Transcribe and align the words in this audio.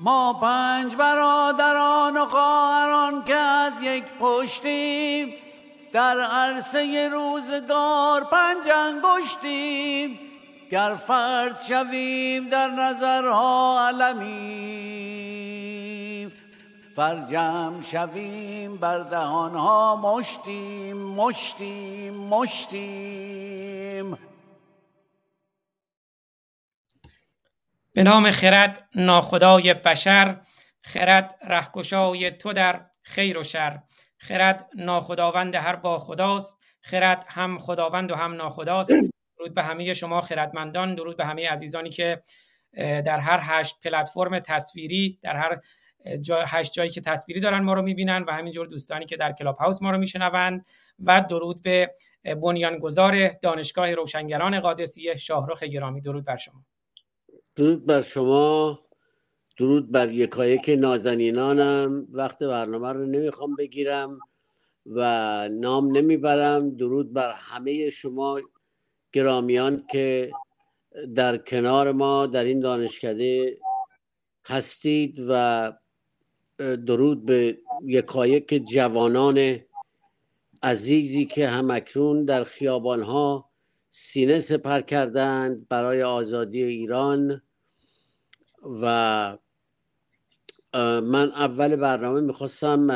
ما 0.00 0.32
پنج 0.32 0.96
برادران 0.96 2.16
و 2.16 2.26
خواهران 2.26 3.24
که 3.24 3.34
از 3.34 3.72
یک 3.82 4.04
پشتیم 4.20 5.32
در 5.92 6.20
عرصه 6.20 7.08
روزگار 7.12 8.24
پنج 8.24 8.68
انگشتیم. 8.68 10.18
گر 10.70 10.94
فرد 11.06 11.62
شویم 11.62 12.48
در 12.48 12.70
نظرها 12.70 13.86
علمیم 13.88 15.20
فرجم 16.96 17.80
شویم 17.90 18.76
بر 18.76 18.98
دهانها 18.98 19.96
مشتیم 19.96 20.96
مشتیم 20.96 22.14
مشتیم. 22.14 23.50
به 27.92 28.02
نام 28.02 28.30
خرد 28.30 28.88
ناخدای 28.94 29.74
بشر 29.74 30.40
خرد 30.82 31.38
رهکشای 31.46 32.30
تو 32.30 32.52
در 32.52 32.86
خیر 33.02 33.38
و 33.38 33.42
شر. 33.42 33.80
خرد 34.18 34.68
ناخداوند 34.74 35.54
هر 35.54 35.76
با 35.76 35.98
خداست 35.98 36.64
خرد 36.80 37.24
هم 37.28 37.58
خداوند 37.58 38.10
و 38.12 38.14
هم 38.14 38.32
ناخداست. 38.32 38.92
درود 39.38 39.54
به 39.54 39.62
همه 39.62 39.92
شما 39.92 40.20
خردمندان 40.20 40.94
درود 40.94 41.16
به 41.16 41.24
همه 41.24 41.48
عزیزانی 41.48 41.90
که 41.90 42.22
در 42.76 43.18
هر 43.18 43.38
هشت 43.42 43.80
پلتفرم 43.84 44.38
تصویری 44.38 45.18
در 45.22 45.36
هر 45.36 45.60
جا 46.20 46.44
هشت 46.44 46.72
جایی 46.72 46.90
که 46.90 47.00
تصویری 47.00 47.40
دارن 47.40 47.58
ما 47.62 47.74
رو 47.74 47.82
می‌بینن 47.82 48.22
و 48.22 48.32
همینجور 48.32 48.66
دوستانی 48.66 49.06
که 49.06 49.16
در 49.16 49.32
کلاب 49.32 49.56
هاوس 49.56 49.82
ما 49.82 49.90
رو 49.90 49.98
میشنوند 49.98 50.66
و 50.98 51.24
درود 51.30 51.62
به 51.62 51.94
بنیانگذار 52.42 53.28
دانشگاه 53.28 53.94
روشنگران 53.94 54.60
قادسیه 54.60 55.16
شاهرخ 55.16 55.62
گرامی. 55.62 56.00
درود 56.00 56.24
بر 56.24 56.36
شما. 56.36 56.64
درود 57.60 57.86
بر 57.86 58.02
شما. 58.02 58.80
درود 59.58 59.92
بر 59.92 60.12
یکایک 60.12 60.68
نازنینانم. 60.78 62.06
وقت 62.12 62.42
برنامه 62.42 62.92
رو 62.92 63.06
نمی‌خوام 63.06 63.56
بگیرم 63.56 64.18
و 64.86 65.00
نام 65.48 65.96
نمی‌برم. 65.96 66.70
درود 66.70 67.12
بر 67.12 67.32
همه 67.32 67.90
شما 67.90 68.40
گرامیان 69.12 69.84
که 69.90 70.30
در 71.14 71.36
کنار 71.36 71.92
ما 71.92 72.26
در 72.26 72.44
این 72.44 72.60
دانشکده 72.60 73.58
هستید 74.46 75.24
و 75.28 75.72
درود 76.58 77.26
به 77.26 77.58
یکایک 77.84 78.62
جوانان 78.72 79.60
عزیزی 80.62 81.26
که 81.26 81.48
همکنون 81.48 82.24
در 82.24 82.44
خیابانها 82.44 83.50
سینه 83.90 84.40
سپر 84.40 84.80
کردند 84.80 85.68
برای 85.68 86.02
آزادی 86.02 86.62
ایران. 86.62 87.42
و 88.82 89.38
من 91.00 91.32
اول 91.32 91.76
برنامه 91.76 92.20
می‌خواستم 92.20 92.86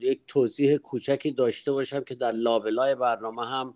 یک 0.00 0.20
توضیح 0.26 0.76
کوچکی 0.76 1.30
داشته 1.30 1.72
باشم 1.72 2.00
که 2.00 2.14
در 2.14 2.32
لابلای 2.32 2.94
برنامه 2.94 3.46
هم 3.46 3.74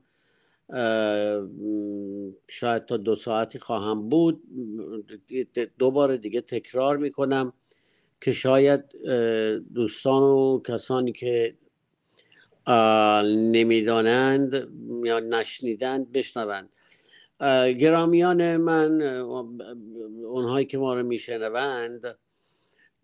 شاید 2.48 2.84
تا 2.84 2.96
دو 2.96 3.16
ساعتی 3.16 3.58
خواهم 3.58 4.08
بود. 4.08 4.42
دو 5.78 5.90
بار 5.90 6.16
دیگه 6.16 6.40
تکرار 6.40 6.96
می‌کنم 6.96 7.52
که 8.20 8.32
شاید 8.32 8.80
دوستان 9.74 10.22
و 10.22 10.62
کسانی 10.62 11.12
که 11.12 11.56
نمی‌دانند 13.26 14.68
یا 15.04 15.20
نشنیدند 15.20 16.12
بشنوند. 16.12 16.68
گرامیان 17.80 18.56
من 18.56 19.02
اونهایی 20.26 20.66
که 20.66 20.78
ما 20.78 20.94
رو 20.94 21.02
میشنوند 21.02 22.18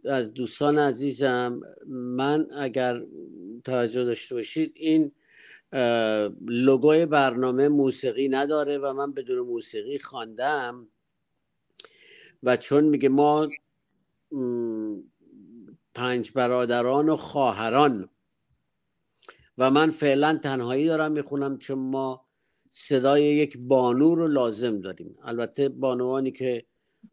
از 0.04 0.34
دوستان 0.34 0.78
عزیزم 0.78 1.60
من 1.86 2.46
اگر 2.56 3.02
توجه 3.64 4.04
داشته 4.04 4.34
باشید 4.34 4.72
این 4.74 5.12
لوگوی 6.46 7.06
برنامه 7.06 7.68
موسیقی 7.68 8.28
نداره 8.28 8.78
و 8.78 8.92
من 8.92 9.12
بدون 9.12 9.38
موسیقی 9.38 9.98
خواندم. 9.98 10.88
و 12.42 12.56
چون 12.56 12.84
میگه 12.84 13.08
ما 13.08 13.48
پنج 15.94 16.32
برادران 16.32 17.08
و 17.08 17.16
خواهران 17.16 18.08
و 19.58 19.70
من 19.70 19.90
فعلا 19.90 20.40
تنهایی 20.42 20.86
دارم 20.86 21.12
می‌خونم 21.12 21.58
چون 21.58 21.78
ما 21.78 22.25
صدای 22.78 23.24
یک 23.24 23.58
بانو 23.58 24.14
رو 24.14 24.28
لازم 24.28 24.80
داریم. 24.80 25.16
البته 25.22 25.68
بانوانی 25.68 26.30
که 26.30 26.66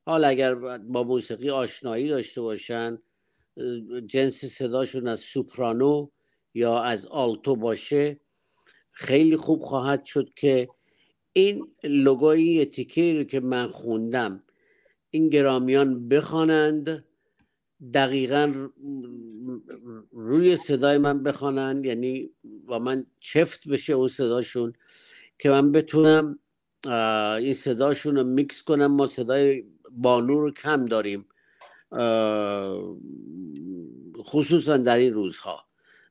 حال 0.05 0.25
اگر 0.25 0.55
با 0.79 1.03
موسیقی 1.03 1.49
آشنایی 1.49 2.07
داشته 2.07 2.41
باشن 2.41 2.97
جنس 4.07 4.45
صداشون 4.45 5.07
از 5.07 5.19
سوپرانو 5.19 6.09
یا 6.53 6.79
از 6.79 7.05
آلتو 7.05 7.55
باشه 7.55 8.19
خیلی 8.91 9.37
خوب 9.37 9.61
خواهد 9.61 10.05
شد 10.05 10.33
که 10.35 10.69
این 11.33 11.71
لوگوی 11.83 12.65
تیکه 12.65 13.13
رو 13.17 13.23
که 13.23 13.39
من 13.39 13.67
خوندم 13.67 14.43
این 15.11 15.29
گرامیان 15.29 16.09
بخوانند 16.09 17.05
دقیقا 17.93 18.69
روی 20.11 20.57
صدای 20.57 20.97
من 20.97 21.23
بخوانند 21.23 21.85
یعنی 21.85 22.31
با 22.43 22.79
من 22.79 23.05
چفت 23.19 23.67
بشه 23.67 23.93
اون 23.93 24.07
صداشون. 24.07 24.73
که 25.39 25.49
من 25.49 25.71
بتونم 25.71 26.39
این 27.39 27.53
صداشون 27.53 28.15
رو 28.15 28.23
میکس 28.23 28.63
کنم. 28.63 28.87
ما 28.87 29.07
صدای 29.07 29.63
بانو 29.91 30.41
رو 30.41 30.51
کم 30.51 30.85
داریم 30.85 31.25
خصوصا 34.23 34.77
در 34.77 34.97
این 34.97 35.13
روزها. 35.13 35.65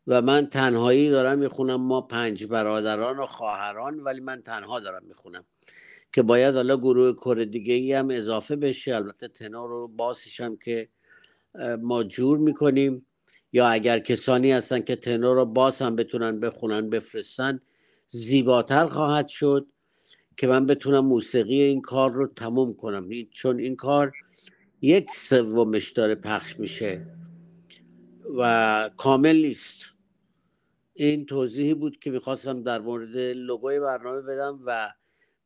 و 0.06 0.22
من 0.22 0.46
تنهایی 0.46 1.10
دارم 1.10 1.38
می‌خونم 1.38 1.80
ما 1.80 2.00
پنج 2.00 2.46
برادران 2.46 3.18
و 3.18 3.26
خواهران 3.26 4.00
ولی 4.00 4.20
من 4.20 4.42
تنها 4.42 4.80
دارم 4.80 5.02
می‌خونم. 5.08 5.44
که 6.12 6.22
باید 6.22 6.54
حالا 6.54 6.76
گروه 6.76 7.12
کره 7.12 7.44
دیگه 7.44 7.74
ای 7.74 7.92
هم 7.92 8.10
اضافه 8.10 8.56
بشه. 8.56 8.96
البته 8.96 9.28
تنور 9.28 9.68
رو 9.68 9.88
باسش 9.88 10.40
هم 10.40 10.56
که 10.56 10.88
ما 11.82 12.04
جور 12.04 12.38
می‌کنیم. 12.38 13.06
یا 13.52 13.66
اگر 13.66 13.98
کسانی 13.98 14.52
هستن 14.52 14.80
که 14.80 14.96
تنور 14.96 15.36
رو 15.36 15.44
باز 15.44 15.78
هم 15.78 15.96
بتونن 15.96 16.40
بخونن 16.40 16.90
بفرستن 16.90 17.60
زیباتر 18.12 18.86
خواهد 18.86 19.28
شد 19.28 19.66
که 20.36 20.46
من 20.46 20.66
بتونم 20.66 21.06
موسیقی 21.06 21.62
این 21.62 21.80
کار 21.80 22.10
رو 22.10 22.26
تموم 22.26 22.74
کنم. 22.74 23.08
چون 23.30 23.58
این 23.58 23.76
کار 23.76 24.12
یک 24.80 25.10
سومش 25.16 25.90
داره 25.90 26.14
پخش 26.14 26.58
میشه 26.58 27.06
و 28.38 28.90
کامل 28.96 29.36
نیست. 29.36 29.84
این 30.94 31.26
توضیحی 31.26 31.74
بود 31.74 31.98
که 31.98 32.10
می‌خواستم 32.10 32.62
در 32.62 32.80
مورد 32.80 33.16
لوگوی 33.16 33.80
برنامه 33.80 34.20
بدم 34.20 34.60
و 34.66 34.94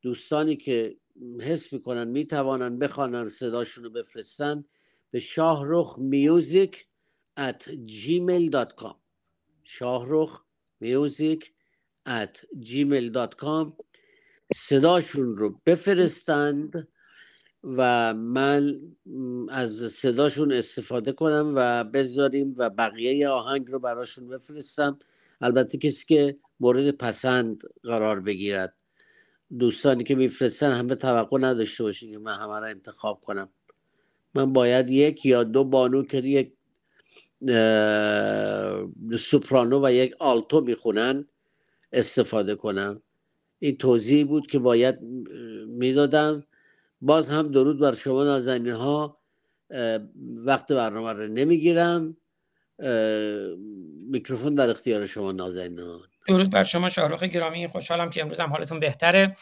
دوستانی 0.02 0.56
که 0.56 0.96
حس 1.40 1.72
می‌کنن 1.72 2.08
می‌توانن 2.08 2.78
بخوانن 2.78 3.28
صداشون 3.28 3.84
رو 3.84 3.90
بفرستن 3.90 4.64
به 5.10 5.18
شاهرخ 5.18 5.98
میوزیک 5.98 6.86
at 7.38 7.62
gmail.com 7.86 8.94
شاهرخ 9.64 10.42
میوزیک 10.80 11.52
at 12.06 12.62
gmail.com 12.62 13.72
صداشون 14.56 15.36
رو 15.36 15.60
بفرستند 15.66 16.88
و 17.64 18.14
من 18.14 18.80
از 19.48 19.92
صداشون 19.92 20.52
استفاده 20.52 21.12
کنم 21.12 21.52
و 21.56 21.84
بذاریم 21.84 22.54
و 22.58 22.70
بقیه 22.70 23.28
آهنگ 23.28 23.70
رو 23.70 23.78
براشون 23.78 24.28
بفرستم. 24.28 24.98
البته 25.40 25.78
کسی 25.78 26.04
که 26.06 26.38
مورد 26.60 26.90
پسند 26.90 27.62
قرار 27.82 28.20
بگیرد. 28.20 28.82
دوستانی 29.58 30.04
که 30.04 30.14
میفرستن 30.14 30.72
همه 30.72 30.94
توقع 30.94 31.38
نداشته 31.40 31.84
باشین 31.84 32.12
که 32.12 32.18
من 32.18 32.34
همه 32.34 32.60
را 32.60 32.66
انتخاب 32.66 33.20
کنم. 33.20 33.48
من 34.34 34.52
باید 34.52 34.90
یک 34.90 35.26
یا 35.26 35.44
دو 35.44 35.64
بانو 35.64 36.02
که 36.02 36.18
یک 36.18 36.52
سوپرانو 39.18 39.86
و 39.86 39.92
یک 39.92 40.14
آلتو 40.18 40.60
می‌خونن. 40.60 41.28
استفاده 41.92 42.54
کنم. 42.54 43.02
این 43.58 43.76
توضیح 43.76 44.26
بود 44.26 44.46
که 44.46 44.58
باید 44.58 44.98
می‌دادم. 45.66 46.46
باز 47.00 47.28
هم 47.28 47.50
درود 47.50 47.80
بر 47.80 47.94
شما 47.94 48.24
نازنین 48.24 48.72
ها 48.72 49.14
وقت 50.46 50.72
برنامه 50.72 51.12
رو 51.12 51.26
نمی‌گیرم. 51.26 52.16
میکروفون 54.10 54.54
در 54.54 54.70
اختیار 54.70 55.06
شما 55.06 55.32
نازنین. 55.32 55.78
ها 55.78 56.00
درود 56.28 56.50
بر 56.50 56.64
شما 56.64 56.88
شاهرخ 56.88 57.22
گرامی. 57.22 57.66
خوشحالم 57.66 58.10
که 58.10 58.22
امروز 58.22 58.40
هم 58.40 58.50
حالتون 58.50 58.80
بهتره. 58.80 59.36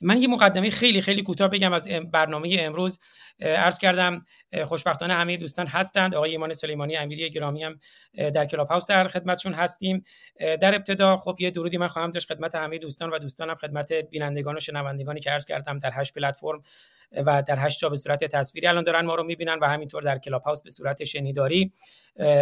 من 0.00 0.22
یه 0.22 0.28
مقدمه 0.28 0.70
خیلی 0.70 1.00
خیلی 1.00 1.22
کوتاه 1.22 1.48
بگم 1.48 1.72
از 1.72 1.88
برنامه 2.12 2.56
امروز. 2.60 3.00
عرض 3.40 3.78
کردم 3.78 4.26
خوشبختانه 4.64 5.14
همه 5.14 5.36
دوستان 5.36 5.66
هستند. 5.66 6.14
آقای 6.14 6.30
ایمان 6.30 6.52
سلیمانی 6.52 6.96
امیری 6.96 7.30
گرامی 7.30 7.64
هم 7.64 7.78
در 8.14 8.44
کلاب 8.44 8.68
هاوس 8.68 8.86
در 8.86 9.08
خدمتشون 9.08 9.54
هستیم. 9.54 10.04
در 10.40 10.74
ابتدا 10.74 11.16
خب 11.16 11.36
یه 11.40 11.50
درودی 11.50 11.78
من 11.78 11.88
خواهم 11.88 12.10
داشت 12.10 12.28
خدمت 12.28 12.54
همه 12.54 12.78
دوستان 12.78 13.10
و 13.10 13.18
دوستانم 13.18 13.54
خدمت 13.54 13.92
بینندگان 13.92 14.56
و 14.56 14.60
شنوندگانی 14.60 15.20
که 15.20 15.30
عرض 15.30 15.46
کردم 15.46 15.78
در 15.78 15.90
هشت 15.94 16.14
پلتفرم 16.14 16.62
و 17.12 17.42
در 17.42 17.58
هشت 17.58 17.78
جا 17.78 17.88
به 17.88 17.96
صورت 17.96 18.24
تصویری 18.24 18.66
الان 18.66 18.82
دارن 18.82 19.06
ما 19.06 19.14
رو 19.14 19.22
می‌بینن 19.22 19.58
و 19.58 19.66
همینطور 19.66 20.02
در 20.02 20.18
کلاب 20.18 20.42
هاوس 20.42 20.62
به 20.62 20.70
صورت 20.70 21.04
شنیداری. 21.04 21.72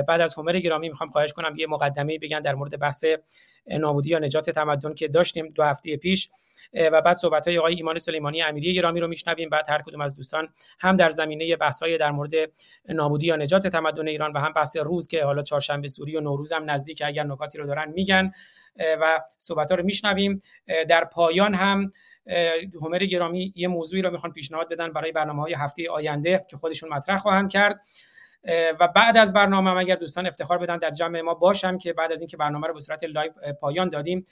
بعد 0.08 0.20
از 0.20 0.34
همر 0.34 0.58
گرامی 0.58 0.88
می‌خوام 0.88 1.10
خواهش 1.10 1.32
کنم 1.32 1.56
یه 1.56 1.66
مقدمه 1.66 2.18
بگن 2.18 2.40
در 2.40 2.54
مورد 2.54 2.78
بحث 2.78 3.04
نابودی 3.66 4.10
یا 4.10 4.18
نجات 4.18 4.50
تمدن 4.50 4.94
که 4.94 5.08
داشتیم 5.08 5.48
دو 5.48 5.62
هفته 5.62 5.96
پیش. 5.96 6.28
و 6.74 7.02
بعد 7.02 7.12
صحبت 7.12 7.48
های 7.48 7.58
آقای 7.58 7.74
ایمان 7.74 7.98
سلیمانی 7.98 8.42
امیری 8.42 8.74
گرامی 8.74 9.00
رو 9.00 9.08
میشنویم. 9.08 9.48
بعد 9.48 9.70
هر 9.70 9.82
کدوم 9.82 10.00
از 10.00 10.16
دوستان 10.16 10.48
هم 10.80 10.96
در 10.96 11.10
زمینه 11.10 11.56
بحث 11.56 11.82
های 11.82 11.98
در 11.98 12.10
مورد 12.10 12.32
نابودی 12.88 13.26
یا 13.26 13.36
نجات 13.36 13.66
تمدن 13.66 14.08
ایران 14.08 14.32
و 14.32 14.38
هم 14.38 14.52
بحث 14.52 14.76
روز 14.76 15.06
که 15.06 15.24
حالا 15.24 15.42
چهارشنبه 15.42 15.88
سوری 15.88 16.16
و 16.16 16.20
نوروز 16.20 16.52
هم 16.52 16.70
نزدیک 16.70 17.02
اگر 17.06 17.24
نکاتی 17.24 17.58
رو 17.58 17.66
دارن 17.66 17.92
میگن 17.92 18.32
و 19.00 19.20
صحبت 19.38 19.70
ها 19.70 19.76
رو 19.76 19.84
میشنویم. 19.84 20.42
در 20.88 21.04
پایان 21.04 21.54
هم 21.54 21.90
همر 22.82 22.98
گرامی 22.98 23.52
یه 23.56 23.68
موضوعی 23.68 24.02
رو 24.02 24.10
می‌خوان 24.10 24.32
پیشنهاد 24.32 24.68
بدن 24.68 24.92
برای 24.92 25.12
برنامه 25.12 25.42
های 25.42 25.54
هفته 25.54 25.90
آینده 25.90 26.46
که 26.50 26.56
خودشون 26.56 26.88
مطرح 26.88 27.16
خواهند 27.16 27.50
کرد. 27.50 27.80
و 28.80 28.88
بعد 28.88 29.16
از 29.16 29.32
برنامه 29.32 29.76
اگر 29.76 29.94
دوستان 29.94 30.26
افتخار 30.26 30.58
بدن 30.58 30.76
در 30.78 30.90
جمع 30.90 31.20
ما 31.20 31.34
باشن 31.34 31.78
که 31.78 31.92
بعد 31.92 32.12
از 32.12 32.20
اینکه 32.20 32.36
برنامه 32.36 32.66
رو 32.66 32.74
به 32.74 32.80
صورت 32.80 33.04
live 33.04 33.32
پایان 33.60 33.88
دادیم 33.88 34.24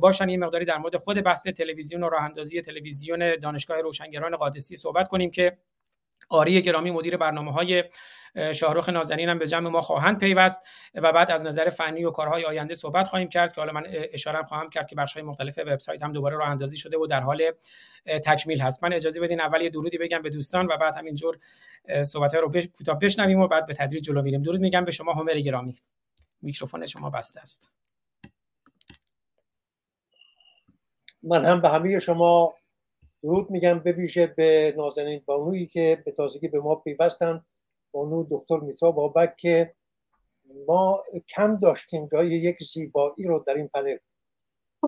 باشن 0.00 0.28
یه 0.28 0.36
مقداری 0.36 0.64
در 0.64 0.78
مورد 0.78 0.96
خود 0.96 1.20
بحث 1.20 1.46
تلویزیون 1.46 2.02
و 2.02 2.08
راه 2.08 2.22
اندازی 2.22 2.62
تلویزیون 2.62 3.36
دانشگاه 3.36 3.80
روشنگران 3.80 4.36
قادسی 4.36 4.76
صحبت 4.76 5.08
کنیم 5.08 5.30
که 5.30 5.56
آری 6.28 6.62
گرامی 6.62 6.90
مدیر 6.90 7.16
برنامه 7.16 7.52
های 7.52 7.84
شاهرخ 8.54 8.88
نازنین 8.88 9.28
هم 9.28 9.38
به 9.38 9.46
جمع 9.46 9.70
ما 9.70 9.80
خواهند 9.80 10.20
پیوست 10.20 10.66
و 10.94 11.12
بعد 11.12 11.30
از 11.30 11.44
نظر 11.44 11.70
فنی 11.70 12.04
و 12.04 12.10
کارهای 12.10 12.44
آینده 12.44 12.74
صحبت 12.74 13.08
خواهیم 13.08 13.28
کرد 13.28 13.52
که 13.52 13.60
حالا 13.60 13.72
من 13.72 13.86
اشاره 13.88 14.42
خواهم 14.42 14.70
کرد 14.70 14.86
که 14.86 14.96
بخش 14.96 15.14
های 15.14 15.22
مختلف 15.22 15.58
وبسایت 15.58 16.02
هم 16.02 16.12
دوباره 16.12 16.36
راه 16.36 16.48
اندازی 16.48 16.76
شده 16.76 16.98
و 16.98 17.06
در 17.06 17.20
حال 17.20 17.50
تکمیل 18.24 18.60
هست. 18.60 18.84
من 18.84 18.92
اجازه 18.92 19.20
بدین 19.20 19.40
اول 19.40 19.60
یه 19.60 19.68
درودی 19.68 19.98
بگم 19.98 20.22
به 20.22 20.30
دوستان 20.30 20.66
و 20.66 20.76
بعد 20.76 20.96
همینجور 20.96 21.38
صحبت 22.02 22.34
ها 22.34 22.40
رو 22.40 22.48
بش... 22.48 22.68
کوتاه 22.78 22.98
بشنویم 22.98 23.40
و 23.40 23.48
بعد 23.48 23.66
به 23.66 23.74
تدریج 23.74 24.02
جلو 24.02 24.22
میریم. 24.22 24.42
درود 24.42 24.60
میگم 24.60 24.84
به 24.84 24.90
شما 24.90 25.12
همر 25.12 25.40
گرامی. 25.40 25.74
میکروفون 26.42 26.86
شما 26.86 27.10
بسته 27.10 27.40
است. 27.40 27.70
من 31.22 31.44
هم 31.44 31.60
به 31.60 31.68
همه 31.68 32.00
شما 32.00 32.54
درود 33.26 33.50
میگم 33.50 33.78
به 33.78 33.92
ویژه 33.92 34.26
به 34.26 34.74
نازنین 34.76 35.22
بانویی 35.26 35.66
که 35.66 36.02
به 36.04 36.12
تازگی 36.12 36.48
به 36.48 36.60
ما 36.60 36.74
پیوستن 36.74 37.44
بانو 37.92 38.26
دکتر 38.30 38.56
میترا 38.56 38.90
بابک 38.90 39.36
که 39.36 39.74
ما 40.66 41.02
کم 41.28 41.56
داشتیم 41.56 42.08
جای 42.12 42.28
یک 42.28 42.56
زیبایی 42.62 43.26
رو 43.26 43.44
در 43.46 43.54
این 43.54 43.68
پنل 43.68 43.98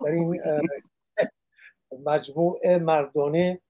در 0.04 0.10
این 0.10 0.40
مجموعه 2.06 2.78
مردانه 2.78 3.60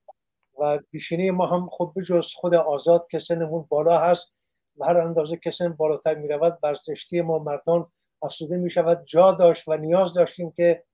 و 0.58 0.78
بیشینه 0.90 1.30
ما 1.30 1.46
هم 1.46 1.66
خود 1.66 1.94
بجز 1.94 2.32
خود 2.34 2.54
آزاد 2.54 3.06
که 3.10 3.18
سنمون 3.18 3.66
بالا 3.68 3.98
هست 3.98 4.32
و 4.76 4.84
هر 4.84 4.96
اندازه 4.96 5.36
که 5.36 5.50
سن 5.50 5.68
بالاتر 5.68 6.14
می 6.14 6.28
رود 6.28 6.60
برزشتی 6.60 7.22
ما 7.22 7.38
مردان 7.38 7.92
افسوده 8.22 8.56
می 8.56 8.70
شود 8.70 9.04
جا 9.04 9.32
داشت 9.32 9.68
و 9.68 9.76
نیاز 9.76 10.14
داشتیم 10.14 10.50
که 10.50 10.84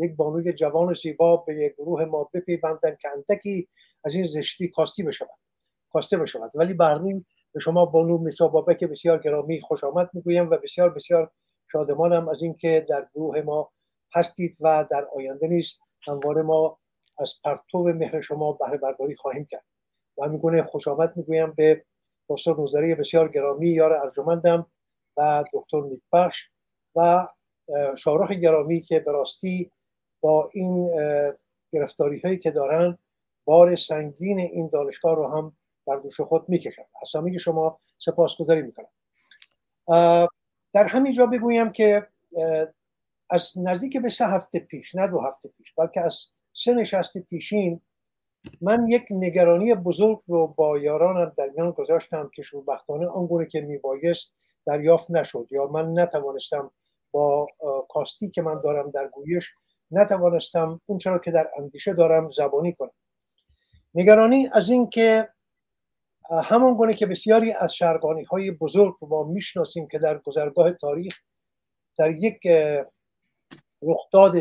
یک 0.00 0.16
بانوی 0.16 0.52
جوان 0.52 0.88
و 0.88 0.94
زیبا 0.94 1.36
به 1.36 1.54
یک 1.54 1.72
گروه 1.72 2.04
ما 2.04 2.30
بپیوندن 2.34 2.96
که 3.00 3.08
اندکی 3.08 3.68
از 4.04 4.14
این 4.14 4.24
زشتی 4.24 4.68
کاستی 4.68 5.02
بشود. 5.02 5.28
کاسته 5.92 6.16
بشود. 6.16 6.50
ولی 6.54 6.74
برنیم 6.74 7.26
به 7.52 7.60
شما 7.60 7.86
بانو 7.86 8.18
میسا 8.18 8.48
بابک 8.48 8.84
بسیار 8.84 9.18
گرامی 9.18 9.60
خوش 9.60 9.84
آمد 9.84 10.10
می‌گویم 10.12 10.50
و 10.50 10.56
بسیار 10.56 10.90
بسیار 10.90 11.30
شادمانم 11.72 12.28
از 12.28 12.42
اینکه 12.42 12.86
در 12.88 13.08
گروه 13.14 13.40
ما 13.40 13.70
هستید 14.14 14.56
و 14.60 14.86
در 14.90 15.08
آینده 15.16 15.46
نیز 15.46 15.78
همواره 16.08 16.42
ما 16.42 16.78
از 17.18 17.34
پرتو 17.44 17.82
مهر 17.82 18.20
شما 18.20 18.52
بهره 18.52 18.78
برداری 18.78 19.16
خواهیم 19.16 19.44
کرد. 19.44 19.64
و 20.18 20.28
میگونه 20.28 20.62
خوش 20.62 20.88
آمد 20.88 21.16
می‌گویم 21.16 21.52
به 21.56 21.84
دکتر 22.28 22.54
نوزری 22.54 22.94
بسیار 22.94 23.28
گرامی 23.28 23.68
یار 23.68 23.92
ارجمندم 23.92 24.66
و 25.16 25.44
دکتر 25.52 25.80
نیکبخش 25.80 26.48
و 26.96 27.28
شارخ 27.98 28.32
گرامی 28.32 28.80
که 28.80 29.00
به 29.00 29.12
راستی 29.12 29.72
با 30.20 30.50
این 30.52 30.90
گرفتاری 31.72 32.20
هایی 32.20 32.38
که 32.38 32.50
دارن 32.50 32.98
بار 33.44 33.76
سنگین 33.76 34.38
این 34.38 34.70
دانشگاه 34.72 35.16
رو 35.16 35.28
هم 35.28 35.52
بر 35.86 35.96
دوش 35.96 36.20
خود 36.20 36.48
می‌کشن. 36.48 36.82
از 37.02 37.16
همه 37.16 37.38
شما 37.38 37.78
سپاسگزاری 37.98 38.62
می‌کنم. 38.62 38.88
در 40.72 40.84
همین 40.86 41.12
جا 41.12 41.26
بگویم 41.26 41.72
که 41.72 42.06
از 43.30 43.52
نزدیک 43.56 43.96
به 43.96 44.08
سه 44.08 44.26
هفته 44.26 44.58
پیش 44.58 44.94
نه 44.94 45.06
دو 45.06 45.20
هفته 45.20 45.48
پیش 45.48 45.72
بلکه 45.72 46.00
از 46.00 46.26
سه 46.52 46.74
نشست 46.74 47.18
پیشین 47.18 47.80
من 48.60 48.86
یک 48.88 49.06
نگرانی 49.10 49.74
بزرگ 49.74 50.18
رو 50.26 50.46
با 50.46 50.78
یارانم 50.78 51.32
در 51.36 51.50
میان 51.56 51.70
گذاشتم 51.70 52.30
که 52.34 52.42
شوربختانه 52.42 53.06
آنگونه 53.06 53.46
که 53.46 53.60
میبایست 53.60 54.32
دریافت 54.66 55.10
نشد. 55.10 55.46
یا 55.50 55.66
من 55.66 56.00
نتوانستم 56.00 56.70
با 57.10 57.46
کاستی 57.88 58.30
که 58.30 58.42
من 58.42 58.60
دارم 58.60 58.90
در 58.90 59.08
گویش 59.08 59.52
نتوانستم 59.90 60.80
اون 60.86 60.98
چرا 60.98 61.18
که 61.18 61.30
در 61.30 61.50
اندیشه 61.58 61.94
دارم 61.94 62.30
زبانی 62.30 62.72
کنم. 62.72 62.90
نگرانی 63.94 64.48
از 64.52 64.70
این 64.70 64.90
که 64.90 65.28
همان 66.44 66.74
گونه 66.74 66.94
که 66.94 67.06
بسیاری 67.06 67.52
از 67.52 67.74
شرگانی 67.74 68.24
های 68.24 68.50
بزرگ 68.50 68.96
رو 69.00 69.08
ما 69.08 69.22
می‌شناسیم 69.22 69.88
که 69.88 69.98
در 69.98 70.18
گذرگاه 70.18 70.72
تاریخ 70.72 71.18
در 71.98 72.10
یک 72.10 72.38
رخداد 73.82 74.34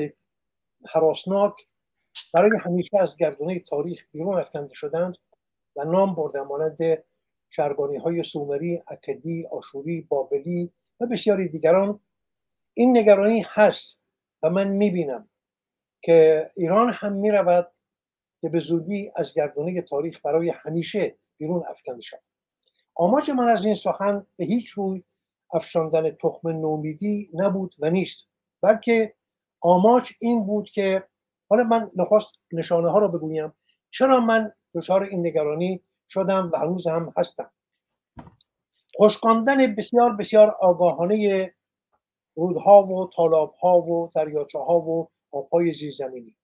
حراسناک 0.93 1.53
برای 2.33 2.49
همیشه 2.61 2.97
از 2.99 3.15
گردونه 3.17 3.59
تاریخ 3.59 4.05
بیرون 4.11 4.39
افکنده 4.39 4.73
شدند 4.73 5.15
و 5.75 5.83
نام 5.83 6.15
بردن 6.15 6.41
مانند 6.41 6.77
شرگانی 7.49 7.97
های 7.97 8.23
سومری، 8.23 8.83
اکدی، 8.87 9.47
آشوری، 9.51 10.01
بابلی 10.01 10.71
و 10.99 11.05
بسیاری 11.05 11.49
دیگران 11.49 11.99
این 12.73 12.97
نگرانی 12.97 13.45
هست 13.47 14.01
و 14.43 14.49
من 14.49 14.67
می‌بینم. 14.67 15.29
که 16.01 16.51
ایران 16.55 16.89
هم 16.93 17.13
می‌رود 17.13 17.71
که 18.41 18.49
به 18.49 18.59
زودی 18.59 19.11
از 19.15 19.33
گردونه 19.33 19.81
تاریخ 19.81 20.25
برای 20.25 20.49
همیشه 20.49 21.15
بیرون 21.37 21.63
افکنده 21.69 22.01
شد 22.01 22.19
آماج 22.95 23.31
من 23.31 23.47
از 23.47 23.65
این 23.65 23.75
سخن 23.75 24.25
به 24.37 24.45
هیچ 24.45 24.69
روی 24.69 25.03
افشاندن 25.53 26.11
تخم 26.11 26.49
نومیدی 26.49 27.29
نبود 27.33 27.73
و 27.79 27.89
نیست 27.89 28.27
بلکه 28.61 29.13
آماج 29.61 30.11
این 30.19 30.45
بود 30.45 30.69
که 30.69 31.03
حالا 31.49 31.63
من 31.63 31.91
نخواست 31.95 32.33
نشانه 32.51 32.91
ها 32.91 32.99
رو 32.99 33.07
بگویم 33.07 33.53
چرا 33.89 34.19
من 34.19 34.53
دچار 34.75 35.03
این 35.03 35.27
نگرانی 35.27 35.83
شدم 36.09 36.49
و 36.53 36.57
هنوز 36.57 36.87
هم 36.87 37.13
هستم. 37.17 37.51
خوشکاندن 38.95 39.75
بسیار 39.75 40.15
بسیار 40.15 40.49
آگاهانه 40.61 41.53
رودها 42.35 42.83
و 42.83 43.09
ها 43.61 43.81
و 43.81 44.11
دریاچه 44.15 44.59
ها 44.59 44.79
و 44.79 45.09
آبهای 45.31 45.71
زیرزمینی. 45.73 46.35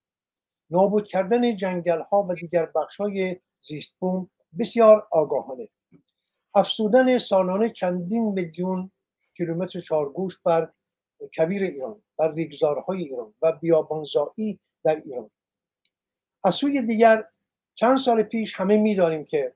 نابود 0.69 1.07
کردن 1.07 1.55
جنگل 1.55 2.01
ها 2.01 2.23
و 2.29 2.35
دیگر 2.35 2.65
بخش 2.65 2.97
های 2.97 3.39
زیست 3.61 3.91
بوم 3.99 4.29
بسیار 4.59 5.07
آگاهانه. 5.11 5.69
افسودن 6.55 7.17
سالانه 7.17 7.69
چندین 7.69 8.23
میلیون 8.23 8.91
کیلومتر 9.37 9.79
چارگوش 9.79 10.37
بر 10.37 10.71
کبیر 11.37 11.63
ایران 11.63 12.01
بر 12.17 12.31
ریگزارهای 12.31 13.03
ایران 13.03 13.33
و 13.41 13.51
بیابانزایی 13.51 14.59
در 14.83 14.95
ایران. 14.95 15.29
از 16.43 16.55
سوی 16.55 16.81
دیگر 16.81 17.25
چند 17.75 17.97
سال 17.97 18.23
پیش 18.23 18.55
همه 18.55 18.77
می‌دانیم 18.77 19.23
که 19.23 19.53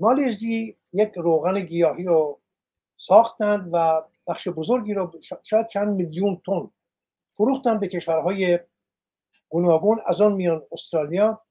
مالزی 0.00 0.76
یک 0.92 1.12
روغن 1.16 1.60
گیاهی 1.60 2.04
رو 2.04 2.40
ساختند 2.96 3.70
و 3.72 4.02
بخش 4.26 4.48
بزرگی 4.48 4.94
رو 4.94 5.20
شاید 5.42 5.66
چند 5.66 5.98
میلیون 5.98 6.42
تن 6.46 6.70
فروختن 7.36 7.78
به 7.78 7.88
کشورهای 7.88 8.58
گوناگون 9.48 10.00
از 10.06 10.20
آن 10.20 10.32
میان 10.32 10.66
استرالیا. 10.72 11.42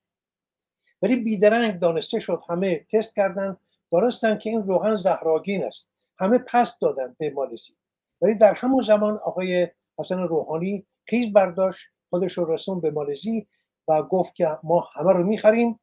ولی 1.02 1.16
بیدرنگ 1.16 1.80
دانسته 1.80 2.20
شد 2.20 2.42
همه 2.50 2.86
تست 2.92 3.16
کردن. 3.16 3.58
دانستن 3.92 4.38
که 4.38 4.50
این 4.50 4.64
روغن 4.64 4.96
زهراگین 4.96 5.64
است. 5.64 5.90
همه 6.20 6.40
پس 6.48 6.80
دادن 6.80 7.16
به 7.20 7.30
مالزی 7.30 7.74
ولی 8.22 8.36
در 8.36 8.54
همون 8.54 8.82
زمان 8.82 9.18
آقای 9.18 9.68
حسن 9.98 10.20
روحانی 10.20 10.86
خیز 11.06 11.34
برداشت 11.34 11.88
خودش 12.10 12.34
رو 12.34 12.54
رسون 12.54 12.82
به 12.82 12.92
مالزی 12.92 13.48
و 13.88 14.04
گفت 14.04 14.36
که 14.36 14.58
ما 14.64 14.88
همه 14.94 15.14
رو 15.14 15.24
می‌خریم 15.24 15.80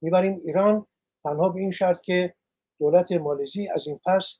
می‌بریم 0.00 0.40
ایران. 0.44 0.86
تنها 1.24 1.48
به 1.48 1.60
این 1.60 1.70
شرط 1.70 2.00
که 2.00 2.34
دولت 2.78 3.12
مالزی 3.12 3.68
از 3.68 3.86
این 3.86 4.00
پس 4.06 4.34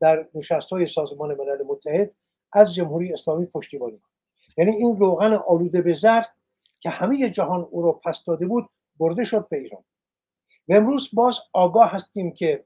در 0.00 0.28
نشست 0.34 0.70
های 0.70 0.86
سازمان 0.86 1.34
ملل 1.34 1.62
متحد 1.66 2.14
از 2.52 2.74
جمهوری 2.74 3.12
اسلامی 3.12 3.46
پشتیبانی 3.46 3.98
کند. 3.98 4.15
یعنی 4.56 4.70
این 4.70 4.96
روغن 4.96 5.32
آلوده 5.32 5.82
به 5.82 5.94
زر 5.94 6.22
که 6.80 6.90
همه 6.90 7.30
جهان 7.30 7.60
او 7.70 7.82
رو 7.82 7.92
پس 7.92 8.24
داده 8.24 8.46
بود 8.46 8.68
برده 8.96 9.24
شد 9.24 9.48
به 9.48 9.56
ایران. 9.58 9.84
و 10.68 10.74
امروز 10.74 11.10
باز 11.12 11.38
آگاه 11.52 11.90
هستیم 11.90 12.32
که 12.32 12.64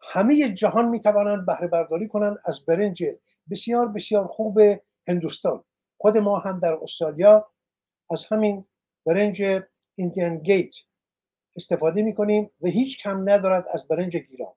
همه 0.00 0.48
جهان 0.48 0.88
می 0.88 1.00
توانند 1.00 1.46
بهره 1.46 1.68
برداری 1.68 2.08
کنند 2.08 2.38
از 2.44 2.64
برنج 2.66 3.04
بسیار 3.50 3.88
بسیار 3.88 4.26
خوب 4.26 4.60
هندوستان. 5.08 5.64
خود 5.98 6.18
ما 6.18 6.38
هم 6.38 6.60
در 6.60 6.74
استرالیا 6.82 7.50
از 8.10 8.26
همین 8.26 8.64
برنج 9.06 9.62
ایندیان 9.94 10.38
گیت 10.38 10.74
استفاده 11.56 12.02
می‌کنیم 12.02 12.50
و 12.60 12.68
هیچ 12.68 13.02
کم 13.02 13.30
ندارد 13.30 13.66
از 13.72 13.88
برنج 13.88 14.16
گیلان. 14.16 14.52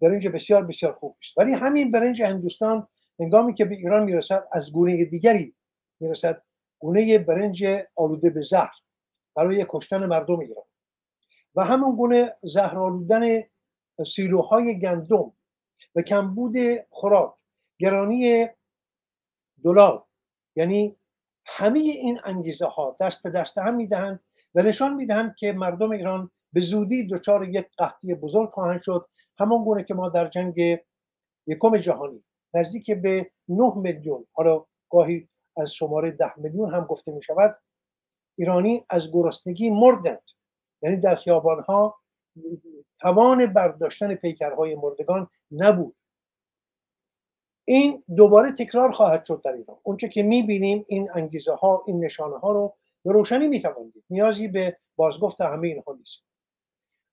برنج 0.00 0.28
بسیار 0.28 0.64
بسیار 0.64 0.92
خوب 0.92 1.16
است. 1.22 1.38
ولی 1.38 1.52
همین 1.52 1.90
برنج 1.90 2.22
هندوستان 2.22 2.88
هنگامی 3.20 3.54
که 3.54 3.64
به 3.64 3.74
ایران 3.74 4.04
می‌رسد 4.04 4.48
از 4.52 4.72
گونه 4.72 5.04
دیگری 5.04 5.54
می‌رسد 6.00 6.42
گونه 6.78 7.18
برنج 7.18 7.66
آلوده 7.96 8.30
به 8.30 8.42
زهر 8.42 8.74
برای 9.36 9.66
کشتن 9.68 10.06
مردم 10.06 10.38
ایران. 10.38 10.64
و 11.54 11.64
همون 11.64 11.96
گونه 11.96 12.34
زهر 12.42 12.78
آلودن 12.78 13.42
سیلوهای 14.06 14.78
گندم 14.78 15.32
و 15.94 16.02
کمبود 16.02 16.54
خوراک 16.90 17.34
گرانی 17.78 18.46
دلار 19.64 20.04
یعنی 20.56 20.96
همه 21.46 21.78
این 21.78 22.18
انگیزه 22.24 22.66
ها 22.66 22.96
دست 23.00 23.22
به 23.22 23.30
دست 23.30 23.58
هم 23.58 23.74
می‌دهند 23.74 24.20
و 24.54 24.62
نشان 24.62 24.94
می‌دهند 24.94 25.34
که 25.38 25.52
مردم 25.52 25.90
ایران 25.90 26.30
به 26.52 26.60
زودی 26.60 27.06
دچار 27.06 27.48
یک 27.48 27.66
قحطی 27.78 28.14
بزرگ 28.14 28.50
خواهند 28.50 28.82
شد 28.82 29.08
همان 29.38 29.64
گونه 29.64 29.84
که 29.84 29.94
ما 29.94 30.08
در 30.08 30.28
جنگ 30.28 30.78
یکم 31.46 31.76
جهانی 31.76 32.24
نزدیک 32.54 32.90
به 32.90 33.30
9 33.48 33.72
میلیون 33.76 34.26
حالا 34.32 34.66
گاهی 34.90 35.28
از 35.58 35.74
شماره 35.74 36.10
ده 36.10 36.38
میلیون 36.38 36.74
هم 36.74 36.84
گفته 36.84 37.12
می 37.12 37.22
شود 37.22 37.58
ایرانی 38.38 38.84
از 38.90 39.12
گرسنگی 39.12 39.70
مردند. 39.70 40.24
یعنی 40.82 40.96
در 40.96 41.14
خیابان 41.14 41.62
ها 41.62 41.98
توان 43.00 43.46
برداشتن 43.46 44.14
پیکرهای 44.14 44.74
مردگان 44.74 45.28
نبود. 45.50 45.96
این 47.64 48.04
دوباره 48.16 48.52
تکرار 48.52 48.92
خواهد 48.92 49.24
شد 49.24 49.42
در 49.44 49.52
ایران. 49.52 49.76
اونچه 49.82 50.08
که 50.08 50.22
می‌بینیم 50.22 50.84
این 50.88 51.08
انگیزه 51.14 51.54
ها 51.54 51.84
این 51.86 52.04
نشانه 52.04 52.38
ها 52.38 52.52
رو 52.52 52.76
به 53.04 53.12
روشنی 53.12 53.46
می‌توانید 53.46 54.04
نیازی 54.10 54.48
به 54.48 54.78
بازگفت 54.96 55.40
همه 55.40 55.68
اینها 55.68 55.92
نیست. 55.92 56.22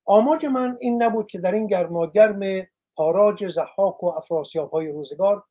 آماج 0.06 0.46
من 0.46 0.78
این 0.80 1.04
نبود 1.04 1.28
که 1.28 1.40
در 1.40 1.52
این 1.52 1.68
گرماگرم 1.68 2.68
تاراج 2.98 3.48
زحاک 3.48 4.04
و 4.04 4.08
افراسیاب 4.08 4.72
های 4.72 4.88
روزگار 4.88 5.44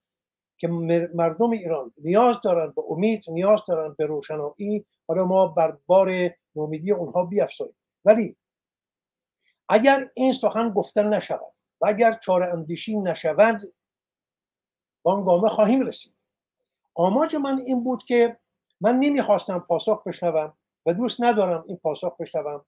که 0.56 0.68
مردم 1.14 1.50
ایران 1.50 1.92
نیاز 1.98 2.40
دارند 2.44 2.74
به 2.74 2.82
امید 2.90 3.24
نیاز 3.28 3.60
دارند 3.68 3.96
به 3.96 4.06
روشنایی. 4.06 4.84
حالا 5.08 5.24
ما 5.24 5.46
بر 5.46 5.78
بار 5.86 6.12
نومیدی 6.56 6.92
اونها 6.92 7.24
بیافزاییم 7.24 7.76
ولی 8.04 8.36
اگر 9.68 10.10
این 10.14 10.32
سخن 10.32 10.70
گفتن 10.70 11.14
نشود 11.14 11.52
و 11.80 11.86
اگر 11.86 12.12
چاره 12.12 12.52
اندیشی 12.52 12.96
نشود 12.96 13.72
گامه 15.04 15.48
خواهیم 15.48 15.86
رسید. 15.86 16.14
آماج 16.94 17.36
من 17.36 17.58
این 17.58 17.84
بود 17.84 18.04
که 18.04 18.36
من 18.80 18.98
نمی‌خواستم 18.98 19.58
پاسخ 19.58 20.02
بشنوم 20.06 20.52
و 20.86 20.94
دوست 20.94 21.22
ندارم 21.22 21.64
این 21.66 21.76
پاسخ 21.76 22.16
بشنوم 22.16 22.64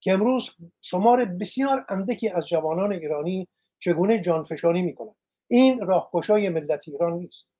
که 0.00 0.12
امروز 0.12 0.50
شمار 0.80 1.24
بسیار 1.24 1.86
اندکی 1.88 2.28
از 2.28 2.48
جوانان 2.48 2.92
ایرانی 2.92 3.48
چگونه 3.78 4.20
جانفشانی 4.20 4.82
می‌کنند. 4.82 5.16
این 5.50 5.86
راهگشای 5.86 6.48
ملت 6.48 6.88
ایران 6.88 7.12
نیست. 7.12 7.50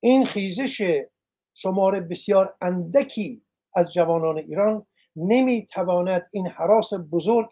این 0.00 0.24
خیزش 0.24 1.02
شمار 1.54 2.00
بسیار 2.00 2.56
اندکی 2.60 3.42
از 3.74 3.92
جوانان 3.92 4.38
ایران 4.38 4.86
نمی‌تواند 5.16 6.28
این 6.32 6.46
حراس 6.46 6.90
بزرگ 7.12 7.50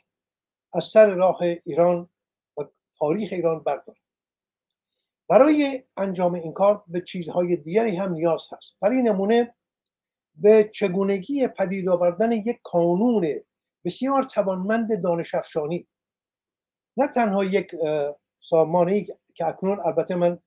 از 0.74 0.84
سر 0.84 1.10
راه 1.10 1.40
ایران 1.64 2.08
و 2.56 2.62
تاریخ 2.98 3.32
ایران 3.32 3.62
بردارد. 3.62 3.98
برای 5.28 5.84
انجام 5.96 6.34
این 6.34 6.52
کار 6.52 6.84
به 6.86 7.00
چیزهای 7.00 7.56
دیگری 7.56 7.96
هم 7.96 8.12
نیاز 8.12 8.46
هست. 8.52 8.76
برای 8.80 9.02
نمونه 9.02 9.54
به 10.34 10.70
چگونگی 10.74 11.48
پدید 11.48 11.88
آوردن 11.88 12.32
یک 12.32 12.60
کانون 12.62 13.40
بسیار 13.84 14.22
توانمند 14.22 15.02
دانش 15.02 15.34
افشانی 15.34 15.86
نه 16.96 17.08
تنها 17.08 17.44
یک 17.44 17.74
سامانه 18.48 19.04
که 19.34 19.46
اکنون 19.46 19.80
البته 19.80 20.14
من 20.14 20.38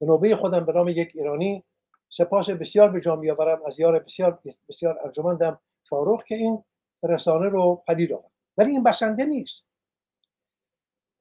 به 0.00 0.06
نوبه 0.06 0.36
خودم 0.36 0.64
به 0.64 0.72
نام 0.72 0.88
یک 0.88 1.10
ایرانی 1.14 1.64
سپاس 2.08 2.50
بسیار 2.50 2.90
به 2.90 3.00
جا 3.00 3.16
میآورم 3.16 3.66
از 3.66 3.80
یار 3.80 3.98
بسیار 3.98 4.38
بسیار 4.68 4.98
ارجمندم 5.04 5.60
شاروخ 5.88 6.24
که 6.24 6.34
این 6.34 6.64
رسانه 7.02 7.48
رو 7.48 7.82
پدید 7.88 8.12
آورد. 8.12 8.30
ولی 8.56 8.70
این 8.70 8.82
بسنده 8.82 9.24
نیست. 9.24 9.64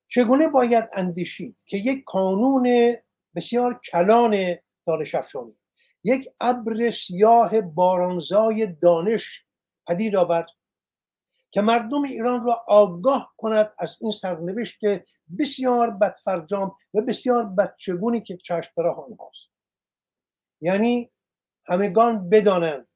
چگونه 0.08 0.48
باید 0.48 0.90
اندیشید 0.94 1.56
که 1.66 1.78
یک 1.78 2.04
کانون 2.04 2.96
بسیار 3.36 3.80
کلان 3.92 4.56
دانش 4.86 5.16
افشانی 5.16 5.56
یک 6.04 6.30
ابر 6.40 6.90
سیاه 6.90 7.62
بارانزای 7.62 8.68
دانش 8.68 9.46
پدید 9.88 10.16
آورد 10.16 10.50
که 11.52 11.62
مردم 11.62 12.04
ایران 12.04 12.46
را 12.46 12.64
آگاه 12.68 13.34
کند 13.38 13.74
از 13.78 13.98
این 14.02 14.12
سرنوشت 14.12 14.80
بسیار 15.40 15.90
بدفرجام 15.92 16.76
و 16.94 17.02
بسیار 17.02 17.46
بدچگونی 17.46 18.22
که 18.22 18.38
چشم 18.38 18.72
براه 18.78 19.06
آنهاست. 19.06 19.50
یعنی 20.62 21.12
همگان 21.66 22.30
بدانند 22.30 22.88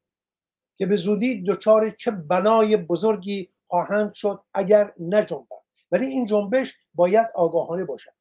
که 0.78 0.86
به 0.86 0.96
زودی 0.96 1.44
دچار 1.48 1.90
چه 1.90 2.12
بنای 2.12 2.78
بزرگی 2.78 3.54
خواهند 3.68 4.14
شد 4.14 4.44
اگر 4.54 4.94
نجنبند. 5.00 5.48
ولی 5.92 6.06
این 6.06 6.26
جنبش 6.26 6.78
باید 6.94 7.28
آگاهانه 7.36 7.86
باشد. 7.86 8.14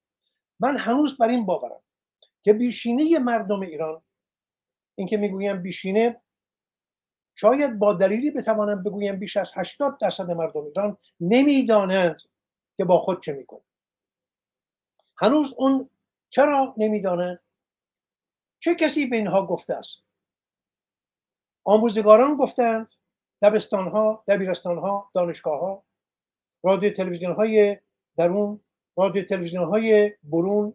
من 0.61 0.77
هنوز 0.77 1.19
بر 1.19 1.29
این 1.29 1.47
باورم 1.47 1.83
که 2.43 2.53
بیشینه 2.53 3.19
مردم 3.19 3.61
ایران 3.61 4.03
اینکه 4.95 5.17
می‌گویم 5.17 5.63
بیشینه 5.63 6.21
شاید 7.35 7.79
با 7.79 7.93
دلیلی 7.93 8.31
بتوانم 8.31 8.83
بگویم 8.83 9.19
بیش 9.19 9.37
از 9.37 9.53
80 9.57 9.99
درصد 9.99 10.31
مردم 10.31 10.65
ایران 10.65 10.99
نمی‌دانند 11.21 12.17
که 12.77 12.85
با 12.85 12.99
خود 12.99 13.23
چه 13.23 13.33
می‌کنند. 13.33 13.63
هنوز 15.19 15.55
اون 15.57 15.91
چرا 16.31 16.75
نمی‌دانند 16.77 17.41
چه 18.59 18.75
کسی 18.75 19.07
به 19.07 19.17
اینها 19.17 19.47
گفته 19.47 19.75
است؟ 19.75 20.03
آموزگاران 21.65 22.37
گفتند 22.37 22.89
دبستان 23.43 23.89
ها 23.89 24.25
دبیرستان 24.29 24.79
ها 24.79 25.11
دانشگاه 25.15 25.61
ها 25.61 25.85
رادیو 26.63 26.91
تلویزیون 26.91 27.33
های 27.33 27.79
درون 28.17 28.61
رادیو 28.97 29.23
تلویزیون 29.23 29.65
های 29.65 30.13
برون. 30.23 30.75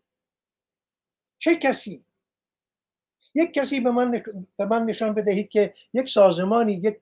چه 1.38 1.56
کسی؟ 1.56 2.06
یک 3.36 3.54
کسی 3.54 3.80
به 3.80 3.92
من, 3.92 4.24
به 4.58 4.66
من 4.66 4.86
نشان 4.86 5.14
بدهید 5.14 5.50
که 5.50 5.74
یک 5.94 6.10
سازمانی 6.10 6.74
یک 6.74 7.02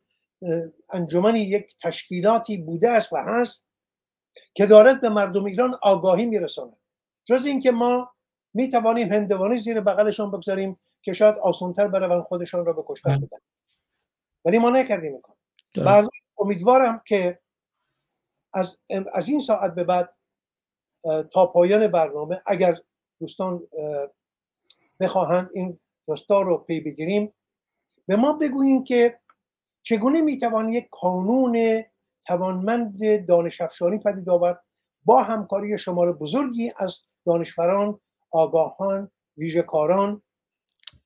انجمنی 0.89 1.39
یک 1.39 1.75
تشکیلاتی 1.81 2.57
بوده 2.57 2.91
است 2.91 3.13
و 3.13 3.17
هست 3.17 3.63
که 4.53 4.65
دارد 4.65 5.01
به 5.01 5.09
مردم 5.09 5.45
ایران 5.45 5.75
آگاهی 5.81 6.25
میرساند. 6.25 6.78
جز 7.29 7.45
اینکه 7.45 7.71
ما 7.71 8.11
می 8.53 8.69
توانیم 8.69 9.13
هندوانی 9.13 9.57
زیر 9.57 9.81
بغلشان 9.81 10.31
بگذاریم 10.31 10.79
که 11.01 11.13
شاید 11.13 11.35
آسانتر 11.35 11.87
بروند 11.87 12.23
خودشان 12.23 12.65
را 12.65 12.73
به 12.73 12.83
کشتن 12.87 13.09
بله. 13.09 13.25
بدن. 13.25 13.37
ولی 14.45 14.59
ما 14.59 14.69
نکردیم 14.69 15.13
این 15.13 15.21
کار. 15.21 15.35
امیدوارم 16.37 17.01
که 17.05 17.39
از, 18.53 18.77
از 19.13 19.29
این 19.29 19.39
ساعت 19.39 19.75
به 19.75 19.83
بعد 19.83 20.15
تا 21.31 21.45
پایان 21.45 21.87
برنامه 21.87 22.41
اگر 22.45 22.75
دوستان 23.19 23.67
بخواهند 24.99 25.49
این 25.53 25.79
راستا 26.07 26.41
رو 26.41 26.57
پی 26.57 26.79
بگیریم 26.79 27.33
به 28.07 28.15
ما 28.15 28.33
بگوییم 28.33 28.83
که 28.83 29.19
چگونه 29.81 30.21
می‌توان 30.21 30.69
یک 30.69 30.87
کانون 30.91 31.83
توانمند 32.25 33.25
دانش 33.27 33.61
افشانی 33.61 33.97
پدید 33.97 34.29
آورد 34.29 34.63
با 35.05 35.23
همکاری 35.23 35.77
شمار 35.77 36.13
بزرگی 36.13 36.71
از 36.77 36.97
دانشوران 37.25 37.99
آگاهان 38.31 39.11
ویژهکاران 39.37 40.21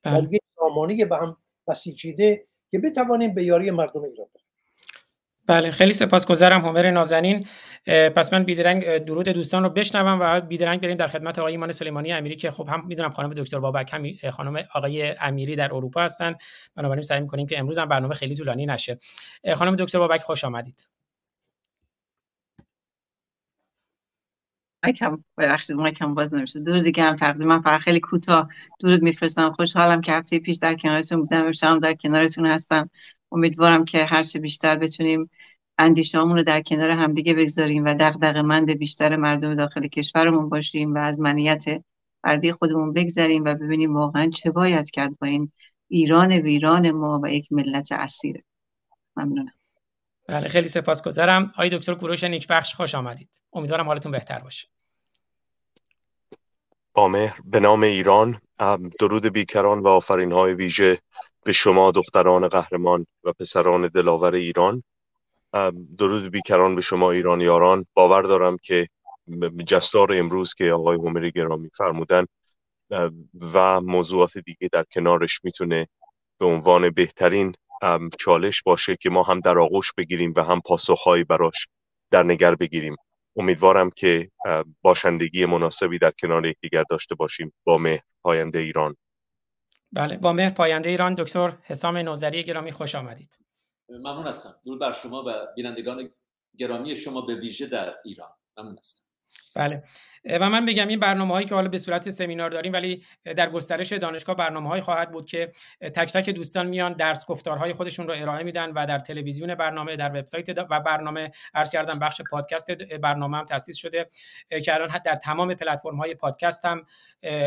در 0.02 0.12
بله. 0.12 0.28
یک 0.32 0.42
سامانه 0.56 1.04
به 1.04 1.16
هم 1.16 1.36
بسیجیده 1.68 2.46
که 2.70 2.78
بتوانیم 2.78 3.34
به 3.34 3.44
یاری 3.44 3.70
مردم 3.70 4.02
ایران 4.02 4.26
بله 5.46 5.70
خیلی 5.70 5.92
سپاسگزارم 5.92 6.64
همر 6.64 6.90
نازنین. 6.90 7.46
پس 7.86 8.32
من 8.32 8.44
بیدرنگ 8.44 8.98
درود 8.98 9.28
دوستان 9.28 9.62
رو 9.62 9.70
بشنوم 9.70 10.18
و 10.20 10.40
بیدرنگ 10.40 10.80
بریم 10.80 10.96
در 10.96 11.08
خدمت 11.08 11.38
آقای 11.38 11.52
ایمان 11.52 11.72
سلیمانی 11.72 12.12
امیری 12.12 12.36
که 12.36 12.50
خب 12.50 12.68
هم 12.68 12.86
می‌دونم 12.86 13.10
خانم 13.10 13.30
دکتر 13.30 13.58
بابک 13.58 13.94
هم 13.94 14.30
خانم 14.30 14.62
آقای 14.74 15.14
امیری 15.20 15.56
در 15.56 15.74
اروپا 15.74 16.02
هستن. 16.02 16.34
بنابراین 16.76 17.02
سعی 17.02 17.20
می‌کنیم 17.20 17.46
که 17.46 17.58
امروز 17.58 17.78
هم 17.78 17.88
برنامه 17.88 18.14
خیلی 18.14 18.34
طولانی 18.34 18.66
نشه. 18.66 18.98
خانم 19.54 19.76
دکتر 19.76 19.98
بابک 19.98 20.20
خوش 20.20 20.44
آمدید. 20.44 20.88
مایکم 24.84 25.24
ببخشید 25.38 25.76
مایکم 25.76 26.14
باز 26.14 26.34
نمیشه. 26.34 26.60
دور 26.60 26.80
دیگه 26.80 27.02
هم 27.02 27.16
تقدیم. 27.16 27.62
فقط 27.62 27.80
خیلی 27.80 28.00
کوتاه 28.00 28.48
درود 28.80 29.02
میفرستم. 29.02 29.52
خوشحالم 29.52 30.00
که 30.00 30.12
هفته 30.12 30.38
پیش 30.38 30.56
در 30.56 30.74
کنارتون 30.74 31.20
بودم. 31.20 31.44
امشب 31.44 31.78
در 31.78 31.94
کنارتون 31.94 32.46
هستم. 32.46 32.90
امیدوارم 33.32 33.84
که 33.84 34.04
هرچه 34.04 34.38
بیشتر 34.38 34.76
بتونیم 34.76 35.30
اندیشهامون 35.78 36.36
رو 36.36 36.42
در 36.42 36.62
کنار 36.62 36.90
همدیگه 36.90 37.34
بگذاریم 37.34 37.84
و 37.84 37.94
دغدغه 37.94 38.42
مند 38.42 38.70
بیشتر 38.70 39.16
مردم 39.16 39.54
داخل 39.54 39.86
کشورمون 39.86 40.48
باشیم 40.48 40.94
و 40.94 40.98
از 40.98 41.20
منیت 41.20 41.64
فردی 42.22 42.52
خودمون 42.52 42.92
بگذاریم 42.92 43.44
و 43.44 43.54
ببینیم 43.54 43.96
واقعا 43.96 44.30
چه 44.30 44.50
باید 44.50 44.90
کرد 44.90 45.18
با 45.18 45.26
این 45.26 45.52
ایران 45.88 46.32
ویران 46.32 46.90
ما 46.90 47.20
و 47.22 47.28
یک 47.28 47.52
ملت 47.52 47.92
اسیره 47.92 48.44
ممنونم. 49.16 49.52
بله 50.28 50.48
خیلی 50.48 50.68
سپاسگزارم. 50.68 51.52
آقای 51.54 51.68
دکتر 51.68 51.94
کوروش 51.94 52.24
نیکبخش 52.24 52.74
خوش 52.74 52.94
آمدید. 52.94 53.42
امیدوارم 53.52 53.86
حالتون 53.86 54.12
بهتر 54.12 54.38
باشه. 54.38 54.68
با 56.94 57.30
به 57.44 57.60
نام 57.60 57.82
ایران 57.82 58.40
درود 58.98 59.26
بیکران 59.26 59.80
و 59.80 59.88
آفرین 59.88 60.32
های 60.32 60.54
ویژه 60.54 60.98
به 61.44 61.52
شما 61.52 61.90
دختران 61.90 62.48
قهرمان 62.48 63.06
و 63.24 63.32
پسران 63.32 63.88
دلاور 63.88 64.34
ایران. 64.34 64.82
درود 65.98 66.30
بیکران 66.30 66.74
به 66.74 66.80
شما 66.80 67.10
ایران 67.10 67.40
یاران 67.40 67.86
باور 67.94 68.22
دارم 68.22 68.56
که 68.62 68.88
جستار 69.66 70.12
امروز 70.12 70.54
که 70.54 70.72
آقای 70.72 70.96
عمری 70.96 71.30
گرامی 71.30 71.70
فرمودن 71.74 72.26
و 73.54 73.80
موضوعات 73.80 74.38
دیگه 74.38 74.68
در 74.72 74.84
کنارش 74.92 75.40
می‌تونه 75.44 75.88
به 76.38 76.46
عنوان 76.46 76.90
بهترین 76.90 77.54
چالش 78.18 78.62
باشه 78.62 78.96
که 78.96 79.10
ما 79.10 79.22
هم 79.22 79.40
در 79.40 79.58
آغوش 79.58 79.92
بگیریم 79.92 80.32
و 80.36 80.44
هم 80.44 80.60
پاسخهایی 80.60 81.24
براش 81.24 81.68
در 82.10 82.22
نگر 82.22 82.54
بگیریم. 82.54 82.96
امیدوارم 83.36 83.90
که 83.90 84.30
باشندگی 84.82 85.46
مناسبی 85.46 85.98
در 85.98 86.12
کنار 86.20 86.46
یکدیگر 86.46 86.84
داشته 86.90 87.14
باشیم 87.14 87.54
با 87.64 87.78
مهر 87.78 88.02
پاینده 88.22 88.58
ایران. 88.58 88.96
بله 89.92 90.16
با 90.16 90.32
مهر 90.32 90.50
پاینده 90.50 90.90
ایران 90.90 91.14
دکتر 91.14 91.58
حسام 91.62 91.96
نوزری 91.96 92.44
گرامی 92.44 92.72
خوش 92.72 92.94
آمدید. 92.94 93.38
ممنون 93.88 94.26
هستم. 94.26 94.54
دور 94.64 94.78
بر 94.78 94.92
شما 94.92 95.24
و 95.26 95.46
بینندگان 95.56 96.10
گرامی 96.58 96.96
شما 96.96 97.20
به 97.20 97.34
ویژه 97.34 97.66
در 97.66 97.94
ایران. 98.04 98.30
ممنون 98.56 98.78
هستم. 98.78 99.03
بله. 99.56 99.82
و 100.40 100.50
من 100.50 100.66
بگم 100.66 100.88
این 100.88 101.00
برنامه 101.00 101.34
هایی 101.34 101.46
که 101.46 101.54
حالا 101.54 101.68
به 101.68 101.78
صورت 101.78 102.10
سمینار 102.10 102.50
داریم 102.50 102.72
ولی 102.72 103.04
در 103.36 103.50
گسترش 103.50 103.92
دانشگاه 103.92 104.36
برنامه 104.36 104.68
هایی 104.68 104.82
خواهد 104.82 105.12
بود 105.12 105.26
که 105.26 105.52
تک 105.80 106.12
تک 106.12 106.30
دوستان 106.30 106.66
میان 106.66 106.92
درس 106.92 107.26
گفتارهای 107.26 107.72
خودشون 107.72 108.08
رو 108.08 108.14
ارائه 108.16 108.44
میدن 108.44 108.70
و 108.70 108.86
در 108.86 108.98
تلویزیون 108.98 109.54
برنامه 109.54 109.96
در 109.96 110.08
وبسایت 110.08 110.58
و 110.58 110.80
برنامه 110.80 111.30
عرض 111.54 111.70
کردم 111.70 111.98
بخش 111.98 112.20
پادکست 112.30 112.72
برنامه 113.02 113.36
هم 113.36 113.44
تاسیس 113.44 113.76
شده 113.76 114.08
که 114.64 114.74
الان 114.74 115.00
در 115.04 115.14
تمام 115.14 115.54
پلتفرم 115.54 115.96
های 115.96 116.14
پادکست 116.14 116.64
هم 116.64 116.86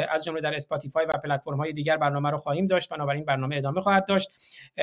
از 0.10 0.24
جمله 0.24 0.42
در 0.42 0.56
Spotify 0.56 1.06
و 1.06 1.12
پلتفرم 1.24 1.58
های 1.58 1.72
دیگر 1.72 1.98
برنامه 1.98 2.30
رو 2.30 2.38
خواهیم 2.38 2.66
داشت 2.66 2.90
بنابراین 2.90 3.26
برنامه 3.26 3.56
ادامه 3.56 3.82
خواهد 3.82 4.08
داشت. 4.08 4.30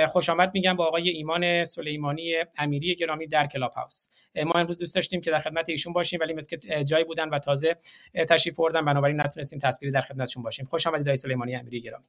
خوش 0.07 0.29
آمد 0.29 0.51
میگم 0.55 0.77
با 0.77 0.87
آقای 0.87 1.09
ایمان 1.09 1.65
سلیمانی 1.65 2.35
امیری 2.59 2.95
گرامی 2.97 3.27
در 3.27 3.47
Clubhouse. 3.47 4.09
ما 4.45 4.53
امروز 4.61 4.79
دوست 4.79 4.95
داشتیم 4.95 5.21
که 5.21 5.31
در 5.31 5.41
خدمت 5.41 5.69
ایشون 5.69 5.93
باشیم 5.93 6.21
ولی 6.21 6.33
مثل 6.33 6.57
جایی 6.95 7.05
بودن 7.05 7.29
و 7.29 7.39
تازه 7.39 7.77
تشریف 8.29 8.57
بردن 8.57 8.85
بنابراین 8.85 9.21
نتونستیم 9.21 9.59
تصویری 9.59 9.93
در 9.93 10.01
خدمتشون 10.01 10.43
باشیم. 10.43 10.65
خوش 10.65 10.87
آمدید 10.87 11.09
آقای 11.09 11.17
سلیمانی 11.17 11.57
امیری 11.57 11.81
گرامی. 11.81 12.05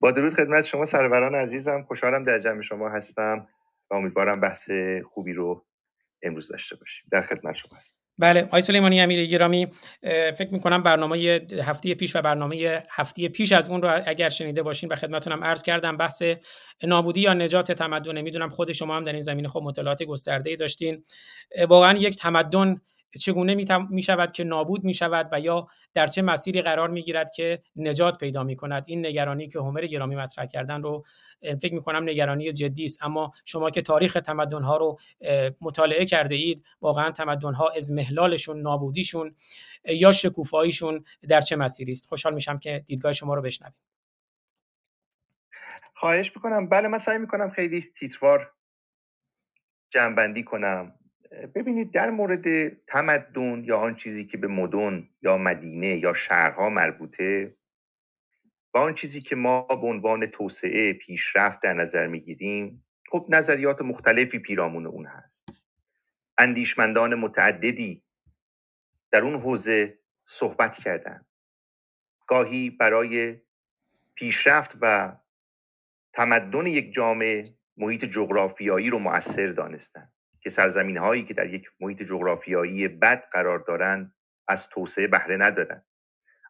با 0.00 0.10
درود 0.10 0.32
خدمت 0.32 0.64
شما 0.64 0.84
سروران 0.84 1.34
عزیزم. 1.34 1.82
خوشحالم 1.82 2.22
در 2.22 2.38
جمع 2.38 2.62
شما 2.62 2.88
هستم 2.88 3.46
و 3.90 3.94
امیدوارم 3.94 4.40
بحث 4.40 4.70
خوبی 5.14 5.32
رو 5.32 5.66
امروز 6.22 6.48
داشته 6.48 6.76
باشیم. 6.76 7.06
در 7.10 7.22
خدمت 7.22 7.54
شما 7.54 7.76
هستم. 7.76 8.07
بله 8.18 8.42
آقای 8.42 8.60
سلیمانی 8.60 9.00
امیری 9.00 9.28
گرامی 9.28 9.66
فکر 10.38 10.48
می 10.52 10.60
کنم 10.60 10.82
برنامه 10.82 11.40
هفته 11.62 11.94
پیش 11.94 12.16
و 12.16 12.22
برنامه 12.22 12.82
هفته 12.90 13.28
پیش 13.28 13.52
از 13.52 13.68
اون 13.68 13.82
رو 13.82 14.02
اگر 14.06 14.28
شنیده 14.28 14.62
باشین 14.62 14.92
و 14.92 14.96
خدمتتونم 14.96 15.44
عرض 15.44 15.62
کردم 15.62 15.96
بحث 15.96 16.22
نابودی 16.82 17.20
یا 17.20 17.34
نجات 17.34 17.72
تمدن 17.72 18.20
می‌دونم 18.20 18.48
خود 18.48 18.72
شما 18.72 18.96
هم 18.96 19.04
در 19.04 19.12
این 19.12 19.20
زمینه 19.20 19.48
خب 19.48 19.60
مطالعات 19.64 20.02
گسترده 20.02 20.50
ای 20.50 20.56
داشتین 20.56 21.04
واقعا 21.68 21.98
یک 21.98 22.16
تمدن 22.16 22.80
چگونه 23.16 23.54
می 23.90 24.02
شود 24.02 24.32
که 24.32 24.44
نابود 24.44 24.84
می 24.84 24.94
شود 24.94 25.28
و 25.32 25.40
یا 25.40 25.66
در 25.94 26.06
چه 26.06 26.22
مسیری 26.22 26.62
قرار 26.62 26.88
می 26.88 27.02
گیرد 27.02 27.30
که 27.30 27.62
نجات 27.76 28.18
پیدا 28.18 28.44
می 28.44 28.56
کند؟ 28.56 28.84
این 28.86 29.06
نگرانی 29.06 29.48
که 29.48 29.58
هومر 29.58 29.86
گرامی 29.86 30.16
مطرح 30.16 30.46
کردن 30.46 30.82
رو 30.82 31.04
فکر 31.40 31.74
می 31.74 31.80
کنم 31.80 32.02
نگرانی 32.02 32.52
جدی 32.52 32.84
است. 32.84 33.02
اما 33.02 33.32
شما 33.44 33.70
که 33.70 33.82
تاریخ 33.82 34.18
تمدن 34.26 34.62
ها 34.62 34.76
رو 34.76 34.98
مطالعه 35.60 36.04
کرده 36.04 36.34
اید 36.34 36.66
واقعا 36.80 37.10
تمدن 37.10 37.54
ها 37.54 37.68
از 37.76 37.92
محلالشون 37.92 38.60
نابودیشون 38.60 39.34
یا 39.84 40.12
شکوفاییشون 40.12 41.04
در 41.28 41.40
چه 41.40 41.56
مسیری 41.56 41.92
است؟ 41.92 42.08
خوشحال 42.08 42.34
میشم 42.34 42.58
که 42.58 42.84
دیدگاه 42.86 43.12
شما 43.12 43.34
رو 43.34 43.42
بشنویم. 43.42 43.74
خواهش 45.94 46.32
می‌کنم. 46.36 46.68
بله 46.68 46.88
من 46.88 46.98
سعی 46.98 47.18
می‌کنم 47.18 47.50
خیلی 47.50 47.80
تیتروار 47.80 48.52
جنبندی 49.90 50.42
کنم. 50.42 50.97
ببینید 51.30 51.92
در 51.92 52.10
مورد 52.10 52.68
تمدن 52.86 53.64
یا 53.64 53.78
آن 53.78 53.94
چیزی 53.94 54.24
که 54.24 54.38
به 54.38 54.46
مدن 54.46 55.08
یا 55.22 55.38
مدینه 55.38 55.96
یا 55.96 56.14
شهرها 56.14 56.68
مربوطه 56.68 57.56
و 58.74 58.78
آن 58.78 58.94
چیزی 58.94 59.20
که 59.20 59.36
ما 59.36 59.62
به 59.62 59.86
عنوان 59.86 60.26
توسعه 60.26 60.92
پیشرفت 60.92 61.60
در 61.60 61.72
نظر 61.72 62.06
می‌گیریم 62.06 62.84
خب 63.10 63.26
نظریات 63.28 63.82
مختلفی 63.82 64.38
پیرامون 64.38 64.86
اون 64.86 65.06
هست. 65.06 65.48
اندیشمندان 66.38 67.14
متعددی 67.14 68.02
در 69.10 69.22
اون 69.22 69.34
حوزه 69.34 69.98
صحبت 70.24 70.78
کردن. 70.78 71.26
گاهی 72.26 72.70
برای 72.70 73.36
پیشرفت 74.14 74.76
و 74.80 75.16
تمدن 76.12 76.66
یک 76.66 76.92
جامعه 76.92 77.54
محیط 77.76 78.04
جغرافیایی 78.04 78.90
رو 78.90 78.98
مؤثر 78.98 79.46
دانستند 79.46 80.12
که 80.48 80.52
سرزمین 80.52 80.96
هایی 80.96 81.24
که 81.24 81.34
در 81.34 81.54
یک 81.54 81.70
محیط 81.80 82.02
جغرافیایی 82.02 82.88
بد 82.88 83.28
قرار 83.32 83.58
دارند 83.58 84.14
از 84.48 84.68
توسعه 84.68 85.06
بهره 85.06 85.36
ندارند 85.36 85.86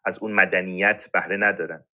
از 0.05 0.19
اون 0.19 0.33
مدنیت 0.33 1.11
بهره 1.13 1.37
ندارند 1.37 1.87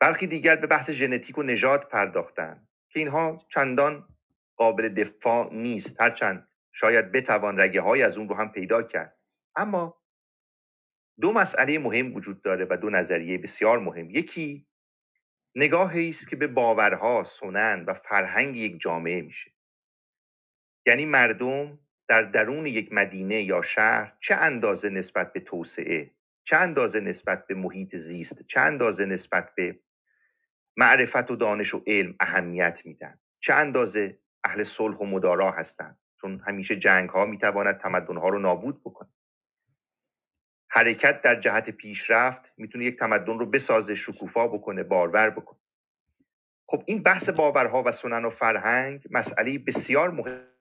برخی 0.00 0.26
دیگر 0.26 0.56
به 0.56 0.66
بحث 0.66 0.90
ژنتیک 0.90 1.38
و 1.38 1.42
نژاد 1.42 1.88
پرداختند 1.88 2.68
که 2.88 2.98
اینها 2.98 3.46
چندان 3.48 4.08
قابل 4.56 4.88
دفاع 4.88 5.54
نیست. 5.54 6.00
هرچند 6.00 6.48
شاید 6.72 7.12
بتوان 7.12 7.60
رگه 7.60 7.80
های 7.80 8.02
از 8.02 8.18
اون 8.18 8.28
رو 8.28 8.34
هم 8.34 8.52
پیدا 8.52 8.82
کرد. 8.82 9.18
اما 9.56 10.02
دو 11.20 11.32
مسئله 11.32 11.78
مهم 11.78 12.14
وجود 12.14 12.42
داره 12.42 12.66
و 12.70 12.76
دو 12.76 12.90
نظریه 12.90 13.38
بسیار 13.38 13.78
مهم. 13.78 14.10
یکی 14.10 14.66
نگاهی 15.54 16.08
است 16.08 16.28
که 16.28 16.36
به 16.36 16.46
باورها 16.46 17.24
سنن 17.24 17.84
و 17.84 17.94
فرهنگ 17.94 18.56
یک 18.56 18.80
جامعه 18.80 19.22
میشه. 19.22 19.55
یعنی 20.86 21.04
مردم 21.04 21.78
در 22.08 22.22
درون 22.22 22.66
یک 22.66 22.92
مدینه 22.92 23.42
یا 23.42 23.62
شهر 23.62 24.16
چه 24.20 24.34
اندازه 24.34 24.88
نسبت 24.88 25.32
به 25.32 25.40
توسعه 25.40 26.10
چه 26.44 26.56
اندازه 26.56 27.00
نسبت 27.00 27.46
به 27.46 27.54
محیط 27.54 27.96
زیست 27.96 28.42
چه 28.46 28.60
اندازه 28.60 29.06
نسبت 29.06 29.54
به 29.54 29.80
معرفت 30.76 31.30
و 31.30 31.36
دانش 31.36 31.74
و 31.74 31.82
علم 31.86 32.14
اهمیت 32.20 32.82
میدن؟ 32.84 33.20
چه 33.40 33.54
اندازه 33.54 34.18
اهل 34.44 34.62
صلح 34.62 34.96
و 34.96 35.06
مدارا 35.06 35.50
هستند 35.50 35.98
چون 36.20 36.40
همیشه 36.46 36.76
جنگ 36.76 37.10
ها 37.10 37.24
می‌تواند 37.24 37.78
تمدن 37.78 38.16
ها 38.16 38.28
رو 38.28 38.38
نابود 38.38 38.80
بکنه. 38.80 39.08
حرکت 40.68 41.22
در 41.22 41.40
جهت 41.40 41.70
پیشرفت 41.70 42.52
می‌تونه 42.56 42.84
یک 42.84 42.98
تمدن 42.98 43.38
رو 43.38 43.46
بسازه 43.46 43.94
شکوفا 43.94 44.48
بکنه 44.48 44.82
بارور 44.82 45.30
بکنه. 45.30 45.58
خب 46.68 46.82
این 46.86 47.02
بحث 47.02 47.28
باورها 47.28 47.82
و 47.86 47.92
سنن 47.92 48.24
و 48.24 48.30
فرهنگ 48.30 49.04
مسئله 49.10 49.58
بسیار 49.58 50.10
مهم 50.10 50.55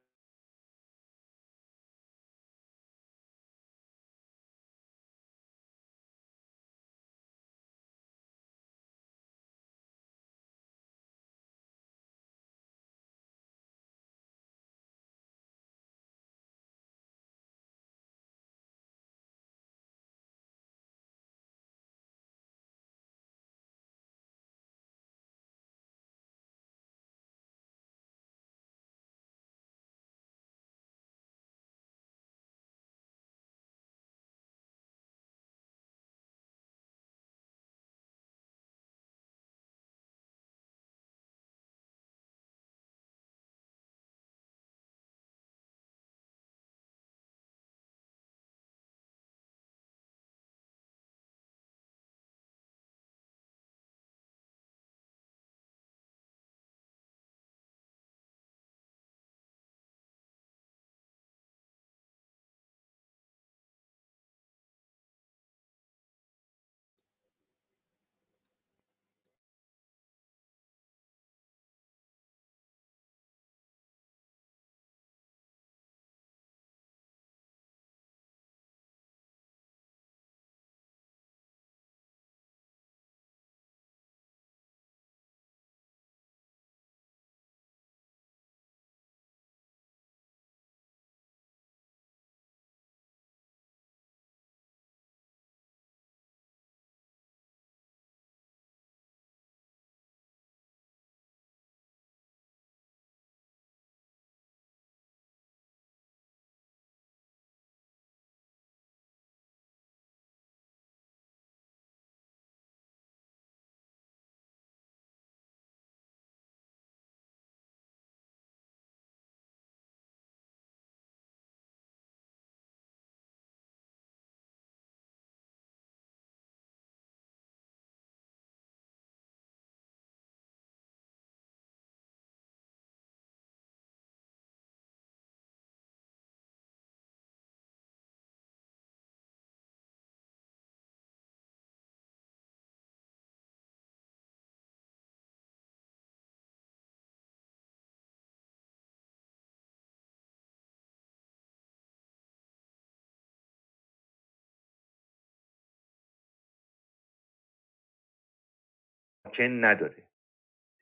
ساکن 159.36 159.66
نداره. 159.66 160.08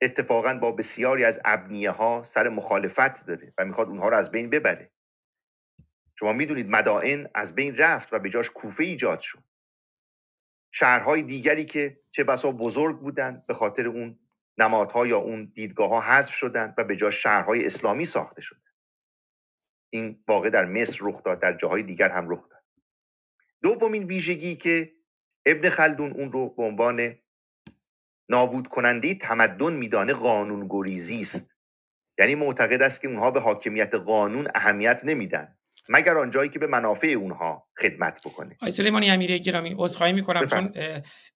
اتفاقا 0.02 0.54
با 0.54 0.72
بسیاری 0.72 1.24
از 1.24 1.40
ابنیه 1.46 1.92
ها 1.92 2.24
سر 2.24 2.50
مخالفت 2.50 3.26
داره 3.26 3.54
و 3.58 3.66
می‌خواد 3.66 3.88
اونها 3.88 4.10
رو 4.10 4.18
از 4.18 4.32
بین 4.32 4.50
ببره. 4.50 4.92
شما 6.20 6.34
می‌دونید 6.34 6.70
مدائن 6.70 7.30
از 7.36 7.56
بین 7.56 7.78
رفت 7.78 8.14
و 8.14 8.20
به 8.20 8.30
جاش 8.30 8.50
کوفه 8.50 8.84
ایجاد 8.84 9.20
شد. 9.20 9.44
شهرهای 10.72 11.22
دیگری 11.22 11.66
که 11.66 12.02
چه 12.12 12.24
بسا 12.24 12.52
بزرگ 12.52 13.00
بودند 13.00 13.46
به 13.46 13.54
خاطر 13.54 13.88
اون 13.88 14.20
نمادها 14.58 15.08
یا 15.08 15.18
اون 15.18 15.52
دیدگاه 15.56 15.90
ها 15.90 16.02
حذف 16.02 16.34
شدند 16.34 16.74
و 16.78 16.84
به 16.84 16.96
جا 16.96 17.12
شهرهای 17.12 17.66
اسلامی 17.66 18.06
ساخته 18.06 18.42
شدند 18.42 18.74
این 19.90 20.24
واقع 20.28 20.50
در 20.50 20.66
مصر 20.66 21.00
رخ 21.02 21.24
داد 21.24 21.40
در 21.40 21.54
جاهای 21.54 21.84
دیگر 21.84 22.10
هم 22.10 22.30
رخ 22.30 22.50
داد. 22.50 22.64
دومین 23.64 24.04
ویژگی 24.04 24.56
که 24.56 24.96
ابن 25.46 25.70
خلدون 25.70 26.12
اون 26.12 26.32
رو 26.32 26.50
به 26.50 26.64
عنوان 26.64 27.23
نابود 28.30 28.68
کننده 28.68 29.14
تمدن 29.14 29.74
میدانه 29.74 30.14
قانون 30.14 30.68
گریزی 30.70 31.22
است. 31.22 31.56
یعنی 32.20 32.36
معتقد 32.36 32.82
است 32.82 33.02
که 33.02 33.08
اونها 33.08 33.32
به 33.32 33.40
حاکمیت 33.40 33.96
قانون 33.96 34.48
اهمیت 34.56 35.02
نمیدن. 35.04 35.56
مگر 35.90 36.18
آنجایی 36.18 36.50
که 36.50 36.60
به 36.60 36.68
منافع 36.68 37.08
اونها 37.08 37.68
خدمت 37.82 38.28
بکنه. 38.28 38.58
آی 38.62 38.72
سلیمانی 38.72 39.10
امیری 39.10 39.40
گرامی 39.40 39.76
عذرخواهی 39.78 40.14
می‌کنم 40.14 40.46
چون 40.46 40.74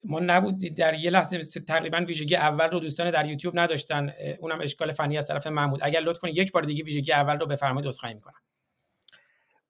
ما 0.04 0.20
نبود 0.20 0.60
در 0.60 0.94
یه 0.94 1.10
لحظه 1.10 1.62
تقریبا 1.62 1.98
ویژگی 2.08 2.36
اول 2.36 2.70
رو 2.70 2.80
دوستان 2.80 3.12
در 3.12 3.26
یوتیوب 3.26 3.60
نداشتن. 3.60 4.14
اونم 4.40 4.62
اشکال 4.62 4.92
فنی 4.92 5.18
از 5.18 5.28
طرف 5.28 5.48
محمود 5.48 5.80
اگر 5.84 6.00
لطف 6.00 6.20
کنید 6.20 6.38
یک 6.38 6.52
بار 6.52 6.64
دیگه 6.64 6.84
ویژگی 6.84 7.14
اول 7.14 7.40
رو 7.40 7.46
بفرمایید 7.46 7.88
عذرخواهی 7.88 8.16
می‌کنم. 8.16 8.42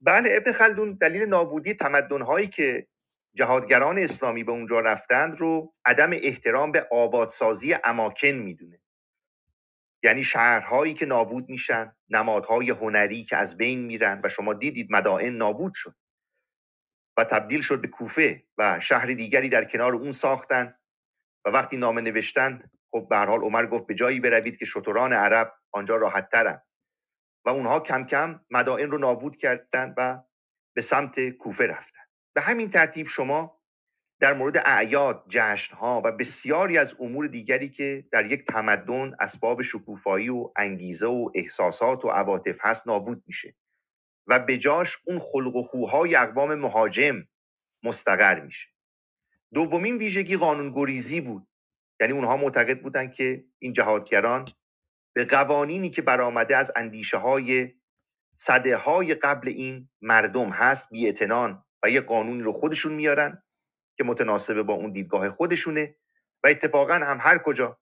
بله 0.02 0.30
ابن 0.38 0.52
خلدون 0.52 0.94
دلیل 0.94 1.22
نابودی 1.22 1.74
تمدن 1.74 2.22
هایی 2.22 2.48
که 2.48 2.88
جهادگران 3.34 4.00
اسلامی 4.00 4.44
به 4.44 4.52
اونجا 4.52 4.80
رفتند 4.80 5.36
رو 5.36 5.76
عدم 5.86 6.10
احترام 6.14 6.72
به 6.72 6.88
آبادسازی 6.92 7.76
اماکن 7.84 8.28
می‌دونه. 8.28 8.82
یعنی 10.04 10.24
شهرهایی 10.24 10.94
که 10.94 11.06
نابود 11.06 11.50
میشن 11.50 11.96
نمادهای 12.10 12.70
هنری 12.70 13.24
که 13.24 13.38
از 13.38 13.58
بین 13.58 13.86
میرن 13.86 14.22
و 14.24 14.30
شما 14.30 14.54
دیدید 14.54 14.88
مدائن 14.92 15.34
نابود 15.34 15.74
شد. 15.76 15.96
و 17.18 17.24
تبدیل 17.24 17.62
شد 17.62 17.82
به 17.82 17.88
کوفه 17.88 18.44
و 18.58 18.80
شهر 18.80 19.06
دیگری 19.08 19.50
در 19.50 19.64
کنار 19.66 19.94
اون 19.94 20.12
ساختن 20.12 20.76
و 21.46 21.50
وقتی 21.50 21.78
نامه 21.78 22.02
نوشتن 22.02 22.72
خب 22.92 23.08
به 23.10 23.18
هر 23.18 23.26
حال 23.26 23.42
عمر 23.42 23.66
گفت 23.66 23.88
به 23.88 23.96
جایی 23.96 24.20
بروید 24.20 24.58
که 24.58 24.66
شتران 24.66 25.14
عرب 25.14 25.54
آنجا 25.72 25.96
راحت 25.96 26.30
ترن 26.30 26.62
و 27.46 27.50
اونها 27.50 27.80
کم 27.80 28.04
کم 28.04 28.42
مدائن 28.52 28.92
رو 28.92 28.98
نابود 28.98 29.38
کردن 29.38 29.94
و 29.98 30.24
به 30.76 30.82
سمت 30.82 31.30
کوفه 31.30 31.68
رفتن. 31.68 32.07
به 32.38 32.44
همین 32.44 32.70
ترتیب 32.70 33.08
شما 33.08 33.62
در 34.20 34.34
مورد 34.34 34.58
اعیاد، 34.66 35.26
جشنها 35.30 36.02
و 36.06 36.12
بسیاری 36.12 36.78
از 36.78 36.96
امور 37.00 37.28
دیگری 37.28 37.70
که 37.70 38.08
در 38.12 38.32
یک 38.32 38.46
تمدن 38.46 39.16
اسباب 39.20 39.62
شکوفایی 39.62 40.30
و 40.30 40.52
انگیزه 40.56 41.06
و 41.06 41.30
احساسات 41.36 42.06
و 42.06 42.10
عواطف 42.10 42.58
هست 42.62 42.88
نابود 42.88 43.24
میشه 43.28 43.56
و 44.28 44.40
به 44.40 44.58
جاش 44.58 44.98
اون 45.08 45.20
خلق 45.20 45.56
و 45.56 45.64
خوهای 45.64 46.16
اقوام 46.16 46.56
مهاجم 46.56 47.28
مستقر 47.84 48.40
میشه. 48.40 48.70
دومین 49.54 49.98
ویژگی 49.98 50.38
قانون 50.38 50.74
گریزی 50.76 51.22
بود. 51.22 51.48
یعنی 52.00 52.14
اونها 52.14 52.38
معتقد 52.38 52.82
بودند 52.82 53.14
که 53.14 53.46
این 53.60 53.74
جهادگران 53.74 54.46
به 55.14 55.26
قوانینی 55.26 55.90
که 55.90 56.02
برآمده 56.02 56.58
از 56.58 56.72
اندیشه 56.76 57.18
های 57.18 57.74
صده 58.36 58.78
های 58.78 59.14
قبل 59.14 59.48
این 59.48 59.90
مردم 60.02 60.50
هست 60.50 60.90
بی 60.90 61.12
و 61.84 61.90
یه 61.90 62.02
قانونی 62.02 62.42
رو 62.42 62.52
خودشون 62.52 62.94
میارن 62.94 63.44
که 63.98 64.04
متناسب 64.04 64.62
با 64.62 64.74
اون 64.74 64.92
دیدگاه 64.92 65.30
خودشونه 65.30 65.96
و 66.44 66.48
اتفاقا 66.48 66.94
هم 66.94 67.18
هر 67.22 67.38
کجا 67.38 67.80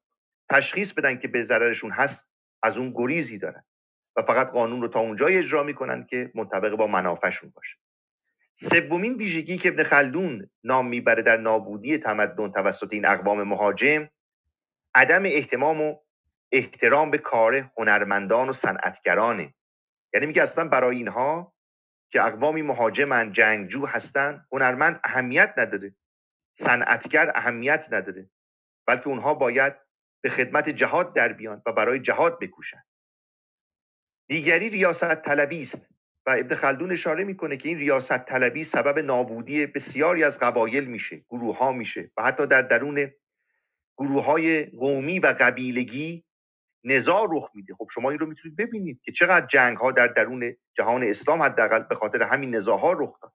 تشخیص 0.49 0.93
بدن 0.93 1.17
که 1.19 1.27
به 1.27 1.43
ضررشون 1.43 1.91
هست 1.91 2.29
از 2.63 2.77
اون 2.77 2.93
گریزی 2.95 3.38
دارن 3.38 3.65
و 4.15 4.21
فقط 4.21 4.51
قانون 4.51 4.81
رو 4.81 4.88
تا 4.88 4.99
اونجای 4.99 5.38
اجرا 5.38 5.63
می‌کنن 5.63 6.05
که 6.05 6.31
منطبق 6.36 6.75
با 6.75 6.88
منافعشون 6.88 7.49
باشه. 7.55 7.77
سومین 8.53 9.13
ویژگی 9.13 9.58
که 9.58 9.69
ابن 9.69 9.84
خلدون 9.84 10.49
نام 10.63 10.88
می‌بره 10.88 11.23
در 11.23 11.38
نابودی 11.38 11.97
تمدن 11.97 12.51
توسط 12.51 12.93
این 12.93 13.05
اقوام 13.05 13.43
مهاجم 13.43 14.10
عدم 14.95 15.23
احتمام 15.25 15.81
و 15.81 15.97
احترام 16.51 17.12
به 17.12 17.17
کار 17.17 17.71
هنرمندان 17.77 18.49
و 18.49 18.51
صنعتگرانه. 18.51 19.53
یعنی 20.13 20.25
میگه 20.25 20.41
اصلا 20.41 20.67
برای 20.67 20.97
اینها 20.97 21.54
که 22.11 22.23
اقوامی 22.23 22.61
مهاجمن 22.61 23.31
جنگجو 23.31 23.85
هستن 23.85 24.45
هنرمند 24.51 24.99
اهمیت 25.03 25.53
نداره. 25.57 25.95
صنعتگر 26.53 27.31
اهمیت 27.35 27.87
نداره. 27.91 28.29
بلکه 28.87 29.07
اونها 29.07 29.33
باید 29.33 29.73
به 30.21 30.29
خدمت 30.29 30.69
جهاد 30.69 31.13
در 31.13 31.33
بیان 31.33 31.61
و 31.65 31.73
برای 31.73 31.99
جهاد 31.99 32.39
بکوشن. 32.39 32.83
دیگری 34.27 34.69
ریاست 34.69 35.15
طلبی 35.15 35.61
است 35.61 35.89
و 36.25 36.35
ابن 36.37 36.55
خلدون 36.55 36.91
اشاره 36.91 37.23
می‌کنه 37.23 37.57
که 37.57 37.69
این 37.69 37.77
ریاست 37.77 38.17
طلبی 38.17 38.63
سبب 38.63 38.99
نابودی 38.99 39.65
بسیاری 39.65 40.23
از 40.23 40.39
قبایل 40.39 40.85
میشه 40.85 41.25
گروه 41.29 41.57
ها 41.57 41.71
میشه 41.71 42.11
و 42.17 42.23
حتی 42.23 42.47
در 42.47 42.61
درون 42.61 43.11
گروه 43.97 44.23
های 44.23 44.65
قومی 44.65 45.19
و 45.19 45.35
قبیلگی 45.39 46.24
نزاع 46.86 47.28
رخ 47.32 47.52
میده. 47.54 47.76
خب 47.76 47.88
شما 47.93 48.10
این 48.10 48.19
رو 48.19 48.26
می‌تونید 48.26 48.58
ببینید 48.58 49.02
که 49.02 49.12
چقدر 49.12 49.45
جنگ 49.45 49.78
ها 49.78 49.91
در 49.91 50.08
درون 50.08 50.56
جهان 50.74 51.04
اسلام 51.04 51.43
حداقل 51.43 51.80
به 51.80 51.95
خاطر 51.95 52.24
همین 52.24 52.56
نزاع 52.56 52.80
ها 52.80 52.93
رخ 52.93 53.19
داد. 53.21 53.34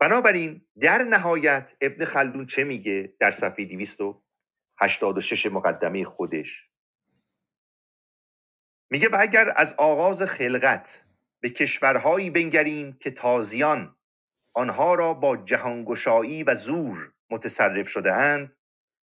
بنابراین 0.00 0.66
در 0.80 1.02
نهایت 1.02 1.76
ابن 1.80 2.04
خلدون 2.04 2.46
چه 2.46 2.64
میگه 2.64 3.16
در 3.20 3.32
صفحه 3.32 3.64
286 3.64 5.46
مقدمه 5.46 6.04
خودش؟ 6.04 6.70
میگه 8.90 9.08
و 9.08 9.16
اگر 9.20 9.52
از 9.56 9.74
آغاز 9.78 10.22
خلقت 10.22 11.04
به 11.40 11.50
کشورهایی 11.50 12.30
بنگریم 12.30 12.98
که 13.00 13.10
تازیان 13.10 13.96
آنها 14.54 14.94
را 14.94 15.14
با 15.14 15.36
جهانگشایی 15.36 16.44
و 16.44 16.54
زور 16.54 17.12
متصرف 17.30 17.88
شده 17.88 18.12
اند 18.12 18.56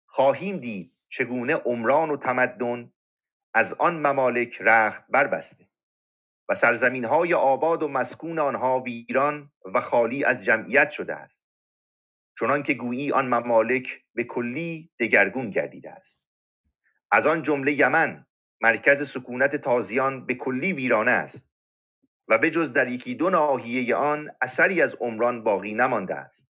خواهیم 0.06 0.58
دید 0.58 0.95
چگونه 1.18 1.56
عمران 1.56 2.10
و 2.10 2.18
تمدن 2.18 2.92
از 3.54 3.74
آن 3.74 4.08
ممالک 4.08 4.58
رخت 4.62 5.08
بربسته 5.10 5.68
و 6.50 6.56
سرزمین 6.56 7.06
های 7.06 7.34
آباد 7.34 7.84
و 7.84 7.88
مسکون 7.88 8.40
آنها 8.40 8.80
ویران 8.80 9.52
و 9.74 9.82
خالی 9.82 10.24
از 10.24 10.46
جمعیت 10.46 10.90
شده 10.90 11.16
است 11.16 11.46
چنان 12.40 12.64
که 12.64 12.74
گویی 12.74 13.12
آن 13.12 13.28
ممالک 13.28 14.04
به 14.16 14.24
کلی 14.24 14.92
دگرگون 15.00 15.50
گردیده 15.50 15.92
است. 15.92 16.22
از 17.12 17.28
آن 17.28 17.44
جمله 17.44 17.74
یمن 17.74 18.26
مرکز 18.62 19.10
سکونت 19.10 19.56
تازیان 19.56 20.26
به 20.26 20.34
کلی 20.34 20.74
ویرانه 20.74 21.12
است 21.12 21.50
و 22.28 22.38
به 22.38 22.50
جز 22.50 22.74
در 22.74 22.88
یکی 22.88 23.16
دو 23.16 23.30
ناحیه 23.30 23.96
آن 23.96 24.32
اثری 24.42 24.82
از 24.82 24.96
عمران 24.96 25.44
باقی 25.44 25.74
نمانده 25.74 26.16
است. 26.16 26.48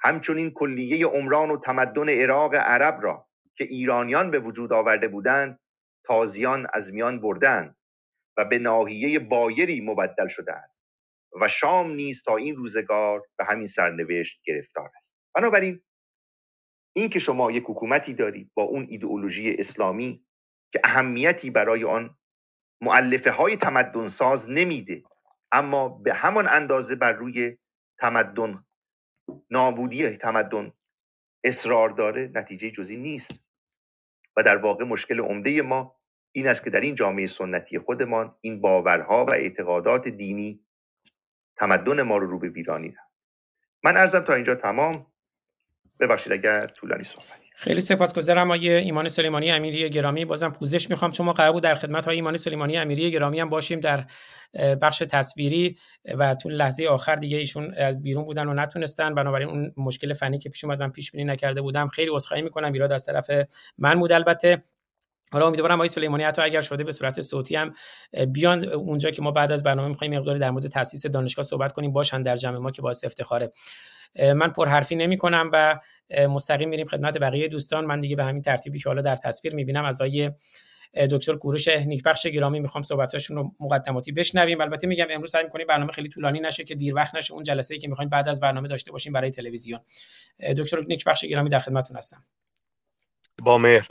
همچنین 0.00 0.50
کلیه 0.50 1.06
عمران 1.06 1.50
و 1.50 1.56
تمدن 1.56 2.08
عراق 2.08 2.54
عرب 2.54 2.98
را 3.02 3.28
که 3.56 3.64
ایرانیان 3.64 4.30
به 4.30 4.38
وجود 4.40 4.72
آورده 4.72 5.08
بودند 5.08 5.60
تازیان 6.06 6.66
از 6.74 6.92
میان 6.92 7.20
بردند 7.20 7.76
و 8.36 8.44
به 8.44 8.58
ناحیه 8.58 9.18
بایری 9.18 9.80
مبدل 9.80 10.28
شده 10.28 10.52
است 10.52 10.82
و 11.40 11.48
شام 11.48 11.90
نیز 11.90 12.22
تا 12.22 12.36
این 12.36 12.56
روزگار 12.56 13.22
به 13.38 13.44
همین 13.44 13.66
سرنوشت 13.66 14.40
گرفتار 14.44 14.90
است. 14.96 15.14
بنابراین 15.34 15.82
این 16.96 17.08
که 17.08 17.18
شما 17.18 17.50
یک 17.50 17.64
حکومتی 17.66 18.14
دارید 18.14 18.50
با 18.54 18.62
اون 18.62 18.86
ایدئولوژی 18.88 19.56
اسلامی 19.58 20.26
که 20.72 20.80
اهمیتی 20.84 21.50
برای 21.50 21.84
آن 21.84 22.18
معلفه 22.82 23.30
های 23.30 23.56
تمدن 23.56 24.06
ساز 24.08 24.50
نمیده 24.50 25.02
اما 25.52 25.88
به 25.88 26.14
همان 26.14 26.48
اندازه 26.48 26.94
بر 26.94 27.12
روی 27.12 27.58
تمدن 28.00 28.54
نابودی 29.50 30.16
تمدن 30.16 30.72
اصرار 31.44 31.90
داره 31.90 32.30
نتیجه 32.34 32.70
جزی 32.70 32.96
نیست. 32.96 33.43
و 34.36 34.42
در 34.42 34.56
واقع 34.56 34.84
مشکل 34.84 35.20
عمده 35.20 35.62
ما 35.62 35.96
این 36.32 36.48
است 36.48 36.64
که 36.64 36.70
در 36.70 36.80
این 36.80 36.94
جامعه 36.94 37.26
سنتی 37.26 37.78
خودمان 37.78 38.36
این 38.40 38.60
باورها 38.60 39.24
و 39.24 39.30
اعتقادات 39.30 40.08
دینی 40.08 40.66
تمدن 41.56 42.02
ما 42.02 42.18
رو 42.18 42.26
رو 42.26 42.38
به 42.38 42.48
ویرانی 42.48 42.96
من 43.84 43.96
ارزم 43.96 44.20
تا 44.20 44.34
اینجا 44.34 44.54
تمام. 44.54 45.06
ببخشید 46.00 46.32
اگر 46.32 46.60
طولانی 46.66 47.04
صحبت 47.04 47.43
خیلی 47.56 47.80
سپاسگزارم 47.80 48.50
آقای 48.50 48.68
ایمان 48.70 49.08
سلیمانی 49.08 49.50
امیری 49.50 49.90
گرامی. 49.90 50.24
بازم 50.24 50.50
پوزش 50.50 50.90
می‌خوام. 50.90 51.10
چون 51.10 51.26
ما 51.26 51.32
قرار 51.32 51.52
بود 51.52 51.62
در 51.62 51.74
خدمت 51.74 52.04
های 52.04 52.14
ایمان 52.14 52.36
سلیمانی 52.36 52.76
امیری 52.76 53.10
گرامی 53.10 53.40
هم 53.40 53.48
باشیم 53.48 53.80
در 53.80 54.04
بخش 54.82 55.02
تصویری 55.10 55.76
و 56.18 56.34
تو 56.34 56.48
لحظه 56.48 56.86
آخر 56.86 57.16
دیگه 57.16 57.38
ایشون 57.38 57.74
از 57.74 58.02
بیرون 58.02 58.24
بودن 58.24 58.48
و 58.48 58.54
نتونستن. 58.54 59.14
بنابراین 59.14 59.48
اون 59.48 59.72
مشکل 59.76 60.12
فنی 60.12 60.38
که 60.38 60.48
پیش 60.48 60.64
اومد 60.64 60.82
من 60.82 60.90
پیش 60.90 61.12
بینی 61.12 61.24
نکرده 61.24 61.62
بودم. 61.62 61.88
خیلی 61.88 62.10
عذرخواهی 62.12 62.42
می‌کنم. 62.42 62.72
ایراد 62.72 62.92
از 62.92 63.06
طرف 63.06 63.30
من 63.78 64.00
بود 64.00 64.12
البته. 64.12 64.62
حالا 65.34 65.46
امیدوارم 65.46 65.74
آقای 65.74 65.88
سلیمانی 65.88 66.24
حتی 66.24 66.42
اگر 66.42 66.60
شده 66.60 66.84
به 66.84 66.92
صورت 66.92 67.20
صوتی 67.20 67.56
هم 67.56 67.72
بیان 68.32 68.64
اونجا 68.68 69.10
که 69.10 69.22
ما 69.22 69.30
بعد 69.30 69.52
از 69.52 69.62
برنامه 69.62 69.88
می‌خوایم 69.88 70.18
مقداری 70.18 70.38
در 70.38 70.50
مورد 70.50 70.66
تاسیس 70.66 71.06
دانشگاه 71.06 71.44
صحبت 71.44 71.72
کنیم 71.72 71.92
باشن 71.92 72.22
در 72.22 72.36
جمع 72.36 72.58
ما 72.58 72.70
که 72.70 72.82
باعث 72.82 73.04
افتخاره. 73.04 73.52
من 74.34 74.48
پرحرفی 74.48 74.96
نمی 74.96 75.16
کنم 75.16 75.50
و 75.52 75.80
مستقیم 76.28 76.68
میریم 76.68 76.86
خدمت 76.86 77.18
بقیه 77.18 77.48
دوستان. 77.48 77.84
من 77.84 78.00
دیگه 78.00 78.16
به 78.16 78.24
همین 78.24 78.42
ترتیبی 78.42 78.78
که 78.78 78.88
حالا 78.88 79.02
در 79.02 79.16
تصویر 79.16 79.54
می‌بینم 79.54 79.84
از 79.84 80.00
آقای 80.00 80.30
دکتر 81.10 81.36
کوروش 81.36 81.68
نیکبخش 81.68 82.26
گرامی 82.26 82.60
می‌خوام 82.60 82.82
صحبتاشون 82.82 83.36
رو 83.36 83.52
مقدماتی 83.60 84.12
بشنویم. 84.12 84.60
البته 84.60 84.86
میگم 84.86 85.06
امروز 85.10 85.30
سعی 85.30 85.44
می‌کنیم 85.44 85.66
برنامه 85.66 85.92
خیلی 85.92 86.08
طولانی 86.08 86.40
نشه 86.40 86.64
که 86.64 86.74
دیر 86.74 86.94
وقت 86.94 87.14
نشه. 87.14 87.34
اون 87.34 87.42
جلسه 87.42 87.74
ای 87.74 87.80
که 87.80 87.88
می‌خوایم 87.88 88.08
بعد 88.08 88.28
از 88.28 88.40
برنامه 88.40 88.68
داشته 88.68 88.92
باشیم 88.92 89.12
برای 89.12 89.30
تلویزیون. 89.30 89.80
دکتر 90.56 90.80
نیکبخش 90.88 91.24
گرامی 91.24 91.48
در 91.48 91.58
خدمتتون 91.58 91.96
هستم. 91.96 92.24
با 93.44 93.58
مهر. 93.58 93.86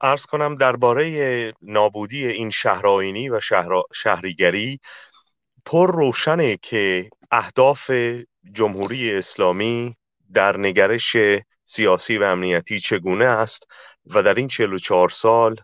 ارز 0.00 0.26
کنم 0.26 0.56
درباره 0.56 1.54
نابودی 1.62 2.26
این 2.26 2.50
شهرآینی 2.50 3.28
و 3.28 3.40
شهر... 3.40 3.68
شهریگری 3.94 4.80
پر 5.64 5.94
روشنه 5.94 6.56
که 6.56 7.10
اهداف 7.30 7.90
جمهوری 8.52 9.14
اسلامی 9.14 9.96
در 10.32 10.56
نگرش 10.56 11.16
سیاسی 11.64 12.18
و 12.18 12.22
امنیتی 12.22 12.80
چگونه 12.80 13.24
است 13.24 13.66
و 14.06 14.22
در 14.22 14.34
این 14.34 14.48
44 14.48 15.08
سال 15.08 15.56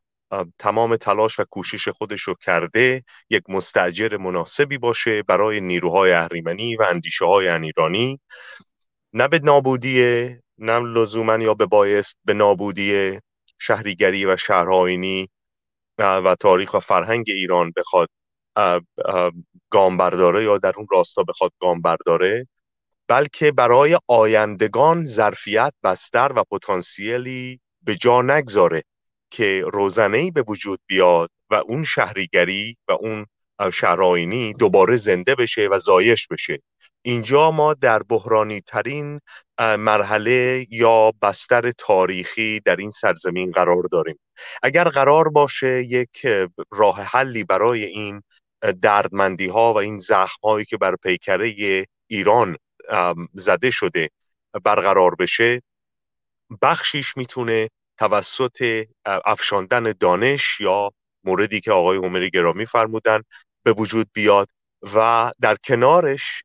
تمام 0.58 0.96
تلاش 0.96 1.40
و 1.40 1.44
کوشش 1.44 1.88
خودش 1.88 2.22
رو 2.22 2.34
کرده 2.34 3.04
یک 3.30 3.42
مستجر 3.48 4.16
مناسبی 4.16 4.78
باشه 4.78 5.22
برای 5.22 5.60
نیروهای 5.60 6.12
اهریمنی 6.12 6.76
و 6.76 6.82
اندیشه 6.82 7.24
های 7.24 7.48
ایرانی 7.48 8.20
نه 9.12 9.28
به 9.28 9.38
نابودی 9.38 10.26
نه 10.62 10.78
لزوما 10.78 11.36
یا 11.36 11.54
به 11.54 11.66
بایست 11.66 12.18
به 12.24 12.34
نابودی 12.34 13.20
شهریگری 13.58 14.24
و 14.26 14.36
شهرهاینی 14.36 15.28
و 15.98 16.36
تاریخ 16.40 16.74
و 16.74 16.78
فرهنگ 16.78 17.24
ایران 17.28 17.72
بخواد 17.76 18.08
گام 19.70 19.96
برداره 19.96 20.44
یا 20.44 20.58
در 20.58 20.72
اون 20.76 20.86
راستا 20.90 21.22
بخواد 21.22 21.52
گام 21.60 21.82
برداره 21.82 22.48
بلکه 23.08 23.52
برای 23.52 23.98
آیندگان 24.06 25.04
ظرفیت 25.04 25.74
بستر 25.84 26.32
و 26.36 26.44
پتانسیلی 26.50 27.60
به 27.82 27.94
جا 27.94 28.22
نگذاره 28.22 28.82
که 29.30 29.64
روزنه 29.72 30.30
به 30.30 30.44
وجود 30.48 30.80
بیاد 30.86 31.30
و 31.50 31.54
اون 31.54 31.82
شهریگری 31.82 32.76
و 32.88 32.92
اون 32.92 33.26
شهرآینی 33.70 34.54
دوباره 34.54 34.96
زنده 34.96 35.34
بشه 35.34 35.68
و 35.70 35.78
زایش 35.78 36.26
بشه. 36.26 36.62
اینجا 37.02 37.50
ما 37.50 37.74
در 37.74 38.02
بحرانی 38.02 38.60
ترین 38.60 39.20
مرحله 39.58 40.66
یا 40.70 41.12
بستر 41.22 41.70
تاریخی 41.70 42.60
در 42.60 42.76
این 42.76 42.90
سرزمین 42.90 43.50
قرار 43.50 43.82
داریم. 43.92 44.18
اگر 44.62 44.84
قرار 44.84 45.28
باشه 45.28 45.82
یک 45.82 46.26
راه 46.70 47.00
حلی 47.02 47.44
برای 47.44 47.84
این 47.84 48.22
دردمندی 48.82 49.46
ها 49.46 49.72
و 49.72 49.76
این 49.76 49.98
زخم 49.98 50.38
هایی 50.44 50.64
که 50.64 50.76
بر 50.76 50.96
پیکره 50.96 51.54
ایران 52.06 52.56
زده 53.34 53.70
شده 53.70 54.10
برقرار 54.64 55.14
بشه 55.14 55.62
بخشیش 56.62 57.16
می‌تونه 57.16 57.68
توسط 57.98 58.86
افشاندن 59.04 59.94
دانش 60.00 60.60
یا 60.60 60.92
موردی 61.24 61.60
که 61.60 61.72
آقای 61.72 61.98
عمری 61.98 62.30
گرامی 62.30 62.66
فرمودن 62.66 63.22
به 63.62 63.72
وجود 63.72 64.06
بیاد 64.12 64.48
و 64.94 65.32
در 65.40 65.56
کنارش 65.64 66.42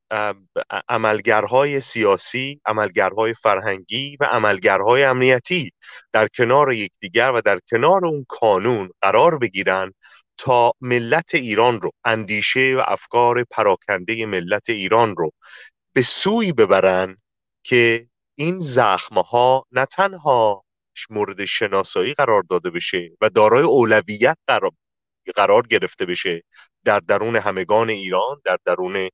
عملگرهای 0.89 1.79
سیاسی، 1.79 2.61
عملگرهای 2.65 3.33
فرهنگی 3.33 4.17
و 4.19 4.23
عملگرهای 4.23 5.03
امنیتی 5.03 5.71
در 6.13 6.27
کنار 6.27 6.73
یکدیگر 6.73 7.31
و 7.31 7.41
در 7.41 7.59
کنار 7.69 8.05
اون 8.05 8.25
کانون 8.29 8.89
قرار 9.01 9.37
بگیرن 9.37 9.93
تا 10.37 10.71
ملت 10.81 11.35
ایران 11.35 11.81
رو 11.81 11.91
اندیشه 12.05 12.75
و 12.77 12.83
افکار 12.87 13.43
پراکنده 13.43 14.25
ملت 14.25 14.69
ایران 14.69 15.15
رو 15.15 15.31
به 15.93 16.01
سوی 16.01 16.51
ببرن 16.51 17.17
که 17.63 18.07
این 18.35 18.59
زخمها 18.59 19.65
نه 19.71 19.85
تنها 19.85 20.63
مورد 21.09 21.45
شناسایی 21.45 22.13
قرار 22.13 22.43
داده 22.49 22.69
بشه 22.69 23.09
و 23.21 23.29
دارای 23.29 23.63
اولویت 23.63 24.37
قرار, 25.31 25.67
گرفته 25.67 26.05
بشه 26.05 26.43
در 26.85 26.99
درون 26.99 27.35
همگان 27.35 27.89
ایران 27.89 28.41
در 28.45 28.57
درون 28.65 29.09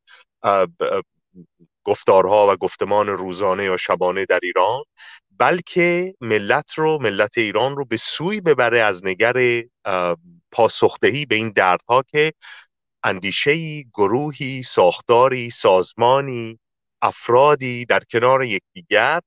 گفتارها 1.84 2.54
و 2.54 2.56
گفتمان 2.56 3.08
روزانه 3.08 3.64
یا 3.64 3.78
شبانه 3.78 4.26
در 4.26 4.40
ایران 4.44 4.84
بلکه 5.38 6.16
ملت 6.22 6.74
رو 6.74 7.00
ملت 7.02 7.38
ایران 7.38 7.76
رو 7.76 7.86
به 7.86 7.98
سوی 7.98 8.42
ببره 8.42 8.82
از 8.82 9.06
نگر 9.06 9.64
پاسخدهی 10.52 11.26
به 11.26 11.36
این 11.36 11.50
دردها 11.50 12.04
که 12.12 12.34
اندیشهی 13.04 13.86
گروهی 13.94 14.64
ساختاری 14.64 15.50
سازمانی 15.50 16.60
افرادی 17.02 17.86
در 17.86 18.02
کنار 18.12 18.44
یکدیگر 18.44 19.20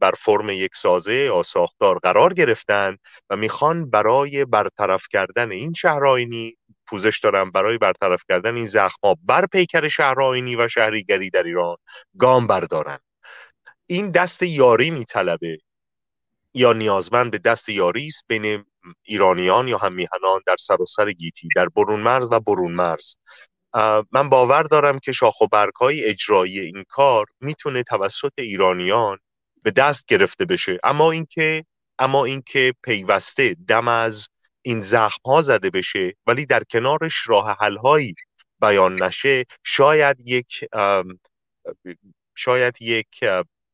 بر 0.00 0.12
فرم 0.18 0.50
یک 0.50 0.76
سازه 0.76 1.14
یا 1.14 1.42
ساختار 1.42 1.98
قرار 1.98 2.34
گرفتن 2.34 2.96
و 3.30 3.36
می‌خوان 3.36 3.90
برای 3.90 4.44
برطرف 4.44 5.06
کردن 5.10 5.52
این 5.52 5.72
شهرآینی 5.72 6.56
پوزش 6.86 7.18
دارم 7.18 7.50
برای 7.50 7.78
برطرف 7.78 8.22
کردن 8.28 8.56
این 8.56 8.66
زخم 8.66 9.14
بر 9.22 9.46
پیکر 9.46 9.88
شهرآینی 9.88 10.56
و 10.56 10.68
شهریگری 10.68 11.30
در 11.30 11.42
ایران 11.42 11.76
گام 12.18 12.46
بردارن. 12.46 12.98
این 13.86 14.10
دست 14.10 14.42
یاری 14.42 14.90
میطلبه 14.90 15.58
یا 16.54 16.72
نیازمند 16.72 17.30
به 17.30 17.38
دست 17.38 17.68
یاری 17.68 18.06
است 18.06 18.24
بین 18.28 18.64
ایرانیان 19.02 19.68
یا 19.68 19.78
هم 19.78 19.94
میهنان 19.94 20.40
در 20.46 20.56
سراسر 20.58 21.12
گیتی 21.12 21.48
در 21.56 21.66
برون 21.68 22.00
مرز 22.00 22.28
و 22.32 22.40
برون 22.40 22.72
مرز 22.72 23.14
من 24.12 24.28
باور 24.28 24.62
دارم 24.62 24.98
که 24.98 25.12
شاخ 25.12 25.40
و 25.40 25.46
برگهای 25.46 26.04
اجرایی 26.04 26.60
این 26.60 26.84
کار 26.88 27.26
می‌تونه 27.40 27.82
توسط 27.82 28.32
ایرانیان 28.38 29.18
به 29.62 29.70
دست 29.70 30.06
گرفته 30.06 30.44
بشه. 30.44 30.78
اما 30.84 31.10
اینکه 31.10 31.64
اما 31.98 32.24
اینکه 32.24 32.74
پیوسته 32.82 33.56
دم 33.68 33.88
از 33.88 34.28
این 34.62 34.82
زخم 34.82 35.20
ها 35.24 35.42
زده 35.42 35.70
بشه 35.70 36.14
ولی 36.26 36.46
در 36.46 36.62
کنارش 36.70 37.14
راه 37.26 37.56
حل 37.60 37.76
هایی 37.76 38.14
بیان 38.60 39.02
نشه 39.02 39.44
شاید 39.64 40.16
یک 40.20 40.64
شاید 42.34 42.82
یک 42.82 43.20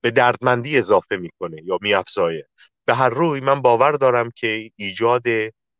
به 0.01 0.11
دردمندی 0.11 0.79
اضافه 0.79 1.17
می‌کنه 1.17 1.57
یا 1.65 1.79
میافزایه. 1.83 2.49
به 2.85 2.95
هر 2.95 3.09
روی 3.09 3.41
من 3.41 3.63
باور 3.63 3.93
دارم 3.93 4.31
که 4.31 4.71
ایجاد 4.77 5.27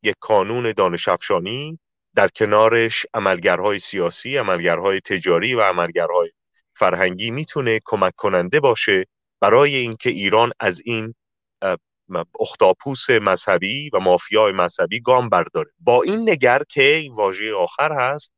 یک 0.03 0.15
کانون 0.21 0.73
دانش 0.73 1.09
افشانی 1.09 1.79
در 2.15 2.29
کنارش 2.29 3.07
عملگرهای 3.15 3.79
سیاسی، 3.79 4.37
عملگرهای 4.37 5.01
تجاری 5.01 5.55
و 5.55 5.61
عملگرهای 5.61 6.31
فرهنگی 6.75 7.31
می‌تونه 7.31 7.81
کمک 7.85 8.13
کننده 8.17 8.61
باشه 8.61 9.07
برای 9.41 9.77
اینکه 9.77 10.11
ایران 10.11 10.53
از 10.61 10.83
این 10.85 11.15
اختاپوس 12.41 13.11
مذهبی 13.11 13.91
و 13.93 13.99
مافیای 13.99 14.53
مذهبی 14.53 15.01
گام 15.01 15.29
برداره. 15.29 15.71
با 15.79 16.03
این 16.03 16.31
نگر 16.31 16.63
که 16.69 16.83
این 16.83 17.15
واژه 17.15 17.55
آخر 17.55 17.93
هست 17.93 18.33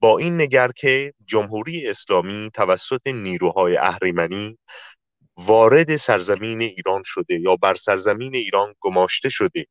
با 0.00 0.18
این 0.18 0.40
نگر 0.40 0.70
که 0.76 1.14
جمهوری 1.24 1.88
اسلامی 1.88 2.50
توسط 2.54 3.06
نیروهای 3.06 3.76
اهریمنی 3.76 4.58
وارد 5.36 5.96
سرزمین 5.96 6.62
ایران 6.62 7.02
شده 7.04 7.40
یا 7.40 7.56
بر 7.56 7.74
سرزمین 7.74 8.34
ایران 8.34 8.74
گماشته 8.80 9.28
شده 9.28 9.66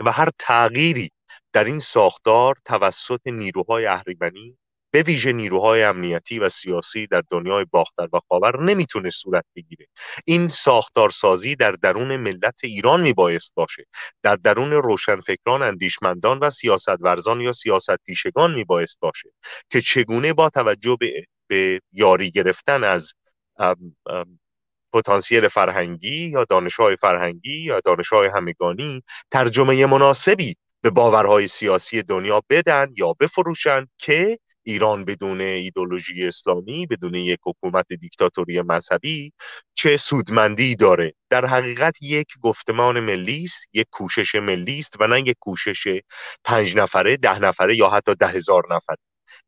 و 0.00 0.12
هر 0.12 0.28
تغییری 0.38 1.10
در 1.52 1.64
این 1.64 1.78
ساختار 1.78 2.56
توسط 2.64 3.26
نیروهای 3.26 3.86
اهریمنی 3.86 4.58
به 4.92 5.02
ویژه 5.02 5.32
نیروهای 5.32 5.82
امنیتی 5.82 6.38
و 6.38 6.48
سیاسی 6.48 7.06
در 7.06 7.22
دنیای 7.30 7.66
باختر 7.70 8.08
و 8.12 8.20
خاور 8.28 8.62
نمی‌تونه 8.62 9.10
صورت 9.10 9.44
بگیره. 9.56 9.86
این 10.24 10.48
ساختارسازی 10.48 11.54
در 11.54 11.72
درون 11.72 12.16
ملت 12.16 12.60
ایران 12.64 13.00
میبایست 13.00 13.52
باشه. 13.54 13.84
در 14.22 14.36
درون 14.36 14.72
روشنفکران 14.72 15.62
اندیشمندان 15.62 16.38
و 16.38 16.50
سیاستورزان 16.50 17.40
یا 17.40 17.52
سیاست 17.52 17.96
پیشگان 17.96 18.54
میبایست 18.54 19.00
باشه 19.00 19.32
که 19.70 19.80
چگونه 19.80 20.32
با 20.32 20.50
توجه 20.50 20.96
به, 21.00 21.26
به 21.46 21.80
یاری 21.92 22.30
گرفتن 22.30 22.84
از 22.84 23.12
پتانسیل 24.92 25.48
فرهنگی 25.48 26.28
یا 26.28 26.44
دانشهای 26.44 26.96
فرهنگی 26.96 27.56
یا 27.56 27.80
دانشهای 27.80 28.28
همگانی 28.34 29.02
ترجمه 29.30 29.86
مناسبی 29.86 30.56
به 30.82 30.90
باورهای 30.90 31.48
سیاسی 31.48 32.02
دنیا 32.02 32.42
بدن 32.50 32.94
یا 32.96 33.12
بفروشن 33.20 33.86
که 33.98 34.38
ایران 34.64 35.04
بدون 35.04 35.40
ایدولوژی 35.40 36.26
اسلامی 36.26 36.86
بدون 36.86 37.14
یک 37.14 37.38
حکومت 37.46 37.92
دیکتاتوری 37.92 38.62
مذهبی 38.62 39.32
چه 39.74 39.96
سودمندی 39.96 40.76
داره. 40.76 41.14
در 41.30 41.46
حقیقت 41.46 42.02
یک 42.02 42.26
گفتمان 42.42 43.00
ملی 43.00 43.42
است 43.42 43.68
یک 43.72 43.86
کوشش 43.90 44.34
ملی 44.34 44.78
است 44.78 44.96
و 45.00 45.06
نه 45.06 45.20
یک 45.20 45.36
کوشش 45.40 46.00
پنج 46.44 46.76
نفره 46.76 47.16
ده 47.16 47.38
نفره 47.38 47.76
یا 47.76 47.90
حتی 47.90 48.14
ده 48.14 48.26
هزار 48.26 48.62
نفره 48.74 48.98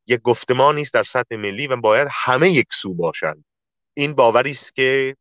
یک 0.07 0.21
گفتمانی 0.21 0.81
است 0.81 0.95
در 0.95 1.03
سطح 1.03 1.37
ملی 1.37 1.67
و 1.67 1.77
باید 1.77 2.09
همه 2.11 2.51
یک 2.51 2.67
سو 2.73 2.95
باشند. 2.95 3.45
این 3.97 4.13
باوری 4.15 4.51
است 4.51 4.75
که 4.75 5.17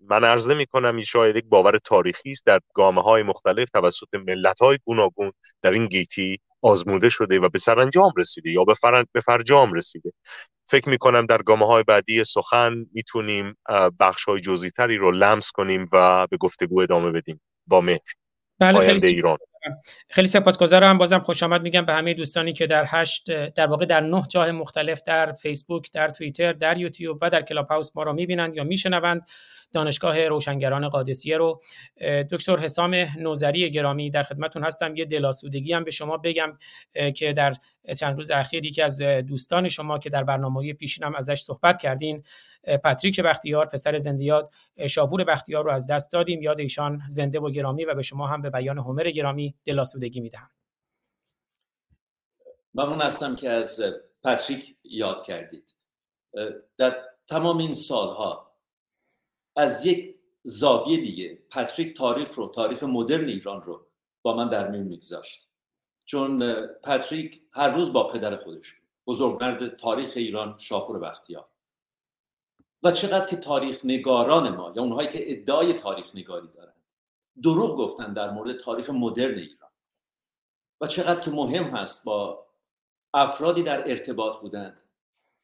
من 0.00 0.24
عرض 0.24 0.48
می 0.48 0.66
کنم 0.66 0.96
این 0.96 1.04
شاید 1.04 1.36
یک 1.36 1.44
باور 1.44 1.78
تاریخی 1.78 2.30
است. 2.30 2.46
در 2.46 2.60
گامه 2.74 3.02
های 3.02 3.22
مختلف 3.22 3.70
توسط 3.70 4.14
ملت 4.14 4.60
های 4.62 4.78
گوناگون 4.84 5.32
در 5.62 5.70
این 5.72 5.86
گیتی 5.86 6.40
آزموده 6.62 7.08
شده 7.08 7.40
و 7.40 7.48
به 7.48 7.58
سرانجام 7.58 8.12
رسیده 8.16 8.50
یا 8.50 8.64
به, 8.64 8.74
به 9.12 9.20
فرجام 9.20 9.72
رسیده. 9.72 10.12
فکر 10.68 10.88
می 10.88 10.98
کنم 10.98 11.26
در 11.26 11.42
گامه 11.42 11.66
های 11.66 11.82
بعدی 11.82 12.24
سخن 12.24 12.86
می‌تونیم 12.92 13.56
بخش 14.00 14.24
های 14.24 14.40
جزئی 14.40 14.70
تری 14.70 14.96
رو 14.96 15.10
لمس 15.10 15.50
کنیم 15.50 15.88
و 15.92 16.26
به 16.26 16.36
گفتگو 16.36 16.80
ادامه 16.80 17.10
بدیم 17.10 17.40
با 17.66 17.80
مهر 17.80 17.98
بله 18.60 18.80
خیلی 18.80 19.06
ایران. 19.06 19.38
خیلی 20.10 20.28
سپاسگزارم. 20.28 20.98
بازم 20.98 21.18
خوش 21.18 21.42
آمد 21.42 21.62
میگم 21.62 21.86
به 21.86 21.92
همه 21.92 22.14
دوستانی 22.14 22.52
که 22.52 22.66
در 22.66 22.84
هشت 22.88 23.48
در 23.48 23.66
واقع 23.66 23.86
در 23.86 24.00
نه 24.00 24.22
جای 24.30 24.50
مختلف 24.50 25.02
در 25.02 25.32
فیسبوک 25.32 25.92
در 25.92 26.08
توییتر 26.08 26.52
در 26.52 26.78
یوتیوب 26.78 27.18
و 27.22 27.30
در 27.30 27.42
کلاب 27.42 27.66
هاوس 27.66 27.90
ما 27.94 28.02
رو 28.02 28.12
می‌بینند 28.12 28.56
یا 28.56 28.64
میشنوند. 28.64 29.22
دانشگاه 29.72 30.28
روشنگران 30.28 30.88
قادسیه 30.88 31.36
رو. 31.36 31.60
دکتر 32.30 32.56
حسام 32.56 32.94
نوزری 32.94 33.70
گرامی 33.70 34.10
در 34.10 34.22
خدمتون 34.22 34.64
هستم. 34.64 34.96
یه 34.96 35.04
دلاسودگی 35.04 35.72
هم 35.72 35.84
به 35.84 35.90
شما 35.90 36.16
بگم 36.16 36.58
که 37.16 37.32
در 37.32 37.52
چند 37.96 38.16
روز 38.16 38.30
اخیر 38.30 38.66
یکی 38.66 38.82
از 38.82 39.02
دوستان 39.02 39.68
شما 39.68 39.98
که 39.98 40.10
در 40.10 40.24
برنامه 40.24 40.72
پیشین 40.72 41.04
هم 41.04 41.14
ازش 41.14 41.42
صحبت 41.42 41.78
کردین 41.78 42.22
پاتریک 42.84 43.20
بختیار 43.20 43.66
پسر 43.66 43.98
زندیات 43.98 44.54
شاپور 44.88 45.24
بختیار 45.24 45.64
رو 45.64 45.70
از 45.70 45.86
دست 45.90 46.12
دادیم. 46.12 46.42
یاد 46.42 46.60
ایشان 46.60 47.02
زنده 47.08 47.40
و 47.40 47.50
گرامی 47.50 47.84
و 47.84 47.94
به 47.94 48.02
شما 48.02 48.26
هم 48.26 48.42
به 48.42 48.50
بیان 48.50 48.78
همر 48.78 49.10
گرامی 49.10 49.54
دلاسودگی 49.64 50.20
می‌دهم. 50.20 50.50
ممنون 52.74 53.00
هستم 53.00 53.36
که 53.36 53.50
از 53.50 53.80
پاتریک 54.22 54.76
یاد 54.84 55.24
کردید. 55.26 55.74
در 56.78 56.96
تمام 57.28 57.58
این 57.58 57.74
سالها 57.74 58.51
از 59.56 59.86
یک 59.86 60.14
زاویه 60.42 60.96
دیگه. 60.96 61.38
پاتریک 61.50 61.96
تاریخ 61.96 62.34
رو 62.34 62.48
تاریخ 62.48 62.82
مدرن 62.82 63.28
ایران 63.28 63.62
رو 63.62 63.86
با 64.22 64.36
من 64.36 64.48
در 64.48 64.70
میون 64.70 64.86
میگذاشت. 64.86 65.48
چون 66.04 66.66
پاتریک 66.66 67.42
هر 67.52 67.68
روز 67.68 67.92
با 67.92 68.08
پدر 68.08 68.36
خودش 68.36 68.74
بزرگمرد 69.06 69.76
تاریخ 69.76 70.12
ایران 70.16 70.58
شاپور 70.58 70.98
بختیار. 70.98 71.48
و 72.82 72.90
چقدر 72.90 73.26
که 73.26 73.36
تاریخ 73.36 73.80
نگاران 73.84 74.56
ما 74.56 74.72
یا 74.76 74.82
اونهایی 74.82 75.08
که 75.08 75.32
ادعای 75.32 75.72
تاریخ 75.72 76.06
نگاری 76.14 76.48
دارن 76.54 76.74
دروغ 77.42 77.76
گفتن 77.76 78.12
در 78.12 78.30
مورد 78.30 78.58
تاریخ 78.60 78.90
مدرن 78.90 79.38
ایران. 79.38 79.70
و 80.80 80.86
چقدر 80.86 81.20
که 81.20 81.30
مهم 81.30 81.64
هست 81.64 82.04
با 82.04 82.46
افرادی 83.14 83.62
در 83.62 83.90
ارتباط 83.90 84.40
بودن 84.40 84.78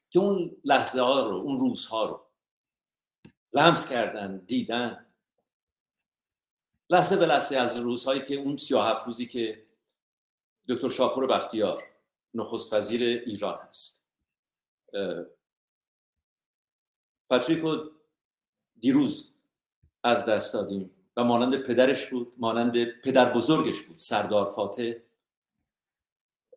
که 0.09 0.19
اون 0.19 0.57
لحظه 0.63 1.01
ها 1.01 1.29
رو 1.29 1.35
اون 1.35 1.59
روزها 1.59 2.05
رو 2.05 2.28
لمس 3.53 3.89
کردن 3.89 4.37
دیدن. 4.37 5.05
لحظه 6.89 7.17
به 7.17 7.25
لحظه 7.25 7.57
از 7.57 7.77
روزهایی 7.77 8.21
که 8.21 8.35
اون 8.35 8.57
هفت 8.73 9.05
روزی 9.05 9.27
که 9.27 9.65
دکتر 10.67 10.89
شاپور 10.89 11.27
بختیار 11.27 11.83
نخست 12.33 12.73
وزیر 12.73 13.01
ایران 13.03 13.59
هست. 13.61 14.05
پاتریکو 17.29 17.89
دیروز 18.79 19.33
از 20.03 20.25
دست 20.25 20.53
دادیم 20.53 20.91
و 21.17 21.23
مانند 21.23 21.55
پدرش 21.55 22.09
بود 22.09 22.33
مانند 22.37 22.83
پدر 22.85 23.33
بزرگش 23.33 23.81
بود 23.81 23.97
سردار 23.97 24.45
فاتح. 24.45 24.93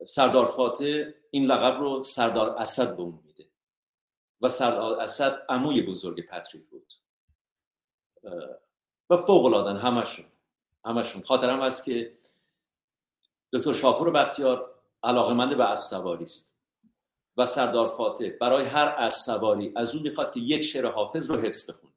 سردار 0.06 0.46
فاتح 0.46 1.10
این 1.30 1.46
لقب 1.46 1.80
رو 1.80 2.02
سردار 2.02 2.50
اسد 2.50 2.96
به 2.96 3.21
و 4.42 4.48
سردار 4.48 5.00
اسد 5.00 5.46
عموی 5.48 5.82
بزرگ 5.82 6.28
پاتریک 6.28 6.68
بود. 6.68 6.92
و 9.10 9.16
فوق 9.16 9.44
العاده 9.44 9.78
همشون. 9.78 10.26
همشون 10.84 11.22
خاطرم 11.22 11.60
هست 11.60 11.84
که 11.84 12.18
دکتر 13.52 13.72
شاپور 13.72 14.10
بختیار 14.10 14.74
علاقمند 15.02 15.56
به 15.56 15.64
اسب 15.64 15.90
سواری 15.90 16.24
است. 16.24 16.56
و 17.36 17.44
سردار 17.44 17.88
فاتح 17.88 18.30
برای 18.40 18.64
هر 18.64 18.94
از 18.98 19.14
سواری 19.14 19.72
از 19.76 19.94
او 19.94 20.02
می‌خواد 20.02 20.34
که 20.34 20.40
یک 20.40 20.62
شعر 20.62 20.86
حافظ 20.86 21.30
رو 21.30 21.36
حفظ 21.36 21.70
بخونه. 21.70 21.92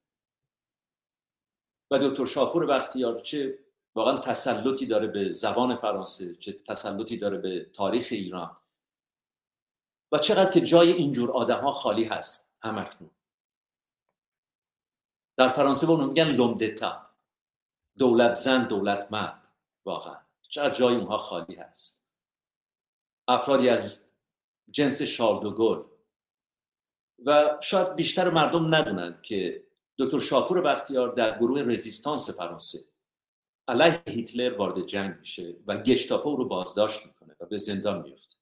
و 1.91 1.99
دکتر 1.99 2.25
شاپور 2.25 2.65
بختیار 2.65 3.19
چه 3.19 3.60
واقعا 3.95 4.17
تسلطی 4.17 4.86
داره 4.86 5.08
به 5.08 5.31
زبان 5.31 5.75
فرانسه 5.75 6.36
چه 6.36 6.53
تسلطی 6.53 7.17
داره 7.17 7.38
به 7.38 7.65
تاریخ 7.73 8.08
ایران. 8.12 8.58
و 10.15 10.17
چقدر 10.17 10.51
که 10.51 10.62
جای 10.62 10.91
اینجور 10.91 11.32
آدم 11.32 11.62
ها 11.62 11.71
خالی 11.71 12.04
هست 12.04 12.58
همکنون. 12.62 13.12
در 15.38 15.49
فرانسه 15.49 15.88
به 15.88 16.06
میگن 16.06 16.28
لومدتا 16.28 17.10
دولت 17.97 18.34
زن 18.34 18.67
دولت 18.67 19.08
مرد. 19.12 19.41
واقعا. 19.86 20.17
چقدر 20.41 20.73
جای 20.73 20.95
اونها 20.95 21.17
خالی 21.17 21.56
هست. 21.56 22.06
افرادی 23.28 23.69
از 23.69 23.99
جنس 24.71 25.19
گل 25.21 25.84
و 27.25 27.58
شاید 27.62 27.95
بیشتر 27.95 28.30
مردم 28.30 28.75
ندونند 28.75 29.21
که 29.21 29.67
دکتر 29.97 30.19
شاپور 30.19 30.62
بختیار 30.62 31.13
در 31.13 31.38
گروه 31.39 31.62
رزیستانس 31.62 32.30
فرانسه 32.30 32.80
علیه 33.67 34.04
هیتلر 34.08 34.58
وارد 34.58 34.86
جنگ 34.86 35.19
میشه 35.19 35.58
و 35.67 35.78
گشتاپو 35.78 36.36
رو 36.36 36.47
بازداشت 36.47 37.06
می‌کنه 37.06 37.36
و 37.39 37.45
به 37.45 37.58
زندان 37.58 38.01
میفته 38.01 38.35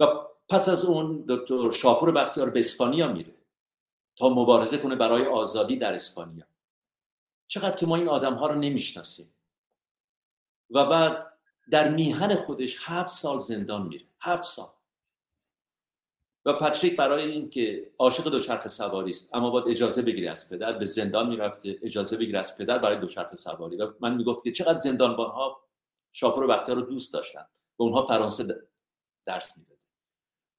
و 0.00 0.06
پس 0.48 0.68
از 0.68 0.84
اون 0.84 1.24
دکتر 1.28 1.70
شاپور 1.70 2.12
بختیار 2.12 2.50
به 2.50 2.60
اسپانیا 2.60 3.12
میره 3.12 3.34
تا 4.16 4.28
مبارزه 4.28 4.78
کنه 4.78 4.96
برای 4.96 5.26
آزادی 5.26 5.76
در 5.76 5.94
اسپانیا. 5.94 6.44
چقدر 7.48 7.76
که 7.76 7.86
ما 7.86 7.96
این 7.96 8.08
آدم 8.08 8.34
ها 8.34 8.46
رو 8.46 8.54
نمی‌شناسیم. 8.54 9.34
و 10.70 10.84
بعد 10.84 11.32
در 11.70 11.88
میهن 11.88 12.34
خودش 12.34 12.76
هفت 12.80 13.10
سال 13.10 13.38
زندان 13.38 13.86
میره. 13.86 14.04
هفت 14.20 14.44
سال. 14.44 14.68
و 16.44 16.52
پاتریک 16.52 16.96
برای 16.96 17.30
اینکه 17.30 17.90
عاشق 17.98 18.24
دوچرخه 18.24 18.68
سواری 18.68 19.10
است 19.10 19.34
اما 19.34 19.50
باید 19.50 19.68
اجازه 19.68 20.02
بگیری 20.02 20.28
از 20.28 20.50
پدر. 20.50 20.72
به 20.72 20.84
زندان 20.84 21.28
می‌رفته 21.28 21.78
اجازه 21.82 22.16
بگیری 22.16 22.36
از 22.36 22.58
پدر 22.58 22.78
برای 22.78 22.96
دوچرخه 22.96 23.36
سواری. 23.36 23.76
و 23.76 23.92
من 24.00 24.14
می‌گفت 24.14 24.44
که 24.44 24.52
چقدر 24.52 24.78
زندانبان 24.78 25.30
ها 25.30 25.60
شاپور 26.12 26.44
و 26.44 26.52
رو 26.52 26.80
دوست 26.80 27.12
داشتن. 27.12 27.46
و 27.78 27.82
اونها 27.82 28.06
فرانسه 28.06 28.58
درس 29.26 29.58
می‌داد. 29.58 29.79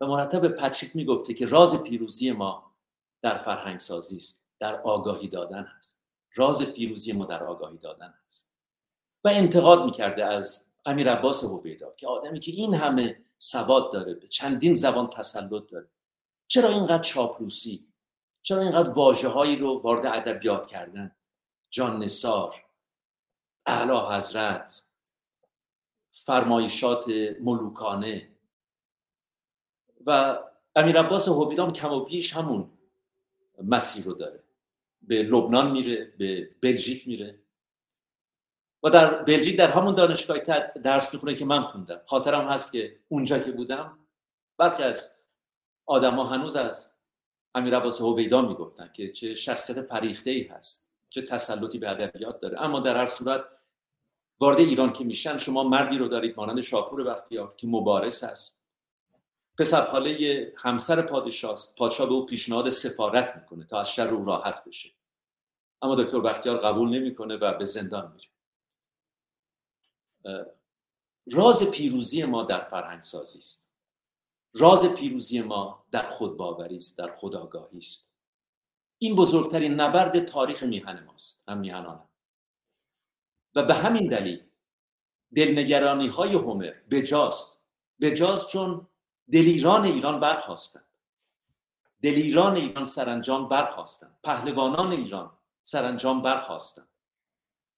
و 0.02 0.06
مرتب 0.06 0.48
پاتریک 0.48 0.96
می‌گفته 0.96 1.34
که 1.34 1.46
راز 1.46 1.84
پیروزی 1.84 2.32
ما 2.32 2.72
در 3.22 3.38
فرهنگ 3.38 3.80
سازی 3.80 4.16
است 4.16 4.42
در 4.60 4.82
آگاهی 4.82 5.28
دادن 5.28 5.64
هست. 5.64 6.00
راز 6.36 6.66
پیروزی 6.66 7.12
ما 7.12 7.26
در 7.26 7.44
آگاهی 7.44 7.78
دادن 7.78 8.14
هست. 8.28 8.50
و 9.24 9.28
انتقاد 9.28 9.86
می‌کرده 9.86 10.26
از 10.26 10.66
امیر 10.86 11.12
عباس 11.12 11.44
هویدا 11.44 11.94
که 11.98 12.08
آدمی 12.08 12.40
که 12.40 12.52
این 12.52 12.74
همه 12.74 13.22
سواد 13.38 13.94
داره 13.94 14.14
به 14.14 14.28
چندین 14.28 14.76
زبان 14.76 15.10
تسلط 15.10 15.68
داره. 15.68 15.88
چرا 16.48 16.70
اینقدر 16.70 17.04
چاپلوسی؟ 17.04 17.88
چرا 18.44 18.62
اینقدر 18.62 18.90
واجه 18.90 19.28
هایی 19.28 19.56
رو 19.56 19.82
وارد 19.82 20.06
ادبیات 20.06 20.68
کردن؟ 20.68 21.16
جان 21.70 22.04
نسار 22.04 22.56
اعلی 23.66 24.16
حضرت 24.16 24.84
فرمایشات 26.12 27.06
ملوکانه 27.42 28.31
و 30.06 30.40
امیر 30.76 31.00
عباس 31.00 31.28
هویدام 31.28 31.74
کم 31.74 31.94
و 31.94 32.06
بیش 32.06 32.34
همون 32.34 32.70
مسیر 33.64 34.06
رو 34.06 34.14
داره. 34.14 34.44
به 35.02 35.24
لبنان 35.24 35.72
میره 35.72 36.14
به 36.18 36.50
بلژیک 36.62 37.08
میره. 37.08 37.40
و 38.84 38.90
در 38.90 39.24
بلژیک 39.24 39.58
در 39.58 39.70
همون 39.70 39.96
دانشگاه 39.96 40.38
درس 40.84 41.14
می‌خونه 41.14 41.36
که 41.36 41.46
من 41.46 41.62
خوندم. 41.62 42.02
خاطرم 42.06 42.48
هست 42.48 42.72
که 42.72 43.00
اونجا 43.08 43.40
که 43.40 43.52
بودم 43.52 44.00
برخی 44.58 44.84
از 44.84 45.16
آدما 45.86 46.26
هنوز 46.26 46.56
از 46.56 46.92
امیر 47.56 47.78
عباس 47.78 48.02
هویدا 48.02 48.42
می‌گفتن 48.42 48.90
که 48.94 49.12
چه 49.12 49.36
شخصیت 49.36 49.82
فریخته 49.82 50.32
ای 50.32 50.44
هست 50.44 50.88
چه 51.10 51.22
تسلطی 51.22 51.78
به 51.78 51.90
ادبیات 51.90 52.40
داره. 52.40 52.62
اما 52.62 52.80
در 52.80 52.98
هر 52.98 53.08
صورت 53.08 53.46
وارد 54.40 54.60
ایران 54.60 54.94
که 54.94 55.04
میشن 55.04 55.38
شما 55.38 55.64
مردی 55.64 55.98
رو 55.98 56.08
دارید 56.08 56.38
مانند 56.38 56.62
شاپور 56.62 57.04
بختیار 57.04 57.54
که 57.58 57.68
مبارز 57.68 58.24
هست. 58.24 58.61
پسرخاله 59.58 60.54
همسر 60.58 61.02
پادشاه 61.02 61.60
پادشاه 61.78 62.08
به 62.08 62.14
او 62.14 62.26
پیشنهاد 62.26 62.70
سفارت 62.70 63.36
می‌کنه 63.38 63.66
تا 63.66 63.80
از 63.80 63.92
شر 63.92 64.08
او 64.08 64.26
راحت 64.26 64.64
بشه. 64.64 64.92
اما 65.82 65.96
دکتر 65.96 66.20
بختیار 66.20 66.58
قبول 66.58 66.90
نمی‌کنه 66.90 67.36
و 67.36 67.58
به 67.58 67.66
زندان 67.66 68.12
میره. 68.12 68.28
راز 71.32 71.72
پیروزی 71.72 72.24
ما 72.24 72.44
در 72.44 72.64
فرهنگ 72.64 73.02
سازی 73.02 73.40
است. 73.40 73.68
راز 74.54 74.86
پیروزی 74.96 75.42
ما 75.42 75.86
در 75.92 76.04
خودباوری 76.04 76.76
است 76.76 76.98
در 76.98 77.10
خودآگاهی 77.10 77.78
است. 77.78 78.14
این 78.98 79.16
بزرگترین 79.16 79.74
نبرد 79.74 80.26
تاریخ 80.26 80.64
میهن 80.64 81.04
ماست 81.04 81.44
هم 81.48 81.58
میهنانم 81.58 82.10
و 83.56 83.64
به 83.64 83.74
همین 83.74 84.08
دلیل 84.08 84.44
دلنگرانی 85.36 86.08
های 86.08 86.38
به 86.38 86.84
بجاست. 86.92 87.64
بجاست 88.02 88.50
چون 88.50 88.88
دلیران 89.32 89.86
ایران 89.86 90.20
برخواستند 90.20 90.86
دلیران 92.02 92.56
ایران 92.56 92.86
سرانجام 92.86 93.50
برخواستند 93.50 94.18
پهلوانان 94.24 94.92
ایران 94.92 95.38
سرانجام 95.62 96.22
برخواستند 96.22 96.88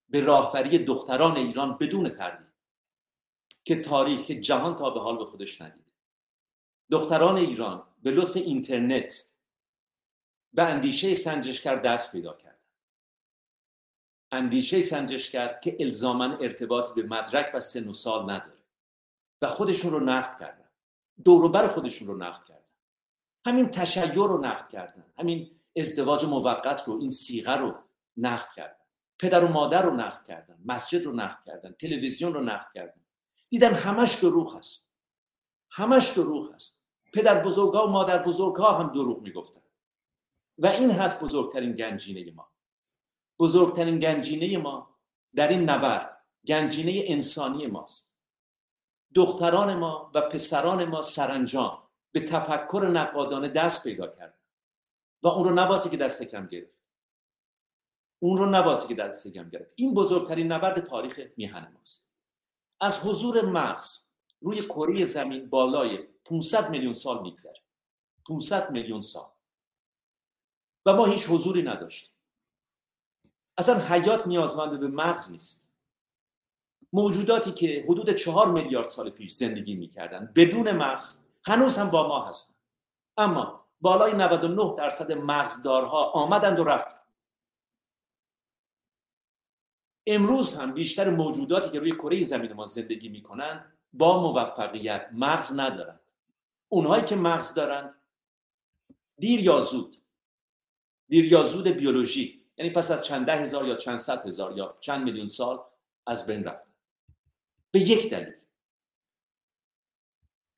به 0.09 0.21
راهبری 0.21 0.77
دختران 0.77 1.37
ایران 1.37 1.77
بدون 1.77 2.09
تردید. 2.09 2.53
که 3.65 3.81
تاریخ 3.81 4.31
جهان 4.31 4.75
تا 4.75 4.89
به 4.89 4.99
حال 4.99 5.17
به 5.17 5.25
خودش 5.25 5.61
ندید 5.61 5.93
دختران 6.91 7.37
ایران 7.37 7.83
به 8.03 8.11
لطف 8.11 8.37
اینترنت 8.37 9.33
به 10.53 10.63
اندیشه 10.63 11.13
سنجشگر 11.13 11.75
دست 11.75 12.11
پیدا 12.11 12.33
کرد 12.33 12.59
اندیشه 14.31 14.79
سنجشگر 14.79 15.59
که 15.63 15.77
الزاما 15.79 16.25
ارتباطی 16.25 17.01
به 17.01 17.07
مدرک 17.07 17.51
و 17.53 17.59
سن 17.59 17.89
و 17.89 17.93
سال 17.93 18.31
نداره 18.31 18.63
و 19.41 19.47
خودشون 19.47 19.91
رو 19.91 19.99
نقد 19.99 20.39
کردن. 20.39 20.62
دوروبر 21.25 21.67
خودشون 21.67 22.07
رو 22.07 22.17
نقد 22.17 22.43
کردن. 22.43 22.63
همین 23.45 23.67
تشیع 23.67 24.13
رو 24.13 24.37
نقد 24.37 24.67
کردن. 24.67 25.05
همین 25.19 25.51
ازدواج 25.77 26.25
موقت 26.25 26.83
رو 26.87 26.99
این 26.99 27.09
سیغه 27.09 27.51
رو 27.51 27.75
نقد 28.17 28.47
کردن. 28.55 28.83
پدر 29.19 29.45
و 29.45 29.47
مادر 29.47 29.81
رو 29.81 29.91
نقد 29.95 30.25
کردن. 30.27 30.59
مسجد 30.65 31.03
رو 31.03 31.11
نقد 31.11 31.43
کردن. 31.45 31.71
تلویزیون 31.71 32.33
رو 32.33 32.41
نقد 32.41 32.67
کردن. 32.73 33.01
دیدن 33.49 33.73
همش 33.73 34.15
دروغ 34.15 34.57
هست. 34.57 34.89
همش 35.71 36.09
دروغ 36.09 36.53
هست. 36.53 36.85
پدر 37.13 37.43
بزرگها 37.43 37.87
و 37.87 37.89
مادر 37.89 38.23
بزرگها 38.23 38.77
هم 38.79 38.93
دروغ 38.93 39.21
می‌گفتن. 39.21 39.61
و 40.57 40.67
این 40.67 40.91
هست 40.91 41.23
بزرگترین 41.23 41.71
گنجینه 41.71 42.31
ما. 42.31 42.51
بزرگترین 43.39 43.99
گنجینه 43.99 44.57
ما 44.57 44.95
در 45.35 45.47
این 45.47 45.69
نبرد 45.69 46.17
گنجینه 46.47 47.03
انسانی 47.05 47.67
ماست. 47.67 48.12
دختران 49.15 49.73
ما 49.75 50.11
و 50.13 50.21
پسران 50.21 50.85
ما 50.85 51.01
سرانجام 51.01 51.83
به 52.11 52.19
تفکر 52.19 52.89
نقادانه 52.93 53.47
دست 53.47 53.83
پیدا 53.83 54.07
کردن. 54.07 54.39
و 55.23 55.27
اون 55.27 55.43
رو 55.43 55.55
نباسی 55.55 55.89
که 55.89 55.97
دست 55.97 56.23
کم 56.23 56.47
گرفت. 56.47 56.83
اون 58.19 58.37
رو 58.37 58.45
نباسی 58.45 58.87
که 58.87 58.95
دست 58.95 59.27
کم 59.27 59.49
گرفت. 59.49 59.73
این 59.77 59.93
بزرگترین 59.93 60.51
نبرد 60.51 60.79
تاریخ 60.79 61.19
میهن 61.37 61.71
ماست. 61.73 62.09
از 62.81 62.99
حضور 62.99 63.45
مغز 63.45 64.09
روی 64.41 64.61
کره 64.61 65.03
زمین 65.03 65.49
بالای 65.49 65.97
500 66.25 66.69
میلیون 66.69 66.93
سال 66.93 67.21
میگذره. 67.21 67.59
500 68.27 68.71
میلیون 68.71 69.01
سال. 69.01 69.29
و 70.85 70.93
ما 70.93 71.05
هیچ 71.05 71.29
حضوری 71.29 71.63
نداشتیم. 71.63 72.09
اصلا 73.57 73.79
حیات 73.79 74.27
نیازمند 74.27 74.79
به 74.79 74.87
مغز 74.87 75.31
نیست. 75.31 75.62
موجوداتی 76.93 77.51
که 77.51 77.85
حدود 77.89 78.09
چهار 78.09 78.51
میلیارد 78.51 78.87
سال 78.87 79.09
پیش 79.09 79.31
زندگی 79.31 79.75
می‌کردن 79.75 80.31
بدون 80.35 80.71
مغز 80.71 81.27
هنوز 81.43 81.77
هم 81.77 81.89
با 81.89 82.07
ما 82.07 82.25
هستن. 82.25 82.55
اما 83.17 83.65
بالای 83.81 84.13
99 84.13 84.75
درصد 84.77 85.11
مغزدارها 85.11 86.11
آمدند 86.11 86.59
و 86.59 86.63
رفتند 86.63 87.03
امروز 90.07 90.55
هم 90.55 90.73
بیشتر 90.73 91.09
موجوداتی 91.09 91.69
که 91.69 91.79
روی 91.79 91.91
کره 91.91 92.23
زمین 92.23 92.53
ما 92.53 92.65
زندگی 92.65 93.09
می‌کنند 93.09 93.77
با 93.93 94.21
موفقیت 94.21 95.09
مغز 95.13 95.59
ندارند. 95.59 95.99
اونهایی 96.69 97.03
که 97.03 97.15
مغز 97.15 97.53
دارند 97.53 97.95
دیر 99.17 99.39
یا 99.39 99.59
زود 99.59 100.01
دیر 101.09 101.25
یا 101.25 101.43
زود 101.43 101.67
بیولوژیک 101.67 102.41
یعنی 102.57 102.71
پس 102.71 102.91
از 102.91 103.05
چند 103.05 103.25
ده 103.25 103.35
هزار 103.35 103.67
یا 103.67 103.75
چند 103.75 103.97
صد 103.97 104.25
هزار 104.25 104.57
یا 104.57 104.77
چند 104.79 105.03
میلیون 105.03 105.27
سال 105.27 105.63
از 106.07 106.27
بین 106.27 106.43
رفت. 106.43 106.72
به 107.73 107.79
یک 107.79 108.09
دلیل. 108.09 108.33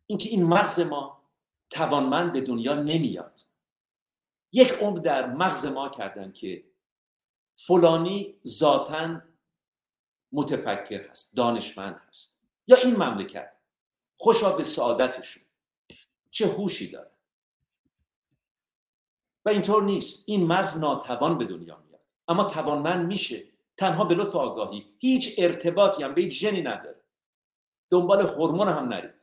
اینکه 0.07 0.29
این 0.29 0.43
مغز 0.43 0.79
ما 0.79 1.29
توانمند 1.69 2.33
به 2.33 2.41
دنیا 2.41 2.73
نمیاد. 2.73 3.39
یک 4.51 4.69
عمر 4.69 4.99
در 4.99 5.33
مغز 5.33 5.65
ما 5.65 5.89
کردن 5.89 6.31
که 6.31 6.65
فلانی 7.55 8.39
ذاتا 8.47 9.21
متفکر 10.31 11.09
هست 11.09 11.35
دانشمند 11.35 12.01
هست. 12.07 12.37
یا 12.67 12.77
این 12.77 12.95
مملکت 12.95 13.51
خوشا 14.17 14.57
به 14.57 14.63
سعادتشون. 14.63 15.43
چه 16.31 16.47
هوشی 16.47 16.91
داره. 16.91 17.11
و 19.45 19.49
اینطور 19.49 19.83
نیست. 19.83 20.23
این 20.27 20.47
مغز 20.47 20.77
ناتوان 20.77 21.37
به 21.37 21.45
دنیا 21.45 21.77
میاد. 21.77 22.01
اما 22.27 22.43
توانمند 22.43 23.07
میشه. 23.07 23.43
تنها 23.77 24.03
به 24.03 24.15
لطف 24.15 24.35
آگاهی. 24.35 24.95
هیچ 24.99 25.35
ارتباطی 25.37 26.03
هم 26.03 26.13
به 26.13 26.21
هیچ 26.21 26.39
ژنی 26.39 26.61
نداره. 26.61 27.04
دنبال 27.95 28.21
هورمون 28.21 28.67
هم 28.67 28.87
نرید. 28.87 29.15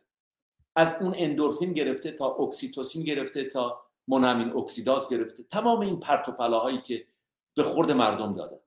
از 0.76 0.94
اون 1.00 1.14
اندورفین 1.16 1.72
گرفته 1.72 2.12
تا 2.12 2.26
اکسیتوسین 2.26 3.04
گرفته 3.04 3.44
تا 3.44 3.82
منامین 4.08 4.56
اکسیداز 4.56 5.08
گرفته. 5.08 5.42
تمام 5.42 5.80
این 5.80 6.00
پرت 6.00 6.28
و 6.28 6.80
که 6.80 7.06
به 7.54 7.62
خورد 7.62 7.90
مردم 7.90 8.34
داده. 8.34 8.60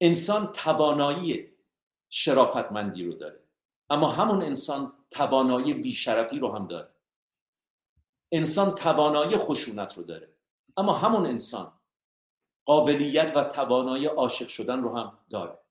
انسان 0.00 0.52
توانایی 0.52 1.52
شرافتمندی 2.10 3.04
رو 3.04 3.12
داره. 3.12 3.40
اما 3.90 4.08
همون 4.08 4.42
انسان 4.42 4.92
توانایی 5.10 5.74
بیشرفی 5.74 6.38
رو 6.38 6.52
هم 6.52 6.66
داره. 6.66 6.90
انسان 8.32 8.74
توانایی 8.74 9.36
خشونت 9.36 9.98
رو 9.98 10.02
داره. 10.02 10.28
اما 10.76 10.92
همون 10.92 11.26
انسان 11.26 11.72
قابلیت 12.64 13.32
و 13.36 13.44
توانایی 13.44 14.06
عاشق 14.06 14.48
شدن 14.48 14.82
رو 14.82 14.96
هم 14.96 15.18
داره. 15.30 15.63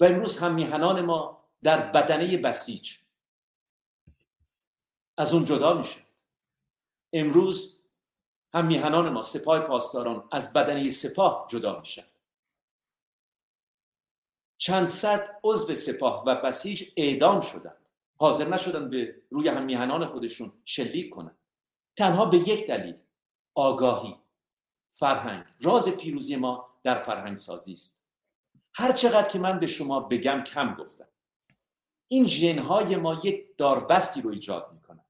و 0.00 0.04
امروز 0.04 0.38
هم 0.38 0.54
میهنان 0.54 1.00
ما 1.00 1.44
در 1.62 1.90
بدنه 1.92 2.36
بسیج. 2.36 2.96
از 5.16 5.34
اون 5.34 5.44
جدا 5.44 5.74
میشه. 5.74 6.00
امروز 7.12 7.82
هم 8.54 8.66
میهنان 8.66 9.08
ما 9.08 9.22
سپاه 9.22 9.60
پاسداران 9.60 10.28
از 10.32 10.52
بدنه 10.52 10.90
سپاه 10.90 11.46
جدا 11.50 11.78
میشن. 11.78 12.04
چند 14.58 14.86
صد 14.86 15.40
عضو 15.44 15.74
سپاه 15.74 16.24
و 16.26 16.34
بسیج 16.34 16.90
اعدام 16.96 17.40
شدن. 17.40 17.76
حاضر 18.16 18.48
نشدن 18.48 18.90
به 18.90 19.22
روی 19.30 19.48
هم 19.48 19.64
میهنان 19.64 20.06
خودشون 20.06 20.52
شلیک 20.64 21.10
کنن. 21.10 21.36
تنها 21.96 22.24
به 22.24 22.36
یک 22.36 22.66
دلیل 22.66 22.96
آگاهی. 23.54 24.16
فرهنگ. 24.90 25.44
راز 25.60 25.88
پیروزی 25.88 26.36
ما 26.36 26.68
در 26.82 27.02
فرهنگ 27.02 27.36
سازی 27.36 27.72
است. 27.72 27.95
هر 28.78 28.92
چقدر 28.92 29.28
که 29.28 29.38
من 29.38 29.58
به 29.60 29.66
شما 29.66 30.00
بگم 30.00 30.44
کم 30.44 30.74
گفتم. 30.74 31.08
این 32.08 32.26
ژنهای 32.26 32.96
ما 32.96 33.20
یک 33.24 33.56
داربستی 33.56 34.22
رو 34.22 34.30
ایجاد 34.30 34.72
می‌کنن. 34.72 35.04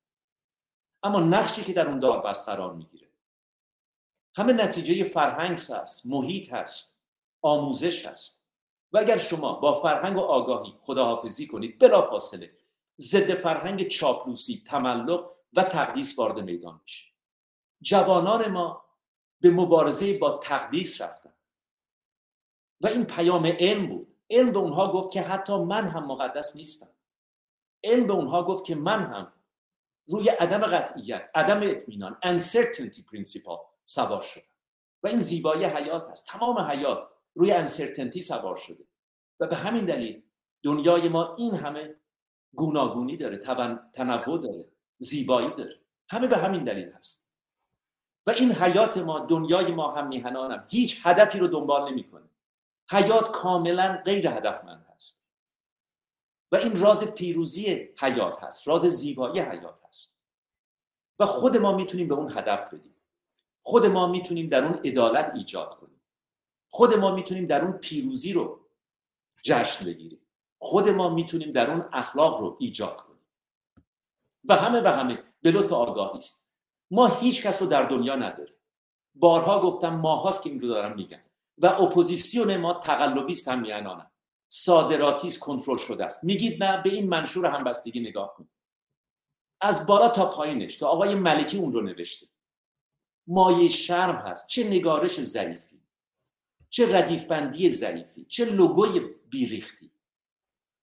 اما 1.03 1.21
نقشی 1.21 1.63
که 1.63 1.73
در 1.73 1.89
اون 1.89 1.99
داربست 1.99 2.49
قرار 2.49 2.75
می‌گیره. 2.75 3.09
همه 4.37 4.53
نتیجه 4.53 5.05
فرهنگ 5.05 5.59
هست 5.59 6.07
محیط 6.07 6.53
هست 6.53 6.97
آموزش 7.43 8.07
هست. 8.07 8.43
و 8.93 8.99
اگر 8.99 9.19
شما 9.19 9.55
با 9.55 9.81
فرهنگ 9.81 10.17
و 10.17 10.21
آگاهی 10.21 10.75
خداحافظی 10.81 11.47
کنید 11.47 11.79
بلا 11.79 12.11
فاصله 12.11 12.57
ضد 12.99 13.35
فرهنگ 13.35 13.89
چاپلوسی 13.89 14.63
تملق 14.67 15.31
و 15.53 15.65
تقدیس 15.65 16.19
وارد 16.19 16.41
میدان 16.41 16.81
میشه 16.83 17.05
جوانان 17.81 18.49
ما 18.49 18.85
به 19.41 19.51
مبارزه 19.51 20.19
با 20.19 20.39
تقدیس 20.39 21.01
رفتن. 21.01 21.33
و 22.81 22.87
این 22.87 23.05
پیام 23.05 23.47
علم 23.47 23.87
بود. 23.87 24.17
علم 24.31 24.53
به 24.53 24.59
اونها 24.59 24.93
گفت 24.93 25.11
که 25.11 25.23
حتی 25.23 25.57
من 25.59 25.89
هم 25.89 26.07
مقدس 26.07 26.57
نیستم. 26.57 26.89
علم 27.85 28.07
به 28.07 28.13
اونها 28.13 28.45
گفت 28.45 28.65
که 28.65 28.75
من 28.75 29.03
هم 29.03 29.33
روی 30.07 30.29
عدم 30.29 30.59
قطعیت 30.59 31.31
عدم 31.35 31.61
اطمینان 31.63 32.19
uncertainty 32.25 32.99
principle 32.99 33.61
سوار 33.85 34.23
شدم. 34.23 34.43
و 35.03 35.09
این 35.09 35.19
زیبایی 35.19 35.65
حیات 35.65 36.09
هست. 36.09 36.27
تمام 36.27 36.59
حیات 36.59 37.09
روی 37.35 37.67
uncertainty 37.67 38.19
سوار 38.19 38.57
شده. 38.57 38.85
و 39.41 39.47
به 39.47 39.57
همین 39.57 39.85
دلیل 39.85 40.23
دنیای 40.63 41.09
ما 41.09 41.35
این 41.37 41.55
همه 41.55 41.95
گوناگونی 42.55 43.17
داره 43.17 43.39
تنوع 43.93 44.39
داره 44.39 44.69
زیبایی 44.99 45.55
داره. 45.55 45.81
همه 46.09 46.27
به 46.27 46.37
همین 46.37 46.65
دلیل 46.65 46.93
هست. 46.93 47.31
و 48.27 48.31
این 48.31 48.53
حیات 48.53 48.99
ما 48.99 49.19
دنیای 49.19 49.73
ما 49.73 49.93
هم 49.93 50.09
میهنانم. 50.09 50.67
هیچ 50.69 51.01
هدفی 51.07 51.39
رو 51.39 51.47
دنبال 51.49 51.91
نمی‌کنه. 51.91 52.26
حیات 52.91 53.31
کاملا 53.31 54.03
غیر 54.05 54.29
هدفمند 54.29 54.87
هست. 54.95 55.23
و 56.53 56.57
این 56.57 56.77
راز 56.77 57.05
پیروزی 57.05 57.89
حیات 57.99 58.43
هست 58.43 58.69
راز 58.69 58.81
زیبایی 58.81 59.41
حیات 59.41 59.79
هست. 59.89 60.17
و 61.19 61.27
خود 61.27 61.57
ما 61.57 61.73
می‌تونیم 61.73 62.09
به 62.09 62.15
اون 62.15 62.33
هدف 62.39 62.75
بدیم. 62.75 62.95
خود 63.61 63.87
ما 63.87 64.07
می‌تونیم 64.07 64.49
در 64.49 64.65
اون 64.65 64.75
عدالت 64.75 65.35
ایجاد 65.35 65.77
کنیم. 65.77 66.01
خود 66.71 66.95
ما 66.95 67.15
می‌تونیم 67.15 67.47
در 67.47 67.65
اون 67.65 67.73
پیروزی 67.73 68.33
رو 68.33 68.61
جشن 69.43 69.85
بگیریم. 69.85 70.21
خود 70.59 70.89
ما 70.89 71.09
می‌تونیم 71.09 71.53
در 71.53 71.71
اون 71.71 71.89
اخلاق 71.93 72.41
رو 72.41 72.57
ایجاد 72.61 73.01
کنیم. 73.01 73.27
و 74.45 74.57
همه 74.57 74.81
و 74.81 74.89
همه 74.89 75.25
به 75.43 75.51
لطف 75.51 75.73
آگاهی 75.73 76.19
است. 76.19 76.47
ما 76.91 77.07
هیچ 77.07 77.47
کس 77.47 77.63
رو 77.63 77.69
در 77.69 77.83
دنیا 77.83 78.15
نداریم. 78.15 78.55
بارها 79.15 79.61
گفتم 79.61 79.95
ماهاست 79.95 80.43
که 80.43 80.51
این 80.51 80.61
رو 80.61 80.69
دارم 80.69 80.97
میگم. 80.97 81.21
و 81.59 81.67
اپوزیسیون 81.67 82.57
ما 82.57 82.75
تقلبیست 82.75 83.49
هم 83.49 83.61
میانانم 83.61 84.11
صادراتی 84.49 85.39
کنترل 85.39 85.77
شده 85.77 86.05
است. 86.05 86.25
میگید 86.25 86.65
نه 86.65 86.83
به 86.83 86.91
این 86.91 87.09
منشور 87.09 87.47
همبستگی 87.47 88.01
نگاه 88.01 88.35
کنید. 88.35 88.51
از 89.61 89.87
بالا 89.87 90.09
تا 90.09 90.31
پایینش 90.31 90.77
تا 90.77 90.89
آقای 90.89 91.15
ملکی 91.15 91.59
اون 91.59 91.73
رو 91.73 91.83
نوشته. 91.83 92.27
مایه 93.27 93.69
شرم 93.69 94.17
هست. 94.17 94.47
چه 94.47 94.65
نگارش 94.65 95.21
ظریفی. 95.21 95.83
چه 96.71 96.97
ردیف 96.97 97.25
بندی 97.25 97.69
ظریفی. 97.69 98.25
چه 98.25 98.45
لوگوی 98.45 99.01
بیریختی. 99.31 99.91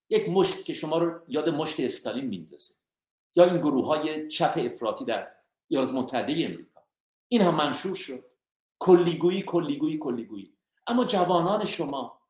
یک 0.09 0.29
مشت 0.29 0.65
که 0.65 0.73
شما 0.73 0.97
رو 0.97 1.21
یاد 1.27 1.49
مشت 1.49 1.79
استالین 1.79 2.25
میندازه. 2.25 2.73
یا 3.35 3.43
این 3.45 3.57
گروه 3.57 3.85
های 3.85 4.27
چپ 4.27 4.53
افراطی 4.57 5.05
در 5.05 5.31
ایالات 5.67 5.91
متحده 5.91 6.33
امریکا. 6.33 6.81
این 7.27 7.41
هم 7.41 7.55
منشور 7.55 7.95
شد. 7.95 8.25
کلیگویی 8.79 9.43
کلیگویی 9.47 9.97
کلیگویی. 9.97 10.52
اما 10.87 11.05
جوانان 11.05 11.65
شما 11.65 12.21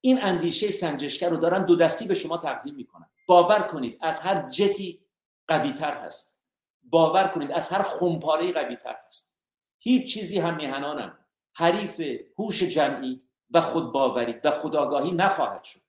این 0.00 0.22
اندیشه 0.22 0.70
سنجشگر 0.70 1.30
رو 1.30 1.36
دارن 1.36 1.64
دو 1.64 1.76
دستی 1.76 2.06
به 2.06 2.14
شما 2.14 2.38
تقدیم 2.38 2.74
می‌کنن. 2.74 3.10
باور 3.26 3.62
کنید 3.62 3.98
از 4.00 4.20
هر 4.20 4.48
جتی 4.48 5.04
قویتر 5.48 6.04
هست. 6.04 6.40
باور 6.82 7.28
کنید 7.28 7.52
از 7.52 7.70
هر 7.70 7.82
خمپاره 7.82 8.52
قویتر 8.52 8.96
هست. 9.06 9.36
هیچ 9.78 10.14
چیزی 10.14 10.38
هم 10.38 10.56
میهنانم 10.56 11.18
حریف 11.56 12.00
هوش 12.38 12.62
جمعی 12.62 13.22
و 13.50 13.60
خودباوری 13.60 14.40
و 14.44 14.50
خداگاهی 14.50 15.10
نخواهد 15.10 15.64
شد. 15.64 15.80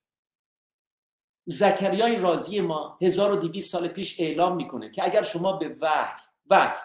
زکریای 1.46 2.16
رازی 2.16 2.62
ما 2.62 2.98
1200 3.02 3.72
سال 3.72 3.88
پیش 3.88 4.20
اعلام 4.20 4.56
می‌کنه 4.56 4.92
که 4.92 5.04
اگر 5.04 5.22
شما 5.22 5.54
به 5.54 5.78
وحی 5.82 6.22
وحی 6.50 6.80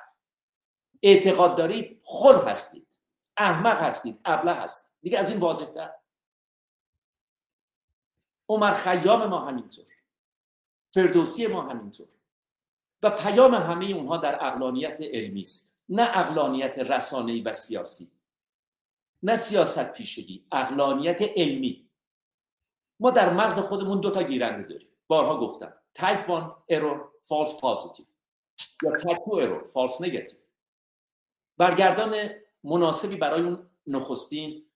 اعتقاد 1.03 1.57
دارید 1.57 2.01
خود 2.03 2.37
هستید. 2.37 2.94
احمق 3.37 3.83
هستید 3.83 4.21
ابله 4.25 4.53
هستید. 4.55 4.95
دیگه 5.03 5.19
از 5.19 5.31
این 5.31 5.41
واضحتر. 5.41 5.91
عمر 8.49 8.73
خیام 8.73 9.27
ما 9.27 9.49
همینطور. 9.49 9.85
فردوسی 10.91 11.47
ما 11.47 11.63
همینطور. 11.63 12.09
و 13.03 13.11
پیام 13.11 13.55
همه 13.55 13.87
اونها 13.87 14.17
در 14.17 14.47
عقلانیت 14.47 15.01
علمی 15.01 15.41
است. 15.41 15.79
نه 15.89 16.19
عقلانیت 16.19 16.79
رسانه‌ای 16.79 17.41
و 17.41 17.53
سیاسی. 17.53 18.09
نه 19.23 19.35
سیاست 19.35 19.93
پیشگی 19.93 20.47
عقلانیت 20.53 21.23
علمی. 21.23 21.89
ما 23.01 23.11
در 23.11 23.33
مغز 23.33 23.59
خودمون 23.59 24.01
دو 24.01 24.11
تا 24.11 24.23
گیرنده 24.23 24.69
داریم. 24.69 24.89
بارها 25.07 25.41
گفتم. 25.41 25.75
تایپ 25.95 26.31
1 26.31 26.45
error 26.69 27.09
false 27.23 27.61
positive 27.61 28.07
یا 28.83 28.91
تایپ 28.97 29.19
2 29.27 29.33
error 29.33 29.65
false 29.65 30.01
negative 30.01 30.39
برگردان 31.57 32.31
مناسبی 32.65 33.17
برای 33.17 33.43
اون 33.43 33.71
نخستین 33.87 34.67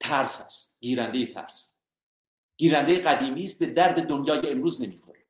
ترس 0.00 0.44
هست. 0.44 0.76
گیرنده 0.80 1.26
ترس. 1.26 1.78
گیرنده 2.56 3.00
قدیمی 3.00 3.42
است 3.42 3.58
به 3.58 3.66
درد 3.66 4.08
دنیای 4.08 4.50
امروز 4.50 4.82
نمی‌خوره. 4.82 5.26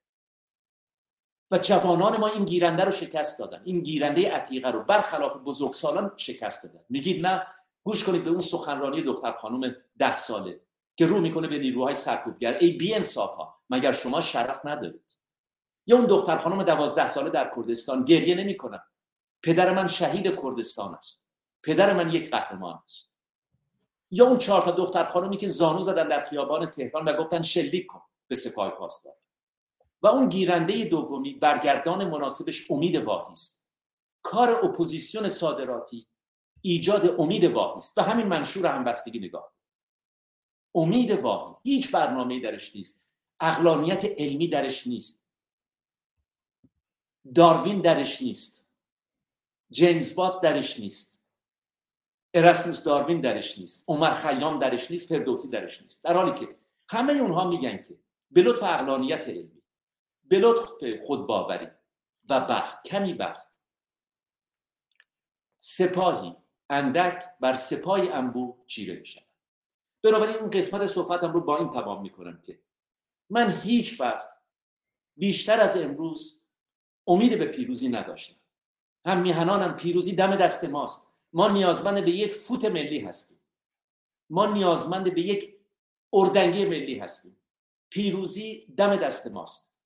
و 1.51 1.59
جوانان 1.59 2.17
ما 2.17 2.29
این 2.29 2.45
گیرنده 2.45 2.85
رو 2.85 2.91
شکست 2.91 3.39
دادن. 3.39 3.62
این 3.64 3.81
گیرنده 3.81 4.33
عتیقه 4.33 4.71
رو 4.71 4.83
برخلاف 4.83 5.37
بزرگسالان 5.37 6.12
شکست 6.17 6.62
دادن. 6.62 6.81
میگید 6.89 7.27
نه 7.27 7.47
گوش 7.85 8.05
کنید 8.05 8.25
به 8.25 8.31
اون 8.31 8.41
سخنرانی 8.41 9.03
دختر 9.03 9.33
خانم 9.33 9.77
ده 9.99 10.17
ساله 10.17 10.61
که 10.97 11.07
رو 11.07 11.21
می‌کنه 11.21 11.49
به 11.49 11.59
نیروهای 11.59 11.95
سرکوبگر. 11.95 12.59
ای 12.59 12.71
بی 12.71 12.95
انصاف 12.95 13.49
مگر 13.71 13.93
شما 13.93 14.21
شرف 14.21 14.67
ندارید؟ 14.67 15.17
یا 15.87 15.97
اون 15.97 16.07
دختر 16.07 16.37
خانم 16.37 16.62
دوازده 16.62 17.07
ساله 17.07 17.31
در 17.31 17.53
کردستان 17.57 18.05
گریه 18.05 18.35
نمی‌کنن؟ 18.35 18.81
پدر 19.43 19.74
من 19.74 19.87
شهید 19.87 20.41
کردستان 20.43 20.95
است. 20.95 21.24
پدر 21.62 21.93
من 21.93 22.12
یک 22.12 22.30
قهرمان 22.30 22.80
است. 22.84 23.12
یا 24.11 24.26
اون 24.26 24.39
چهار 24.39 24.62
تا 24.62 24.70
دختر 24.70 25.05
خانمی 25.05 25.37
که 25.37 25.49
زانو 25.49 25.80
زدن 25.80 26.09
در 26.09 26.22
خیابان 26.22 26.70
تهران 26.70 27.05
و 27.05 27.16
گفتن 27.16 27.43
شلیک 27.43 27.87
کن 27.87 28.03
به 28.28 28.34
سپاه 28.34 28.70
پاسدار. 28.70 29.14
و 30.03 30.07
اون 30.07 30.28
گیرنده 30.28 30.84
دومی 30.84 31.34
برگردان 31.34 32.11
مناسبش 32.11 32.70
امید 32.70 32.97
واهی 32.97 33.32
است. 33.32 33.68
کار 34.22 34.64
اپوزیسیون 34.64 35.28
صادراتی 35.28 36.07
ایجاد 36.61 37.20
امید 37.20 37.45
واهی 37.45 37.78
است. 37.78 37.97
به 37.97 38.03
همین 38.03 38.26
منشور 38.26 38.66
همبستگی 38.66 39.18
نگاه 39.18 39.53
امید 40.74 41.11
واهی 41.11 41.55
هیچ 41.62 41.93
برنامه 41.93 42.41
درش 42.41 42.76
نیست. 42.76 43.03
اقلانیت 43.41 44.05
علمی 44.05 44.49
درش 44.49 44.87
نیست. 44.87 45.26
داروین 47.34 47.80
درش 47.80 48.22
نیست. 48.22 48.66
جیمز 49.77 50.14
بات 50.14 50.41
درش 50.41 50.81
نیست. 50.81 51.22
ارسموس 52.35 52.85
داروین 52.85 53.20
درش 53.20 53.59
نیست. 53.59 53.85
عمر 53.89 54.12
خیام 54.12 54.59
درش 54.59 54.91
نیست. 54.91 55.09
فردوسی 55.09 55.49
درش 55.49 55.83
نیست. 55.83 56.05
در 56.05 56.14
حالی 56.14 56.47
که 56.47 56.57
همه 56.89 57.12
اونها 57.12 57.49
میگن 57.49 57.77
که 57.77 57.99
به 58.31 58.43
لطف 58.43 58.62
اقلانیت 58.62 59.29
علمی 59.29 59.62
به 60.24 60.39
لطف 60.39 60.85
خودباوری 61.07 61.68
و 62.29 62.41
بخت 62.41 62.85
کمی 62.85 63.14
بخت 63.14 63.57
سپاهی 65.59 66.37
اندک 66.70 67.22
بر 67.41 67.55
سپاهی 67.55 68.09
انبو 68.09 68.64
چیره 68.66 68.95
میشن 68.95 69.22
بنابراین 70.03 70.37
این 70.37 70.51
قسمت 70.51 70.87
صحبتم 70.87 71.33
رو 71.33 71.41
با 71.41 71.59
این 71.59 71.70
تمام 71.70 72.03
می‌کنم 72.03 72.43
که 72.43 72.62
من 73.31 73.61
هیچ 73.61 74.01
وقت 74.01 74.29
بیشتر 75.16 75.61
از 75.61 75.77
امروز 75.77 76.49
امید 77.07 77.39
به 77.39 77.47
پیروزی 77.47 77.89
نداشتم. 77.89 78.46
هم 79.07 79.21
میهنانم 79.21 79.77
پیروزی 79.77 80.15
دم 80.15 80.37
دست 80.37 80.65
ماست. 80.65 81.13
ما 81.33 81.49
نیازمند 81.49 82.05
به 82.05 82.11
یک 82.11 82.33
فوت 82.33 82.65
ملی 82.65 83.01
هستیم. 83.01 83.39
ما 84.31 84.47
نیازمند 84.47 85.15
به 85.15 85.21
یک 85.21 85.57
اردنگی 86.13 86.65
ملی 86.65 86.99
هستیم. 86.99 87.37
پیروزی 87.91 88.67
دم 88.77 88.97
دست 88.97 89.33
ماست. 89.33 89.77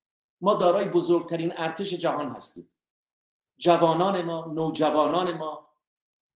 ما 0.41 0.53
دارای 0.53 0.85
بزرگترین 0.85 1.53
ارتش 1.57 1.93
جهان 1.93 2.29
هستیم. 2.29 2.69
جوانان 3.57 4.21
ما 4.21 4.45
نوجوانان 4.45 5.31
ما 5.37 5.69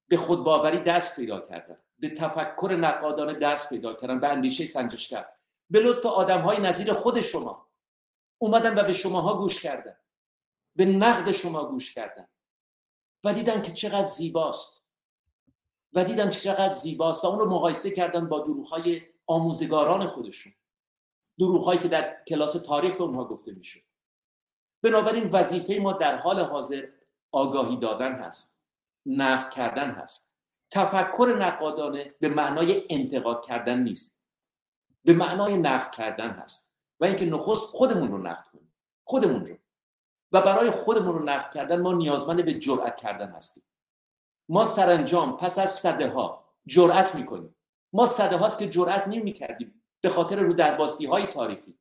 به 0.08 0.18
خودباوری 0.18 0.80
دست 0.80 1.16
پیدا 1.16 1.40
کردن. 1.40 1.78
به 2.00 2.10
تفکر 2.10 2.78
نقادانه 2.80 3.34
دست 3.34 3.70
پیدا 3.70 3.94
کردن. 3.94 4.20
به 4.20 4.28
اندیشه 4.28 4.66
سنجشگر. 4.66 5.26
به 5.70 5.80
لطف 5.80 6.06
آدم 6.06 6.42
های 6.42 6.60
نظیر 6.60 6.94
خود 6.94 7.22
شما. 7.22 7.68
اومدن 8.38 8.80
و 8.80 8.84
به 8.84 8.94
شماها 8.94 9.38
گوش 9.38 9.64
کردن. 9.64 9.98
به 10.76 10.86
نقد 10.86 11.32
شما 11.32 11.66
گوش 11.66 11.94
کردن. 11.94 12.28
و 13.26 13.34
دیدن 13.34 13.62
که 13.62 13.72
چقدر 13.72 14.04
زیباست. 14.04 14.82
و 15.94 16.04
دیدن 16.04 16.30
چقدر 16.30 16.70
زیباست 16.70 17.24
و 17.24 17.28
اون 17.28 17.40
رو 17.40 17.50
مقایسه 17.50 17.92
کردن 17.92 18.30
با 18.30 18.40
دروغ 18.40 19.02
آموزگاران 19.28 20.06
خودشون. 20.06 20.54
دروغ 21.40 21.82
که 21.82 21.88
در 21.88 22.24
کلاس 22.28 22.54
تاریخ 22.54 22.96
به 22.96 23.04
اونها 23.04 23.26
گفته 23.26 23.52
میشه 23.52 23.82
بنابراین 24.82 25.30
وظیفه 25.32 25.80
ما 25.82 25.94
در 25.94 26.18
حال 26.18 26.40
حاضر 26.40 26.88
آگاهی 27.32 27.78
دادن 27.78 28.12
هست 28.12 28.62
نقد 29.06 29.50
کردن 29.50 29.92
هست. 29.92 30.36
تفکر 30.72 31.38
نقادانه 31.40 32.16
به 32.20 32.30
معنای 32.30 32.84
انتقاد 32.90 33.46
کردن 33.46 33.80
نیست. 33.80 34.26
به 35.04 35.14
معنای 35.14 35.58
نقد 35.58 35.92
کردن 35.92 36.30
هست. 36.30 36.80
و 37.00 37.06
اینکه 37.06 37.26
نخست 37.26 37.64
خودمون 37.64 38.12
رو 38.12 38.18
نقد 38.18 38.44
کنیم. 38.52 38.74
خودمون 39.04 39.46
رو. 39.46 39.58
و 40.36 40.42
برای 40.42 40.72
خودمون 40.72 41.14
رو 41.16 41.24
نقد 41.24 41.54
کردن 41.54 41.82
ما 41.82 41.94
نیازمند 41.94 42.46
به 42.46 42.54
جرأت 42.54 42.96
کردن 42.96 43.30
هستیم. 43.30 43.64
ما 44.50 44.64
سرانجام 44.64 45.38
پس 45.38 45.60
از 45.60 45.76
صده 45.76 46.10
ها 46.10 46.54
جرأت 46.68 47.16
می‌کنیم. 47.16 47.56
ما 47.94 48.06
صده 48.06 48.38
هاست 48.38 48.60
که 48.60 48.70
جرأت 48.70 49.08
نمی 49.08 49.34
کردیم 49.34 49.84
به 50.02 50.10
خاطر 50.10 50.36
رو 50.36 50.54
درباستی 50.54 51.06
های 51.06 51.26
تاریخی 51.26 51.80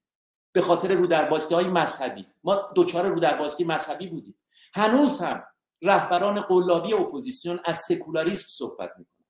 به 0.55 0.63
خاطر 0.63 0.95
رو 0.95 1.07
درباستی 1.07 1.55
های 1.55 1.65
مذهبی. 1.65 2.27
ما 2.45 2.55
دوچار 2.75 3.07
رو 3.07 3.21
درباستی 3.21 3.65
مذهبی 3.65 4.07
بودیم. 4.07 4.41
هنوز 4.75 5.21
هم 5.21 5.45
رهبران 5.83 6.41
قلابی 6.41 6.95
اپوزیسیون 6.95 7.61
از 7.65 7.77
سکولاریسم 7.77 8.47
صحبت 8.49 8.91
می‌کنه 8.99 9.27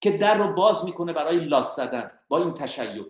که 0.00 0.10
در 0.10 0.34
رو 0.34 0.54
باز 0.54 0.84
می‌کنه 0.84 1.12
برای 1.12 1.40
لاس 1.40 1.76
زدن 1.76 2.10
با 2.28 2.38
این 2.38 2.54
تشیع. 2.54 3.04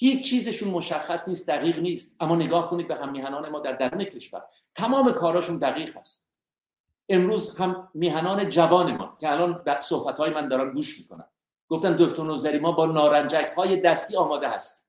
هیچ 0.00 0.30
چیزشون 0.30 0.70
مشخص 0.70 1.28
نیست 1.28 1.48
دقیق 1.48 1.78
نیست. 1.78 2.16
اما 2.20 2.36
نگاه 2.36 2.70
کنید 2.70 2.88
به 2.88 2.96
هم 2.96 3.12
میهنان 3.12 3.48
ما 3.48 3.60
در 3.60 3.72
درون 3.72 4.04
کشور. 4.04 4.44
تمام 4.74 5.12
کاراشون 5.12 5.58
دقیق 5.58 5.96
هست. 5.96 6.32
امروز 7.08 7.56
هم 7.56 7.90
میهنان 7.94 8.48
جوان 8.48 8.96
ما 8.96 9.16
که 9.20 9.32
الان 9.32 9.80
صحبت 9.80 10.18
های 10.18 10.30
من 10.30 10.48
دارن 10.48 10.72
گوش 10.72 10.98
می‌کنن. 10.98 11.28
گفتن 11.68 11.96
دکتر 11.96 12.22
نوذری 12.22 12.58
ما 12.58 12.72
با 12.72 12.86
نارنجک 12.86 13.48
های 13.56 13.80
دستی 13.80 14.16
آماده 14.16 14.48
هست 14.48 14.88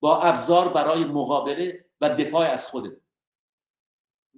با 0.00 0.22
ابزار 0.22 0.68
برای 0.68 1.04
مقابله 1.04 1.84
و 2.00 2.08
دفاع 2.08 2.50
از 2.50 2.68
خودمون. 2.68 3.00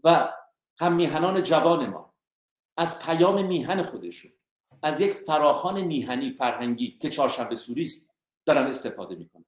و 0.04 0.32
هم 0.80 0.92
میهنان 0.92 1.42
جوان 1.42 1.86
ما 1.86 2.14
از 2.76 3.02
پیام 3.02 3.46
میهن 3.46 3.82
خودشون 3.82 4.32
از 4.82 5.00
یک 5.00 5.12
فراخان 5.12 5.80
میهنی 5.80 6.30
فرهنگی 6.30 6.98
که 6.98 7.10
چهارشنبه 7.10 7.54
سوری 7.54 7.82
است 7.82 8.14
دارن 8.46 8.66
استفاده 8.66 9.14
می‌کنن. 9.14 9.44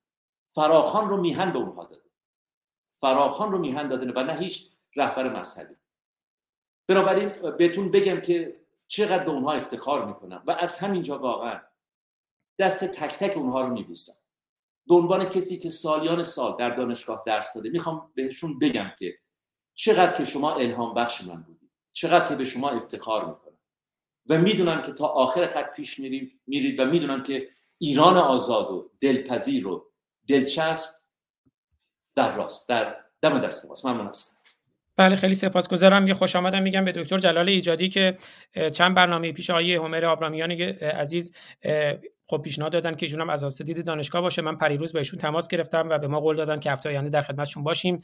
فراخان 0.55 1.09
رو 1.09 1.16
میهن 1.16 1.53
به 1.53 1.59
اونها 1.59 1.84
داده. 1.84 2.11
فراخان 2.92 3.53
رو 3.53 3.59
میهن 3.59 3.88
داده 3.88 4.12
و 4.12 4.22
نه 4.22 4.34
هیچ 4.38 4.70
رهبر 4.96 5.38
مذهبی. 5.38 5.74
بنابراین 6.88 7.28
بهتون 7.59 7.90
بگم 7.90 8.20
که 8.20 8.61
چقدر 8.88 9.24
به 9.24 9.30
اونها 9.30 9.53
افتخار 9.53 10.05
می‌کنم 10.05 10.42
و 10.46 10.51
از 10.51 10.78
همینجا 10.78 11.18
واقعا 11.18 11.61
دست 12.59 12.84
تک 12.84 13.18
تک 13.18 13.36
اونها 13.36 13.61
رو 13.62 13.68
میبوسم. 13.68 14.12
به 14.86 14.94
عنوان 14.94 15.24
کسی 15.24 15.59
که 15.59 15.68
سالیان 15.68 16.22
سال 16.22 16.57
در 16.57 16.70
دانشگاه 16.70 17.22
درس 17.26 17.55
داده 17.55 17.70
می‌خوام 17.70 18.12
بهشون 18.14 18.59
بگم 18.59 18.92
که 18.99 19.18
چقدر 19.74 20.16
که 20.16 20.24
شما 20.24 20.55
الهام 20.55 20.94
بخش 20.94 21.24
من 21.24 21.42
بودید 21.42 21.70
چقدر 21.92 22.28
که 22.28 22.34
به 22.34 22.44
شما 22.44 22.70
افتخار 22.70 23.24
می‌کنم. 23.24 23.59
و 24.28 24.38
می‌دونم 24.38 24.82
که 24.82 24.92
تا 24.92 25.07
آخر 25.07 25.46
خط 25.46 25.74
پیش 25.76 25.99
میرید, 25.99 26.80
و 26.80 26.84
می‌دونم 26.84 27.22
که 27.22 27.49
ایران 27.78 28.16
آزاد 28.16 28.70
و 28.70 28.90
دلپذیر 29.01 29.66
و 29.66 29.88
دلچسب 30.28 30.90
در 32.16 32.36
راست 32.36 32.68
در 32.68 32.96
دم 33.22 33.38
دست 33.38 33.66
ماست. 33.66 33.86
ممنون 33.86 34.06
هستم. 34.06 34.38
بله 34.96 35.16
خیلی 35.16 35.34
سپاسگزارم. 35.34 36.08
یه 36.08 36.14
خوش 36.14 36.36
آمدم 36.36 36.62
میگم 36.62 36.84
به 36.84 36.92
دکتر 36.92 37.18
جلال 37.18 37.48
ایجادی 37.48 37.88
که 37.88 38.18
چند 38.72 38.94
برنامه 38.94 39.32
پیش 39.32 39.50
آقای 39.50 39.74
همر 39.74 40.04
آبرامیان 40.04 40.50
عزیز 40.50 41.36
خب 42.30 42.40
پیشنهاد 42.44 42.72
دادن 42.72 42.94
که 42.94 43.06
ایشون 43.06 43.20
هم 43.20 43.30
از 43.30 43.44
اساتید 43.44 43.86
دانشگاه 43.86 44.22
باشه. 44.22 44.42
من 44.42 44.56
پریروز 44.56 44.92
بهشون 44.92 45.18
تماس 45.18 45.48
گرفتم 45.48 45.88
و 45.88 45.98
به 45.98 46.08
ما 46.08 46.20
قول 46.20 46.36
دادن 46.36 46.60
که 46.60 46.70
هفته 46.70 46.88
آینده 46.88 47.10
در 47.10 47.22
خدمتشون 47.22 47.64
باشیم. 47.64 47.98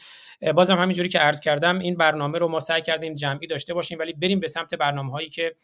بازم 0.54 0.78
همینجوری 0.78 1.08
که 1.08 1.18
عرض 1.18 1.40
کردم 1.40 1.78
این 1.78 1.96
برنامه 1.96 2.38
رو 2.38 2.48
ما 2.48 2.60
سعی 2.60 2.82
کردیم 2.82 3.12
جمعی 3.12 3.46
داشته 3.46 3.74
باشیم 3.74 3.98
ولی 3.98 4.12
بریم 4.12 4.40
به 4.40 4.48
سمت 4.48 4.74
برنامه 4.74 5.12
هایی 5.12 5.28
که 5.28 5.54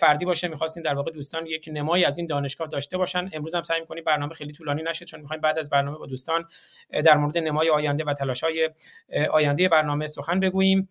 فردی 0.00 0.24
باشه. 0.24 0.48
می‌خواستیم 0.48 0.82
در 0.82 0.94
واقع 0.94 1.10
دوستان 1.10 1.46
یک 1.46 1.68
نمایی 1.72 2.04
از 2.04 2.18
این 2.18 2.26
دانشگاه 2.26 2.68
داشته 2.68 2.98
باشن. 2.98 3.30
امروز 3.32 3.54
هم 3.54 3.62
سعی 3.62 3.80
می‌کنیم 3.80 4.04
برنامه 4.04 4.34
خیلی 4.34 4.52
طولانی 4.52 4.82
نشه 4.82 5.04
چون 5.04 5.20
می‌خوایم 5.20 5.40
بعد 5.40 5.58
از 5.58 5.70
برنامه 5.70 5.98
با 5.98 6.06
دوستان 6.06 6.44
در 7.04 7.16
مورد 7.16 7.38
نمای 7.38 7.70
آینده 7.70 8.04
و 8.04 8.12
تلاش‌های 8.12 8.70
آینده 9.30 9.68
برنامه 9.68 10.06
سخن 10.06 10.40
بگوییم. 10.40 10.88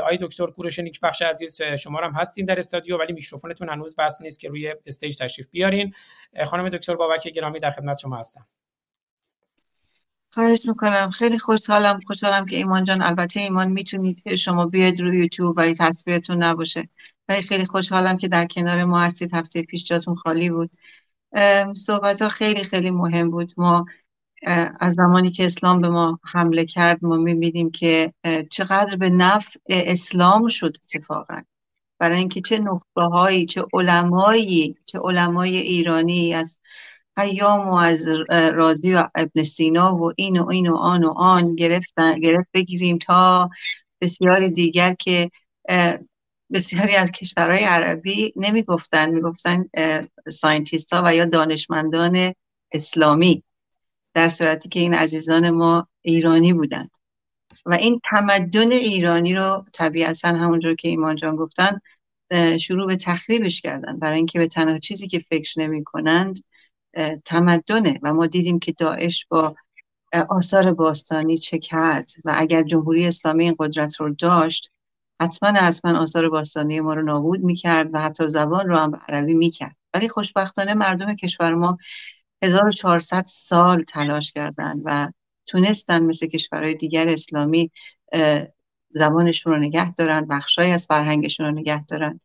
آقای 0.00 0.16
دکتر 0.20 0.46
کوروش 0.46 0.78
نیکبخش 0.78 1.22
عزیز 1.22 1.62
شما 1.62 1.98
هم 1.98 2.12
هستین 2.12 2.46
در 2.46 2.58
استادیو 2.58 2.98
ولی 2.98 3.12
میکروفونتون 3.12 3.68
هنوز 3.68 3.96
بس 3.96 4.20
نیست 4.20 4.40
که 4.40 4.48
روی 4.48 4.74
استیج 4.86 5.16
تشریف 5.16 5.48
بیارین. 5.50 5.92
خانم 6.46 6.68
دکتر 6.68 6.94
بابک 6.94 7.28
گرامی 7.28 7.58
در 7.58 7.70
خدمت 7.70 7.98
شما 7.98 8.16
هستم. 8.16 8.46
خواهش 10.30 10.66
می‌کنم. 10.66 11.10
خیلی 11.10 11.38
خوشحالم 11.38 12.00
خوشحالم 12.06 12.46
که 12.46 12.56
ایمان 12.56 12.84
جان. 12.84 13.02
البته 13.02 13.40
ایمان 13.40 13.68
می‌تونید 13.68 14.34
شما 14.34 14.66
بیاید 14.66 15.00
روی 15.00 15.18
یوتیوب 15.18 15.56
ولی 15.56 15.74
تصویرتون 15.74 16.42
نباشه. 16.42 16.88
ولی 17.28 17.42
خیلی 17.42 17.66
خوشحالم 17.66 18.16
که 18.16 18.28
در 18.28 18.46
کنار 18.46 18.84
ما 18.84 19.00
هستید. 19.00 19.34
هفته 19.34 19.62
پیش 19.62 19.84
جاتون 19.84 20.14
خالی 20.14 20.50
بود. 20.50 20.70
صحبت 21.76 22.22
ها 22.22 22.28
خیلی 22.28 22.64
خیلی 22.64 22.90
مهم 22.90 23.30
بود. 23.30 23.52
ما 23.56 23.86
از 24.80 24.94
زمانی 24.94 25.30
که 25.30 25.44
اسلام 25.44 25.80
به 25.80 25.88
ما 25.88 26.20
حمله 26.24 26.64
کرد 26.64 27.04
ما 27.04 27.16
می‌بینیم 27.16 27.70
که 27.70 28.12
چقدر 28.50 28.96
به 28.96 29.10
نفع 29.10 29.58
اسلام 29.68 30.48
شد 30.48 30.76
اتفاقا. 30.84 31.42
برای 31.98 32.18
اینکه 32.18 32.40
چه 32.40 32.58
نخبه 32.58 33.02
هایی 33.02 33.46
چه 33.46 33.64
علمایی 33.72 34.76
چه 34.84 34.98
علمای 34.98 35.56
ایرانی 35.56 36.34
از 36.34 36.58
خیام 37.18 37.68
و 37.68 37.72
از 37.74 38.06
رازی 38.30 38.94
و 38.94 39.08
ابن 39.14 39.42
سینا 39.42 39.96
و 39.96 40.12
این 40.16 40.40
و 40.40 40.48
این 40.48 40.68
و 40.70 40.76
آن 40.76 41.04
و 41.04 41.12
آن 41.16 41.56
گرفتن 41.56 42.20
گرفت 42.20 42.48
بگیریم 42.54 42.98
تا 42.98 43.50
بسیاری 44.00 44.50
دیگر 44.50 44.94
که 44.94 45.30
بسیاری 46.52 46.94
از 46.96 47.10
کشورهای 47.10 47.64
عربی 47.64 48.32
نمی‌گفتن. 48.36 49.10
می‌گفتن 49.10 49.64
scientist 50.30 50.92
ها 50.92 51.02
و 51.04 51.14
یا 51.14 51.24
دانشمندان 51.24 52.32
اسلامی. 52.72 53.42
در 54.14 54.28
صورتی 54.28 54.68
که 54.68 54.80
این 54.80 54.94
عزیزان 54.94 55.50
ما 55.50 55.88
ایرانی 56.02 56.52
بودند. 56.52 56.90
و 57.66 57.74
این 57.74 58.00
تمدن 58.10 58.72
ایرانی 58.72 59.34
رو 59.34 59.64
طبیعتا 59.72 60.28
همونجور 60.28 60.74
که 60.74 60.88
ایمان 60.88 61.16
جان 61.16 61.36
گفتن 61.36 61.80
شروع 62.60 62.86
به 62.86 62.96
تخریبش 62.96 63.60
کردن. 63.60 63.98
برای 63.98 64.16
اینکه 64.16 64.38
به 64.38 64.46
تنها 64.46 64.78
چیزی 64.78 65.08
که 65.08 65.18
فکر 65.18 65.60
نمی 65.60 65.84
کنند 65.84 66.44
تمدنه. 67.24 68.00
و 68.02 68.14
ما 68.14 68.26
دیدیم 68.26 68.58
که 68.58 68.72
داعش 68.72 69.26
با 69.28 69.54
آثار 70.28 70.72
باستانی 70.72 71.38
چه 71.38 71.58
کرد. 71.58 72.10
و 72.24 72.34
اگر 72.36 72.62
جمهوری 72.62 73.06
اسلامی 73.06 73.44
این 73.44 73.56
قدرت 73.58 74.00
رو 74.00 74.14
داشت 74.14 74.72
حتما 75.20 75.48
حتما 75.48 75.98
آثار 75.98 76.28
باستانی 76.28 76.80
ما 76.80 76.94
رو 76.94 77.02
نابود 77.02 77.40
می‌کرد 77.40 77.94
و 77.94 78.00
حتی 78.00 78.28
زبان 78.28 78.68
رو 78.68 78.76
هم 78.76 78.90
به 78.90 78.98
عربی 79.08 79.34
می‌کرد. 79.34 79.76
ولی 79.94 80.08
خوشبختانه 80.08 80.74
مردم 80.74 81.14
کشور 81.14 81.54
ما 81.54 81.78
1400 82.42 83.24
سال 83.24 83.82
تلاش 83.82 84.32
کردند 84.32 84.82
و 84.84 85.12
تونستن 85.46 86.02
مثل 86.02 86.26
کشورهای 86.26 86.74
دیگر 86.74 87.08
اسلامی 87.08 87.70
زبانشون 88.90 89.52
رو 89.52 89.58
نگه 89.58 89.94
دارن 89.94 90.26
بخشای 90.26 90.70
از 90.72 90.86
فرهنگشون 90.86 91.46
رو 91.46 91.52
نگه 91.52 91.84
دارن. 91.84 92.20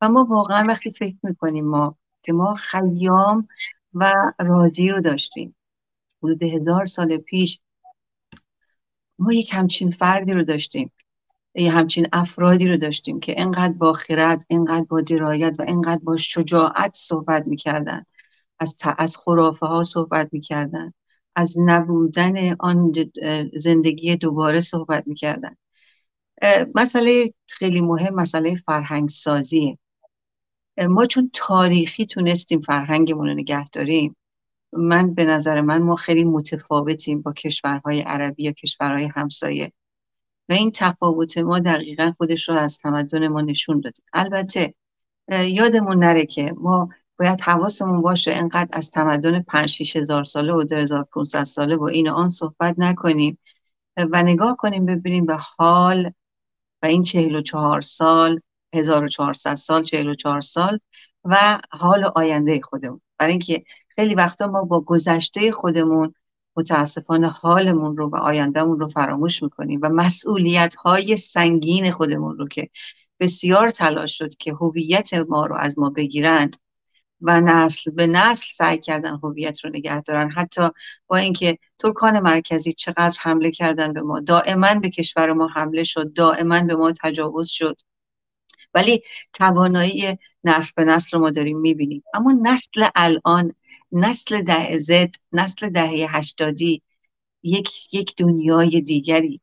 و 0.00 0.08
ما 0.08 0.24
واقعا 0.24 0.66
وقتی 0.68 0.90
فکر 0.90 1.16
می‌کنیم 1.22 1.64
ما 1.64 1.96
که 2.22 2.32
ما 2.32 2.54
خیام 2.54 3.48
و 3.94 4.12
رازی 4.38 4.88
رو 4.88 5.00
داشتیم 5.00 5.56
حدود 6.22 6.42
هزار 6.42 6.84
سال 6.84 7.16
پیش 7.16 7.60
ما 9.18 9.32
یک 9.32 9.50
همچین 9.52 9.90
فردی 9.90 10.32
رو 10.32 10.44
داشتیم 10.44 10.92
یه 11.54 11.72
همچین 11.72 12.08
افرادی 12.12 12.68
رو 12.68 12.76
داشتیم 12.76 13.20
که 13.20 13.40
انقدر 13.40 13.72
با 13.72 13.92
خرد 13.92 14.46
انقدر 14.50 14.84
با 14.84 15.00
درایت 15.00 15.56
و 15.58 15.64
انقدر 15.68 16.00
با 16.04 16.16
شجاعت 16.16 16.92
صحبت 16.94 17.46
می‌کردن. 17.46 18.04
از, 18.62 18.76
از 18.98 19.16
خرافه 19.16 19.66
ها 19.66 19.82
صحبت 19.82 20.28
می‌کردن. 20.32 20.92
از 21.36 21.54
نبودن 21.58 22.56
آن 22.58 22.92
زندگی 23.54 24.16
دوباره 24.16 24.60
صحبت 24.60 25.06
می‌کردن. 25.06 25.56
مسئله 26.74 27.34
خیلی 27.48 27.80
مهم 27.80 28.14
مسئله 28.14 28.54
فرهنگ 28.54 29.08
سازیه 29.08 29.78
ما 30.88 31.06
چون 31.06 31.30
تاریخی 31.32 32.06
تونستیم 32.06 32.60
فرهنگمون 32.60 33.26
رو 33.26 33.34
نگه 33.34 33.64
داریم 33.68 34.16
من 34.72 35.14
به 35.14 35.24
نظر 35.24 35.60
من 35.60 35.82
ما 35.82 35.96
خیلی 35.96 36.24
متفاوتیم 36.24 37.22
با 37.22 37.32
کشورهای 37.32 38.00
عربی 38.00 38.42
یا 38.42 38.52
کشورهای 38.52 39.04
همسایه. 39.04 39.72
و 40.48 40.52
این 40.52 40.70
تفاوت 40.74 41.38
ما 41.38 41.58
دقیقا 41.58 42.12
خودش 42.16 42.48
رو 42.48 42.54
از 42.54 42.78
تمدن 42.78 43.28
ما 43.28 43.40
نشون 43.40 43.80
داده. 43.80 44.02
البته 44.12 44.74
یادمون 45.28 45.98
نره 45.98 46.26
که 46.26 46.54
ما 46.56 46.88
باید 47.22 47.40
حواسمون 47.40 48.02
باشه 48.02 48.32
انقدر 48.32 48.68
از 48.72 48.90
تمدن 48.90 49.42
5 49.42 49.96
هزار 49.96 50.24
ساله 50.24 50.52
و 50.52 50.64
2500 50.64 51.44
ساله 51.44 51.76
و 51.76 51.82
این 51.82 52.08
آن 52.08 52.28
صحبت 52.28 52.74
نکنیم 52.78 53.38
و 53.96 54.22
نگاه 54.22 54.56
کنیم 54.56 54.86
ببینیم 54.86 55.26
به 55.26 55.36
حال 55.36 56.12
و 56.82 56.86
این 56.86 57.02
44 57.02 57.80
سال 57.80 58.40
1400 58.74 59.54
سال 59.54 59.84
44 59.84 60.40
سال 60.40 60.78
و 61.24 61.60
حال 61.70 62.04
آینده 62.04 62.60
خودمون. 62.64 63.00
برای 63.18 63.32
اینکه 63.32 63.64
خیلی 63.88 64.14
وقتا 64.14 64.46
ما 64.46 64.62
با 64.62 64.80
گذشته 64.80 65.52
خودمون 65.52 66.14
متاسفانه 66.56 67.28
حالمون 67.28 67.96
رو 67.96 68.08
و 68.08 68.16
آیندهمون 68.16 68.80
رو 68.80 68.88
فراموش 68.88 69.42
می‌کنیم 69.42 69.80
و 69.82 69.88
مسئولیت 69.88 70.74
های 70.74 71.16
سنگین 71.16 71.90
خودمون 71.90 72.36
رو 72.38 72.48
که 72.48 72.70
بسیار 73.20 73.70
تلاش 73.70 74.18
شد 74.18 74.34
که 74.34 74.52
هویت 74.52 75.14
ما 75.14 75.46
رو 75.46 75.56
از 75.56 75.78
ما 75.78 75.90
بگیرند 75.90 76.56
و 77.22 77.40
نسل 77.40 77.90
به 77.90 78.06
نسل 78.06 78.46
سعی 78.54 78.78
کردن 78.78 79.16
هویت 79.22 79.64
رو 79.64 79.70
نگه 79.70 80.00
دارن. 80.00 80.30
حتی 80.30 80.68
با 81.06 81.16
اینکه 81.16 81.58
ترکان 81.78 82.20
مرکزی 82.20 82.72
چقدر 82.72 83.16
حمله 83.20 83.50
کردن 83.50 83.92
به 83.92 84.02
ما 84.02 84.20
دائما 84.20 84.74
به 84.74 84.90
کشور 84.90 85.32
ما 85.32 85.46
حمله 85.46 85.84
شد 85.84 86.12
دائما 86.12 86.60
به 86.60 86.76
ما 86.76 86.92
تجاوز 87.02 87.48
شد. 87.48 87.76
ولی 88.74 89.02
توانایی 89.32 90.18
نسل 90.44 90.72
به 90.76 90.84
نسل 90.84 91.16
رو 91.16 91.22
ما 91.22 91.30
داریم 91.30 91.58
می‌بینیم. 91.58 92.02
اما 92.14 92.32
نسل 92.42 92.86
الان 92.94 93.54
نسل 93.92 94.42
ده 94.42 94.78
زد 94.78 95.10
نسل 95.32 95.68
دهه 95.68 96.16
هشتادی 96.16 96.82
یک 97.42 97.94
یک 97.94 98.14
دنیای 98.16 98.80
دیگری 98.80 99.40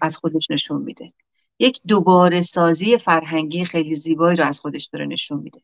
از 0.00 0.16
خودش 0.16 0.50
نشون 0.50 0.82
میده. 0.82 1.06
یک 1.58 1.80
دوباره 1.88 2.40
سازی 2.40 2.98
فرهنگی 2.98 3.64
خیلی 3.64 3.94
زیبایی 3.94 4.36
رو 4.36 4.44
از 4.46 4.60
خودش 4.60 4.86
داره 4.86 5.06
نشون 5.06 5.40
میده. 5.40 5.60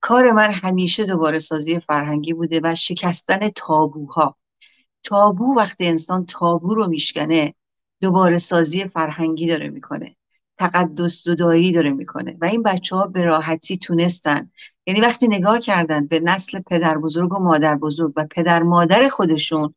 کار 0.00 0.32
من 0.32 0.50
همیشه 0.50 1.04
دوباره 1.04 1.38
سازی 1.38 1.80
فرهنگی 1.80 2.32
بوده 2.32 2.60
و 2.64 2.74
شکستن 2.74 3.48
تابوها. 3.48 4.36
تابو 5.02 5.54
وقتی 5.56 5.86
انسان 5.86 6.26
تابو 6.26 6.74
رو 6.74 6.86
میشکنه 6.86 7.54
دوباره 8.00 8.38
سازی 8.38 8.84
فرهنگی 8.84 9.46
داره 9.46 9.68
می‌کنه 9.68 10.16
تقدس 10.58 11.22
زدایی 11.24 11.72
داره 11.72 11.90
می‌کنه 11.90 12.36
و 12.40 12.44
این 12.44 12.62
بچه 12.62 12.96
ها 12.96 13.06
به 13.06 13.22
راحتی 13.22 13.76
تونستن. 13.76 14.50
یعنی 14.86 15.00
وقتی 15.00 15.28
نگاه 15.28 15.58
کردن 15.58 16.06
به 16.06 16.20
نسل 16.20 16.60
پدر 16.60 16.98
بزرگ 16.98 17.32
و 17.32 17.38
مادر 17.38 17.74
بزرگ 17.76 18.12
و 18.16 18.26
پدر 18.30 18.62
مادر 18.62 19.08
خودشون 19.08 19.74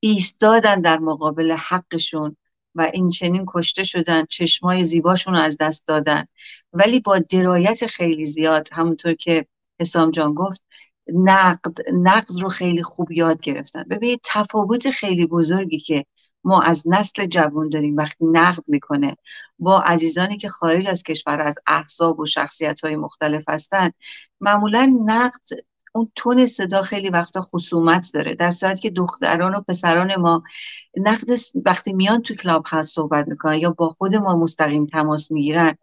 ایستادن 0.00 0.80
در 0.80 0.98
مقابل 0.98 1.52
حقشون 1.52 2.36
و 2.74 2.90
این 2.92 3.10
چنین 3.10 3.44
کشته 3.48 3.84
شدن 3.84 4.24
چشمای 4.24 4.84
زیباشون 4.84 5.34
از 5.34 5.56
دست 5.60 5.86
دادن. 5.86 6.24
ولی 6.72 7.00
با 7.00 7.18
درایت 7.18 7.86
خیلی 7.86 8.26
زیاد 8.26 8.68
همونطور 8.72 9.14
که 9.14 9.46
حسام 9.80 10.10
جان 10.10 10.34
گفت 10.34 10.64
نقد 11.08 11.76
نقد 11.92 12.40
رو 12.40 12.48
خیلی 12.48 12.82
خوب 12.82 13.12
یاد 13.12 13.40
گرفتن. 13.40 13.82
ببینید 13.82 14.20
تفاوت 14.24 14.90
خیلی 14.90 15.26
بزرگی 15.26 15.78
که 15.78 16.04
ما 16.44 16.62
از 16.62 16.82
نسل 16.86 17.26
جوان 17.26 17.68
داریم 17.68 17.96
وقتی 17.96 18.24
نقد 18.24 18.62
می‌کنه. 18.66 19.16
با 19.58 19.80
عزیزانی 19.80 20.36
که 20.36 20.48
خارج 20.48 20.86
از 20.86 21.02
کشور 21.02 21.40
از 21.40 21.54
احزاب 21.66 22.20
و 22.20 22.26
شخصیت 22.26 22.80
های 22.84 22.96
مختلف 22.96 23.44
هستن 23.48 23.90
معمولا 24.40 24.98
نقد 25.04 25.40
اون 25.94 26.12
تون 26.14 26.46
صدا 26.46 26.82
خیلی 26.82 27.10
وقتا 27.10 27.40
خصومت 27.40 28.10
داره. 28.14 28.34
در 28.34 28.50
صورتی 28.50 28.80
که 28.80 28.90
دختران 28.90 29.54
و 29.54 29.60
پسران 29.60 30.16
ما 30.16 30.42
نقد 30.96 31.28
وقتی 31.54 31.92
میان 31.92 32.22
تو 32.22 32.34
کلاب 32.34 32.64
هست 32.68 32.94
صحبت 32.94 33.28
می‌کنن 33.28 33.58
یا 33.58 33.70
با 33.70 33.88
خود 33.88 34.14
ما 34.14 34.36
مستقیم 34.36 34.86
تماس 34.86 35.30
می‌گیرن 35.30 35.78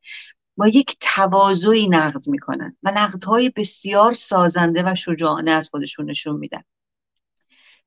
با 0.57 0.67
یک 0.67 0.97
تواضعی 0.99 1.87
نقد 1.89 2.29
می‌کنن 2.29 2.77
و 2.83 2.91
نقدهای 2.95 3.49
بسیار 3.49 4.13
سازنده 4.13 4.83
و 4.85 4.95
شجاعانه 4.95 5.51
از 5.51 5.69
خودشون 5.69 6.09
نشون 6.09 6.35
میدن. 6.35 6.63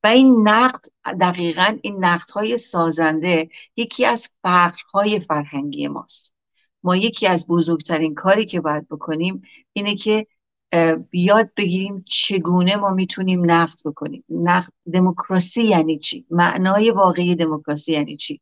و 0.03 0.07
این 0.07 0.49
نقد 0.49 0.85
دقیقا 1.21 1.79
این 1.83 2.05
نقدهای 2.05 2.57
سازنده 2.57 3.49
یکی 3.77 4.07
از 4.07 4.29
فقرهای 4.43 5.21
فرهنگی 5.21 5.89
ماست. 5.89 6.35
ما 6.83 6.97
یکی 6.97 7.27
از 7.27 7.47
بزرگترین 7.47 8.15
کاری 8.15 8.47
که 8.47 8.61
باید 8.61 8.89
بکنیم 8.89 9.43
اینه 9.73 9.95
که 9.95 10.27
یاد 11.11 11.51
بگیریم 11.57 12.05
چگونه 12.09 12.77
ما 12.77 12.91
می‌تونیم 12.91 13.51
نقد 13.51 13.79
بکنیم. 13.85 14.25
نقد 14.31 14.73
دموکراسی 14.93 15.63
یعنی 15.63 15.99
چی؟ 15.99 16.27
معنای 16.31 16.91
واقعی 16.91 17.35
دموکراسی 17.35 17.93
یعنی 17.93 18.17
چی؟ 18.17 18.41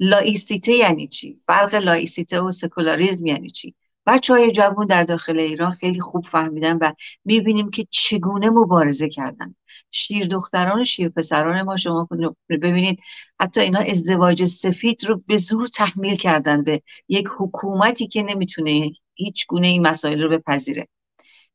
لایسیته 0.00 0.72
یعنی 0.72 1.08
چی؟ 1.08 1.34
فرق 1.34 1.74
لایسیته 1.74 2.40
و 2.40 2.50
سکولاریزم 2.50 3.26
یعنی 3.26 3.50
چی؟ 3.50 3.74
بچه 4.06 4.32
های 4.34 4.50
جوان 4.50 4.86
در 4.86 5.04
داخل 5.04 5.38
ایران 5.38 5.72
خیلی 5.72 6.00
خوب 6.00 6.26
فهمیدن 6.26 6.78
و 6.80 6.92
می‌بینیم 7.24 7.70
که 7.70 7.86
چگونه 7.90 8.50
مبارزه 8.50 9.08
کردن. 9.08 9.54
شیر 9.90 10.26
دختران 10.26 10.80
و 10.80 10.84
شیر 10.84 11.08
پسران 11.08 11.62
ما 11.62 11.76
شما 11.76 12.08
ببینید 12.48 13.00
حتی 13.40 13.60
اینا 13.60 13.78
ازدواج 13.78 14.44
سفید 14.44 15.04
رو 15.04 15.22
به 15.26 15.36
زور 15.36 15.68
تحمیل 15.68 16.16
کردن 16.16 16.64
به 16.64 16.82
یک 17.08 17.28
حکومتی 17.38 18.06
که 18.06 18.22
نمی‌تونه 18.22 18.90
هیچ 19.14 19.46
گونه 19.46 19.66
این 19.66 19.86
مسائل 19.86 20.22
رو 20.22 20.28
بپذیره. 20.28 20.88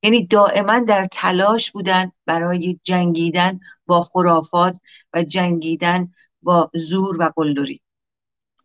یعنی 0.03 0.27
دائما 0.27 0.79
در 0.79 1.05
تلاش 1.05 1.71
بودن 1.71 2.11
برای 2.25 2.79
جنگیدن 2.83 3.59
با 3.85 4.01
خرافات 4.01 4.77
و 5.13 5.23
جنگیدن 5.23 6.11
با 6.41 6.71
زور 6.73 7.17
و 7.21 7.31
قلدری. 7.35 7.81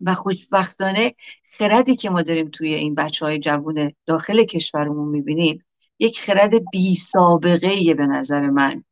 و 0.01 0.14
خوشبختانه 0.14 1.14
خردی 1.53 1.97
که 1.97 2.11
ما 2.11 2.22
داریم 2.22 2.49
توی 2.49 2.74
این 2.74 2.95
بچه 2.95 3.26
های 3.26 3.39
جوون 3.39 3.93
داخل 4.07 4.45
کشورمون 4.45 5.09
می‌بینیم 5.09 5.64
یک 5.99 6.20
خرد 6.20 6.70
بی 6.72 6.95
سابقه 6.95 7.95
به 7.95 8.07
نظر 8.07 8.51
من. 8.51 8.85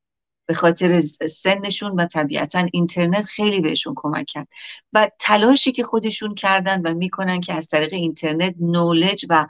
به 0.46 0.54
خاطر 0.54 1.00
سنشون 1.30 1.92
و 1.92 2.06
طبیعتا 2.06 2.66
اینترنت 2.72 3.24
خیلی 3.24 3.60
بهشون 3.60 3.94
کمک 3.96 4.26
کرد. 4.26 4.48
و 4.92 5.10
تلاشی 5.18 5.72
که 5.72 5.84
خودشون 5.84 6.34
کردن 6.34 6.80
و 6.82 6.94
می‌کنن 6.94 7.40
که 7.40 7.54
از 7.54 7.66
طریق 7.66 7.92
اینترنت 7.92 8.54
نولج 8.60 9.26
و 9.28 9.46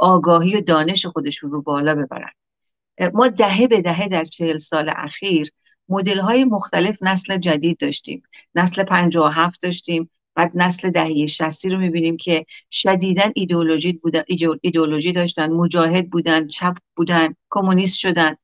آگاهی 0.00 0.56
و 0.56 0.60
دانش 0.60 1.06
خودشون 1.06 1.50
رو 1.50 1.62
بالا 1.62 1.94
ببرن. 1.94 2.30
ما 3.14 3.28
دهه 3.28 3.66
به 3.66 3.82
دهه 3.82 4.08
در 4.08 4.24
چهل 4.24 4.56
سال 4.56 4.92
اخیر 4.96 5.50
مدل 5.88 6.20
های 6.20 6.44
مختلف 6.44 6.98
نسل 7.02 7.36
جدید 7.36 7.78
داشتیم. 7.78 8.22
نسل 8.54 8.82
57 8.82 9.62
داشتیم. 9.62 10.10
بعد 10.34 10.52
نسل 10.54 10.90
دهه 10.90 11.26
شستی 11.26 11.70
رو 11.70 11.78
می‌بینیم 11.78 12.16
که 12.16 12.46
شدیدا 12.70 13.30
ایدئولوژی 13.34 13.92
بودن 13.92 14.22
ایدئولوژی 14.62 15.12
داشتن 15.12 15.52
مجاهد 15.52 16.10
بودن 16.10 16.46
چپ 16.46 16.76
بودن 16.96 17.34
کمونیست 17.50 17.98
شدن 17.98 18.36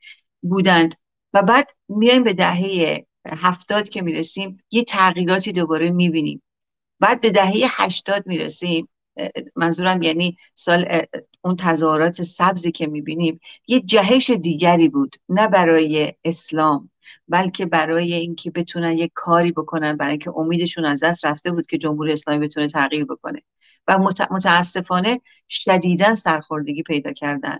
بودند. 0.42 0.94
و 1.32 1.42
بعد 1.42 1.70
میایم 1.88 2.24
به 2.24 2.32
دهه 2.32 3.07
هفتاد 3.28 3.88
که 3.88 4.02
می‌رسیم 4.02 4.59
یه 4.70 4.84
تغییراتی 4.84 5.52
دوباره 5.52 5.90
می‌بینیم. 5.90 6.42
بعد 7.00 7.20
به 7.20 7.30
دهه 7.30 7.82
هشتاد 7.82 8.26
می‌رسیم 8.26 8.88
منظورم 9.56 10.02
یعنی 10.02 10.36
سال 10.54 11.02
اون 11.44 11.56
تظاهرات 11.56 12.22
سبزی 12.22 12.72
که 12.72 12.86
می‌بینیم 12.86 13.40
یه 13.68 13.80
جهش 13.80 14.30
دیگری 14.30 14.88
بود 14.88 15.16
نه 15.28 15.48
برای 15.48 16.14
اسلام 16.24 16.90
بلکه 17.28 17.66
برای 17.66 18.14
اینکه 18.14 18.50
بتونن 18.50 18.98
یه 18.98 19.10
کاری 19.14 19.52
بکنن 19.52 19.96
برای 19.96 20.10
اینکه 20.10 20.30
امیدشون 20.36 20.84
از 20.84 21.02
دست 21.02 21.24
رفته 21.24 21.50
بود 21.50 21.66
که 21.66 21.78
جمهوری 21.78 22.12
اسلامی 22.12 22.46
بتونه 22.46 22.68
تغییر 22.68 23.04
بکنه. 23.04 23.42
و 23.88 23.98
متاسفانه 24.30 25.20
شدیدا 25.48 26.14
سرخوردگی 26.14 26.82
پیدا 26.82 27.12
کردن. 27.12 27.58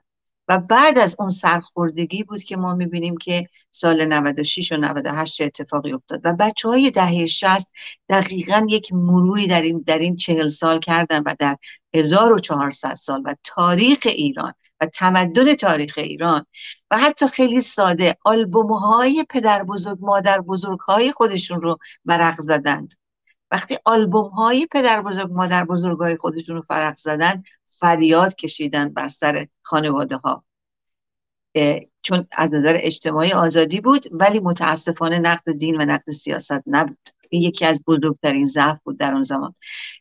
و 0.49 0.59
بعد 0.59 0.99
از 0.99 1.17
اون 1.19 1.31
سرخوردگی 1.31 2.23
بود 2.23 2.43
که 2.43 2.57
ما 2.57 2.75
می‌بینیم 2.75 3.17
که 3.17 3.49
سال 3.71 4.05
96 4.05 4.73
و 4.73 4.77
98 4.77 5.35
چه 5.35 5.45
اتفاقی 5.45 5.93
افتاد. 5.93 6.21
و 6.25 6.33
بچه 6.33 6.69
های 6.69 6.91
دهه 6.91 7.27
60 7.27 7.73
دقیقا 8.09 8.67
یک 8.71 8.93
مروری 8.93 9.47
در 9.47 9.63
این, 9.63 9.85
در 9.87 9.99
این 9.99 10.17
چهل 10.17 10.47
سال 10.47 10.81
کردن 10.81 11.23
و 11.23 11.35
در 11.39 11.57
1400 11.95 12.95
سال 12.95 13.23
و 13.25 13.35
تاریخ 13.45 13.99
ایران 14.05 14.53
و 14.81 14.87
تمدن 14.87 15.55
تاریخ 15.55 15.95
ایران 15.97 16.47
و 16.91 16.99
حتی 16.99 17.29
خیلی 17.29 17.61
ساده 17.61 18.17
آلبوم 18.25 18.73
های 18.73 19.25
پدر 19.31 19.63
بزرگ 19.63 19.99
مادر 20.01 20.41
بزرگ 20.41 20.81
های 20.81 21.13
خودشون 21.13 21.63
رو 21.63 21.79
ورق 22.05 22.35
زدند. 22.35 22.95
وقتی 23.51 23.79
آلبوم 23.85 24.29
های 24.29 24.67
پدر 24.67 25.03
بزرگ 25.03 25.31
مادر 25.33 25.65
بزرگ 25.65 25.99
های 25.99 26.17
خودشون 26.17 26.57
رو 26.57 26.63
فرق 26.69 26.97
زدن 26.97 27.43
فریاد 27.81 28.35
کشیدن 28.35 28.89
بر 28.89 29.09
سر 29.09 29.47
خانواده 29.63 30.17
ها 30.17 30.45
چون 32.03 32.27
از 32.33 32.55
نظر 32.55 32.77
اجتماعی 32.81 33.33
آزادی 33.33 33.81
بود 33.81 34.05
ولی 34.11 34.41
متاسفانه 34.41 35.19
نقد 35.19 35.53
دین 35.53 35.81
و 35.81 35.85
نقد 35.85 36.11
سیاست 36.11 36.63
نبود. 36.67 37.09
این 37.31 37.43
یکی 37.43 37.65
از 37.67 37.83
بزرگترین 37.87 38.45
ضعف 38.45 38.79
بود 38.85 38.99
در 38.99 39.13
اون 39.13 39.23
زمان. 39.23 39.55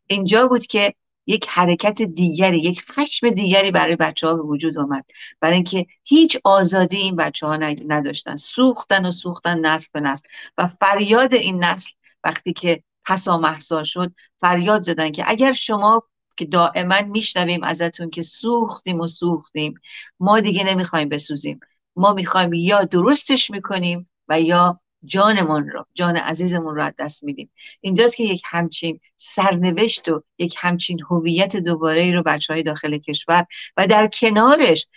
اینجا 0.07 0.47
بود 0.47 0.65
که 0.65 0.93
یک 1.28 1.45
حرکت 1.49 2.01
دیگری 2.01 2.59
یک 2.59 2.82
خشم 2.91 3.30
دیگری 3.30 3.71
برای 3.71 3.95
بچه 3.95 4.28
ها 4.28 4.34
به 4.34 4.41
وجود 4.41 4.78
آمد. 4.78 5.05
برای 5.39 5.55
اینکه 5.55 5.86
هیچ 6.03 6.38
آزادی 6.43 6.97
این 6.97 7.15
بچه 7.15 7.47
ها 7.47 7.55
نداشتن. 7.88 8.36
سوختن 8.36 9.05
و 9.05 9.11
سوختن 9.11 9.59
نسل 9.59 9.89
به 9.93 9.99
نسل. 9.99 10.28
و 10.57 10.67
فریاد 10.67 11.34
این 11.34 11.63
نسل 11.63 11.91
وقتی 12.23 12.53
که 12.53 12.84
پسا 13.05 13.38
محسا 13.38 13.84
شد 13.84 14.13
فریاد 14.41 14.82
زدن 14.82 15.11
که 15.11 15.23
اگر 15.28 15.51
شما 15.51 16.03
که 16.38 16.45
دائما 16.45 17.01
میشنویم 17.01 17.63
ازتون 17.63 18.09
که 18.09 18.21
سوختیم 18.21 18.99
و 18.99 19.07
سوختیم. 19.07 19.73
ما 20.19 20.39
دیگه 20.39 20.63
نمی‌خوایم 20.63 21.09
بسوزیم. 21.09 21.59
ما 21.95 22.13
می‌خوایم 22.13 22.53
یا 22.53 22.83
درستش 22.83 23.51
می‌کنیم 23.51 24.09
و 24.27 24.41
یا 24.41 24.79
جانمون 25.03 25.69
رو 25.69 25.86
جان 25.93 26.17
عزیزمون 26.17 26.75
رو 26.75 26.83
از 26.83 26.93
دست 26.99 27.23
میدیم. 27.23 27.51
اینجاست 27.81 28.15
که 28.15 28.23
یک 28.23 28.41
همچین 28.45 28.99
سرنوشت 29.15 30.09
و 30.09 30.23
یک 30.38 30.55
همچین 30.57 30.99
هویت 31.09 31.57
دوباره 31.57 32.01
ای 32.01 32.13
رو 32.13 32.23
بچه 32.23 32.53
های 32.53 32.63
داخل 32.63 32.97
کشور 32.97 33.45
و 33.77 33.88
در 33.88 34.07
کنارش 34.07 34.88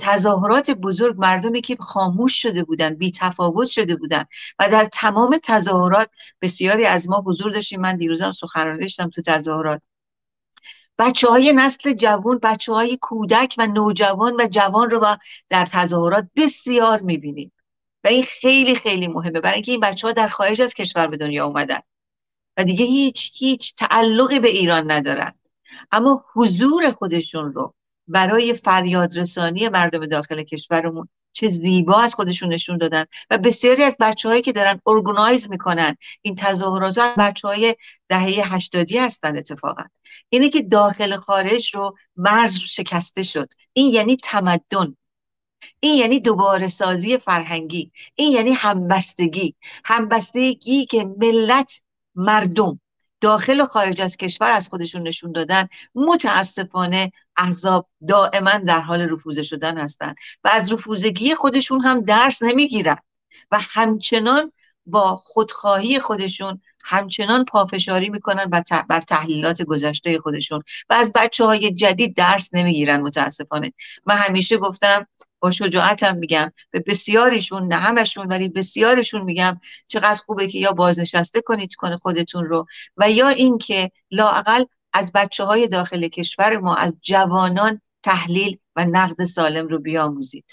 تظاهرات 0.00 0.70
بزرگ 0.70 1.16
مردمی 1.18 1.60
که 1.60 1.76
خاموش 1.80 2.42
شده 2.42 2.64
بودن 2.64 2.94
بی 2.94 3.10
تفاوت 3.10 3.68
شده 3.68 3.96
بودن 3.96 4.24
و 4.58 4.68
در 4.68 4.84
تمام 4.84 5.38
تظاهرات 5.44 6.10
بسیاری 6.42 6.84
از 6.86 7.08
ما 7.08 7.22
حضور 7.26 7.52
داشتیم. 7.52 7.80
من 7.80 7.96
دیروزم 7.96 8.30
سخنرانی 8.30 8.80
داشتم 8.80 9.10
تو 9.10 9.22
تظاهرات. 9.22 9.82
بچه 10.98 11.28
های 11.28 11.52
نسل 11.52 11.92
جوان 11.92 12.38
بچه 12.42 12.72
های 12.72 12.98
کودک 13.00 13.54
و 13.58 13.66
نوجوان 13.66 14.36
و 14.40 14.46
جوان 14.50 14.90
رو 14.90 15.16
در 15.48 15.66
تظاهرات 15.66 16.28
بسیار 16.36 17.00
می‌بینیم. 17.00 17.52
و 18.04 18.08
این 18.08 18.22
خیلی 18.22 18.74
خیلی 18.74 19.08
مهمه. 19.08 19.40
برای 19.40 19.54
اینکه 19.54 19.72
این 19.72 19.80
بچه 19.80 20.06
ها 20.06 20.12
در 20.12 20.28
خارج 20.28 20.62
از 20.62 20.74
کشور 20.74 21.06
به 21.06 21.16
دنیا 21.16 21.46
اومدن. 21.46 21.80
و 22.56 22.64
دیگه 22.64 22.84
هیچ 22.84 23.32
هیچ 23.34 23.74
تعلقی 23.74 24.40
به 24.40 24.48
ایران 24.48 24.90
ندارن. 24.90 25.34
اما 25.92 26.24
حضور 26.34 26.90
خودشون 26.90 27.52
رو 27.52 27.74
برای 28.08 28.54
فریادرسانی 28.54 29.68
مردم 29.68 30.06
داخل 30.06 30.42
کشورمون 30.42 31.08
چه 31.38 31.48
زیبا 31.48 32.00
از 32.00 32.14
خودشون 32.14 32.52
نشون 32.52 32.78
دادن. 32.78 33.04
و 33.30 33.38
بسیاری 33.38 33.82
از 33.82 33.96
بچه 34.00 34.28
هایی 34.28 34.42
که 34.42 34.52
دارن 34.52 34.80
ارگنایز 34.86 35.50
می‌کنن 35.50 35.96
این 36.22 36.34
تظاهرات 36.34 36.98
ها 36.98 37.14
بچه 37.18 37.48
های 37.48 37.76
دهه 38.08 38.54
هشتادی 38.54 38.98
هستن 38.98 39.36
اتفاقا. 39.36 39.82
اینه 40.28 40.48
که 40.48 40.62
داخل 40.62 41.16
خارج 41.16 41.74
رو 41.74 41.96
مرز 42.16 42.58
شکسته 42.58 43.22
شد. 43.22 43.48
این 43.72 43.94
یعنی 43.94 44.16
تمدن. 44.16 44.96
این 45.80 45.98
یعنی 45.98 46.20
دوباره 46.20 46.68
سازی 46.68 47.18
فرهنگی. 47.18 47.92
این 48.14 48.32
یعنی 48.32 48.50
همبستگی. 48.50 49.54
همبستگی 49.84 50.86
که 50.86 51.04
ملت 51.04 51.82
مردم 52.14 52.80
داخل 53.20 53.60
و 53.60 53.66
خارج 53.66 54.00
از 54.00 54.16
کشور 54.16 54.50
از 54.50 54.68
خودشون 54.68 55.02
نشون 55.02 55.32
دادن 55.32 55.68
متاسفانه 55.94 57.12
احزاب 57.36 57.88
دائما 58.08 58.58
در 58.58 58.80
حال 58.80 59.00
رفوزه 59.00 59.42
شدن 59.42 59.78
هستند 59.78 60.16
و 60.44 60.48
از 60.52 60.72
رفوزگی 60.72 61.34
خودشون 61.34 61.80
هم 61.80 62.00
درس 62.00 62.42
نمی‌گیرن 62.42 62.96
و 63.50 63.58
همچنان 63.60 64.52
با 64.86 65.16
خودخواهی 65.16 65.98
خودشون 65.98 66.60
همچنان 66.84 67.44
پافشاری 67.44 68.08
می‌کنن 68.08 68.44
بر 68.88 69.00
تحلیلات 69.00 69.62
گذشته 69.62 70.18
خودشون 70.18 70.62
و 70.88 70.94
از 70.94 71.12
بچه 71.14 71.44
های 71.44 71.70
جدید 71.70 72.16
درس 72.16 72.54
نمی‌گیرن 72.54 73.00
متاسفانه. 73.00 73.72
من 74.06 74.16
همیشه 74.16 74.58
گفتم 74.58 75.06
با 75.40 75.50
شجاعتم 75.50 76.16
میگم. 76.16 76.52
به 76.70 76.80
بسیاریشون 76.80 77.68
نه 77.68 77.76
همشون 77.76 78.26
ولی 78.26 78.48
بسیارشون 78.48 79.22
میگم 79.22 79.60
چقدر 79.86 80.20
خوبه 80.26 80.48
که 80.48 80.58
یا 80.58 80.72
بازنشسته 80.72 81.40
کنید 81.40 81.74
کنه 81.74 81.96
خودتون 81.96 82.44
رو 82.44 82.66
و 82.96 83.10
یا 83.10 83.28
اینکه 83.28 83.90
لاقل 84.10 84.64
از 84.92 85.12
بچه 85.14 85.44
های 85.44 85.68
داخل 85.68 86.08
کشور 86.08 86.58
ما 86.58 86.74
از 86.74 86.94
جوانان 87.00 87.80
تحلیل 88.02 88.58
و 88.76 88.84
نقد 88.84 89.24
سالم 89.24 89.68
رو 89.68 89.78
بیاموزید. 89.78 90.44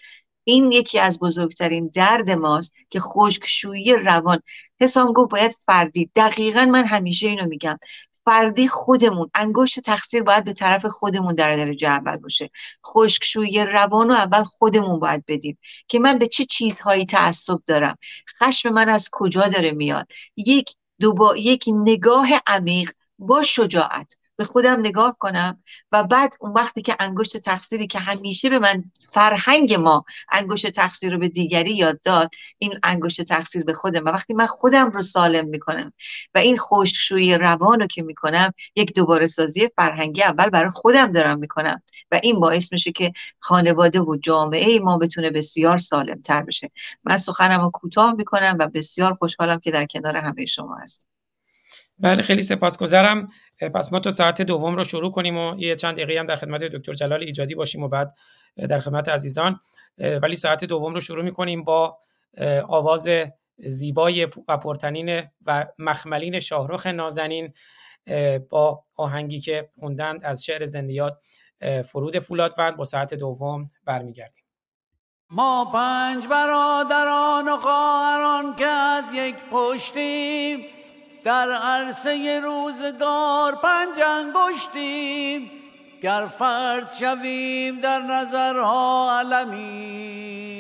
این 0.44 0.72
یکی 0.72 1.00
از 1.00 1.20
بزرگترین 1.20 1.88
درد 1.94 2.32
ماست 2.32 2.74
که 2.90 3.00
خشکشویی 3.00 3.94
روان. 3.94 4.42
حسام 4.82 5.14
گفت 5.14 5.32
باید 5.32 5.52
فردی. 5.52 6.12
دقیقا 6.16 6.66
من 6.66 6.86
همیشه 6.86 7.28
اینو 7.28 7.46
میگم. 7.46 7.80
فردی 8.26 8.68
خودمون 8.68 9.30
انگشت 9.34 9.80
تقصیر 9.80 10.24
باید 10.24 10.44
به 10.44 10.54
طرف 10.54 10.86
خودمون 10.86 11.36
در 11.36 11.56
درجه 11.56 11.88
اول 11.88 12.18
باشه. 12.18 12.50
خشکشویی 12.86 13.60
روان 13.60 14.08
رو 14.08 14.14
اول 14.14 14.44
خودمون 14.44 15.00
باید 15.00 15.24
بدیم 15.28 15.58
که 15.88 16.00
من 16.00 16.18
به 16.18 16.28
چه 16.28 16.46
چیزهایی 16.46 17.06
تعصب 17.06 17.60
دارم؟ 17.66 17.98
خشم 18.40 18.70
من 18.70 18.90
از 18.90 19.10
کجا 19.12 19.48
داره 19.48 19.72
میاد؟ 19.72 20.08
یک 20.38 20.76
دوبا... 21.00 21.38
یک 21.38 21.66
نگاه 21.68 22.28
عمیق 22.48 22.92
با 23.20 23.44
شجاعت. 23.44 24.18
به 24.38 24.44
خودم 24.44 24.80
نگاه 24.80 25.18
کنم 25.20 25.64
و 25.92 26.04
بعد 26.04 26.36
اون 26.40 26.52
وقتی 26.52 26.82
که 26.82 26.96
انگشت 27.00 27.38
تقصیری 27.38 27.88
که 27.88 28.00
همیشه 28.00 28.50
به 28.50 28.60
من 28.60 28.84
فرهنگ 29.10 29.74
ما 29.74 30.06
انگشت 30.32 30.72
تقصیر 30.72 31.14
رو 31.14 31.20
به 31.20 31.28
دیگری 31.28 31.72
یاد 31.72 32.02
داد 32.02 32.30
این 32.58 32.80
انگشت 32.84 33.22
تقصیر 33.22 33.64
به 33.64 33.74
خودم 33.74 34.06
و 34.06 34.10
وقتی 34.10 34.34
من 34.34 34.46
خودم 34.46 34.90
رو 34.92 35.02
سالم 35.02 35.48
می‌کنم 35.48 35.94
و 36.36 36.38
این 36.38 36.58
خشکشویی 36.58 37.38
روان 37.38 37.80
رو 37.80 37.88
که 37.88 38.02
می‌کنم 38.02 38.54
یک 38.76 38.94
دوباره 38.94 39.28
سازی 39.28 39.70
فرهنگی 39.76 40.24
اول 40.24 40.50
برای 40.50 40.70
خودم 40.70 41.12
دارم 41.12 41.40
می‌کنم 41.40 41.82
و 42.12 42.20
این 42.24 42.40
باعث 42.40 42.74
میشه 42.74 42.92
که 42.92 43.14
خانواده 43.40 44.00
و 44.00 44.18
جامعه 44.18 44.80
ما 44.80 44.98
بتونه 44.98 45.30
بسیار 45.30 45.78
سالم 45.78 46.22
تر 46.22 46.42
بشه. 46.42 46.72
من 47.04 47.18
سخنم 47.18 47.62
رو 47.62 47.70
کوتاه 47.74 48.14
می‌کنم 48.14 48.58
و 48.60 48.68
بسیار 48.68 49.14
خوشحالم 49.14 49.60
که 49.60 49.72
در 49.72 49.86
کنار 49.86 50.18
همه 50.18 50.46
شما 50.46 50.76
هستم. 50.76 51.15
بله 52.00 52.22
خیلی 52.22 52.42
سپاسگزارم. 52.42 53.28
پس 53.74 53.94
ما 53.94 54.00
تو 54.00 54.12
ساعت 54.12 54.42
دوم 54.42 54.76
رو 54.76 54.84
شروع 54.84 55.12
کنیم 55.12 55.38
و 55.38 55.56
یه 55.60 55.76
چند 55.76 55.96
دقیقه 55.96 56.20
هم 56.20 56.28
در 56.28 56.36
خدمت 56.36 56.64
دکتر 56.64 56.94
جلال 56.94 57.24
ایجادی 57.24 57.56
باشیم 57.56 57.84
و 57.84 57.88
بعد 57.88 58.16
در 58.58 58.80
خدمت 58.80 59.10
عزیزان. 59.10 59.60
ولی 59.98 60.36
ساعت 60.36 60.66
دوم 60.66 60.94
رو 60.94 61.00
شروع 61.00 61.24
می‌کنیم 61.24 61.64
با 61.64 61.98
آواز 62.68 63.10
زیبای 63.58 64.26
و 64.48 64.58
پرتنین 64.58 65.24
و 65.46 65.66
مخملین 65.80 66.40
شاهرخ 66.40 66.88
نازنین 66.88 67.54
با 68.50 68.84
آهنگی 68.96 69.40
که 69.40 69.70
خوندند 69.80 70.24
از 70.24 70.44
شعر 70.44 70.66
زندیات 70.66 71.18
فرود 71.86 72.20
فولادوند. 72.20 72.78
با 72.78 72.84
ساعت 72.84 73.14
دوم 73.14 73.66
برمیگردیم. 73.86 74.44
ما 75.30 75.66
پنج 75.74 76.28
برادران 76.28 77.48
و 77.48 77.58
خواهران 77.58 78.56
که 78.56 78.66
از 78.66 79.04
یک 79.14 79.36
پشتیم 79.52 80.60
در 81.26 81.52
عرصه 81.52 82.40
روزگار 82.44 83.56
پنج 83.56 84.00
انگشتیم 84.00 85.52
گر 86.02 86.26
فرد 86.26 86.94
شویم 86.94 87.80
در 87.80 88.00
نظرها 88.00 89.20
علمیم. 89.20 90.56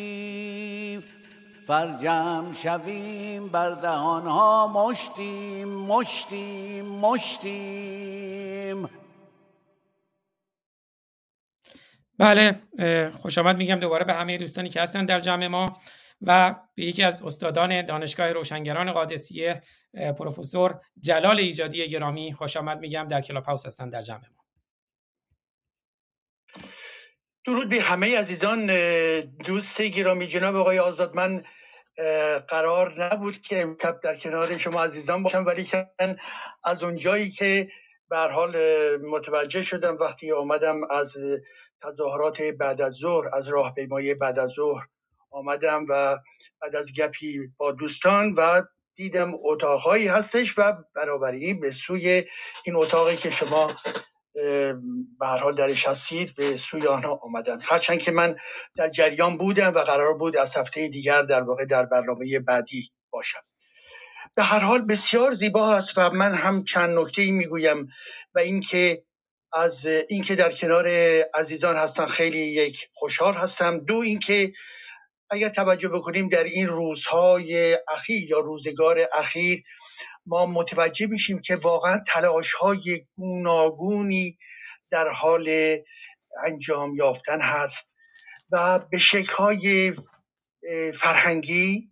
فرجم 1.67 2.53
شویم 2.53 3.47
بر 3.47 3.69
دهانها 3.69 4.67
مشتیم 4.67 5.67
مشتیم 5.67 6.85
مشتیم. 6.85 8.89
بله 12.19 12.59
خوش 13.21 13.37
آمد 13.37 13.57
میگم 13.57 13.75
دوباره 13.75 14.05
به 14.05 14.13
همه 14.13 14.37
دوستانی 14.37 14.69
که 14.69 14.81
هستن 14.81 15.05
در 15.05 15.19
جمع 15.19 15.47
ما 15.47 15.77
و 16.21 16.55
به 16.75 16.83
یکی 16.85 17.03
از 17.03 17.23
استادان 17.23 17.85
دانشگاه 17.85 18.31
روشنگران 18.31 18.91
قادسیه 18.91 19.61
پروفسور 20.17 20.79
جلال 20.99 21.39
ایجادی 21.39 21.87
گرامی 21.87 22.33
خوش 22.33 22.57
آمد 22.57 22.79
میگم 22.79 23.07
در 23.07 23.21
کلاب 23.21 23.43
هاوس 23.43 23.65
هستن 23.65 23.89
در 23.89 24.01
جمع 24.01 24.17
ما. 24.35 24.45
درود 27.45 27.69
به 27.69 27.81
همه 27.81 28.19
عزیزان 28.19 28.69
دوست 29.21 29.81
گرامی 29.81 30.27
جناب 30.27 30.55
آقای 30.55 30.79
آزاد. 30.79 31.15
من 31.15 31.43
قرار 32.47 33.03
نبود 33.03 33.41
که 33.41 33.75
در 34.03 34.15
کنار 34.15 34.57
شما 34.57 34.83
عزیزان 34.83 35.23
باشم 35.23 35.45
ولی 35.45 35.67
از 36.63 36.83
اونجایی 36.83 37.29
که 37.29 37.69
به 38.09 38.17
حال 38.17 38.55
متوجه 38.97 39.63
شدم 39.63 39.97
وقتی 39.97 40.31
آمدم 40.31 40.81
از 40.91 41.17
تظاهرات 41.83 42.41
بعد 42.41 42.81
از 42.81 42.93
ظهر 42.93 43.35
از 43.35 43.47
راهپیمایی 43.47 44.13
بعد 44.13 44.39
از 44.39 44.49
ظهر 44.49 44.87
آمدم 45.35 45.85
و 45.89 46.17
بعد 46.61 46.75
از 46.75 46.93
گپی 46.93 47.39
با 47.57 47.71
دوستان 47.71 48.33
و 48.37 48.61
دیدم 48.95 49.33
اتاقهایی 49.43 50.07
هستش 50.07 50.53
و 50.57 50.73
برابری 50.95 51.53
به 51.53 51.71
سوی 51.71 52.23
این 52.65 52.75
اتاقی 52.75 53.15
که 53.15 53.29
شما 53.29 53.75
به 55.19 55.25
حال 55.25 55.55
درش 55.55 55.87
هستید 55.87 56.35
به 56.35 56.57
سوی 56.57 56.87
آنها 56.87 57.19
آمدن 57.23 57.59
هرچند 57.61 57.99
که 57.99 58.11
من 58.11 58.35
در 58.75 58.89
جریان 58.89 59.37
بودم 59.37 59.73
و 59.73 59.79
قرار 59.79 60.13
بود 60.13 60.37
از 60.37 60.57
هفته 60.57 60.87
دیگر 60.87 61.21
در 61.21 61.43
واقع 61.43 61.65
در 61.65 61.85
برنامه 61.85 62.39
بعدی 62.39 62.91
باشم. 63.09 63.41
به 64.35 64.43
هر 64.43 64.59
حال 64.59 64.81
بسیار 64.81 65.33
زیبا 65.33 65.75
است 65.75 65.97
و 65.97 66.09
من 66.09 66.33
هم 66.33 66.63
چند 66.63 66.99
نکته 66.99 67.21
ای 67.21 67.31
می‌گویم 67.31 67.87
و 68.35 68.39
اینکه 68.39 69.03
از 69.53 69.85
اینکه 69.85 70.35
در 70.35 70.51
کنار 70.51 70.87
عزیزان 71.33 71.75
هستم 71.75 72.05
خیلی 72.05 72.39
یک 72.39 72.89
خوشحال 72.93 73.33
هستم. 73.33 73.79
دو 73.79 73.95
اینکه 73.95 74.53
اگر 75.29 75.49
توجه 75.49 75.89
بکنیم 75.89 76.29
در 76.29 76.43
این 76.43 76.67
روزهای 76.67 77.77
اخیر 77.87 78.29
یا 78.29 78.39
روزگار 78.39 78.99
اخیر 79.13 79.63
ما 80.25 80.45
متوجه 80.45 81.07
میشیم 81.07 81.41
که 81.41 81.55
واقعا 81.55 82.03
تلاش 82.07 82.53
های 82.53 83.07
گوناگونی 83.15 84.37
در 84.91 85.07
حال 85.07 85.77
انجام 86.43 86.95
یافتن 86.95 87.41
هست 87.41 87.93
و 88.51 88.79
به 88.79 88.97
شکل 88.97 89.93
فرهنگی 90.93 91.91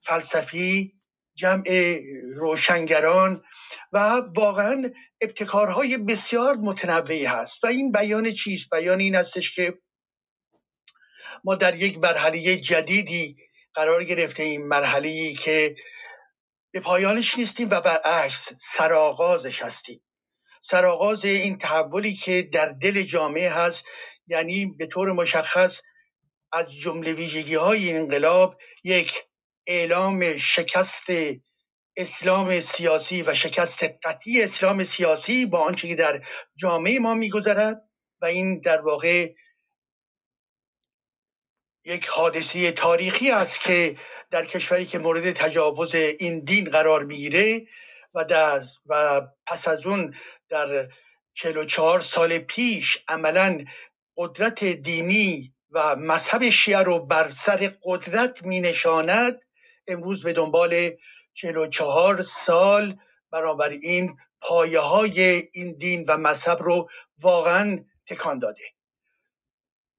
فلسفی 0.00 0.94
جمع 1.34 1.98
روشنگران 2.36 3.44
و 3.92 4.22
واقعا 4.36 4.90
ابتکارهای 5.20 5.98
بسیار 5.98 6.56
متنوعی 6.56 7.24
هست. 7.24 7.64
و 7.64 7.66
این 7.66 7.92
بیان 7.92 8.32
چیست؟ 8.32 8.70
بیان 8.70 9.00
این 9.00 9.14
هستش 9.14 9.54
که 9.54 9.78
ما 11.44 11.54
در 11.54 11.74
یک 11.74 11.98
مرحله 11.98 12.56
جدیدی 12.56 13.36
قرار 13.74 14.04
گرفته 14.04 14.42
این 14.42 14.68
مرحله 14.68 15.32
که 15.32 15.76
به 16.72 16.80
پایانش 16.80 17.38
نیستیم 17.38 17.70
و 17.70 17.80
برعکس 17.80 18.52
سرآغازش 18.60 19.62
هستیم. 19.62 20.02
سرآغاز 20.60 21.24
این 21.24 21.58
تحولی 21.58 22.14
که 22.14 22.42
در 22.42 22.68
دل 22.68 23.02
جامعه 23.02 23.50
هست 23.50 23.84
یعنی 24.26 24.66
به 24.66 24.86
طور 24.86 25.12
مشخص 25.12 25.80
از 26.52 26.74
جمله 26.74 27.12
ویژگی 27.12 27.54
های 27.54 27.92
انقلاب 27.92 28.58
یک 28.84 29.24
اعلام 29.66 30.36
شکست 30.38 31.06
اسلام 31.96 32.60
سیاسی 32.60 33.22
و 33.22 33.34
شکست 33.34 33.84
قطعی 34.04 34.42
اسلام 34.42 34.84
سیاسی 34.84 35.46
با 35.46 35.60
آنچه 35.60 35.88
که 35.88 35.94
در 35.94 36.22
جامعه 36.56 36.98
ما 36.98 37.14
میگذرد 37.14 37.82
و 38.20 38.24
این 38.24 38.60
در 38.60 38.80
واقع 38.80 39.32
یک 41.84 42.06
حادثه 42.06 42.72
تاریخی 42.72 43.30
است 43.30 43.60
که 43.60 43.96
در 44.30 44.44
کشوری 44.44 44.86
که 44.86 44.98
مورد 44.98 45.32
تجاوز 45.32 45.94
این 45.94 46.44
دین 46.44 46.70
قرار 46.70 47.04
می‌گیره 47.04 47.66
و, 48.14 48.24
و 48.86 49.20
پس 49.46 49.68
از 49.68 49.86
اون 49.86 50.14
در 50.48 50.88
44 51.34 52.00
سال 52.00 52.38
پیش 52.38 52.98
عملا 53.08 53.64
قدرت 54.16 54.64
دینی 54.64 55.54
و 55.70 55.96
مذهب 55.96 56.50
شیعه 56.50 56.78
رو 56.78 56.98
بر 56.98 57.30
سر 57.30 57.72
قدرت 57.82 58.42
می 58.42 58.60
نشاند 58.60 59.40
امروز 59.86 60.22
به 60.22 60.32
دنبال 60.32 60.90
44 61.34 62.22
سال 62.22 62.98
برابر 63.30 63.68
این 63.68 64.16
پایه 64.40 64.80
های 64.80 65.48
این 65.52 65.76
دین 65.78 66.04
و 66.08 66.16
مذهب 66.16 66.62
رو 66.62 66.90
واقعا 67.18 67.84
تکان 68.06 68.38
داده. 68.38 68.62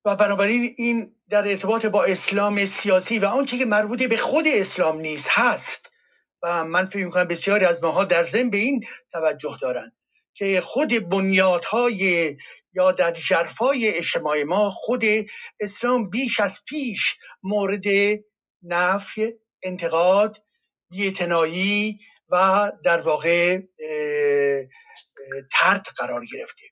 و 0.06 0.16
بنابراین 0.16 0.76
این 0.78 1.16
در 1.34 1.48
ارتباط 1.48 1.86
با 1.86 2.04
اسلام 2.04 2.66
سیاسی 2.66 3.20
و 3.20 3.26
آنچه 3.26 3.58
که 3.58 3.66
مربوط 3.66 4.04
به 4.04 4.18
خود 4.18 4.46
اسلام 4.48 5.00
نیست 5.00 5.30
هست. 5.32 5.92
و 6.44 6.66
من 6.66 6.86
فکر 6.86 7.06
می‌کنم 7.06 7.24
بسیاری 7.24 7.66
از 7.66 7.84
ماها 7.84 8.06
در 8.06 8.24
ضمن 8.24 8.50
به 8.50 8.58
این 8.58 8.86
توجه 9.12 9.58
دارند 9.62 9.96
که 10.34 10.62
خود 10.62 11.10
بنیادهای 11.10 12.38
یا 12.74 12.92
در 12.92 13.12
جرفای 13.12 13.98
اجتماع 13.98 14.44
ما 14.44 14.70
خود 14.70 15.04
اسلام 15.60 16.10
بیش 16.10 16.40
از 16.40 16.64
پیش 16.68 17.16
مورد 17.44 17.84
نفی 18.64 19.34
انتقاد 19.64 20.44
بیعتنایی 20.90 22.00
و 22.30 22.72
در 22.84 23.02
واقع 23.02 23.60
ترد 25.52 25.88
قرار 25.98 26.26
گرفته. 26.26 26.66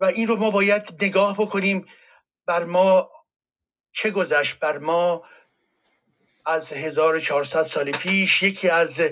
و 0.00 0.04
این 0.04 0.28
رو 0.28 0.36
ما 0.36 0.50
باید 0.50 0.82
نگاه 1.02 1.36
بکنیم 1.36 1.86
بر 2.46 2.64
ما 2.64 3.13
چه 3.94 4.10
گذشت 4.10 4.58
بر 4.58 4.78
ما 4.78 5.24
از 6.46 6.72
1400 6.72 7.62
سال 7.62 7.92
پیش؟ 7.92 8.42
یکی 8.42 8.68
از 8.68 9.02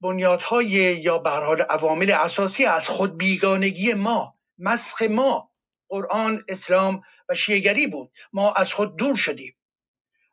بنیادهای 0.00 0.68
یا 1.02 1.18
به 1.18 1.30
حال 1.30 1.62
عوامل 1.62 2.10
اساسی 2.10 2.64
از 2.64 2.88
خود 2.88 3.18
بیگانگی 3.18 3.94
ما 3.94 4.34
مسخ 4.58 5.02
ما. 5.02 5.50
قرآن 5.88 6.44
اسلام 6.48 7.02
و 7.28 7.34
شیعگری 7.34 7.86
بود. 7.86 8.12
ما 8.32 8.52
از 8.52 8.72
خود 8.72 8.96
دور 8.96 9.16
شدیم 9.16 9.56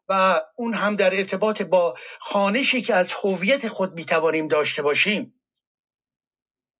و 0.09 0.41
اون 0.55 0.73
هم 0.73 0.95
در 0.95 1.15
ارتباط 1.15 1.61
با 1.61 1.97
خانشی 2.19 2.81
که 2.81 2.93
از 2.95 3.13
هویت 3.13 3.67
خود 3.67 3.93
می‌توانیم 3.93 4.47
داشته 4.47 4.81
باشیم. 4.81 5.33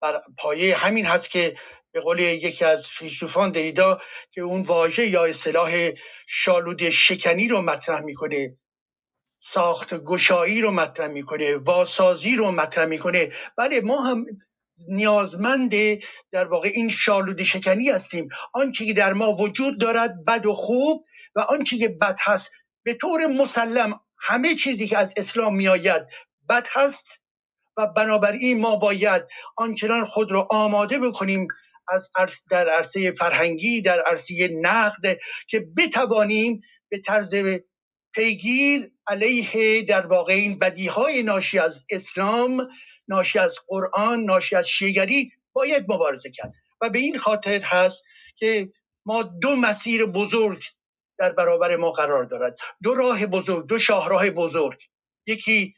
بر 0.02 0.22
پایه 0.38 0.78
همین 0.78 1.06
هست 1.06 1.30
که 1.30 1.58
به 1.98 2.02
قول 2.02 2.20
یکی 2.20 2.66
از 2.66 2.90
فیلسوفان 2.90 3.52
دریدا 3.52 4.02
که 4.32 4.42
اون 4.42 4.62
واژه 4.62 5.08
یا 5.08 5.26
اصطلاح 5.26 5.92
شالود 6.28 6.90
شکنی 6.90 7.48
رو 7.48 7.62
مطرح 7.62 8.02
می‌کنه 8.02 8.58
ساخت 9.38 9.94
گشایی 9.94 10.62
رو 10.62 10.72
مطرح 10.72 11.08
می‌کنه 11.08 11.58
واسازی 11.58 12.36
رو 12.36 12.52
مطرح 12.52 12.86
می‌کنه. 12.86 13.30
بله 13.58 13.82
ما 13.82 14.02
هم 14.02 14.26
نیازمند 14.88 15.72
در 16.32 16.46
واقع 16.46 16.70
این 16.74 16.90
شالود 16.90 17.44
شکنی 17.44 17.90
هستیم. 17.90 18.30
آنچه 18.54 18.86
که 18.86 18.94
در 18.94 19.14
ما 19.14 19.34
وجود 19.34 19.82
دارد 19.82 20.26
بد 20.26 20.46
و 20.46 20.54
خوب 20.54 21.06
و 21.36 21.40
آنچه 21.40 21.78
که 21.78 21.90
بد 21.90 22.18
هست. 22.22 22.52
به 22.84 22.94
طور 22.94 23.28
مسلم 23.28 24.00
همه 24.20 24.56
چیزی 24.56 24.88
که 24.88 24.98
از 24.98 25.14
اسلام 25.18 25.56
میآید 25.56 26.04
بد 26.50 26.68
هست 26.72 27.22
و 27.78 27.88
بنابراین 27.88 28.62
ما 28.62 28.76
باید 28.76 29.24
آنچنان 29.58 30.06
خود 30.06 30.32
رو 30.32 30.48
آماده 30.50 31.00
بکنیم 31.00 31.48
از 31.90 32.12
در 32.52 32.70
عرصه 32.70 33.12
فرهنگی 33.12 33.82
در 33.82 34.02
عرصه 34.02 34.48
نقد 34.62 35.18
که 35.48 35.68
بتوانیم 35.78 36.62
به 36.90 37.00
طرز 37.00 37.36
پیگیر 38.14 38.92
علیه 39.08 39.82
در 39.82 40.06
واقع 40.06 40.34
این 40.34 40.60
بدیهای 40.60 41.24
ناشی 41.24 41.60
از 41.60 41.86
اسلام 41.90 42.68
ناشی 43.08 43.40
از 43.40 43.56
قرآن 43.68 44.24
ناشی 44.24 44.56
از 44.56 44.70
شیگری 44.70 45.32
باید 45.54 45.92
مبارزه 45.92 46.32
کرد. 46.32 46.54
و 46.82 46.90
به 46.90 47.00
این 47.00 47.18
خاطر 47.18 47.60
هست 47.60 48.04
که 48.36 48.70
ما 49.06 49.24
دو 49.24 49.56
مسیر 49.56 50.06
بزرگ 50.06 50.64
در 51.18 51.32
برابر 51.32 51.76
ما 51.76 51.92
قرار 51.92 52.24
دارد. 52.24 52.58
دو 52.84 52.96
راه 52.96 53.26
بزرگ 53.26 53.68
دو 53.68 53.80
شاهراه 53.80 54.30
بزرگ. 54.30 54.80
یکی 55.28 55.76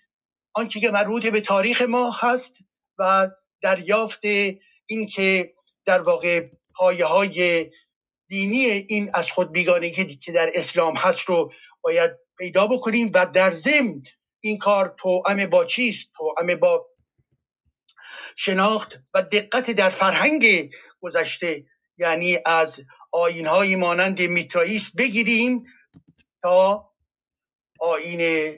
آنچه 0.53 0.79
که 0.79 0.91
مربوط 0.91 1.27
به 1.27 1.41
تاریخ 1.41 1.81
ما 1.81 2.11
هست 2.11 2.57
و 2.97 3.29
دریافت 3.61 4.21
اینکه 4.85 5.53
در 5.89 6.01
واقع 6.01 6.47
پایه 6.75 7.05
های 7.05 7.69
دینی 8.27 8.65
این 8.65 9.11
از 9.13 9.31
خود 9.31 9.51
بیگانگی 9.51 10.15
که 10.15 10.31
در 10.31 10.51
اسلام 10.53 10.95
هست 10.95 11.21
رو 11.21 11.51
باید 11.81 12.11
پیدا 12.37 12.67
بکنیم 12.67 13.11
و 13.13 13.25
در 13.25 13.51
ضمن 13.51 14.01
این 14.39 14.57
کار 14.57 14.95
توأم 14.99 15.45
با 15.45 15.65
چیست؟ 15.65 16.11
توأم 16.17 16.55
با 16.55 16.85
شناخت 18.35 18.99
و 19.13 19.21
دقت 19.21 19.71
در 19.71 19.89
فرهنگ 19.89 20.75
گذشته 21.01 21.65
یعنی 21.97 22.37
از 22.45 22.81
آینهایی 23.11 23.75
مانند 23.75 24.21
میترائیس 24.21 24.91
بگیریم 24.95 25.65
تا 26.41 26.89
آین 27.79 28.53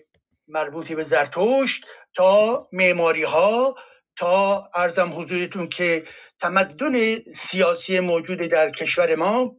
مربوط 0.48 0.92
به 0.92 1.04
زرتشت 1.04 1.86
تا 2.16 2.68
معماری 2.72 3.24
ها 3.24 3.76
تا 4.18 4.70
ارزم 4.76 5.20
حضورتون 5.20 5.68
که 5.70 6.04
تمدن 6.42 7.20
سیاسی 7.20 8.00
موجود 8.00 8.40
در 8.40 8.70
کشور 8.70 9.16
ما 9.16 9.56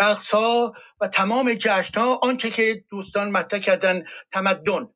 رقص 0.00 0.30
ها 0.30 0.74
و 1.00 1.08
تمام 1.08 1.54
جشن 1.54 2.00
ها 2.00 2.16
آنچه 2.22 2.50
که 2.50 2.84
دوستان 2.90 3.30
مطرح 3.30 3.60
کردن 3.60 4.04
تمدن. 4.32 4.88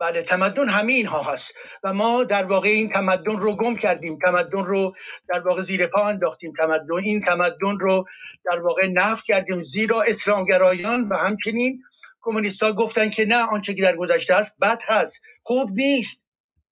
بله 0.00 0.22
تمدن 0.22 0.68
همه 0.68 0.92
اینها 0.92 1.22
هست 1.22 1.54
و 1.82 1.92
ما 1.92 2.24
در 2.24 2.44
واقع 2.44 2.68
این 2.68 2.92
تمدن 2.92 3.36
رو 3.36 3.56
گم 3.56 3.76
کردیم. 3.76 4.18
تمدن 4.26 4.64
رو 4.64 4.94
در 5.28 5.40
واقع 5.40 5.62
زیر 5.62 5.86
پا 5.86 6.08
انداختیم. 6.08 6.52
تمدن 6.58 6.94
این 7.04 7.20
تمدن 7.20 7.78
رو 7.80 8.04
در 8.44 8.60
واقع 8.60 8.86
نفت 8.86 9.24
کردیم 9.24 9.62
زیرا 9.62 10.02
اسلامگرایان 10.02 11.08
و 11.08 11.14
همچنین 11.14 11.82
کمونیستا 12.20 12.72
گفتن 12.72 13.10
که 13.10 13.24
نه 13.24 13.46
آنچه 13.46 13.74
که 13.74 13.82
در 13.82 13.96
گذشته 13.96 14.34
است 14.34 14.58
بد 14.60 14.82
هست 14.86 15.22
خوب 15.42 15.70
نیست. 15.72 16.25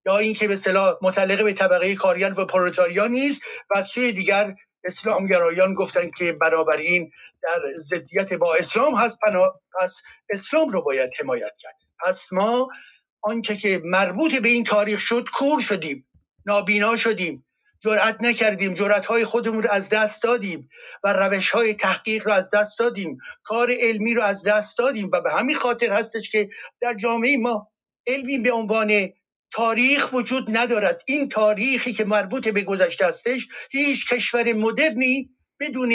یا 0.05 0.17
اینکه 0.17 0.47
به 0.47 0.55
صلاح 0.55 0.97
متعلق 1.01 1.43
به 1.43 1.53
طبقه 1.53 1.95
کارگر 1.95 2.33
و 2.37 2.45
پرولتاریا 2.45 3.07
نیست 3.07 3.41
و 3.75 3.83
سوی 3.83 4.11
دیگر 4.11 4.55
اسلامگرایان 4.83 5.73
گفتن 5.73 6.09
که 6.09 6.33
برابر 6.33 6.77
این 6.77 7.11
در 7.41 7.59
ضدیت 7.79 8.33
با 8.33 8.55
اسلام 8.55 8.95
هست 8.95 9.19
پس 9.79 10.01
اسلام 10.29 10.69
رو 10.69 10.81
باید 10.81 11.11
حمایت 11.19 11.51
کرد. 11.59 11.75
پس 12.05 12.33
ما 12.33 12.69
آنچه 13.21 13.57
که 13.57 13.81
مربوط 13.83 14.35
به 14.35 14.49
این 14.49 14.63
تاریخ 14.63 14.99
شد 14.99 15.25
کور 15.33 15.59
شدیم 15.61 16.07
نابینا 16.45 16.97
شدیم 16.97 17.45
جرأت 17.79 18.23
نکردیم 18.23 18.73
جرأت 18.73 19.05
های 19.05 19.25
خودمون 19.25 19.63
رو 19.63 19.71
از 19.71 19.89
دست 19.89 20.23
دادیم 20.23 20.69
و 21.03 21.13
روش 21.13 21.49
های 21.49 21.73
تحقیق 21.73 22.25
رو 22.25 22.33
از 22.33 22.51
دست 22.51 22.79
دادیم 22.79 23.17
کار 23.43 23.71
علمی 23.79 24.13
رو 24.13 24.23
از 24.23 24.43
دست 24.43 24.77
دادیم 24.77 25.09
و 25.13 25.21
به 25.21 25.31
همین 25.31 25.55
خاطر 25.55 25.91
هستش 25.91 26.29
که 26.29 26.49
در 26.81 26.93
جامعه 26.93 27.37
ما 27.37 27.71
علمی 28.07 28.37
به 28.37 28.51
عنوان 28.51 29.09
تاریخ 29.55 30.13
وجود 30.13 30.45
ندارد. 30.49 31.01
این 31.05 31.29
تاریخی 31.29 31.93
که 31.93 32.05
مربوط 32.05 32.47
به 32.47 32.61
گذشته 32.61 33.07
هستش 33.07 33.47
هیچ 33.71 34.13
کشور 34.13 34.53
مدرنی 34.53 35.29
بدون 35.59 35.93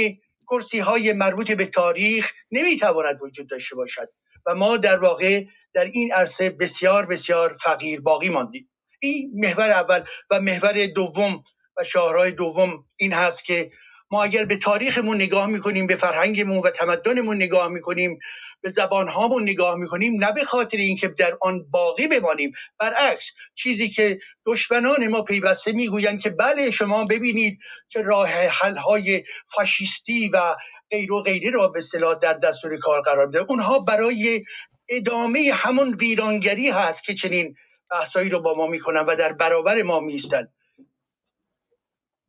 کرسی 0.48 0.78
های 0.78 1.12
مربوط 1.12 1.52
به 1.52 1.66
تاریخ 1.66 2.32
نمی‌تواند 2.50 3.22
وجود 3.22 3.50
داشته 3.50 3.76
باشد. 3.76 4.08
و 4.46 4.54
ما 4.54 4.76
در 4.76 4.98
واقع 4.98 5.44
در 5.74 5.84
این 5.84 6.12
عرصه 6.12 6.50
بسیار 6.50 7.06
بسیار 7.06 7.56
فقیر 7.60 8.00
باقی 8.00 8.28
ماندیم. 8.28 8.70
این 9.00 9.30
محور 9.34 9.70
اول 9.70 10.02
و 10.30 10.40
محور 10.40 10.86
دوم 10.86 11.44
و 11.76 11.84
شاهرای 11.84 12.30
دوم 12.30 12.84
این 12.96 13.12
هست 13.12 13.44
که 13.44 13.70
ما 14.10 14.24
اگر 14.24 14.44
به 14.44 14.56
تاریخمون 14.56 15.16
نگاه 15.16 15.46
می‌کنیم 15.46 15.86
به 15.86 15.96
فرهنگمون 15.96 16.58
و 16.58 16.70
تمدنمون 16.70 17.36
نگاه 17.36 17.68
می‌کنیم 17.68 18.18
به 18.62 18.70
زبان 18.70 19.08
هامون 19.08 19.42
نگاه 19.42 19.76
می‌کنیم 19.76 20.24
نه 20.24 20.32
به 20.32 20.44
خاطر 20.44 20.78
اینکه 20.78 21.08
در 21.08 21.38
آن 21.40 21.70
باقی 21.70 22.06
بمانیم. 22.06 22.52
برعکس 22.78 23.30
چیزی 23.54 23.88
که 23.88 24.18
دشمنان 24.46 25.08
ما 25.08 25.22
پیوسته 25.22 25.72
می‌گویند 25.72 26.20
که 26.20 26.30
بله 26.30 26.70
شما 26.70 27.04
ببینید 27.04 27.58
که 27.88 28.02
راه 28.02 28.28
حل 28.28 28.76
های 28.76 29.24
فاشیستی 29.46 30.28
و 30.28 30.56
غیر 30.90 31.12
و 31.12 31.22
غیره 31.22 31.50
را 31.50 31.68
به 31.68 31.80
صلاح 31.80 32.18
در 32.18 32.34
دستور 32.34 32.76
کار 32.78 33.00
قرار 33.00 33.26
میده. 33.26 33.38
اونها 33.48 33.78
برای 33.78 34.44
ادامه 34.88 35.50
همون 35.54 35.94
ویرانگری 35.94 36.70
هست 36.70 37.04
که 37.04 37.14
چنین 37.14 37.54
بحثایی 37.90 38.30
رو 38.30 38.40
با 38.40 38.54
ما 38.54 38.66
می‌کنن 38.66 39.00
و 39.00 39.16
در 39.16 39.32
برابر 39.32 39.82
ما 39.82 40.00
میستن 40.00 40.48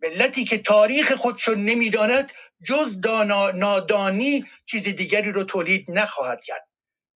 ملتی 0.02 0.46
که 0.46 0.58
تاریخ 0.58 1.12
خودشو 1.12 1.56
نمی‌داند 1.56 2.32
جز 2.64 3.02
دانا 3.02 3.52
نادانی 3.52 4.46
چیز 4.66 4.84
دیگری 4.84 5.32
رو 5.32 5.44
تولید 5.44 5.86
نخواهد 5.92 6.44
کرد. 6.44 6.68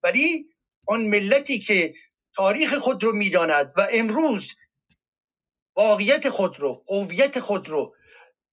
ولی 0.03 0.45
آن 0.87 1.07
ملتی 1.07 1.59
که 1.59 1.93
تاریخ 2.35 2.73
خود 2.73 3.03
رو 3.03 3.11
می‌داند 3.11 3.73
و 3.77 3.87
امروز 3.93 4.55
واقعیت 5.75 6.29
خود 6.29 6.59
رو 6.59 6.83
قویت 6.87 7.39
خود 7.39 7.69
رو 7.69 7.95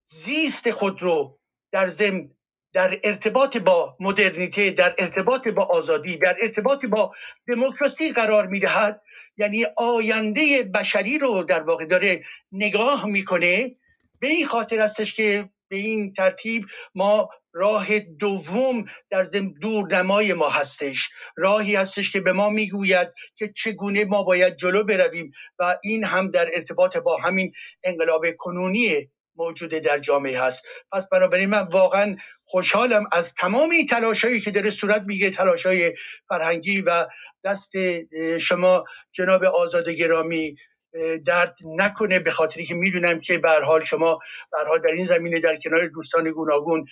زیست 0.05 0.71
خود 0.71 1.01
رو 1.01 1.39
در 1.71 1.87
زم 1.87 2.29
در 2.73 2.99
ارتباط 3.03 3.57
با 3.57 3.97
مدرنیته 3.99 4.71
در 4.71 4.95
ارتباط 4.97 5.47
با 5.47 5.63
آزادی 5.63 6.17
در 6.17 6.37
ارتباط 6.41 6.85
با 6.85 7.13
دموکراسی 7.47 8.11
قرار 8.11 8.47
می‌دهد 8.47 9.01
یعنی 9.37 9.65
آینده 9.77 10.63
بشری 10.63 11.17
رو 11.17 11.43
در 11.43 11.63
واقع 11.63 11.85
داره 11.85 12.23
نگاه 12.51 13.05
می‌کنه 13.05 13.75
به 14.23 14.29
این 14.29 14.45
خاطر 14.45 14.79
هستش 14.79 15.13
که 15.13 15.49
به 15.69 15.75
این 15.75 16.13
ترتیب 16.13 16.65
ما 16.95 17.29
راه 17.53 17.99
دوم 17.99 18.85
در 19.09 19.23
دور 19.23 19.53
دورنمای 19.61 20.33
ما 20.33 20.49
هستش. 20.49 21.09
راهی 21.37 21.75
هستش 21.75 22.11
که 22.11 22.21
به 22.21 22.33
ما 22.33 22.49
می‌گوید 22.49 23.07
که 23.35 23.53
چگونه 23.55 24.05
ما 24.05 24.23
باید 24.23 24.55
جلو 24.55 24.83
برویم 24.83 25.31
و 25.59 25.77
این 25.83 26.03
هم 26.03 26.31
در 26.31 26.49
ارتباط 26.53 26.97
با 26.97 27.17
همین 27.17 27.51
انقلاب 27.83 28.25
کنونی 28.37 29.09
موجود 29.35 29.69
در 29.69 29.99
جامعه 29.99 30.41
هست. 30.41 30.65
پس 30.91 31.09
بنابراین 31.09 31.49
من 31.49 31.63
واقعا 31.63 32.15
خوشحالم 32.45 33.07
از 33.11 33.33
تمام 33.33 33.69
این 33.69 33.87
تلاشایی 33.87 34.39
که 34.39 34.51
داره 34.51 34.69
صورت 34.69 35.01
میگه 35.01 35.29
تلاشای 35.29 35.93
فرهنگی 36.29 36.81
و 36.81 37.07
دست 37.43 37.71
شما 38.41 38.83
جناب 39.11 39.43
آزاد 39.43 39.89
گرامی 39.89 40.55
درد 41.25 41.55
نکنه 41.65 42.19
به 42.19 42.31
خاطری 42.31 42.65
که 42.65 42.73
می‌دونم 42.73 43.19
که 43.19 43.37
به 43.37 43.51
حال 43.65 43.85
شما 43.85 44.19
به 44.51 44.57
حال 44.67 44.79
در 44.79 44.91
این 44.91 45.05
زمینه 45.05 45.39
در 45.39 45.55
کنار 45.55 45.87
دوستان 45.87 46.31
گوناگون 46.31 46.85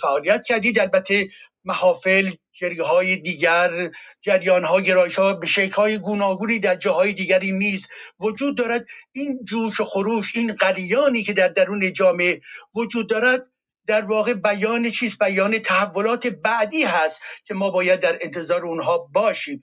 فعالیت 0.00 0.46
کردید. 0.46 0.78
البته 0.80 1.28
محافل 1.64 2.30
جریه 2.52 2.82
های 2.82 3.16
دیگر 3.16 3.90
جریان 4.20 4.64
ها 4.64 4.80
گرایش 4.80 5.14
ها 5.14 5.34
به 5.34 5.46
شکل 5.46 5.72
های 5.72 5.98
گوناگونی 5.98 6.58
در 6.58 6.74
جاهای 6.74 7.12
دیگری 7.12 7.52
نیز 7.52 7.88
وجود 8.20 8.58
دارد. 8.58 8.86
این 9.12 9.44
جوش 9.44 9.80
و 9.80 9.84
خروش 9.84 10.36
این 10.36 10.52
قلیانی 10.52 11.22
که 11.22 11.32
در 11.32 11.48
درون 11.48 11.92
جامعه 11.92 12.40
وجود 12.74 13.10
دارد 13.10 13.46
در 13.86 14.04
واقع 14.04 14.34
بیان 14.34 14.90
چیست؟ 14.90 15.18
بیان 15.18 15.58
تحولات 15.58 16.26
بعدی 16.26 16.84
هست 16.84 17.22
که 17.44 17.54
ما 17.54 17.70
باید 17.70 18.00
در 18.00 18.18
انتظار 18.20 18.66
اونها 18.66 18.98
باشیم. 18.98 19.62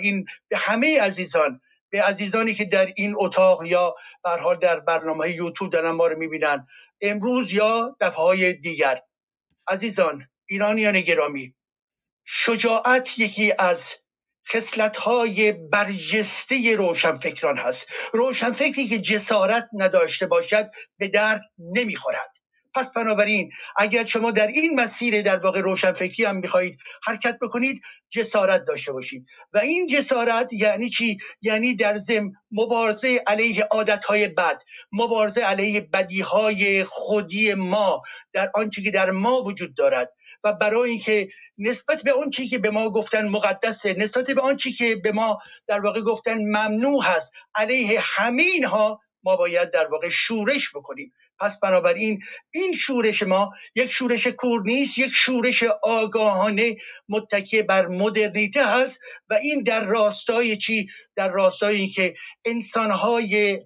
این 0.00 0.24
به 0.48 0.56
همه 0.56 1.00
عزیزان 1.00 1.60
به 1.94 2.02
عزیزانی 2.02 2.54
که 2.54 2.64
در 2.64 2.92
این 2.96 3.14
اتاق 3.16 3.64
یا 3.64 3.94
حال 4.22 4.56
در 4.56 4.80
برنامه 4.80 5.30
یوتیوب 5.30 5.72
دارن 5.72 5.90
ما 5.90 6.06
رو 6.06 6.18
می‌بینن. 6.18 6.66
امروز 7.00 7.52
یا 7.52 7.96
دفعه 8.00 8.52
دیگر. 8.52 9.02
عزیزان 9.68 10.28
ایرانیان 10.46 11.00
گرامی 11.00 11.54
شجاعت 12.24 13.18
یکی 13.18 13.52
از 13.58 13.94
خسلت 14.48 14.96
های 14.96 15.52
برجسته 15.52 16.76
روشنفکران 16.76 17.58
هست. 17.58 17.86
روشنفکری 18.12 18.86
که 18.86 18.98
جسارت 18.98 19.68
نداشته 19.72 20.26
باشد 20.26 20.70
به 20.98 21.08
درد 21.08 21.42
نمی‌خورد. 21.58 22.33
پس 22.74 22.92
بنابراین 22.92 23.52
اگر 23.76 24.04
شما 24.04 24.30
در 24.30 24.46
این 24.46 24.80
مسیر 24.80 25.22
در 25.22 25.36
واقع 25.36 25.60
روشنفکری 25.60 26.24
هم 26.24 26.36
می‌خواهید 26.36 26.78
حرکت 27.04 27.38
بکنید 27.38 27.82
جسارت 28.10 28.64
داشته 28.64 28.92
باشید. 28.92 29.26
و 29.52 29.58
این 29.58 29.86
جسارت 29.86 30.52
یعنی 30.52 30.90
چی؟ 30.90 31.18
یعنی 31.42 31.76
در 31.76 31.96
زم 31.96 32.32
مبارزه 32.50 33.22
علیه 33.26 33.64
عادتهای 33.70 34.28
بد 34.28 34.58
مبارزه 34.92 35.40
علیه 35.40 35.80
بدیهای 35.80 36.84
خودی 36.84 37.54
ما 37.54 38.02
در 38.32 38.50
آنچه 38.54 38.82
که 38.82 38.90
در 38.90 39.10
ما 39.10 39.42
وجود 39.42 39.74
دارد. 39.76 40.12
و 40.44 40.52
برای 40.52 40.90
اینکه 40.90 41.28
نسبت 41.58 42.02
به 42.02 42.12
چی 42.32 42.48
که 42.48 42.58
به 42.58 42.70
ما 42.70 42.90
گفتن 42.90 43.28
مقدسه 43.28 43.94
نسبت 43.98 44.30
به 44.30 44.40
آن 44.40 44.56
که 44.56 44.96
به 44.96 45.12
ما 45.12 45.38
در 45.66 45.80
واقع 45.80 46.00
گفتن 46.00 46.38
ممنوع 46.38 47.04
هست 47.04 47.32
علیه 47.54 48.00
همین 48.02 48.64
ها 48.64 49.00
ما 49.24 49.36
باید 49.36 49.70
در 49.70 49.86
واقع 49.86 50.08
شورش 50.10 50.70
بکنیم. 50.74 51.12
پس 51.40 51.60
بنابراین 51.60 52.22
این 52.50 52.72
شورش 52.72 53.22
ما 53.22 53.50
یک 53.74 53.90
شورش 53.90 54.26
کور 54.26 54.62
نیست 54.62 54.98
یک 54.98 55.12
شورش 55.14 55.62
آگاهانه 55.82 56.76
متکی 57.08 57.62
بر 57.62 57.86
مدرنیته 57.86 58.66
هست 58.66 59.00
و 59.30 59.34
این 59.34 59.62
در 59.62 59.84
راستای 59.84 60.56
چی؟ 60.56 60.88
در 61.16 61.28
راستای 61.28 61.88
که 61.88 62.14
انسانهای 62.44 63.60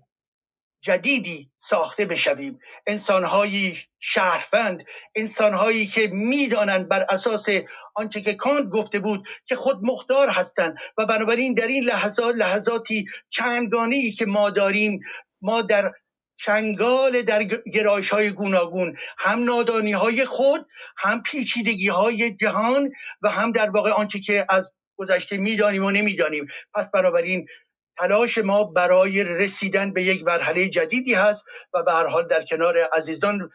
جدیدی 0.80 1.50
ساخته 1.56 2.06
بشویم. 2.06 2.59
انسانهایی 2.86 3.78
شهروند 4.00 4.84
انسانهایی 5.14 5.86
که 5.86 6.09
می‌دانند 6.12 6.88
بر 6.88 7.06
اساس 7.11 7.46
آنچه 7.94 8.20
که 8.20 8.34
کانت 8.34 8.68
گفته 8.68 8.98
بود 8.98 9.28
که 9.46 9.56
خود 9.56 9.78
مختار 9.82 10.28
هستند. 10.28 10.76
و 10.98 11.06
بنابراین 11.06 11.54
در 11.54 11.66
این 11.66 11.84
لحظات 11.84 12.34
لحظاتی 12.34 13.06
چندگانه 13.28 14.11
که 14.11 14.26
ما 14.26 14.50
داریم 14.50 15.00
ما 15.43 15.62
در 15.62 15.93
چنگال 16.36 17.22
در 17.22 17.45
گرایش 17.45 18.11
های 18.11 18.30
گوناگون 18.30 18.97
هم 19.18 19.45
نادانی 19.45 19.93
های 19.93 20.24
خود 20.24 20.66
هم 20.97 21.22
پیچیدگی 21.22 21.89
های 21.89 22.36
جهان 22.36 22.93
و 23.22 23.30
هم 23.30 23.53
در 23.53 23.70
واقع 23.70 23.91
آنچه 23.91 24.20
که 24.20 24.47
از 24.49 24.72
گذشته 24.97 25.36
می‌دانیم 25.36 25.84
و 25.84 25.91
نمی‌دانیم. 25.91 26.47
پس 26.74 26.91
بنابراین 26.91 27.47
تلاش 27.99 28.39
ما 28.39 28.64
برای 28.64 29.24
رسیدن 29.24 29.93
به 29.93 30.03
یک 30.03 30.24
مرحله 30.24 30.68
جدیدی 30.68 31.14
هست 31.14 31.45
و 31.74 31.82
به 31.82 31.93
هر 31.93 32.07
حال 32.07 32.28
در 32.28 32.43
کنار 32.43 32.78
عزیزان 32.78 33.51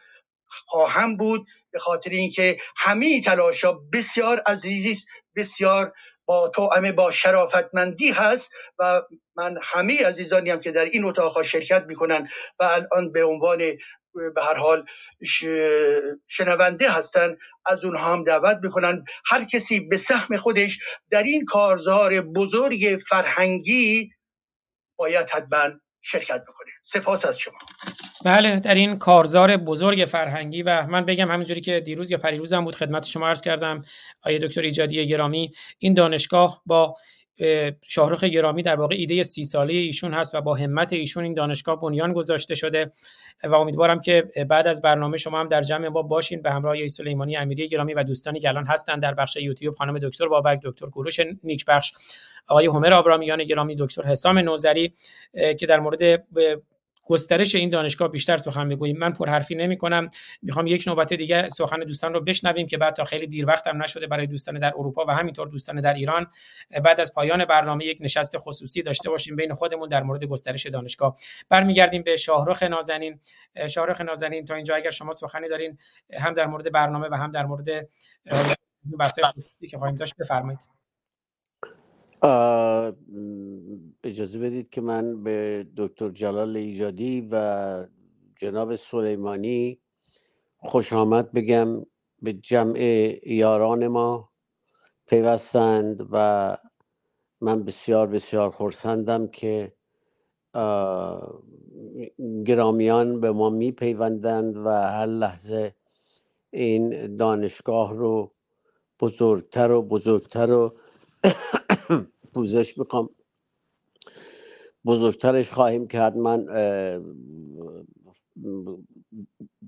خواهم 0.46 1.16
بود 1.16 1.46
به 1.70 1.78
خاطر 1.78 2.10
اینکه 2.10 2.58
همه 2.76 3.20
تلاش 3.20 3.64
ها 3.64 3.72
بسیار 3.92 4.42
عزیزی 4.46 5.06
بسیار 5.36 5.92
با 6.26 6.48
توأمه 6.48 6.92
با 6.92 7.10
شرافتمندی 7.10 8.10
هست 8.10 8.52
و 8.78 9.02
من 9.36 9.58
همه 9.62 10.06
عزیزانی 10.06 10.50
هم 10.50 10.60
که 10.60 10.72
در 10.72 10.84
این 10.84 11.04
اتاق 11.04 11.42
شرکت 11.42 11.84
می‌کنن 11.86 12.28
و 12.60 12.64
الان 12.64 13.12
به 13.12 13.24
عنوان 13.24 13.58
به 14.34 14.42
هر 14.42 14.54
حال 14.54 14.86
شنونده 16.26 16.90
هستن 16.90 17.36
از 17.66 17.84
اونها 17.84 18.12
هم 18.12 18.24
دعوت 18.24 18.58
می‌کنن. 18.62 19.04
هر 19.26 19.44
کسی 19.44 19.80
به 19.80 19.96
سهم 19.96 20.36
خودش 20.36 20.78
در 21.10 21.22
این 21.22 21.44
کارزار 21.44 22.20
بزرگ 22.20 22.98
فرهنگی 23.08 24.10
باید 24.98 25.30
حتما 25.30 25.70
شرکت 26.06 26.42
بکنه 26.42 26.70
سپاس 26.82 27.24
از 27.24 27.38
شما. 27.38 27.58
بله 28.24 28.60
در 28.60 28.74
این 28.74 28.98
کارزار 28.98 29.56
بزرگ 29.56 30.04
فرهنگی 30.04 30.62
و 30.62 30.86
من 30.86 31.04
بگم 31.04 31.30
همینجوری 31.30 31.60
که 31.60 31.80
دیروز 31.80 32.10
یا 32.10 32.18
پریروزم 32.18 32.64
بود 32.64 32.76
خدمت 32.76 33.06
شما 33.06 33.28
عرض 33.28 33.42
کردم 33.42 33.82
آیه 34.22 34.38
دکتر 34.38 34.60
ایجادی 34.62 35.08
گرامی 35.08 35.52
این 35.78 35.94
دانشگاه 35.94 36.62
با 36.66 36.96
شاهرخ 37.82 38.24
گرامی 38.24 38.62
در 38.62 38.76
واقع 38.76 38.96
ایده 38.98 39.22
سی 39.22 39.44
ساله 39.44 39.74
ایشون 39.74 40.14
هست 40.14 40.34
و 40.34 40.40
با 40.40 40.54
همت 40.54 40.92
ایشون 40.92 41.24
این 41.24 41.34
دانشگاه 41.34 41.80
بنیان 41.80 42.12
گذاشته 42.12 42.54
شده. 42.54 42.92
و 43.44 43.54
امیدوارم 43.54 44.00
که 44.00 44.22
بعد 44.48 44.68
از 44.68 44.82
برنامه 44.82 45.16
شما 45.16 45.40
هم 45.40 45.48
در 45.48 45.60
جمع 45.60 45.88
ما 45.88 46.02
باشین 46.02 46.42
به 46.42 46.50
همراه 46.50 46.74
آقای 46.74 46.88
سلیمانی 46.88 47.36
امیری 47.36 47.68
گرامی 47.68 47.94
و 47.94 48.02
دوستانی 48.02 48.40
که 48.40 48.48
الان 48.48 48.66
هستن 48.66 48.98
در 49.00 49.14
بخش 49.14 49.36
یوتیوب 49.36 49.74
خانم 49.74 49.98
دکتر 49.98 50.28
بابک 50.28 50.60
دکتر 50.64 50.86
کوروش 50.86 51.20
نیکبخش 51.44 51.92
آقای 52.48 52.66
همر 52.66 52.92
آبرامیان 52.92 53.44
گرامی 53.44 53.74
دکتر 53.74 54.02
حسام 54.02 54.38
نوزری 54.38 54.94
که 55.58 55.66
در 55.66 55.80
مورد 55.80 56.24
گسترش 57.04 57.54
این 57.54 57.68
دانشگاه 57.68 58.08
بیشتر 58.08 58.36
سخن 58.36 58.68
بگوییم 58.68 58.98
من 58.98 59.12
پرحرفی 59.12 59.54
نمی 59.54 59.76
کنم 59.76 60.08
می‌خوام 60.42 60.66
یک 60.66 60.84
نوبت 60.86 61.14
دیگه 61.14 61.48
سخن 61.48 61.80
دوستان 61.80 62.14
رو 62.14 62.20
بشنویم 62.20 62.66
که 62.66 62.78
بعد 62.78 62.94
تا 62.94 63.04
خیلی 63.04 63.26
دیر 63.26 63.46
وقت 63.46 63.66
هم 63.66 63.82
نشده 63.82 64.06
برای 64.06 64.26
دوستان 64.26 64.58
در 64.58 64.72
اروپا 64.76 65.04
و 65.08 65.10
همینطور 65.10 65.48
دوستان 65.48 65.80
در 65.80 65.94
ایران. 65.94 66.26
بعد 66.84 67.00
از 67.00 67.14
پایان 67.14 67.44
برنامه 67.44 67.84
یک 67.84 67.98
نشست 68.00 68.38
خصوصی 68.38 68.82
داشته 68.82 69.10
باشیم 69.10 69.36
بین 69.36 69.54
خودمون 69.54 69.88
در 69.88 70.02
مورد 70.02 70.24
گسترش 70.24 70.66
دانشگاه. 70.66 71.16
برمیگردیم 71.48 72.02
به 72.02 72.16
شاهرخ 72.16 72.62
نازنین. 72.62 73.20
شاهرخ 73.68 74.00
نازنین 74.00 74.44
تا 74.44 74.54
اینجا 74.54 74.74
اگر 74.74 74.90
شما 74.90 75.12
سخنی 75.12 75.48
دارین 75.48 75.78
هم 76.12 76.34
در 76.34 76.46
مورد 76.46 76.72
برنامه 76.72 77.08
و 77.08 77.14
هم 77.14 77.32
در 77.32 77.46
مورد 77.46 77.88
بحث 78.98 79.18
خصوصی 79.24 79.68
که 79.68 79.78
خواهیم 79.78 79.96
داشت 79.96 80.16
بفرمایید. 80.16 80.73
اجازه 84.04 84.38
بدید 84.38 84.70
که 84.70 84.80
من 84.80 85.24
به 85.24 85.66
دکتر 85.76 86.10
جلال 86.10 86.56
ایجادی 86.56 87.28
و 87.32 87.86
جناب 88.36 88.76
سلیمانی 88.76 89.80
خوش 90.58 90.92
آمد 90.92 91.32
بگم 91.32 91.82
به 92.22 92.32
جمع 92.34 92.80
یاران 93.26 93.88
ما 93.88 94.30
پیوستند 95.08 96.08
و 96.12 96.58
من 97.42 97.64
بسیار 97.64 98.06
بسیار 98.06 98.50
خورسندم 98.50 99.28
که 99.28 99.74
گرامیان 102.46 103.20
به 103.20 103.32
ما 103.32 103.50
می 103.50 103.72
پیوندند 103.72 104.56
و 104.56 104.70
هر 104.70 105.06
لحظه 105.06 105.76
این 106.52 107.16
دانشگاه 107.16 107.94
رو 107.94 108.34
بزرگتر 109.00 109.72
و 109.72 109.82
بزرگتر 109.82 110.52
و 110.52 110.78
پوزش 112.34 112.78
می‌خوام. 112.78 113.08
بزرگترش 114.84 115.50
خواهیم 115.50 115.86
کرد. 115.86 116.16
من 116.18 116.46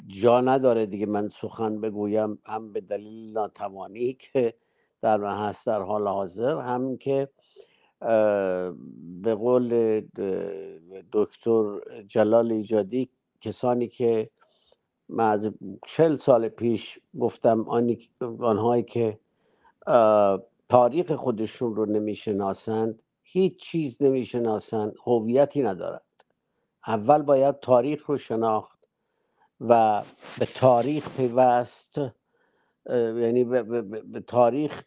جا 0.07 0.41
نداره 0.41 0.87
دیگه. 0.87 1.07
من 1.07 1.29
سخن 1.29 1.81
بگویم 1.81 2.39
هم 2.45 2.73
به 2.73 2.81
دلیل 2.81 3.33
ناتوانی 3.33 4.13
که 4.13 4.55
در 5.03 5.17
من 5.17 5.49
هست 5.49 5.67
در 5.67 5.83
حال 5.83 6.09
حاضر 6.09 6.61
هم 6.61 6.97
که 6.97 7.29
به 9.23 9.35
قول 9.35 10.01
دکتر 11.13 11.81
جلال 12.07 12.53
ایجادی 12.53 13.11
کسانی 13.41 13.89
که 13.89 14.31
من 15.09 15.31
از 15.31 15.51
سال 16.19 16.49
پیش 16.49 16.99
گفتم 17.21 17.69
آنهایی 18.41 18.83
که 18.83 19.19
تاریخ 20.69 21.13
خودشون 21.13 21.77
رو 21.77 21.87
نمی‌شناسند 21.87 23.03
هیچ 23.23 23.57
چیز 23.61 24.03
نمی‌شناسند 24.03 24.95
هویتی 25.05 25.63
ندارند. 25.63 26.03
اول 26.87 27.23
باید 27.23 27.61
تاریخ 27.61 28.07
رو 28.07 28.19
شناخت 28.19 28.79
و 29.61 30.03
به 30.39 30.47
تاریخ 30.47 31.17
پیوست 31.17 31.99
یعنی 32.91 33.45
به, 33.45 33.63
به 33.83 34.21
تاریخ 34.21 34.85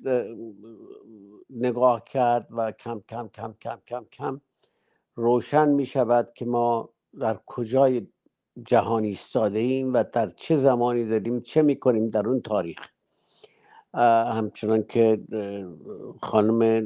نگاه 1.50 2.04
کرد 2.04 2.48
و 2.52 2.72
کم 2.72 3.02
کم 3.10 3.28
کم 3.28 3.54
کم 3.62 3.80
کم 3.88 4.06
کم 4.12 4.42
روشن 5.16 5.70
می 5.70 5.86
شود 5.86 6.34
که 6.34 6.46
ما 6.46 6.90
در 7.20 7.40
کجای 7.46 8.08
جهانی 8.66 9.08
ایستاده 9.08 9.60
ایم 9.60 9.94
و 9.94 10.04
در 10.14 10.30
چه 10.30 10.56
زمانی 10.58 11.06
داریم 11.06 11.40
چه 11.40 11.62
می 11.62 11.80
کنیم 11.80 12.10
در 12.10 12.28
اون 12.28 12.42
تاریخ. 12.42 12.92
همچنان 13.94 14.84
که 14.84 15.22
خانم 16.22 16.84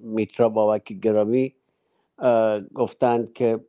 میترا 0.00 0.48
بابک 0.48 0.92
گرامی 0.92 1.54
گفتند 2.74 3.32
که 3.32 3.64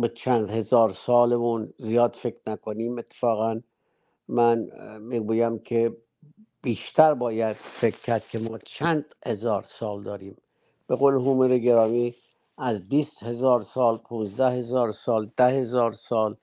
به 0.00 0.08
چند 0.08 0.50
هزار 0.50 0.92
سالمون 0.92 1.74
زیاد 1.78 2.14
فکر 2.14 2.38
نکنیم. 2.46 2.98
اتفاقا 2.98 3.60
من 4.28 4.68
می‌گویم 5.00 5.58
که 5.58 5.96
بیشتر 6.62 7.14
باید 7.14 7.52
فکر 7.56 7.98
کرد 7.98 8.28
که 8.28 8.38
ما 8.38 8.58
چند 8.58 9.14
هزار 9.26 9.62
سال 9.62 10.02
داریم. 10.02 10.36
به 10.86 10.96
قول 10.96 11.14
هومر 11.14 11.58
گرامی 11.58 12.14
از 12.58 12.88
بیست 12.88 13.22
هزار 13.22 13.62
سال 13.62 13.98
پونزده 13.98 14.50
هزار 14.50 14.92
سال 14.92 15.30
ده 15.36 15.46
هزار 15.46 15.92
سال 15.92 16.36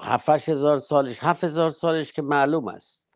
هفتش 0.00 0.48
هزار 0.48 0.78
سالش 0.78 1.18
هفت 1.20 1.44
هزار 1.44 1.70
سالش 1.70 2.12
که 2.12 2.22
معلوم 2.22 2.68
است. 2.68 3.07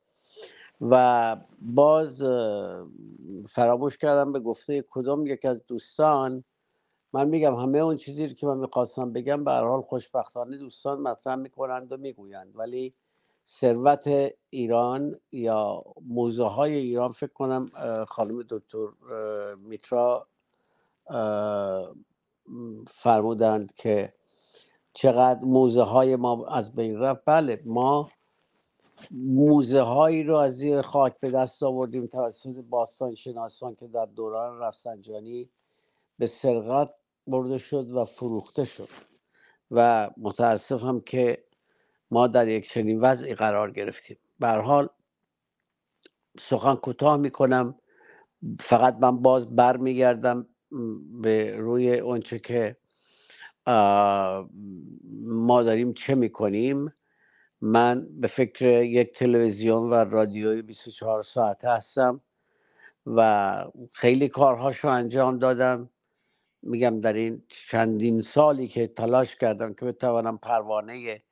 و 0.90 1.36
باز 1.60 2.24
فراموش 3.48 3.98
کردم 3.98 4.32
به 4.32 4.40
گفته 4.40 4.84
کدام 4.90 5.26
یک 5.26 5.44
از 5.44 5.66
دوستان. 5.66 6.44
من 7.12 7.28
میگم 7.28 7.54
همه 7.54 7.78
اون 7.78 7.96
چیزی 7.96 8.34
که 8.34 8.46
من 8.46 8.58
می‌خواستم 8.58 9.12
بگم 9.12 9.44
به 9.44 9.50
هر 9.50 9.64
حال 9.64 9.82
خوشبختانه 9.82 10.56
دوستان 10.56 11.00
مطرح 11.00 11.34
می‌کنند 11.34 11.92
و 11.92 11.96
می‌گویند. 11.96 12.52
ولی 12.54 12.94
ثروت 13.46 14.10
ایران 14.50 15.16
یا 15.32 15.84
موزه 16.02 16.44
های 16.44 16.74
ایران 16.74 17.12
فکر 17.12 17.32
کنم 17.32 17.70
خانم 18.08 18.42
دکتر 18.48 18.86
میترا 19.56 20.26
فرمودند 22.86 23.74
که 23.74 24.14
چقدر 24.92 25.40
موزه 25.44 25.82
های 25.82 26.16
ما 26.16 26.46
از 26.46 26.74
بین 26.74 26.98
رفت. 26.98 27.22
بله 27.26 27.62
ما 27.64 28.08
موزه 29.10 29.80
هایی 29.80 30.22
رو 30.22 30.36
از 30.36 30.56
زیر 30.58 30.82
خاک 30.82 31.20
به 31.20 31.30
دست 31.30 31.62
آوردیم 31.62 32.06
توسط 32.06 32.56
باستان 32.70 33.14
شناسان 33.14 33.74
که 33.74 33.86
در 33.88 34.06
دوران 34.06 34.58
رفسنجانی 34.58 35.50
به 36.18 36.28
سرقت 36.28 36.90
برده 37.28 37.58
شد 37.58 37.90
و 37.92 38.04
فروخته 38.04 38.64
شد. 38.64 38.88
و 39.70 40.10
متاسفم 40.16 41.00
که 41.00 41.44
ما 42.10 42.26
در 42.26 42.48
یک 42.48 42.68
چنین 42.68 43.00
وضعی 43.00 43.34
قرار 43.34 43.72
گرفتیم. 43.72 44.18
به 44.40 44.48
حال 44.48 44.88
سخن 46.40 46.74
کوتاه 46.74 47.16
می‌کنم. 47.16 47.76
فقط 48.60 48.96
من 49.00 49.22
باز 49.22 49.56
برمیگردم 49.56 50.48
به 51.22 51.56
روی 51.56 51.98
اونچه 51.98 52.38
که 52.38 52.76
ما 55.24 55.64
داریم 55.64 55.92
چه 55.92 56.14
می‌کنیم. 56.16 56.92
من 57.62 58.08
به 58.20 58.28
فکر 58.28 58.66
یک 58.82 59.12
تلویزیون 59.12 59.90
و 59.90 59.94
رادیوی 59.94 60.62
24 60.62 61.22
ساعته 61.22 61.70
هستم 61.70 62.20
و 63.06 63.64
خیلی 63.92 64.28
کارهاشو 64.28 64.88
انجام 64.88 65.38
دادم. 65.38 65.90
میگم 66.62 67.00
در 67.00 67.12
این 67.12 67.42
چندین 67.48 68.20
سالی 68.20 68.68
که 68.68 68.86
تلاش 68.86 69.36
کردم 69.36 69.74
که 69.74 69.84
بتوانم 69.84 70.38
پروانه 70.38 71.22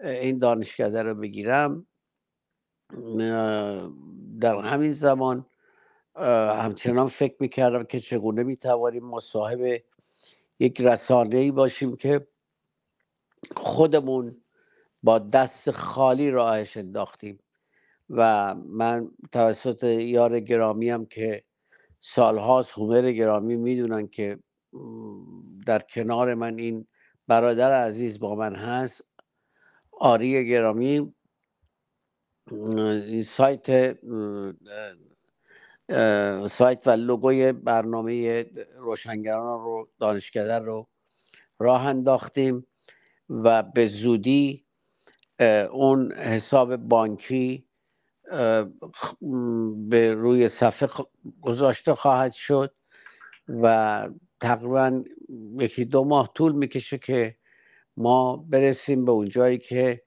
این 0.00 0.38
دانشکده 0.38 1.02
رو 1.02 1.14
بگیرم 1.14 1.86
در 4.40 4.56
همین 4.56 4.92
زمان 4.92 5.46
همچنان 6.16 7.08
فکر 7.08 7.36
می‌کردم 7.40 7.84
که 7.84 8.00
چگونه 8.00 8.42
می‌توانیم 8.42 9.20
صاحب 9.20 9.82
یک 10.60 10.80
رسانه 10.80 11.36
ای 11.36 11.50
باشیم 11.50 11.96
که 11.96 12.28
خودمون 13.56 14.39
با 15.02 15.18
دست 15.18 15.70
خالی 15.70 16.30
راهش 16.30 16.76
انداختیم. 16.76 17.38
و 18.10 18.54
من 18.54 19.10
توسط 19.32 19.84
یار 19.84 20.40
گرامی 20.40 20.90
هم 20.90 21.06
که 21.06 21.44
سالهاست 22.00 22.70
هومر 22.70 23.12
گرامی 23.12 23.56
می‌دونن 23.56 24.06
که 24.08 24.38
در 25.66 25.78
کنار 25.78 26.34
من 26.34 26.58
این 26.58 26.86
برادر 27.26 27.72
عزیز 27.86 28.18
با 28.20 28.34
من 28.34 28.54
هست 28.54 29.04
آری 29.92 30.48
گرامی. 30.48 31.14
این 32.50 33.22
سایت 33.22 33.98
سایت 36.48 36.82
و 36.86 36.90
لوگوی 36.90 37.52
برنامه 37.52 38.42
روشنگران 38.76 39.60
رو 39.64 39.88
دانشکده 40.00 40.58
رو 40.58 40.88
راه 41.58 41.86
انداختیم 41.86 42.66
و 43.30 43.62
به 43.62 43.88
زودی 43.88 44.66
اون 45.72 46.12
حساب 46.12 46.76
بانکی 46.76 47.66
به 49.90 50.14
روی 50.14 50.48
صفحه 50.50 50.88
گذاشته 51.42 51.94
خواهد 51.94 52.32
شد 52.32 52.74
و 53.48 54.08
تقریبا 54.40 55.04
یکی 55.60 55.86
دو 55.86 56.04
ماه 56.04 56.32
طول 56.34 56.52
می‌کشه 56.56 56.98
که 56.98 57.36
ما 57.98 58.36
برسیم 58.36 59.06
به 59.06 59.12
اونجایی 59.12 59.58
که 59.58 60.02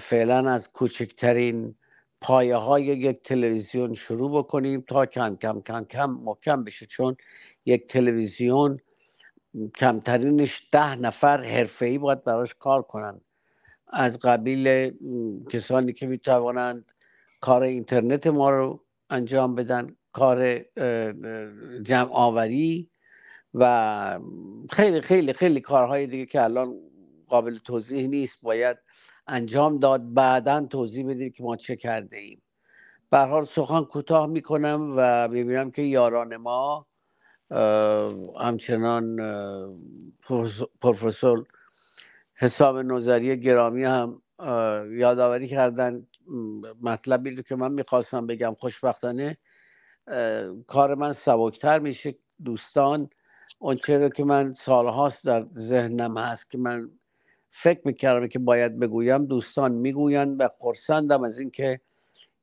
فعلا 0.00 0.50
از 0.50 0.70
کوچکترین 0.70 1.76
پایه 2.20 2.56
های 2.56 2.84
یک 2.84 3.22
تلویزیون 3.22 3.94
شروع 3.94 4.38
بکنیم 4.38 4.82
تا 4.88 5.06
کم 5.06 5.36
کم 5.36 5.60
کم 5.60 5.84
کم 5.84 6.10
محکم 6.10 6.64
بشه 6.64 6.86
چون 6.86 7.16
یک 7.66 7.88
تلویزیون 7.88 8.78
کمترینش 9.76 10.68
ده 10.72 10.96
نفر 10.96 11.44
حرفه‌ای 11.44 11.98
باید 11.98 12.24
براش 12.24 12.54
کار 12.54 12.82
کنن. 12.82 13.20
از 13.92 14.18
قبیل 14.18 14.92
کسانی 15.50 15.92
که 15.92 16.06
می‌توانند 16.06 16.92
کار 17.40 17.62
اینترنت 17.62 18.26
ما 18.26 18.50
رو 18.50 18.84
انجام 19.10 19.54
بدن 19.54 19.96
کار 20.12 20.58
جمع 21.82 22.08
آوری 22.12 22.90
و 23.54 24.20
خیلی 24.70 25.00
خیلی 25.00 25.32
خیلی 25.32 25.60
کارهای 25.60 26.06
دیگه 26.06 26.26
که 26.26 26.42
الان 26.42 26.74
قابل 27.28 27.58
توضیح 27.58 28.06
نیست 28.06 28.38
باید 28.42 28.82
انجام 29.26 29.78
داد 29.78 30.14
بعدا 30.14 30.66
توضیح 30.66 31.06
بدیم 31.08 31.32
که 31.32 31.42
ما 31.42 31.56
چه 31.56 31.76
کرده 31.76 32.16
ایم. 32.16 32.42
به 33.10 33.18
حال 33.18 33.44
سخن 33.44 33.84
کوتاه 33.84 34.26
می‌کنم 34.26 34.94
و 34.96 35.28
می‌بینم 35.28 35.70
که 35.70 35.82
یاران 35.82 36.36
ما 36.36 36.86
همچنان 38.40 39.16
پروفسور 40.80 41.46
حساب 42.42 42.78
نظری 42.78 43.40
گرامی 43.40 43.84
هم 43.84 44.22
یادآوری 44.98 45.48
کردن. 45.48 46.06
مطلبی 46.82 47.30
رو 47.30 47.42
که 47.42 47.56
من 47.56 47.72
می‌خواستم 47.72 48.26
بگم 48.26 48.56
خوشبختانه 48.58 49.38
کار 50.66 50.94
من 50.94 51.12
سبکتر 51.12 51.78
میشه 51.78 52.14
دوستان. 52.44 53.10
اون 53.58 53.78
رو 53.88 54.08
که 54.08 54.24
من 54.24 54.52
سالهاست 54.52 55.26
در 55.26 55.46
ذهنم 55.54 56.18
هست 56.18 56.50
که 56.50 56.58
من 56.58 56.90
فکر 57.50 57.80
می‌کردم 57.84 58.26
که 58.28 58.38
باید 58.38 58.78
بگویم 58.78 59.26
دوستان 59.26 59.72
می‌گویند 59.72 60.40
و 60.40 60.48
خرسندم 60.60 61.24
از 61.24 61.38
اینکه 61.38 61.80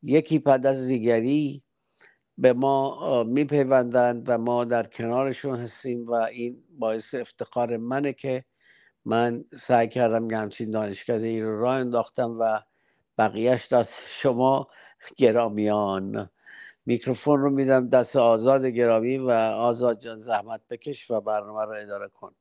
یکی 0.03 0.39
پد 0.39 0.65
از 0.65 0.87
دیگری 0.87 1.63
به 2.37 2.53
ما 2.53 3.23
میپیوندند 3.23 4.25
و 4.29 4.37
ما 4.37 4.65
در 4.65 4.83
کنارشون 4.83 5.59
هستیم 5.59 6.07
و 6.07 6.13
این 6.13 6.63
باعث 6.79 7.15
افتخار 7.15 7.77
منه 7.77 8.13
که 8.13 8.45
من 9.05 9.45
سعی 9.59 9.87
کردم 9.87 10.27
که 10.27 10.37
همچین 10.37 10.71
دانشکده 10.71 11.43
رو 11.43 11.61
راه 11.61 11.75
انداختم 11.75 12.37
و 12.39 12.61
بقیهش 13.17 13.73
دست 13.73 13.93
شما 14.09 14.67
گرامیان. 15.17 16.29
میکروفون 16.85 17.41
رو 17.41 17.49
میدم 17.49 17.89
دست 17.89 18.15
آزاد 18.15 18.65
گرامی 18.65 19.17
و 19.17 19.29
آزاد 19.31 19.99
جان 19.99 20.21
زحمت 20.21 20.61
بکش 20.69 21.11
و 21.11 21.21
برنامه 21.21 21.65
رو 21.65 21.71
اداره 21.71 22.07
کن. 22.07 22.35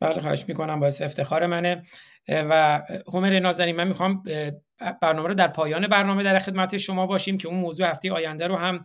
بله 0.00 0.20
خواهش 0.20 0.48
می‌کنم 0.48 0.80
باعث 0.80 1.02
افتخار 1.02 1.46
منه. 1.46 1.82
و 2.28 2.82
همر 3.14 3.38
نازنین 3.38 3.76
من 3.76 3.88
می‌خوام 3.88 4.22
برنامه 5.02 5.28
رو 5.28 5.34
در 5.34 5.48
پایان 5.48 5.86
برنامه 5.86 6.22
در 6.22 6.38
خدمت 6.38 6.76
شما 6.76 7.06
باشیم 7.06 7.38
که 7.38 7.48
اون 7.48 7.58
موضوع 7.58 7.90
هفته 7.90 8.12
آینده 8.12 8.46
رو 8.46 8.56
هم 8.56 8.82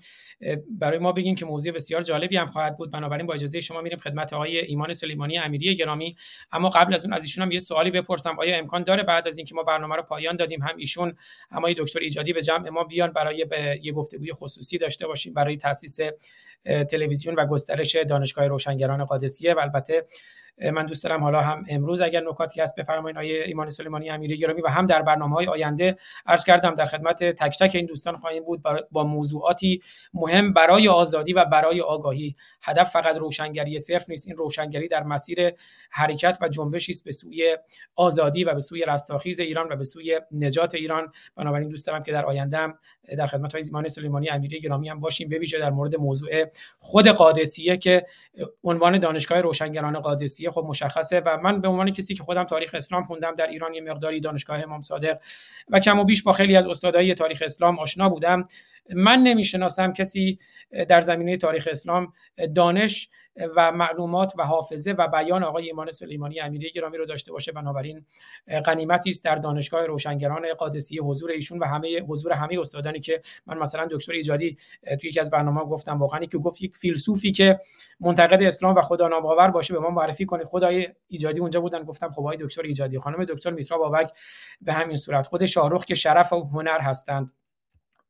برای 0.70 1.00
ما 1.00 1.12
بگیم 1.12 1.36
که 1.36 1.46
موضوع 1.46 1.74
بسیار 1.74 2.02
جالبی 2.02 2.38
هم 2.38 2.46
خواهد 2.46 2.78
بود. 2.78 2.92
بنابراین 2.92 3.26
با 3.26 3.34
اجازه 3.34 3.60
شما 3.60 3.82
میریم 3.82 3.98
خدمت 3.98 4.34
آقای 4.34 4.58
ایمان 4.58 4.94
سلیمانی 4.94 5.38
امیری 5.38 5.76
گرامی. 5.76 6.16
اما 6.52 6.70
قبل 6.70 6.94
از 6.94 7.06
اون 7.06 7.14
از 7.14 7.24
ایشون 7.24 7.44
هم 7.44 7.52
یه 7.52 7.60
سوالی 7.60 7.92
بپرسم. 7.92 8.40
آیا 8.40 8.58
امکان 8.58 8.84
داره 8.84 9.04
بعد 9.04 9.28
از 9.28 9.38
اینکه 9.38 9.56
ما 9.56 9.64
برنامه 9.64 9.96
رو 9.96 10.04
پایان 10.04 10.36
دادیم 10.36 10.62
هم 10.62 10.78
ایشون 10.78 11.14
هم 11.52 11.74
دکتر 11.74 12.00
ایجادی 12.00 12.34
به 12.34 12.42
جمع 12.42 12.70
ما 12.70 12.84
بیان 12.84 13.12
برای 13.12 13.46
یه 13.82 13.92
گفتگوی 13.92 14.34
خصوصی 14.34 14.78
داشته 14.78 15.08
باشیم 15.08 15.34
برای 15.34 15.58
تاسیس 15.58 16.00
تلویزیون 16.90 17.36
و 17.36 17.46
گسترش 17.46 17.96
دانشگاه 17.96 18.48
روشنگران 18.48 19.06
قادسیه 19.06 19.54
و 19.54 19.60
البته 19.60 20.06
من 20.74 20.86
دوست 20.86 21.04
دارم 21.04 21.24
حالا 21.24 21.42
هم 21.42 21.66
امروز 21.70 22.02
اگر 22.02 22.22
نکاتی 22.30 22.62
هست 22.62 22.76
بفرمایید 22.76 23.18
آیه 23.18 23.44
ایمان 23.46 23.70
سلیمانی 23.70 24.10
امیری 24.10 24.38
گرامی 24.38 24.62
و 24.62 24.68
هم 24.68 24.86
در 24.86 25.02
برنامه 25.02 25.36
های 25.36 25.48
آینده 25.48 25.96
عرض 26.26 26.46
کردم 26.46 26.76
در 26.76 26.86
خدمت 26.86 27.24
تک 27.24 27.60
تک 27.60 27.76
این 27.76 27.86
دوستان 27.86 28.16
خواهیم 28.16 28.44
بود 28.44 28.62
با 28.92 29.04
موضوعاتی 29.04 29.82
مهم 30.14 30.54
برای 30.54 30.88
آزادی 30.88 31.34
و 31.34 31.46
برای 31.46 31.82
آگاهی. 31.82 32.36
هدف 32.62 32.90
فقط 32.90 33.18
روشنگری 33.18 33.80
صرف 33.80 34.10
نیست 34.10 34.28
این 34.28 34.38
روشنگری 34.38 34.88
در 34.88 35.04
مسیر 35.04 35.52
حرکت 35.92 36.38
و 36.42 36.48
جنبشی 36.48 36.92
است 36.92 37.06
به 37.06 37.12
سوی 37.12 37.58
آزادی 37.96 38.44
و 38.44 38.54
به 38.54 38.60
سوی 38.60 38.86
رستاخیز 38.88 39.40
ایران 39.40 39.68
و 39.72 39.76
به 39.76 39.84
سوی 39.84 40.22
نجات 40.32 40.76
ایران. 40.76 41.12
بنابراین 41.36 41.70
دوست 41.70 41.88
دارم 41.88 42.02
که 42.02 42.12
در 42.12 42.26
آینده 42.26 42.58
در 43.16 43.28
خدمت 43.28 43.54
های 43.54 43.64
ایمان 43.64 43.88
سلیمانی 43.88 44.30
امیری 44.30 44.60
گرامی 44.60 44.90
هم 44.90 45.00
باشیم. 45.00 45.30
بویژه 45.30 45.60
در 45.60 45.70
مورد 45.70 45.96
موضوع 45.96 46.46
خود 46.78 47.08
قادسیه 47.08 47.78
که 47.78 48.06
عنوان 48.64 49.00
دانشگاه 49.00 49.42
روشنگران 49.42 50.00
قادسیه 50.00 50.52
خب 50.52 50.66
مشخصه 50.68 51.20
و 51.20 51.38
من 51.44 51.62
به 51.62 51.68
عنوان 51.68 51.92
کسی 51.92 52.16
که 52.16 52.24
خودم 52.24 52.44
تاریخ 52.44 52.76
اسلام 52.76 53.04
خوندم 53.04 53.36
در 53.36 53.48
ایران 53.48 53.74
یه 53.74 53.82
مقداری 53.82 54.20
دانشگاه 54.20 54.64
امام 54.64 54.82
صادق 54.82 55.18
و 55.70 55.80
کم 55.80 56.00
و 56.00 56.04
بیش 56.04 56.24
با 56.24 56.34
خیلی 56.34 56.56
از 56.56 56.68
استادای 56.68 57.14
تاریخ 57.14 57.42
اسلام 57.46 57.80
آشنا 57.80 58.10
بودم. 58.10 58.44
من 58.96 59.20
نمی‌شناسم 59.20 59.94
کسی 59.94 60.38
در 60.90 61.02
زمینه 61.02 61.38
تاریخ 61.38 61.68
اسلام 61.72 62.14
دانش 62.56 63.10
و 63.56 63.72
معلومات 63.72 64.34
و 64.38 64.44
حافظه 64.44 64.92
و 64.92 65.08
بیان 65.08 65.44
آقای 65.44 65.66
ایمان 65.66 65.92
سلیمانی 65.92 66.40
امیری 66.40 66.72
گرامی 66.72 66.98
رو 66.98 67.06
داشته 67.06 67.32
باشه. 67.32 67.52
بنابراین 67.52 68.06
غنیمتی 68.66 69.10
است 69.10 69.26
در 69.26 69.36
دانشگاه 69.36 69.86
روشنگران 69.86 70.54
قادسیه 70.54 71.02
حضور 71.02 71.32
ایشون 71.32 71.60
و 71.60 71.66
همه 71.66 72.02
حضور 72.02 72.34
همه 72.34 72.60
استادانی 72.60 73.00
که 73.00 73.22
من 73.46 73.58
مثلا 73.58 73.88
دکتر 73.92 74.14
ایجادی 74.14 74.58
توی 75.02 75.10
یکی 75.10 75.20
از 75.20 75.32
برنامه 75.32 75.66
گفتم 75.66 76.00
واقعا 76.00 76.26
که 76.26 76.38
گفت 76.38 76.62
یک 76.62 76.78
فیلسوفی 76.78 77.32
که 77.32 77.60
منتقد 78.00 78.44
اسلام 78.44 78.76
و 78.76 78.82
خدا 78.82 79.08
ناباور 79.08 79.52
باشه 79.52 79.74
به 79.74 79.80
ما 79.80 79.90
معرفی 79.90 80.26
کنه. 80.26 80.44
خدای 80.44 80.88
ایجادی 81.08 81.40
اونجا 81.40 81.62
بودن 81.62 81.84
گفتم 81.84 82.10
خب 82.10 82.36
دکتر 82.36 82.62
ایجادی 82.62 83.00
خانم 83.00 83.26
دکتر 83.26 83.52
میترا 83.52 83.78
بابک 83.78 84.12
به 84.62 84.74
همین 84.74 84.96
صورت 84.96 85.28
خود 85.28 85.46
شاهرخ 85.46 85.86
که 85.86 85.96
شرف 85.96 86.34
و 86.34 86.44
هنر 86.44 86.80
هستند. 86.80 87.32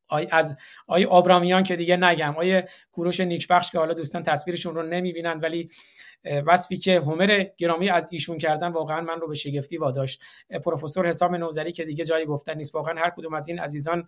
آی 0.08 0.28
از 0.32 0.58
آی 0.88 1.06
آبرامیان 1.06 1.64
که 1.64 1.76
دیگه 1.76 1.98
نگم. 1.98 2.36
آی 2.38 2.64
کوروش 2.92 3.20
نیکبخش 3.20 3.72
که 3.72 3.78
حالا 3.78 3.94
دوستان 3.94 4.24
تصویرشون 4.24 4.76
رو 4.76 4.84
نمی‌بینن 4.84 5.40
ولی 5.40 5.70
وصفی 6.46 6.78
که 6.78 7.00
هومر 7.00 7.46
گرامی 7.58 7.90
از 7.90 8.10
ایشون 8.12 8.38
کردن 8.38 8.68
واقعا 8.68 9.02
من 9.02 9.20
رو 9.20 9.28
به 9.28 9.36
شگفتی 9.36 9.78
واداشت. 9.78 10.22
پروفسور 10.66 11.08
حسام 11.08 11.36
نوزری 11.36 11.72
که 11.72 11.86
دیگه 11.86 12.06
جایی 12.06 12.26
گفتن 12.26 12.58
نیست. 12.58 12.76
واقعا 12.76 13.00
هر 13.00 13.10
کدوم 13.10 13.34
از 13.34 13.48
این 13.48 13.60
عزیزان 13.60 14.08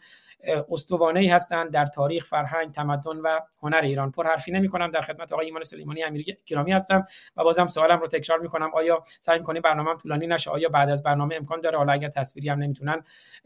استوانه 0.72 1.20
ای 1.20 1.28
هستند 1.28 1.72
در 1.72 1.86
تاریخ 1.86 2.26
فرهنگ 2.26 2.72
تمدن 2.72 3.18
و 3.18 3.40
هنر 3.62 3.82
ایران. 3.84 4.12
پر 4.12 4.28
حرفی 4.28 4.52
نمی 4.52 4.68
کنم 4.68 4.92
در 4.92 5.02
خدمت 5.02 5.34
آقای 5.34 5.46
ایمان 5.46 5.64
سلیمانی 5.64 6.04
امیری 6.04 6.38
گرامی 6.46 6.72
هستم 6.72 7.06
و 7.38 7.44
بازم 7.44 7.68
سوالم 7.68 8.00
رو 8.00 8.08
تکرار 8.08 8.40
می 8.40 8.48
کنم 8.48 8.72
آیا 8.74 9.04
سعی 9.20 9.40
کنیم 9.40 9.62
برنامه 9.62 9.96
طولانی 10.02 10.28
نشه؟ 10.28 10.52
آیا 10.52 10.70
بعد 10.70 10.90
از 10.90 11.04
برنامه 11.04 11.36
امکان 11.36 11.60
داره؟ 11.60 11.78
حالا 11.78 11.94
اگر 11.94 12.08
تصویری 12.08 12.50
هم 12.50 12.60
نمی‌تونن 12.60 13.04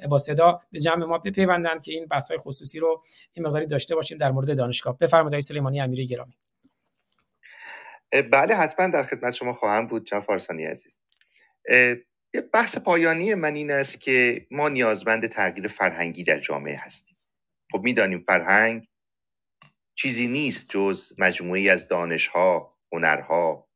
با 0.10 0.18
صدا 0.18 0.62
به 0.72 0.80
جمع 0.80 1.06
ما 1.06 1.18
بپیوندند 1.18 1.84
که 1.84 1.94
این 1.94 2.06
بحث 2.06 2.32
های 2.32 2.38
خصوصی 2.38 2.80
رو 2.80 3.04
این 3.34 3.46
مقداری 3.46 3.66
داشته 3.66 3.96
باشیم 3.96 4.18
در 4.18 4.32
مورد 4.32 4.58
دانشگاه. 4.58 4.98
بفرمایید 4.98 5.34
آقای 5.34 5.42
سلیمانی 5.42 5.82
امیری 5.82 6.08
گرامی. 6.08 6.34
بله 8.22 8.56
حتما 8.56 8.88
در 8.88 9.04
خدمت 9.04 9.34
شما 9.34 9.54
خواهم 9.54 9.88
بود 9.88 10.06
جناب 10.06 10.24
فارسانی 10.24 10.66
عزیز. 10.66 11.00
یه 12.34 12.42
بحث 12.54 12.78
پایانی 12.78 13.36
من 13.36 13.56
این 13.56 13.72
است 13.72 14.02
که 14.02 14.48
ما 14.52 14.70
نیازمند 14.70 15.28
تغییر 15.28 15.68
فرهنگی 15.68 16.24
در 16.24 16.40
جامعه 16.40 16.78
هستیم. 16.78 17.18
خب 17.72 17.84
می‌دانیم 17.84 18.24
فرهنگ 18.28 18.88
چیزی 19.96 20.28
نیست 20.28 20.70
جز 20.70 21.14
مجموعی 21.18 21.70
از 21.70 21.88
دانشها 21.88 22.78
هنرها 22.92 23.70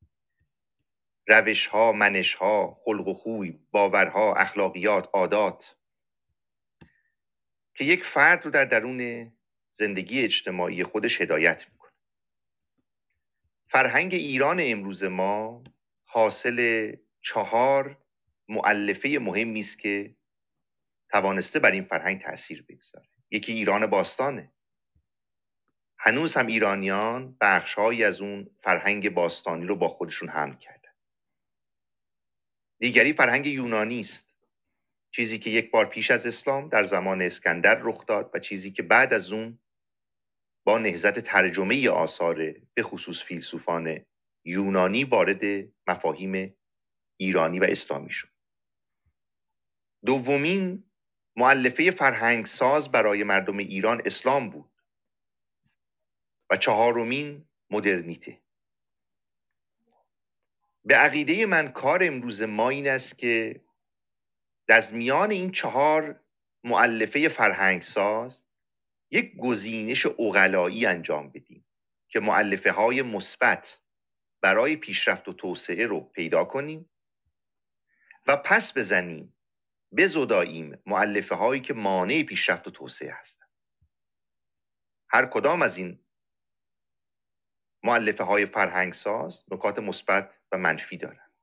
روشها 1.28 1.92
منشها 1.92 2.78
خلق 2.86 3.08
و 3.08 3.14
خوی 3.14 3.60
باورها 3.72 4.36
اخلاقیات 4.36 5.10
عادات 5.14 5.76
که 7.76 7.84
یک 7.84 8.04
فرد 8.06 8.46
رو 8.46 8.52
در 8.52 8.66
درون 8.66 9.32
زندگی 9.72 10.24
اجتماعی 10.24 10.84
خودش 10.84 11.22
هدایت 11.22 11.66
فرهنگ 13.70 14.14
ایران 14.14 14.58
امروز 14.62 15.04
ما 15.04 15.64
حاصل 16.06 16.92
چهار 17.22 17.98
معلفه 18.50 19.20
مهمی 19.22 19.60
است 19.60 19.80
که 19.80 20.16
توانسته 21.10 21.60
بر 21.60 21.72
این 21.72 21.84
فرهنگ 21.84 22.22
تاثیر 22.22 22.66
بگذاره. 22.70 23.08
یکی 23.32 23.54
ایران 23.54 23.88
باستانه. 23.88 24.52
هنوز 25.98 26.36
هم 26.36 26.48
ایرانیان 26.48 27.38
بخشهایی 27.42 28.04
از 28.04 28.22
اون 28.22 28.50
فرهنگ 28.64 29.10
باستانی 29.10 29.66
رو 29.66 29.76
با 29.76 29.88
خودشون 29.88 30.30
حمل 30.30 30.56
کردن. 30.56 30.92
دیگری 32.80 33.14
فرهنگ 33.14 33.48
یونانی 33.48 34.00
است. 34.00 34.28
چیزی 35.12 35.40
که 35.40 35.50
یک 35.50 35.72
بار 35.72 35.86
پیش 35.86 36.12
از 36.12 36.26
اسلام 36.26 36.70
در 36.70 36.84
زمان 36.84 37.22
اسکندر 37.22 37.80
رخ 37.82 38.06
داد 38.06 38.32
و 38.34 38.40
چیزی 38.40 38.72
که 38.72 38.84
بعد 38.84 39.14
از 39.14 39.32
اون 39.32 39.60
با 40.68 40.78
نهزت 40.78 41.20
ترجمه 41.20 41.90
آثار 41.90 42.36
به 42.74 42.84
خصوص 42.84 43.24
فیلسوفان 43.24 44.06
یونانی 44.46 45.04
وارد 45.04 45.70
مفاهیم 45.88 46.58
ایرانی 47.20 47.60
و 47.60 47.64
اسلامی 47.64 48.10
شد. 48.10 48.30
دومین 50.06 50.92
معلفه 51.36 51.92
فرهنگ 51.92 52.46
ساز 52.46 52.92
برای 52.92 53.24
مردم 53.24 53.58
ایران 53.58 54.02
اسلام 54.06 54.50
بود 54.50 54.72
و 56.50 56.58
چهارمین 56.58 57.50
مدرنیته. 57.70 58.42
به 60.86 60.96
عقیده 60.96 61.46
من 61.46 61.68
کار 61.68 62.04
امروز 62.04 62.42
ما 62.42 62.70
این 62.70 62.88
است 62.88 63.18
که 63.18 63.62
از 64.70 64.94
میان 64.94 65.32
این 65.32 65.52
چهار 65.52 66.24
معلفه 66.64 67.30
فرهنگ 67.30 67.82
ساز 67.82 68.47
یک 69.12 69.36
گزینش 69.38 70.06
اغلایی 70.06 70.86
انجام 70.86 71.30
بدیم 71.30 71.66
که 72.08 72.20
معلفه 72.20 72.72
های 72.72 73.02
مثبت 73.02 73.80
برای 74.42 74.76
پیشرفت 74.76 75.28
و 75.28 75.34
توسعه 75.34 75.86
رو 75.86 76.00
پیدا 76.00 76.44
کنیم 76.44 76.90
و 78.26 78.38
پس 78.38 78.78
بزنیم 78.78 79.38
بزداییم 79.98 80.82
معلفه 80.86 81.36
هایی 81.36 81.62
که 81.62 81.74
مانع 81.74 82.24
پیشرفت 82.24 82.68
و 82.68 82.72
توسعه 82.72 83.14
هستند. 83.14 83.50
هر 85.10 85.26
کدام 85.26 85.62
از 85.62 85.78
این 85.78 86.06
معلفه 87.84 88.24
های 88.24 88.46
فرهنگ 88.46 88.94
ساز 88.94 89.44
نکات 89.52 89.80
مثبت 89.80 90.34
و 90.52 90.58
منفی 90.58 90.98
دارند. 90.98 91.34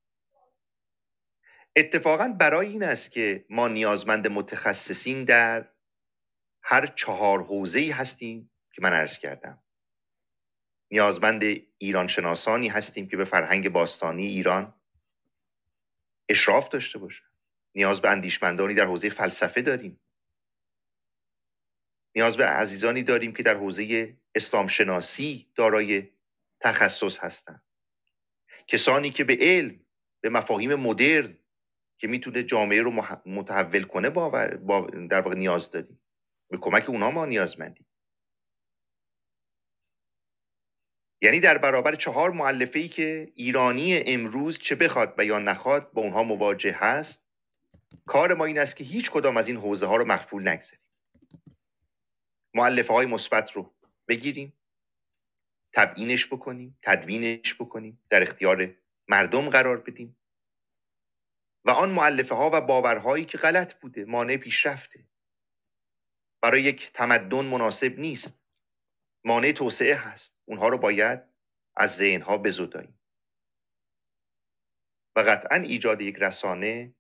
اتفاقا 1.77 2.29
برای 2.29 2.69
این 2.69 2.83
است 2.83 3.11
که 3.11 3.47
ما 3.51 3.69
نیازمند 3.69 4.27
متخصصین 4.27 5.25
در 5.25 5.74
هر 6.67 6.87
چهار 6.87 7.43
حوزه 7.43 7.79
ای 7.79 7.91
هستیم 7.91 8.51
که 8.73 8.83
من 8.83 8.93
عرض 8.93 9.19
کردم. 9.19 9.63
نیازمند 10.91 11.43
ایران 11.79 12.07
شناسانی 12.07 12.69
هستیم 12.69 13.09
که 13.09 13.17
به 13.17 13.25
فرهنگ 13.25 13.69
باستانی 13.69 14.27
ایران 14.27 14.75
اشراف 16.29 16.69
داشته 16.69 16.99
باشه 16.99 17.23
نیاز 17.75 18.01
به 18.01 18.11
اندیشمندانی 18.11 18.75
در 18.75 18.85
حوزه 18.85 19.09
فلسفه 19.09 19.63
داریم. 19.63 20.01
نیاز 22.17 22.37
به 22.37 22.47
عزیزانی 22.47 23.03
داریم 23.03 23.33
که 23.33 23.43
در 23.43 23.57
حوزه 23.57 24.17
اسلام 24.35 24.67
شناسی 24.67 25.53
دارای 25.55 26.09
تخصص 26.61 27.19
هستند 27.19 27.63
کسانی 28.67 29.11
که 29.11 29.25
به 29.25 29.37
علم 29.41 29.81
به 30.21 30.31
مفاهیم 30.31 30.75
مدرن 30.75 31.39
که 31.99 32.09
می‌تونه 32.09 32.43
جامعه 32.43 32.83
رو 32.83 32.91
متحول 33.27 33.83
کنه 33.83 34.11
باور 34.11 34.49
در 35.11 35.21
واقع 35.21 35.37
نیاز 35.37 35.71
داریم. 35.71 36.01
به 36.51 36.59
کمک 36.59 36.91
اونا 36.91 37.11
ما 37.11 37.27
نیازمندیم 37.27 37.87
یعنی 41.23 41.41
در 41.41 41.59
برابر 41.59 41.95
چهار 41.95 42.31
معلفه 42.31 42.79
ای 42.79 42.89
که 42.89 43.33
ایرانی 43.35 43.97
امروز 44.07 44.59
چه 44.59 44.75
بخواد 44.75 45.15
و 45.19 45.25
یا 45.25 45.39
نخواد 45.39 45.93
با 45.93 46.03
اونها 46.03 46.23
مواجه 46.23 46.73
هست 46.73 47.25
کار 48.07 48.35
ما 48.35 48.45
این 48.45 48.59
است 48.59 48.77
که 48.77 48.85
هیچ 48.85 49.11
کدام 49.11 49.37
از 49.37 49.49
این 49.49 49.57
حوزه 49.57 49.87
ها 49.87 49.97
رو 49.97 50.05
مخفول 50.05 50.49
نگذاریم. 50.49 50.85
معلفه 52.55 52.93
های 52.93 53.07
مثبت 53.07 53.53
رو 53.53 53.75
بگیریم 54.09 54.53
تبیینش 55.73 56.27
بکنیم 56.27 56.79
تدوینش 56.83 57.55
بکنیم 57.55 58.01
در 58.11 58.23
اختیار 58.23 58.75
مردم 59.09 59.51
قرار 59.51 59.81
بدیم. 59.81 60.17
و 61.65 61.71
آن 61.71 61.91
معلفه 61.91 62.35
ها 62.35 62.51
و 62.53 62.61
باورهایی 62.61 63.25
که 63.25 63.39
غلط 63.39 63.75
بوده 63.75 64.05
مانع 64.05 64.37
پیشرفته. 64.37 65.05
برای 66.45 66.63
یک 66.63 66.93
تمدن 66.93 67.45
مناسب 67.45 67.99
نیست. 67.99 68.41
مانع 69.25 69.53
توسعه 69.53 69.95
هست. 69.95 70.41
اونها 70.45 70.69
رو 70.69 70.79
باید 70.79 71.21
از 71.77 71.97
ذهنها 71.97 72.39
بزداییم 72.39 73.01
و 75.17 75.21
قطعا 75.21 75.57
ایجاد 75.57 76.01
یک 76.01 76.17
رسانه 76.17 76.95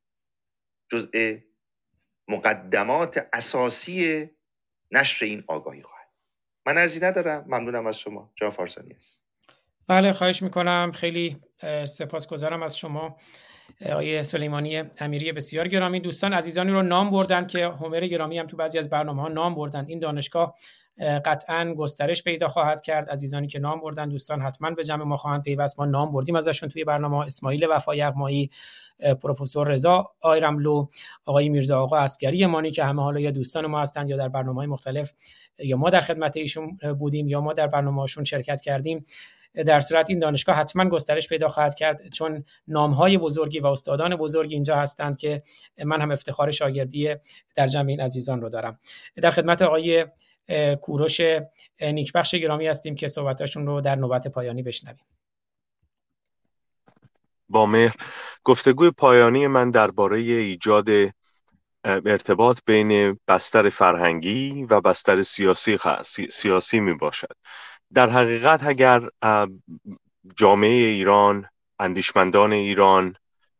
جزء 0.91 1.37
مقدمات 2.29 3.29
اساسی 3.33 4.31
نشر 4.91 5.25
این 5.25 5.45
آگاهی 5.47 5.83
خواهد. 5.83 6.09
من 6.66 6.79
ارزی 6.79 7.01
ندارم. 7.01 7.45
ممنونم 7.47 7.87
از 7.87 7.99
شما. 7.99 8.33
جا 8.37 8.51
فارسانی 8.51 8.95
است 8.95 9.23
بله 9.89 10.12
خواهش 10.12 10.43
می‌کنم. 10.43 10.93
خیلی 10.93 11.41
سپاسگزارم 11.89 12.62
از 12.62 12.79
شما. 12.79 13.21
آقای 13.86 14.24
سلیمانی 14.24 14.82
امیری 15.01 15.32
بسیار 15.32 15.69
گرامی. 15.69 16.01
دوستان 16.01 16.32
عزیزانی 16.32 16.70
رو 16.70 16.82
نام 16.82 17.11
بردن 17.11 17.47
که 17.47 17.66
هومر 17.66 18.07
گرامی 18.07 18.39
هم 18.39 18.47
تو 18.47 18.57
بعضی 18.57 18.78
از 18.78 18.91
برنامه 18.91 19.23
ها 19.23 19.28
نام 19.28 19.55
بردن. 19.55 19.85
این 19.89 19.99
دانشگاه 19.99 20.55
قطعا 21.24 21.74
گسترش 21.74 22.23
پیدا 22.23 22.49
خواهد 22.49 22.82
کرد. 22.82 23.11
عزیزانی 23.11 23.47
که 23.47 23.59
نام 23.59 23.81
بردن 23.81 24.09
دوستان 24.09 24.41
حتما 24.41 24.70
به 24.70 24.85
جمع 24.85 25.05
ما 25.05 25.16
خواهند 25.16 25.43
پیوست. 25.43 25.81
ما 25.81 25.86
نام 25.86 26.12
بردیم 26.12 26.36
ازشون 26.36 26.69
توی 26.69 26.85
برنامه 26.85 27.27
اسماعیل 27.27 27.66
وفای 27.70 27.99
یغمایی 27.99 28.51
پروفسور 29.23 29.69
رضا 29.69 30.11
آیرملو 30.20 30.86
آقای 31.27 31.49
میرزا 31.49 31.82
آقا 31.82 31.99
اسکری 31.99 32.47
مانی 32.47 32.70
که 32.70 32.85
همه 32.85 33.03
حالا 33.03 33.20
یا 33.20 33.31
دوستان 33.31 33.66
ما 33.66 33.81
هستند 33.81 34.11
یا 34.11 34.16
در 34.16 34.28
برنامه 34.28 34.57
های 34.57 34.66
مختلف 34.66 35.12
یا 35.59 35.77
ما 35.77 35.91
در 35.91 36.01
خدمت 36.01 36.36
ایشون 36.36 36.78
بودیم 36.99 37.28
یا 37.28 37.41
ما 37.41 37.53
در 37.53 37.66
برنامه‌هاشون 37.66 38.24
شرکت 38.24 38.61
کردیم. 38.61 39.05
در 39.55 39.81
صورت 39.81 40.10
این 40.10 40.18
دانشگاه 40.18 40.56
حتما 40.56 40.89
گسترش 40.89 41.28
پیدا 41.28 41.48
خواهد 41.48 41.74
کرد 41.74 42.09
چون 42.09 42.44
نامهای 42.68 43.18
بزرگی 43.18 43.60
و 43.60 43.66
استادان 43.66 44.16
بزرگی 44.16 44.55
اینجا 44.55 44.76
هستند 44.76 45.16
که 45.16 45.43
من 45.85 46.01
هم 46.01 46.10
افتخار 46.10 46.51
شاگردی 46.51 47.14
در 47.55 47.66
جمع 47.66 47.89
این 47.89 48.01
عزیزان 48.01 48.40
رو 48.40 48.48
دارم. 48.48 48.78
در 49.16 49.31
خدمت 49.31 49.62
آقای 49.62 50.06
کوروش 50.82 51.20
نیکبخش 51.81 52.35
گرامی 52.35 52.66
هستیم 52.66 52.94
که 52.94 53.09
صحبتاشون 53.09 53.66
رو 53.66 53.81
در 53.81 53.94
نوبت 53.94 54.28
پایانی 54.28 54.62
بشنویم. 54.62 55.05
با 57.48 57.66
مهر. 57.66 57.97
گفتگوی 58.44 58.90
پایانی 58.90 59.47
من 59.47 59.70
درباره 59.70 60.18
ایجاد 60.20 60.89
ارتباط 61.85 62.59
بین 62.66 63.18
بستر 63.28 63.68
فرهنگی 63.68 64.64
و 64.64 64.81
بستر 64.81 65.22
سیاسی 65.22 65.78
سیاسی 66.31 66.81
می 66.81 66.94
باشد 66.94 67.36
در 67.95 68.11
حقیقت 68.11 68.66
اگر 68.66 69.09
جامعه 70.37 70.71
ایران 70.71 71.47
اندیشمندان 71.79 72.53
ایران 72.53 73.15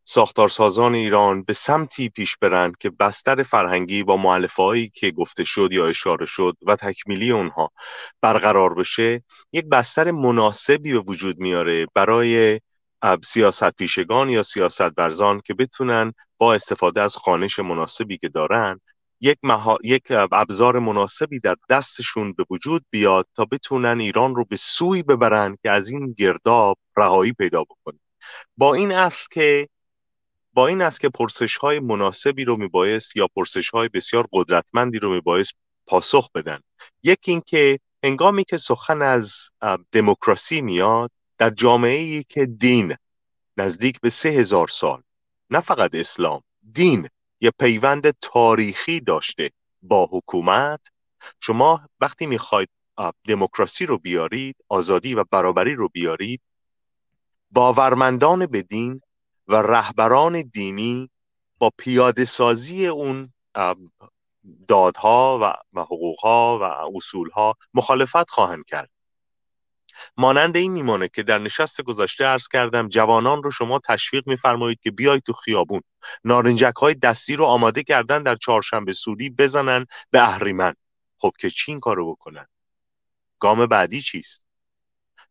ساختارسازان 0.05 0.95
ایران 0.95 1.43
به 1.43 1.53
سمتی 1.53 2.09
پیش 2.09 2.37
برند 2.37 2.77
که 2.79 2.91
بستر 2.91 3.43
فرهنگی 3.43 4.03
با 4.03 4.17
معلفه 4.17 4.89
که 4.95 5.11
گفته 5.11 5.45
شد 5.45 5.69
یا 5.73 5.87
اشاره 5.87 6.27
شد 6.27 6.57
و 6.67 6.77
تکمیلی 6.77 7.31
اونها 7.31 7.71
برقرار 8.21 8.75
بشه 8.75 9.23
یک 9.53 9.67
بستر 9.67 10.11
مناسبی 10.11 10.93
به 10.93 10.99
وجود 10.99 11.39
میاره 11.39 11.87
برای 11.95 12.61
سیاست 13.25 13.71
پیشگان 13.71 14.29
یا 14.29 14.43
سیاست 14.43 14.83
برزان 14.83 15.41
که 15.45 15.55
بتونن 15.55 16.13
با 16.39 16.55
استفاده 16.55 17.01
از 17.01 17.17
خانش 17.17 17.59
مناسبی 17.59 18.19
که 18.19 18.29
دارن 18.29 18.81
یک, 19.25 19.39
یک 19.85 20.03
ابزار 20.11 20.79
مناسبی 20.79 21.41
در 21.41 21.57
دستشون 21.71 22.33
به 22.33 22.45
وجود 22.51 22.85
بیاد 22.91 23.27
تا 23.35 23.45
بتونن 23.45 24.01
ایران 24.01 24.35
رو 24.35 24.45
به 24.45 24.57
سوی 24.57 25.03
ببرن 25.03 25.57
که 25.63 25.71
از 25.71 25.91
این 25.91 26.13
گرداب 26.19 26.79
رهایی 26.97 27.33
پیدا 27.33 27.63
بکنه. 27.63 27.99
با 28.57 28.75
این 28.75 28.93
اصل 28.93 29.27
که 29.31 29.69
با 30.53 30.67
این 30.67 30.83
است 30.83 31.01
که 31.01 31.09
پرسش 31.09 31.57
های 31.57 31.81
مناسبی 31.81 32.45
رو 32.45 32.57
میبایست 32.57 33.17
یا 33.17 33.29
پرسش 33.37 33.71
های 33.71 33.89
بسیار 33.89 34.27
قدرتمندی 34.33 34.99
رو 34.99 35.15
میبایست 35.15 35.53
پاسخ 35.87 36.31
بدن. 36.35 36.61
یکی 37.03 37.31
اینکه 37.31 37.79
هنگامی 38.05 38.45
که 38.45 38.57
سخن 38.57 39.03
از 39.03 39.51
دموکراسی 39.93 40.61
میاد 40.61 41.11
در 41.39 41.51
جامعه 41.51 41.99
ای 41.99 42.25
که 42.29 42.47
دین 42.47 42.97
نزدیک 43.57 44.01
به 44.01 44.11
سه 44.11 44.29
هزار 44.29 44.69
سال 44.69 45.03
نه 45.51 45.61
فقط 45.61 45.95
اسلام 45.95 46.43
دین 46.73 47.09
یه 47.45 47.51
پیوند 47.51 48.11
تاریخی 48.11 49.01
داشته 49.01 49.51
با 49.83 50.09
حکومت. 50.13 50.81
شما 51.41 51.89
وقتی 52.01 52.27
می‌خواید 52.27 52.69
دموکراسی 53.25 53.87
رو 53.87 53.99
بیارید 53.99 54.57
آزادی 54.69 55.15
و 55.15 55.25
برابری 55.31 55.75
رو 55.75 55.89
بیارید 55.89 56.41
باورمندان 57.51 58.47
به 58.47 58.63
دین 58.63 59.01
و 59.49 59.55
رهبران 59.55 60.43
دینی 60.43 61.11
با 61.59 61.71
پیاده 61.79 62.25
سازی 62.25 62.87
اون 62.87 63.33
دادها 64.69 65.57
و 65.73 65.81
حقوقها 65.81 66.59
و 66.59 66.63
اصولها 66.97 67.55
مخالفت 67.75 68.31
خواهند 68.31 68.65
کرد. 68.67 68.91
مانند 70.17 70.57
این 70.57 70.73
میمانه 70.73 71.09
که 71.09 71.23
در 71.23 71.39
نشست 71.39 71.83
گذاشته 71.83 72.25
عرض 72.25 72.49
کردم 72.49 72.89
جوانان 72.89 73.43
رو 73.43 73.51
شما 73.51 73.79
تشویق 73.79 74.29
میفرمایید 74.29 74.81
که 74.81 74.91
بیاید 74.91 75.23
تو 75.23 75.33
خیابون. 75.33 75.83
نارنجک 76.25 76.75
های 76.77 76.95
دستی 76.95 77.37
رو 77.37 77.45
آماده 77.45 77.83
کردن 77.83 78.23
در 78.23 78.37
چهارشنبه 78.37 78.93
سوری 78.93 79.31
بزنن 79.31 79.87
به 80.11 80.23
اهریمن. 80.23 80.75
خب 81.17 81.33
که 81.39 81.51
چی 81.51 81.73
این 81.73 81.81
کارو 81.81 82.13
بکنن؟ 82.13 82.47
گام 83.39 83.67
بعدی 83.67 84.01
چیست؟ 84.01 84.43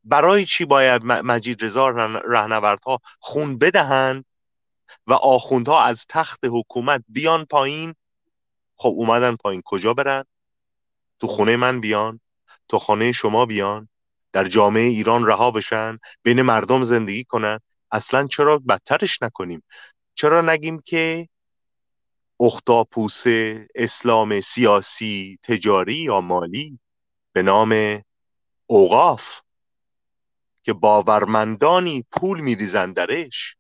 برای 0.04 0.46
چی 0.46 0.66
باید 0.66 1.06
مجید 1.06 1.64
رضا 1.64 1.90
رهنوردها 2.26 3.00
خون 3.20 3.58
بدهند 3.58 4.26
و 5.08 5.14
آخوندها 5.14 5.84
از 5.84 6.06
تخت 6.10 6.40
حکومت 6.44 7.04
بیان 7.08 7.46
پایین؟ 7.46 7.96
خب 8.76 8.94
اومدن 8.96 9.36
پایین. 9.36 9.62
کجا 9.66 9.94
برن؟ 9.94 10.24
تو 11.20 11.28
خونه 11.28 11.56
من 11.56 11.80
بیان؟ 11.80 12.20
تو 12.68 12.80
خانه 12.80 13.12
شما 13.12 13.46
بیان؟ 13.46 13.90
در 14.34 14.46
جامعه 14.48 14.84
ایران 14.84 15.28
رها 15.28 15.52
بشن 15.52 16.00
بین 16.24 16.42
مردم 16.42 16.84
زندگی 16.84 17.24
کنن. 17.24 17.60
اصلا 17.92 18.28
چرا 18.28 18.58
بدترش 18.58 19.22
نکنیم؟ 19.22 19.64
چرا 20.16 20.42
نگیم 20.42 20.82
که 20.86 21.30
اختاپوس 22.40 23.24
اسلام 23.76 24.42
سیاسی 24.42 25.40
تجاری 25.44 25.96
یا 25.96 26.22
مالی 26.22 26.80
به 27.34 27.42
نام 27.42 28.02
اوقاف 28.66 29.42
که 30.64 30.74
باورمندانی 30.74 32.06
پول 32.12 32.40
میریزند 32.40 32.96
درش 32.96 33.56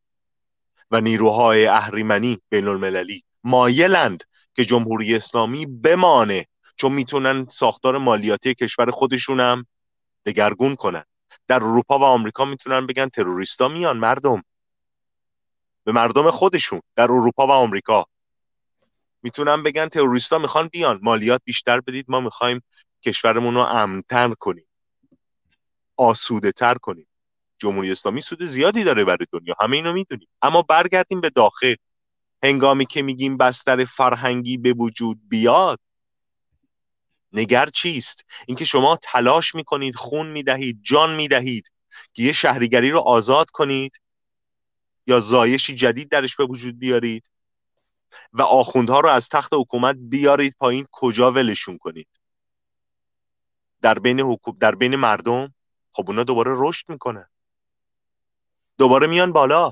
و 0.91 1.01
نیروهای 1.01 1.65
اهریمنی 1.65 2.39
بین 2.49 2.67
المللی 2.67 3.23
مایلند 3.43 4.23
که 4.55 4.65
جمهوری 4.65 5.15
اسلامی 5.15 5.65
بمانه 5.65 6.47
چون 6.75 6.91
می‌تونن 6.91 7.45
ساختار 7.49 7.97
مالیاتی 7.97 8.53
کشور 8.53 8.91
خودشونم 8.91 9.65
دگرگون 10.25 10.75
کنن. 10.75 11.03
در 11.47 11.55
اروپا 11.63 11.99
و 11.99 12.03
آمریکا 12.03 12.45
می‌تونن 12.45 12.87
بگن 12.87 13.09
تروریستا 13.09 13.67
میان 13.67 13.97
مردم. 13.97 14.43
به 15.83 15.91
مردم 15.91 16.31
خودشون. 16.31 16.81
در 16.95 17.03
اروپا 17.03 17.47
و 17.47 17.51
آمریکا. 17.51 18.05
می‌تونن 19.23 19.63
بگن 19.63 19.87
تروریستا 19.87 20.37
می‌خوان 20.39 20.67
بیان. 20.67 20.99
مالیات 21.01 21.41
بیشتر 21.45 21.81
بدید. 21.81 22.05
ما 22.07 22.19
می‌خوایم 22.19 22.63
کشورمون 23.01 23.53
رو 23.53 23.61
امنتر 23.61 24.33
کنیم. 24.33 24.65
آسوده 25.97 26.51
تر 26.51 26.75
کنیم. 26.75 27.07
جمهوری 27.57 27.91
اسلامی 27.91 28.21
سود 28.21 28.45
زیادی 28.45 28.83
داره 28.83 29.05
برای 29.05 29.25
دنیا. 29.31 29.55
همه 29.59 29.77
اینو 29.77 29.93
می‌دونیم. 29.93 30.27
اما 30.41 30.61
برگردیم 30.61 31.21
به 31.21 31.29
داخل. 31.29 31.75
هنگامی 32.43 32.85
که 32.85 33.01
میگیم 33.01 33.37
بستر 33.37 33.85
فرهنگی 33.85 34.57
به 34.57 34.73
وجود 34.73 35.19
بیاد 35.29 35.79
نگر 37.33 37.65
چیست؟ 37.65 38.25
اینکه 38.47 38.65
شما 38.65 38.99
تلاش 39.01 39.55
می‌کنید 39.55 39.95
خون 39.95 40.27
می‌دهید 40.27 40.79
جان 40.81 41.15
می‌دهید 41.15 41.71
که 42.13 42.23
یه 42.23 42.31
شهریگری 42.31 42.91
رو 42.91 42.99
آزاد 42.99 43.49
کنید 43.49 44.01
یا 45.07 45.19
زایشی 45.19 45.75
جدید 45.75 46.09
درش 46.09 46.35
به 46.35 46.45
وجود 46.45 46.79
بیارید 46.79 47.29
و 48.33 48.41
آخوندها 48.41 48.99
رو 48.99 49.09
از 49.09 49.29
تخت 49.29 49.53
حکومت 49.53 49.95
بیارید 49.99 50.55
پایین 50.59 50.87
کجا 50.91 51.31
ولشون 51.31 51.77
کنید؟ 51.77 52.07
در 53.81 53.99
بین 53.99 54.19
حکومت 54.19 54.59
در 54.59 54.75
بین 54.75 54.95
مردم؟ 54.95 55.53
خب 55.91 56.03
اونا 56.07 56.23
دوباره 56.23 56.51
رشد 56.55 56.89
می‌کنن. 56.89 57.29
دوباره 58.77 59.07
میان 59.07 59.31
بالا. 59.31 59.71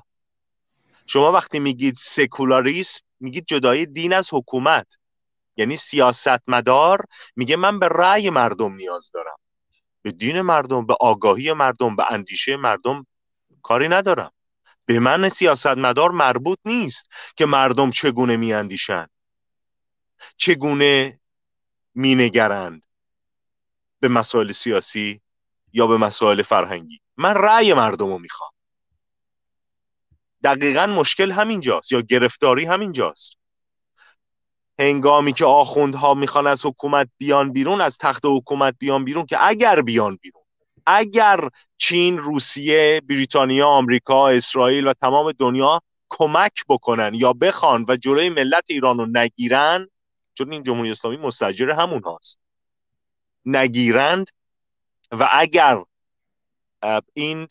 شما 1.05 1.31
وقتی 1.31 1.59
میگید 1.59 1.95
سکولاریسم 1.97 3.01
میگید 3.19 3.45
جدای 3.45 3.85
دین 3.85 4.13
از 4.13 4.29
حکومت. 4.33 4.88
یعنی 5.61 5.75
سیاستمدار 5.75 7.05
میگه 7.35 7.55
من 7.55 7.79
به 7.79 7.88
رأی 7.88 8.29
مردم 8.29 8.73
نیاز 8.73 9.11
دارم. 9.13 9.35
به 10.01 10.11
دین 10.11 10.41
مردم 10.41 10.85
به 10.85 10.95
آگاهی 10.99 11.53
مردم 11.53 11.95
به 11.95 12.05
اندیشه 12.09 12.55
مردم 12.55 13.05
کاری 13.63 13.88
ندارم. 13.88 14.31
به 14.85 14.99
من 14.99 15.29
سیاستمدار 15.29 16.11
مربوط 16.11 16.59
نیست 16.65 17.09
که 17.35 17.45
مردم 17.45 17.89
چگونه 17.89 18.38
میاندیشند 18.38 19.09
چگونه 20.38 21.19
مینگرند 21.95 22.83
به 23.99 24.07
مسائل 24.07 24.51
سیاسی 24.51 25.21
یا 25.73 25.88
به 25.88 25.97
مسائل 25.97 26.41
فرهنگی. 26.41 27.01
من 27.17 27.33
رأی 27.33 27.73
مردم 27.73 28.07
رو 28.07 28.17
می‌خوام. 28.19 28.51
دقیقا 30.43 30.88
مشکل 30.88 31.31
همینجاست 31.31 31.91
یا 31.91 32.01
گرفتاری 32.01 32.65
همینجاست. 32.65 33.40
هنگامی 34.81 35.33
که 35.33 35.45
آخوندها 35.45 36.13
می‌خوان 36.13 36.47
از 36.47 36.65
حکومت 36.65 37.09
بیان 37.17 37.51
بیرون 37.51 37.81
از 37.81 37.97
تخت 37.97 38.21
حکومت 38.25 38.75
بیان 38.79 39.05
بیرون 39.05 39.25
که 39.25 39.47
اگر 39.47 39.81
بیان 39.81 40.19
بیرون 40.21 40.43
اگر 40.85 41.49
چین، 41.77 42.17
روسیه، 42.17 43.01
بریتانیا، 43.09 43.67
آمریکا، 43.67 44.29
اسرائیل 44.29 44.87
و 44.87 44.93
تمام 44.93 45.31
دنیا 45.31 45.81
کمک 46.09 46.63
بکنن 46.69 47.11
یا 47.13 47.33
بخوان 47.33 47.85
و 47.87 47.95
جلوی 47.95 48.29
ملت 48.29 48.63
ایران 48.69 48.97
رو 48.97 49.05
نگیرن 49.05 49.87
چون 50.33 50.51
این 50.51 50.63
جمهوری 50.63 50.91
اسلامی 50.91 51.17
مستجر 51.17 51.71
همون 51.71 52.03
هاست. 52.03 52.39
نگیرند 53.45 54.27
و 55.11 55.29
اگر 55.31 55.83
این 57.13 57.47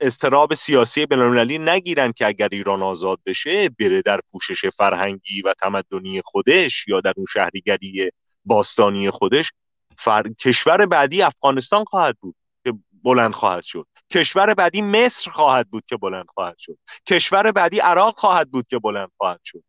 استراب 0.00 0.54
سیاسی 0.54 1.06
بینالمللی 1.06 1.58
نگیرن 1.58 2.12
که 2.12 2.26
اگر 2.26 2.48
ایران 2.52 2.82
آزاد 2.82 3.18
بشه 3.26 3.68
بره 3.68 4.02
در 4.02 4.20
پوشش 4.32 4.66
فرهنگی 4.66 5.42
و 5.42 5.54
تمدنی 5.54 6.22
خودش 6.24 6.88
یا 6.88 7.00
در 7.00 7.12
اون 7.16 7.26
شهریگری 7.32 8.10
باستانی 8.44 9.10
خودش. 9.10 9.52
فر... 9.98 10.22
کشور 10.40 10.86
بعدی 10.86 11.22
افغانستان 11.22 11.84
خواهد 11.84 12.16
بود 12.20 12.36
که 12.64 12.72
بلند 13.04 13.32
خواهد 13.32 13.62
شد. 13.62 13.86
کشور 14.10 14.54
بعدی 14.54 14.82
مصر 14.82 15.30
خواهد 15.30 15.70
بود 15.70 15.84
که 15.86 15.96
بلند 15.96 16.26
خواهد 16.34 16.58
شد. 16.58 16.78
کشور 17.06 17.52
بعدی 17.52 17.78
عراق 17.78 18.18
خواهد 18.18 18.50
بود 18.50 18.66
که 18.68 18.78
بلند 18.78 19.10
خواهد 19.16 19.40
شد. 19.44 19.64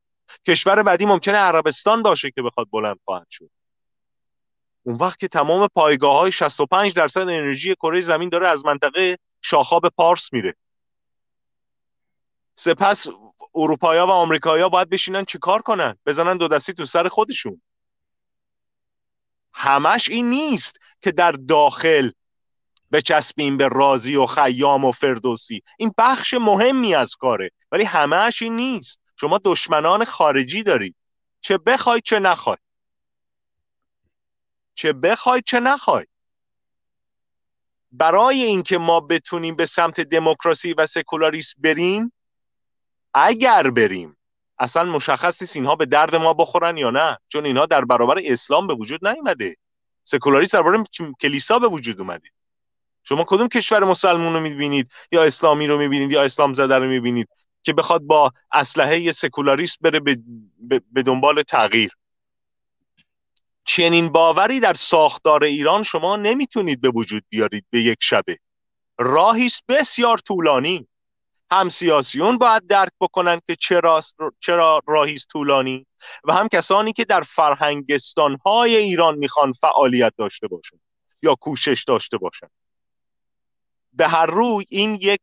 کشور 0.47 0.83
بعدی 0.83 1.05
ممکنه 1.05 1.37
عربستان 1.37 2.03
باشه 2.03 2.31
که 2.31 2.41
بخواد 2.41 2.67
بلند 2.71 2.99
خواهد 3.05 3.27
شد. 3.29 3.49
اون 4.83 4.95
وقت 4.95 5.19
که 5.19 5.27
تمام 5.27 5.67
پایگاه 5.67 6.17
های 6.17 6.31
65 6.31 6.93
درصد 6.93 7.21
انرژی 7.21 7.75
کره 7.75 8.01
زمین 8.01 8.29
داره 8.29 8.47
از 8.47 8.65
منطقه 8.65 9.17
شاخاب 9.41 9.89
پارس 9.89 10.33
میره. 10.33 10.55
سپس 12.55 13.07
اروپایا 13.55 14.07
و 14.07 14.09
آمریکایا 14.09 14.69
باید 14.69 14.89
بشینن 14.89 15.25
چه 15.25 15.39
کار 15.39 15.61
کنن؟ 15.61 15.97
بزنن 16.05 16.37
دو 16.37 16.47
دستی 16.47 16.73
تو 16.73 16.85
سر 16.85 17.07
خودشون. 17.07 17.61
همش 19.53 20.09
این 20.09 20.29
نیست 20.29 20.79
که 21.01 21.11
در 21.11 21.31
داخل 21.31 22.11
بچسبیم 22.91 23.57
به 23.57 23.67
رازی 23.67 24.15
و 24.15 24.25
خیام 24.25 24.85
و 24.85 24.91
فردوسی. 24.91 25.61
این 25.77 25.93
بخش 25.97 26.33
مهمی 26.33 26.95
از 26.95 27.15
کاره. 27.15 27.49
ولی 27.71 27.83
همهش 27.83 28.41
این 28.41 28.55
نیست. 28.55 28.99
شما 29.15 29.39
دشمنان 29.45 30.05
خارجی 30.05 30.63
دارید. 30.63 30.95
چه 31.41 31.57
بخوای 31.57 32.01
چه 32.01 32.19
نخوای. 32.19 32.57
چه 34.75 34.93
بخوای 34.93 35.41
چه 35.45 35.59
نخوای. 35.59 36.05
برای 37.91 38.43
اینکه 38.43 38.77
ما 38.77 38.99
بتونیم 38.99 39.55
به 39.55 39.65
سمت 39.65 40.01
دموکراسی 40.01 40.73
و 40.73 40.85
سکولاریسم 40.85 41.61
بریم 41.61 42.13
اگر 43.13 43.69
بریم 43.69 44.17
اصلا 44.59 44.83
مشخص 44.83 45.41
نیست 45.41 45.55
اینها 45.55 45.75
به 45.75 45.85
درد 45.85 46.15
ما 46.15 46.33
بخورن 46.33 46.77
یا 46.77 46.91
نه. 46.91 47.17
چون 47.27 47.45
اینها 47.45 47.65
در 47.65 47.85
برابر 47.85 48.21
اسلام 48.23 48.67
به 48.67 48.73
وجود 48.73 49.07
نیومده. 49.07 49.57
سکولاریسم 50.03 50.57
در 50.57 50.63
برابر 50.63 50.85
کلیسا 51.21 51.59
به 51.59 51.67
وجود 51.67 51.99
اومده. 51.99 52.29
شما 53.03 53.23
کدوم 53.27 53.47
کشور 53.47 53.83
مسلمون 53.83 54.33
رو 54.33 54.39
می‌بینید؟ 54.39 54.91
یا 55.11 55.23
اسلامی 55.23 55.67
رو 55.67 55.77
می‌بینید؟ 55.77 56.11
یا 56.11 56.23
اسلام 56.23 56.53
زده 56.53 56.75
رو 56.75 56.85
می‌بینید؟ 56.85 57.29
که 57.63 57.73
بخواد 57.73 58.01
با 58.01 58.31
اسلحه 58.51 59.11
سکولاریست 59.11 59.77
بره 59.81 59.99
به 60.93 61.03
دنبال 61.03 61.41
تغییر. 61.41 61.91
چنین 63.65 64.09
باوری 64.09 64.59
در 64.59 64.73
ساختار 64.73 65.43
ایران 65.43 65.83
شما 65.83 66.15
نمی‌تونید 66.15 66.81
به 66.81 66.89
وجود 66.89 67.23
بیارید 67.29 67.65
به 67.69 67.81
یک 67.81 67.97
شبه. 68.01 68.39
راهی 68.97 69.49
بسیار 69.67 70.17
طولانی. 70.17 70.87
هم 71.51 71.69
سیاسیون 71.69 72.37
باید 72.37 72.67
درک 72.67 72.91
بکنن 73.01 73.41
که 73.47 73.55
چرا 73.55 74.01
چرا 74.39 74.81
راهی 74.87 75.17
طولانی 75.31 75.85
و 76.23 76.33
هم 76.33 76.47
کسانی 76.47 76.93
که 76.93 77.05
در 77.05 77.21
فرهنگستان 77.21 78.37
های 78.45 78.75
ایران 78.75 79.17
می‌خوان 79.17 79.53
فعالیت 79.53 80.13
داشته 80.17 80.47
باشن 80.47 80.79
یا 81.23 81.35
کوشش 81.35 81.83
داشته 81.87 82.17
باشن. 82.17 82.47
به 83.93 84.07
هر 84.07 84.25
روی 84.25 84.65
این 84.69 84.95
یک 85.01 85.21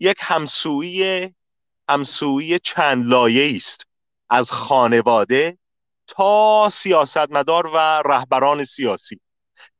یک 0.00 0.16
همسویی 0.20 1.34
همسویی 1.88 2.58
چند 2.58 3.06
لایه 3.06 3.56
است. 3.56 3.86
از 4.30 4.50
خانواده 4.50 5.58
تا 6.06 6.68
سیاستمدار 6.72 7.66
و 7.66 8.02
رهبران 8.06 8.64
سیاسی. 8.64 9.20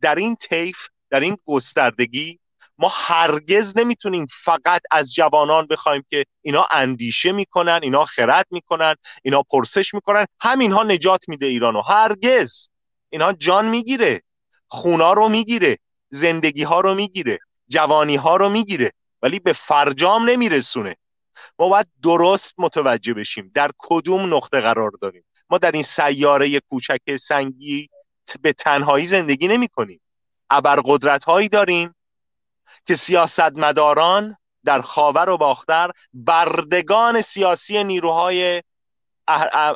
در 0.00 0.14
این 0.14 0.36
طیف 0.36 0.88
در 1.10 1.20
این 1.20 1.38
گستردگی 1.46 2.38
ما 2.78 2.92
هرگز 2.94 3.76
نمی‌تونیم 3.76 4.26
فقط 4.26 4.82
از 4.90 5.14
جوانان 5.14 5.66
بخوایم 5.66 6.04
که 6.10 6.24
اینا 6.42 6.66
اندیشه 6.70 7.32
می‌کنن 7.32 7.80
اینا 7.82 8.04
خرد 8.04 8.46
می‌کنن 8.50 8.94
اینا 9.22 9.42
پرسش 9.42 9.94
می‌کنن. 9.94 10.26
همینها 10.40 10.82
نجات 10.82 11.28
میده 11.28 11.46
ایرانو. 11.46 11.82
هرگز. 11.82 12.68
اینا 13.10 13.32
جان 13.32 13.68
می‌گیره. 13.68 14.22
خونا 14.68 15.12
رو 15.12 15.28
می‌گیره. 15.28 15.78
زندگی 16.08 16.62
ها 16.62 16.80
رو 16.80 16.94
می‌گیره. 16.94 17.38
جوانی 17.68 18.16
ها 18.16 18.36
رو 18.36 18.48
می‌گیره. 18.48 18.92
ولی 19.22 19.38
به 19.38 19.52
فرجام 19.52 20.30
نمیرسونه. 20.30 20.96
ما 21.58 21.68
باید 21.68 21.86
درست 22.02 22.54
متوجه 22.58 23.14
بشیم. 23.14 23.50
در 23.54 23.70
کدوم 23.78 24.34
نقطه 24.34 24.60
قرار 24.60 24.90
داریم؟ 25.00 25.24
ما 25.52 25.58
در 25.58 25.72
این 25.72 25.82
سیاره 25.82 26.60
کوچک 26.60 27.16
سنگی 27.16 27.88
به 28.42 28.52
تنهایی 28.52 29.06
زندگی 29.06 29.48
نمی 29.48 29.68
کنیم. 29.68 30.00
ابرقدرت 30.50 31.24
هایی 31.24 31.48
داریم 31.48 31.94
که 32.86 32.94
سیاستمداران 32.94 34.36
در 34.64 34.80
خاور 34.80 35.30
و 35.30 35.36
باختر 35.36 35.90
بردگان 36.14 37.20
سیاسی 37.20 37.84
نیروهای 37.84 38.62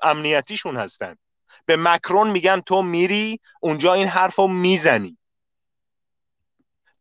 امنیتیشون 0.02 0.76
هستند. 0.76 1.18
به 1.66 1.76
مکرون 1.76 2.30
میگن 2.30 2.60
تو 2.60 2.82
میری 2.82 3.40
اونجا 3.60 3.94
این 3.94 4.08
حرف 4.08 4.34
رو 4.36 4.48
می‌زنی. 4.48 5.18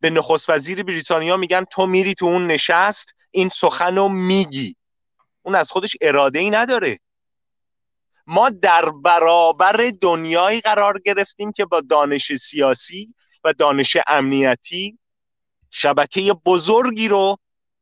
به 0.00 0.10
نخست 0.10 0.50
وزیر 0.50 0.82
بریتانیا 0.82 1.36
میگن 1.36 1.64
تو 1.64 1.86
میری 1.86 2.14
تو 2.14 2.26
اون 2.26 2.46
نشست 2.46 3.14
این 3.30 3.48
سخن 3.48 3.96
رو 3.96 4.08
میگی. 4.08 4.76
اون 5.42 5.54
از 5.54 5.70
خودش 5.70 5.96
اراده 6.00 6.38
ای 6.38 6.50
نداره. 6.50 6.98
ما 8.26 8.50
در 8.50 8.90
برابر 8.90 9.92
دنیایی 10.00 10.60
قرار 10.60 10.98
گرفتیم 10.98 11.52
که 11.52 11.64
با 11.64 11.80
دانش 11.80 12.34
سیاسی 12.34 13.14
و 13.44 13.52
دانش 13.52 13.96
امنیتی 14.06 14.98
شبکه 15.70 16.32
بزرگی 16.32 17.08
رو 17.08 17.36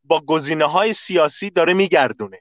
با 0.05 0.21
گزینه 0.21 0.65
های 0.65 0.93
سیاسی 0.93 1.51
داره 1.51 1.75
میگردونه. 1.75 2.41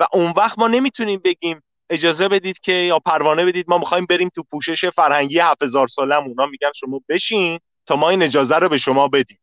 و 0.00 0.06
اون 0.12 0.32
وقت 0.36 0.58
ما 0.58 0.68
نمی‌تونیم 0.68 1.20
بگیم 1.24 1.62
اجازه 1.90 2.28
بدید 2.28 2.58
که 2.58 2.72
یا 2.72 2.98
پروانه 2.98 3.44
بدید 3.44 3.64
ما 3.68 3.78
می‌خوایم 3.78 4.06
بریم 4.06 4.28
تو 4.28 4.42
پوشش 4.42 4.84
فرهنگی 4.84 5.38
7000 5.38 5.88
ساله 5.88 6.16
اونا 6.16 6.46
میگن 6.46 6.72
شما 6.74 7.00
بشین 7.08 7.58
تا 7.86 7.96
ما 7.96 8.10
این 8.10 8.22
اجازه 8.22 8.56
رو 8.56 8.68
به 8.68 8.78
شما 8.78 9.08
بدیم. 9.08 9.40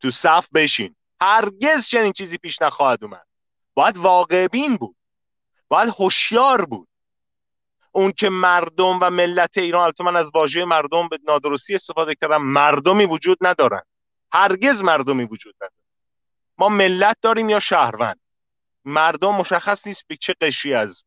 تو 0.00 0.10
صف 0.10 0.48
بشین. 0.54 0.94
هرگز 1.20 1.86
چنین 1.86 2.12
چیزی 2.12 2.38
پیش 2.38 2.62
نخواهد 2.62 3.04
اومد. 3.04 3.26
باید 3.74 3.96
واقع 3.96 4.48
بین 4.48 4.76
بود. 4.76 4.96
باید 5.70 5.94
هوشیار 5.98 6.64
بود. 6.64 6.88
اون 7.92 8.12
که 8.12 8.28
مردم 8.28 8.98
و 9.02 9.10
ملت 9.10 9.58
ایران 9.58 9.84
البته 9.84 10.04
من 10.04 10.16
از 10.16 10.30
واژه 10.34 10.64
مردم 10.64 11.08
به 11.08 11.18
نادرستی 11.24 11.74
استفاده 11.74 12.14
کردم 12.14 12.42
مردمی 12.42 13.04
وجود 13.04 13.38
ندارن. 13.40 13.82
هرگز 14.32 14.82
مردمی 14.82 15.24
وجود 15.24 15.54
ندارن. 15.56 15.72
ما 16.58 16.68
ملت 16.68 17.16
داریم 17.22 17.48
یا 17.48 17.60
شهروند؟ 17.60 18.20
مردم 18.84 19.34
مشخص 19.34 19.86
نیست 19.86 20.04
به 20.06 20.16
چه 20.16 20.34
قشری 20.40 20.74
از 20.74 21.04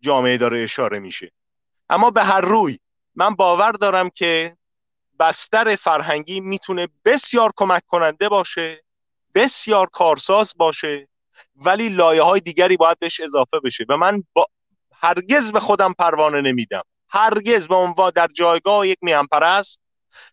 جامعه 0.00 0.36
داره 0.36 0.62
اشاره 0.62 0.98
میشه. 0.98 1.32
اما 1.90 2.10
به 2.10 2.24
هر 2.24 2.40
روی 2.40 2.78
من 3.14 3.34
باور 3.34 3.72
دارم 3.72 4.10
که 4.10 4.56
بستر 5.18 5.76
فرهنگی 5.76 6.40
می‌تونه 6.40 6.88
بسیار 7.04 7.52
کمک 7.56 7.82
کننده 7.86 8.28
باشه 8.28 8.84
بسیار 9.34 9.86
کارساز 9.86 10.54
باشه 10.56 11.08
ولی 11.56 11.88
لایه 11.88 12.22
های 12.22 12.40
دیگری 12.40 12.76
باید 12.76 12.98
بهش 12.98 13.20
اضافه 13.20 13.60
بشه. 13.60 13.84
و 13.88 13.96
من 13.96 14.24
با 14.32 14.46
هرگز 14.92 15.52
به 15.52 15.60
خودم 15.60 15.92
پروانه 15.92 16.40
نمیدم. 16.40 16.82
هرگز 17.08 17.68
به 17.68 17.74
عنوان 17.74 18.12
در 18.14 18.28
جایگاه 18.34 18.88
یک 18.88 18.98
میان 19.02 19.26
پرست 19.26 19.80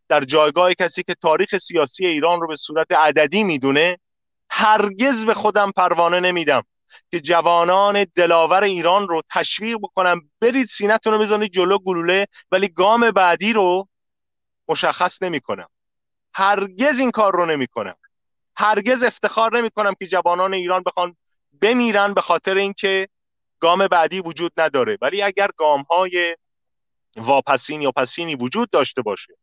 در 0.09 0.23
جایگاه 0.23 0.73
کسی 0.73 1.03
که 1.03 1.15
تاریخ 1.21 1.57
سیاسی 1.57 2.05
ایران 2.05 2.41
رو 2.41 2.47
به 2.47 2.55
صورت 2.55 2.91
عددی 2.91 3.43
می‌دونه 3.43 3.97
هرگز 4.49 5.25
به 5.25 5.33
خودم 5.33 5.71
پروانه 5.71 6.19
نمیدم 6.19 6.63
که 7.11 7.19
جوانان 7.19 8.05
دلاور 8.15 8.63
ایران 8.63 9.07
رو 9.07 9.21
تشویق 9.29 9.77
بکنم 9.77 10.21
برید 10.41 10.67
سینتون 10.67 11.13
رو 11.13 11.19
بزنید 11.19 11.51
جلو 11.51 11.77
گلوله 11.77 12.27
ولی 12.51 12.67
گام 12.67 13.11
بعدی 13.11 13.53
رو 13.53 13.87
مشخص 14.67 15.23
نمی‌کنم. 15.23 15.67
هرگز 16.33 16.99
این 16.99 17.11
کار 17.11 17.33
رو 17.33 17.45
نمی‌کنم. 17.45 17.95
هرگز 18.61 19.03
افتخار 19.03 19.57
نمی 19.57 19.69
کنم 19.69 19.93
که 19.99 20.07
جوانان 20.07 20.53
ایران 20.53 20.83
بخوان 20.85 21.15
بمیرن 21.61 22.13
به 22.13 22.21
خاطر 22.21 22.57
اینکه 22.57 23.07
گام 23.59 23.87
بعدی 23.87 24.19
وجود 24.19 24.51
نداره. 24.57 24.97
ولی 25.01 25.21
اگر 25.21 25.49
گام 25.57 25.81
های 25.81 26.37
واپسین 27.15 27.81
یا 27.81 27.91
پسینی 27.91 28.35
وجود 28.35 28.69
داشته 28.69 29.01
باشه 29.01 29.33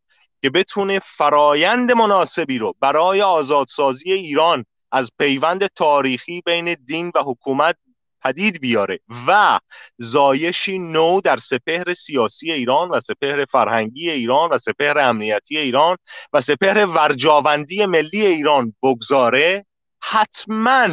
که 0.42 0.50
بتونه 0.50 0.98
فرایند 0.98 1.92
مناسبی 1.92 2.58
رو 2.58 2.74
برای 2.80 3.22
آزادسازی 3.22 4.12
ایران 4.12 4.64
از 4.92 5.10
پیوند 5.18 5.66
تاریخی 5.66 6.42
بین 6.46 6.74
دین 6.74 7.12
و 7.14 7.22
حکومت 7.22 7.76
پدید 8.22 8.60
بیاره 8.60 9.00
و 9.26 9.60
زایشی 9.98 10.78
نو 10.78 11.20
در 11.20 11.36
سپهر 11.36 11.94
سیاسی 11.94 12.52
ایران 12.52 12.88
و 12.88 13.00
سپهر 13.00 13.44
فرهنگی 13.44 14.10
ایران 14.10 14.50
و 14.50 14.58
سپهر 14.58 14.98
امنیتی 14.98 15.58
ایران 15.58 15.96
و 16.32 16.40
سپهر 16.40 16.86
ورجاوندی 16.86 17.86
ملی 17.86 18.26
ایران 18.26 18.74
بگذاره 18.82 19.66
حتما 20.00 20.88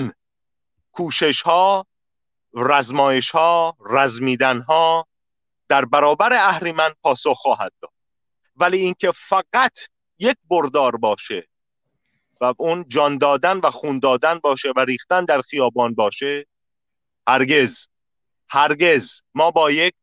کوشش 0.92 1.42
ها 1.42 1.86
رزمایش 2.54 3.32
ها 3.32 3.78
رزمیدن 3.90 4.62
ها 4.62 5.08
در 5.68 5.86
برابر 5.86 6.34
اهریمن 6.34 6.90
پاسخ 7.02 7.38
خواهد 7.38 7.72
داد. 7.82 7.92
ولی 8.56 8.78
اینکه 8.78 9.12
فقط 9.12 9.80
یک 10.20 10.38
بردار 10.50 10.98
باشه 10.98 11.48
و 12.42 12.54
اون 12.58 12.86
جان 12.88 13.18
دادن 13.18 13.58
و 13.58 13.72
خون 13.72 14.00
دادن 14.00 14.40
باشه 14.40 14.74
و 14.76 14.80
ریختن 14.80 15.26
در 15.26 15.42
خیابان 15.42 15.94
باشه 15.94 16.46
هرگز. 17.28 17.88
هرگز. 18.50 19.22
ما 19.34 19.52
با 19.52 19.72
یک 19.72 19.94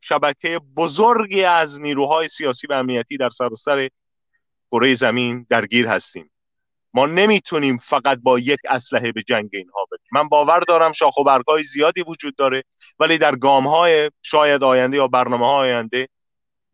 شبکه 0.00 0.60
بزرگی 0.76 1.44
از 1.44 1.80
نیروهای 1.80 2.28
سیاسی 2.28 2.66
و 2.66 2.72
امنیتی 2.72 3.16
در 3.16 3.30
سراسر 3.30 3.88
کره 4.72 4.94
زمین 4.94 5.46
درگیر 5.48 5.86
هستیم. 5.86 6.30
ما 6.94 7.06
نمی‌تونیم 7.06 7.76
فقط 7.76 8.18
با 8.22 8.38
یک 8.38 8.58
اسلحه 8.68 9.12
به 9.12 9.22
جنگ 9.22 9.50
اینها 9.52 9.84
بریم. 9.90 10.06
من 10.12 10.28
باور 10.28 10.60
دارم 10.60 10.92
شاخ 10.92 11.16
و 11.16 11.24
برگای 11.24 11.62
زیادی 11.62 12.02
وجود 12.02 12.36
داره 12.36 12.64
ولی 12.98 13.18
در 13.18 13.36
گام 13.36 13.66
های 13.66 14.10
شاید 14.22 14.64
آینده 14.64 14.96
یا 14.96 15.08
برنامه 15.08 15.46
های 15.46 15.72
آینده 15.72 16.08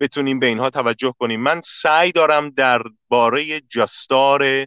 بتونیم 0.01 0.39
به 0.39 0.47
اینها 0.47 0.71
توجه 0.71 1.15
کنیم. 1.19 1.41
من 1.41 1.61
سعی 1.65 2.13
دارم 2.13 2.51
در 2.51 2.83
باره 3.09 3.61
جستار 3.61 4.67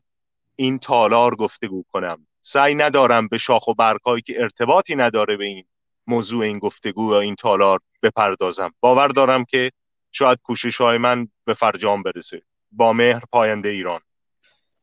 این 0.55 0.79
تالار 0.79 1.35
گفتگو 1.35 1.83
کنم. 1.91 2.27
سعی 2.47 2.75
ندارم 2.75 3.27
به 3.27 3.37
شاخ 3.37 3.67
و 3.67 3.73
برگهایی 3.73 4.21
که 4.21 4.41
ارتباطی 4.41 4.95
نداره 4.95 5.37
به 5.37 5.45
این 5.45 5.65
موضوع 6.07 6.43
این 6.43 6.59
گفتگو 6.59 7.11
یا 7.11 7.19
این 7.19 7.35
تالار 7.35 7.79
بپردازم. 8.03 8.73
باور 8.79 9.07
دارم 9.07 9.45
که 9.45 9.71
شاید 10.11 10.39
کوشش 10.43 10.81
های 10.81 10.97
من 10.97 11.27
به 11.45 11.53
فرجام 11.53 12.03
برسه. 12.03 12.41
با 12.71 12.93
مهر 12.93 13.23
پاینده 13.31 13.69
ایران. 13.69 14.01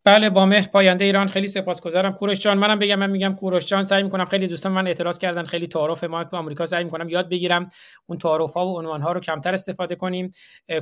بله 0.05 0.31
با 0.31 0.47
مهر 0.47 0.69
پاینده 0.69 1.05
ایران 1.05 1.29
خیلی 1.29 1.49
سپاسگزارم. 1.49 2.13
کوروش 2.13 2.39
جان 2.39 2.59
منم 2.59 2.79
بگم 2.79 2.95
من 2.95 3.11
میگم 3.11 3.35
کوروش 3.35 3.65
جان 3.65 3.85
سعی 3.85 4.03
می‌کنم 4.03 4.25
خیلی 4.25 4.47
دوستان 4.47 4.73
من 4.73 4.87
اعتراض 4.87 5.19
کردن 5.19 5.45
خیلی 5.45 5.67
تعارف 5.67 6.05
ما 6.05 6.25
تو 6.25 6.37
آمریکا 6.37 6.67
سعی 6.67 6.85
می‌کنم 6.85 7.09
یاد 7.09 7.29
بگیرم. 7.29 7.69
اون 8.07 8.19
تعارف 8.19 8.53
ها 8.53 8.67
و 8.67 8.79
عنوان 8.79 9.03
ها 9.03 9.13
رو 9.13 9.21
کمتر 9.21 9.55
استفاده 9.55 9.95
کنیم. 9.95 10.33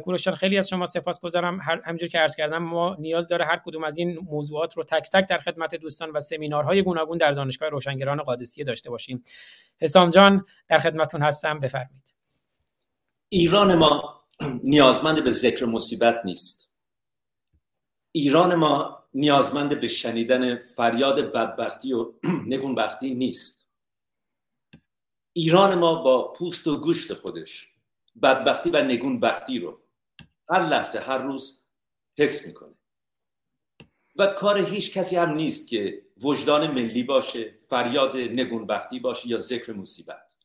کوروش 0.05 0.23
جان 0.23 0.35
خیلی 0.35 0.59
از 0.59 0.69
شما 0.69 0.87
سپاسگزارم. 0.87 1.61
همونجور 1.61 2.09
که 2.09 2.19
عرض 2.19 2.37
کردم 2.37 2.59
ما 2.63 2.97
نیاز 2.99 3.29
داره 3.29 3.45
هر 3.45 3.61
کدوم 3.65 3.85
از 3.85 3.99
این 3.99 4.19
موضوعات 4.19 4.77
رو 4.77 4.83
تک 4.83 5.11
تک 5.13 5.29
در 5.29 5.39
خدمت 5.39 5.75
دوستان 5.75 6.11
و 6.11 6.21
سمینارهای 6.21 6.83
گوناگون 6.83 7.19
در 7.19 7.33
دانشگاه 7.33 7.69
روشنگران 7.69 8.23
قادسیه 8.23 8.65
داشته 8.65 8.91
باشیم. 8.91 9.23
حسام 9.81 10.11
جان 10.11 10.45
در 10.69 10.79
خدمتتون 10.79 11.23
هستم. 11.23 11.61
بفرمایید. 11.61 12.15
ایران 13.29 13.75
ما 13.75 14.21
نیازمند 14.65 15.25
به 15.25 15.31
ذکر 15.31 15.65
مصیبت 15.67 16.17
نیست. 16.25 16.73
ایران 18.13 18.55
ما 18.55 19.00
نیازمند 19.15 19.81
به 19.81 19.89
شنیدن 19.89 20.59
فریاد 20.59 21.33
بدبختی 21.33 21.93
و 21.93 22.13
نگونبختی 22.53 23.15
نیست. 23.15 23.71
ایران 25.33 25.79
ما 25.79 25.95
با 25.95 26.33
پوست 26.33 26.67
و 26.67 26.81
گوشت 26.81 27.15
خودش 27.15 27.69
بدبختی 28.23 28.71
و 28.71 28.83
نگونبختی 28.83 29.59
رو 29.59 29.81
هر 30.49 30.67
لحظه 30.67 30.99
هر 30.99 31.19
روز 31.19 31.65
حس 32.19 32.47
می‌کنه. 32.47 32.75
و 34.17 34.27
کار 34.27 34.59
هیچ 34.59 34.95
کسی 34.95 35.17
هم 35.17 35.31
نیست 35.31 35.69
که 35.69 36.07
وجدان 36.23 36.71
ملی 36.71 37.03
باشه 37.03 37.59
فریاد 37.69 38.17
نگونبختی 38.17 39.01
باشه 39.01 39.29
یا 39.29 39.39
ذکر 39.39 39.73
مصیبت. 39.73 40.37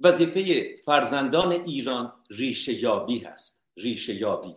وظیفه 0.00 0.76
فرزندان 0.84 1.52
ایران 1.52 2.12
ریشه 2.30 2.74
یابی 2.74 3.18
هست 3.18 3.66
ریشه 3.76 4.14
یابی 4.14 4.56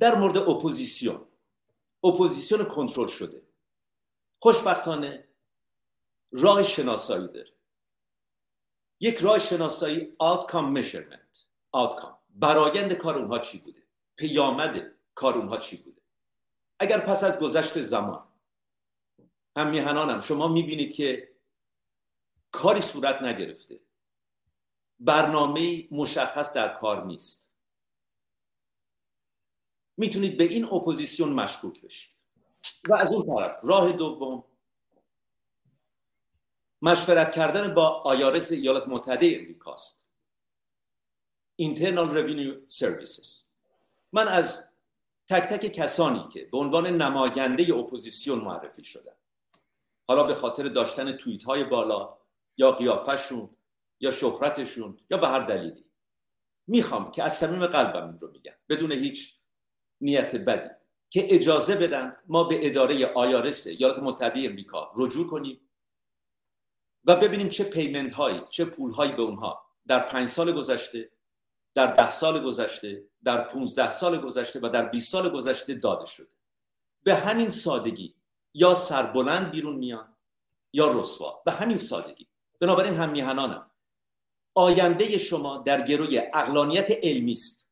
در 0.00 0.14
مورد 0.14 0.36
اپوزیسیون. 0.36 1.26
اپوزیسیون 2.04 2.64
کنترل 2.64 3.06
شده. 3.06 3.42
خوشبختانه 4.38 5.28
راه 6.32 6.62
شناسایی 6.62 7.28
داره. 7.28 7.52
یک 9.00 9.18
راه 9.18 9.38
شناسایی 9.38 10.16
outcome 10.22 10.78
measurement. 10.78 11.38
outcome. 11.76 12.14
برایند 12.30 12.92
کار 12.92 13.18
اونها 13.18 13.38
چی 13.38 13.58
بوده؟ 13.58 13.82
پیامد 14.16 14.92
کار 15.14 15.34
اونها 15.34 15.56
چی 15.56 15.76
بوده؟ 15.76 16.00
اگر 16.78 17.00
پس 17.00 17.24
از 17.24 17.40
گذشت 17.40 17.82
زمان 17.82 18.28
هم 19.56 19.70
میهنانم 19.70 20.20
شما 20.20 20.48
می‌بینید 20.48 20.94
که 20.94 21.34
کاری 22.52 22.80
صورت 22.80 23.22
نگرفته. 23.22 23.80
برنامه 24.98 25.88
مشخص 25.90 26.52
در 26.52 26.74
کار 26.74 27.06
نیست. 27.06 27.49
می‌تونید 30.00 30.36
به 30.38 30.44
این 30.44 30.64
اپوزیسیون 30.64 31.32
مشکوک 31.32 31.80
بشید. 31.80 32.10
و 32.88 32.94
از 32.94 33.12
اون 33.12 33.36
طرف 33.36 33.60
راه 33.62 33.92
دوم 33.92 34.44
مشورت 36.82 37.32
کردن 37.32 37.74
با 37.74 37.88
آیارس 37.88 38.52
ایالات 38.52 38.88
متحده 38.88 39.36
امریکاست. 39.40 40.06
Internal 41.62 42.08
Revenue 42.14 42.74
Services. 42.78 43.50
من 44.12 44.28
از 44.28 44.78
تک 45.28 45.42
تک 45.42 45.66
کسانی 45.72 46.28
که 46.32 46.44
به 46.44 46.58
عنوان 46.58 46.86
نماینده 46.86 47.74
اپوزیسیون 47.74 48.38
معرفی 48.38 48.84
شدن 48.84 49.16
حالا 50.08 50.24
به 50.24 50.34
خاطر 50.34 50.68
داشتن 50.68 51.12
توییت 51.12 51.44
های 51.44 51.64
بالا 51.64 52.18
یا 52.56 52.72
قیافشون 52.72 53.50
یا 54.00 54.10
شهرتشون 54.10 54.98
یا 55.10 55.18
به 55.18 55.28
هر 55.28 55.40
دلیلی. 55.40 55.84
می‌خوام 56.66 57.12
که 57.12 57.22
از 57.22 57.38
صمیم 57.38 57.66
قلبم 57.66 58.08
این 58.08 58.18
رو 58.18 58.30
میگم 58.30 58.54
بدون 58.68 58.92
هیچ 58.92 59.39
نیت 60.00 60.36
بدی 60.36 60.68
که 61.10 61.34
اجازه 61.34 61.76
بدن 61.76 62.16
ما 62.28 62.44
به 62.44 62.66
اداره 62.66 63.06
IRS 63.06 63.66
ایالات 63.66 63.98
متحده 63.98 64.40
امریکا 64.40 64.92
رجوع 64.96 65.26
کنیم 65.26 65.60
و 67.04 67.16
ببینیم 67.16 67.48
چه 67.48 67.64
payment 67.64 68.12
هایی 68.12 68.40
چه 68.50 68.64
پول 68.64 68.92
هایی 68.92 69.12
به 69.12 69.22
اونها 69.22 69.64
در 69.86 69.98
پنج 69.98 70.28
سال 70.28 70.52
گذشته 70.52 71.10
در 71.74 71.86
ده 71.86 72.10
سال 72.10 72.42
گذشته 72.42 73.04
در 73.24 73.44
15 73.44 73.90
سال 73.90 74.20
گذشته 74.20 74.60
و 74.62 74.68
در 74.68 74.88
20 74.88 75.12
سال 75.12 75.28
گذشته 75.28 75.74
داده 75.74 76.06
شده. 76.06 76.28
به 77.02 77.14
همین 77.14 77.48
سادگی 77.48 78.14
یا 78.54 78.74
سربلند 78.74 79.50
بیرون 79.50 79.76
میان 79.76 80.16
یا 80.72 81.00
رسوا. 81.00 81.42
به 81.44 81.52
همین 81.52 81.76
سادگی. 81.76 82.26
بنابراین 82.60 82.94
هم 82.94 83.10
میهنانم. 83.10 83.70
آینده 84.54 85.18
شما 85.18 85.58
در 85.58 85.82
گروی 85.82 86.18
اقلانیت 86.34 86.90
علمی 87.02 87.32
است. 87.32 87.69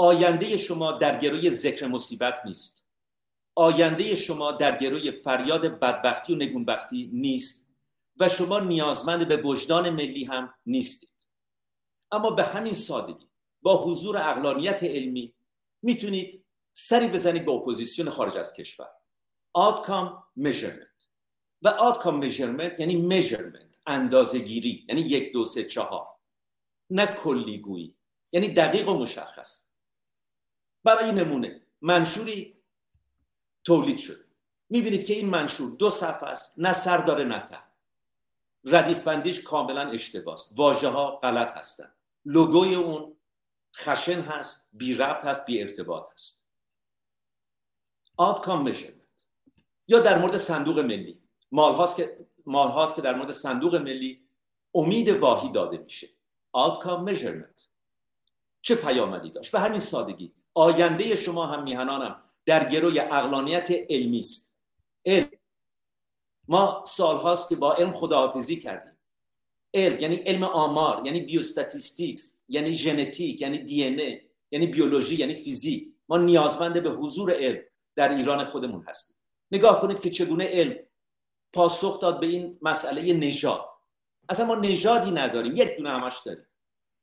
آینده 0.00 0.56
شما 0.56 0.92
در 0.92 1.18
گروی 1.18 1.50
ذکر 1.50 1.86
مصیبت 1.86 2.40
نیست. 2.44 2.88
آینده 3.54 4.14
شما 4.14 4.52
در 4.52 4.78
گروی 4.78 5.10
فریاد 5.10 5.78
بدبختی 5.78 6.32
و 6.32 6.36
نگونبختی 6.36 7.10
نیست 7.12 7.74
و 8.16 8.28
شما 8.28 8.60
نیازمند 8.60 9.28
به 9.28 9.36
وجدان 9.36 9.90
ملی 9.90 10.24
هم 10.24 10.54
نیستید. 10.66 11.26
اما 12.12 12.30
به 12.30 12.44
همین 12.44 12.72
سادگی 12.72 13.28
با 13.62 13.84
حضور 13.84 14.16
اقلانیت 14.16 14.82
علمی 14.82 15.34
می‌تونید 15.82 16.44
سری 16.72 17.08
بزنید 17.08 17.44
به 17.44 17.52
اپوزیسیون 17.52 18.10
خارج 18.10 18.36
از 18.36 18.54
کشور. 18.54 18.88
Outcome 19.58 20.40
measurement. 20.40 21.08
و 21.62 21.70
outcome 21.78 22.24
measurement 22.24 22.80
یعنی 22.80 23.22
measurement 23.22 23.76
اندازه 23.86 24.38
گیری 24.38 24.86
یعنی 24.88 25.00
یک 25.00 25.32
دو 25.32 25.44
سه 25.44 25.64
چهار. 25.64 26.06
نه 26.90 27.06
کلیگویی 27.06 27.94
یعنی 28.32 28.48
دقیق 28.48 28.88
و 28.88 28.94
مشخص. 28.94 29.67
برای 30.84 31.12
نمونه. 31.12 31.62
منشوری 31.80 32.56
تولید 33.64 33.98
شده 33.98 34.24
می‌بینید 34.68 35.06
که 35.06 35.14
این 35.14 35.28
منشور 35.28 35.76
دو 35.76 35.90
صفحه 35.90 36.28
است. 36.28 36.54
نه 36.56 36.72
سر 36.72 36.98
داره 36.98 37.24
نه 37.24 37.38
ته. 37.38 37.58
ردیف 38.64 39.00
بندیش 39.00 39.42
کاملا 39.42 39.90
اشتباست. 39.90 40.52
واژه 40.56 40.88
ها 40.88 41.16
غلط 41.16 41.56
هستن. 41.56 41.92
لوگوی 42.24 42.74
اون 42.74 43.16
خشن 43.76 44.20
هست 44.20 44.70
بی 44.72 44.94
ربط 44.94 45.24
هست 45.24 45.46
بی 45.46 45.62
ارتباط 45.62 46.12
هست 46.12 46.38
measurement 48.18 49.24
یا 49.88 50.00
در 50.00 50.18
مورد 50.18 50.36
صندوق 50.36 50.78
ملی. 50.78 51.22
مال 51.52 51.74
هاست 51.74 51.96
که 51.96 52.26
مال 52.46 52.68
هاست 52.68 52.96
که 52.96 53.02
در 53.02 53.14
مورد 53.14 53.30
صندوق 53.30 53.74
ملی 53.74 54.28
امید 54.74 55.08
واهی 55.08 55.52
داده 55.52 55.78
میشه. 55.78 56.08
outcome 56.56 57.08
measurement 57.08 57.62
چه 58.60 58.74
پیامدی 58.74 59.30
داشت؟ 59.30 59.52
به 59.52 59.60
همین 59.60 59.78
سادگی. 59.78 60.34
آینده 60.54 61.16
شما 61.16 61.46
هم 61.46 61.62
میهنانم 61.62 62.22
در 62.46 62.68
گروی 62.68 63.00
اقلانیت 63.00 63.70
علمی 63.90 64.18
است. 64.18 64.58
علم. 65.06 65.28
ما 66.48 66.84
سالهاست 66.86 67.48
که 67.48 67.56
با 67.56 67.74
علم 67.74 67.92
خداحافظی 67.92 68.60
کردیم. 68.60 68.98
علم 69.74 70.00
یعنی 70.00 70.16
علم 70.16 70.44
آمار 70.44 71.06
یعنی 71.06 71.20
بیوستاتیستیکس 71.20 72.38
یعنی 72.48 72.72
ژنتیک 72.72 73.40
یعنی 73.40 73.58
دی 73.58 73.84
ای 73.84 74.20
یعنی 74.50 74.66
بیولوژی 74.66 75.16
یعنی 75.16 75.34
فیزیک. 75.34 75.88
ما 76.08 76.18
نیازمند 76.18 76.82
به 76.82 76.90
حضور 76.90 77.34
علم 77.34 77.60
در 77.96 78.08
ایران 78.08 78.44
خودمون 78.44 78.84
هستیم. 78.88 79.16
نگاه 79.50 79.80
کنید 79.80 80.00
که 80.00 80.10
چگونه 80.10 80.44
علم 80.44 80.76
پاسخ 81.52 82.00
داد 82.00 82.20
به 82.20 82.26
این 82.26 82.58
مسئله 82.62 83.12
نژاد. 83.12 83.64
اصلا 84.28 84.46
ما 84.46 84.54
نژادی 84.54 85.10
نداریم 85.10 85.56
یک 85.56 85.76
دونه 85.76 85.90
همش 85.90 86.18
داریم. 86.26 86.46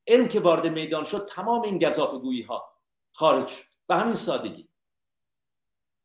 علم 0.07 0.27
که 0.27 0.39
وارد 0.39 0.67
میدان 0.67 1.05
شد 1.05 1.25
تمام 1.25 1.61
این 1.61 1.79
گذاف 1.79 2.11
گویی 2.11 2.41
ها 2.41 2.74
خارج 3.15 3.53
به 3.87 3.95
همین 3.95 4.13
سادگی. 4.13 4.69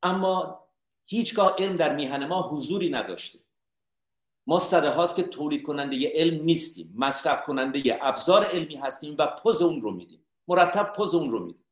اما 0.03 0.65
هیچگاه 1.05 1.55
علم 1.59 1.77
در 1.77 1.95
میهن 1.95 2.27
ما 2.27 2.43
حضوری 2.43 2.91
نداشته. 2.91 3.39
ما 4.47 4.59
صده 4.59 4.91
هاست 4.91 5.17
که 5.17 5.23
تولید 5.23 5.63
کننده 5.63 6.13
علم 6.15 6.45
نیستیم. 6.45 6.95
مصرف 6.97 7.43
کننده 7.43 7.99
ابزار 8.03 8.45
علمی 8.45 8.77
هستیم 8.77 9.17
و 9.19 9.27
پوز 9.27 9.63
اون 9.63 9.83
رو 9.83 9.91
میدیم. 9.91 10.27
مرتب 10.49 10.93
پوز 10.93 11.15
اون 11.15 11.31
رو 11.31 11.45
میدیم. 11.45 11.67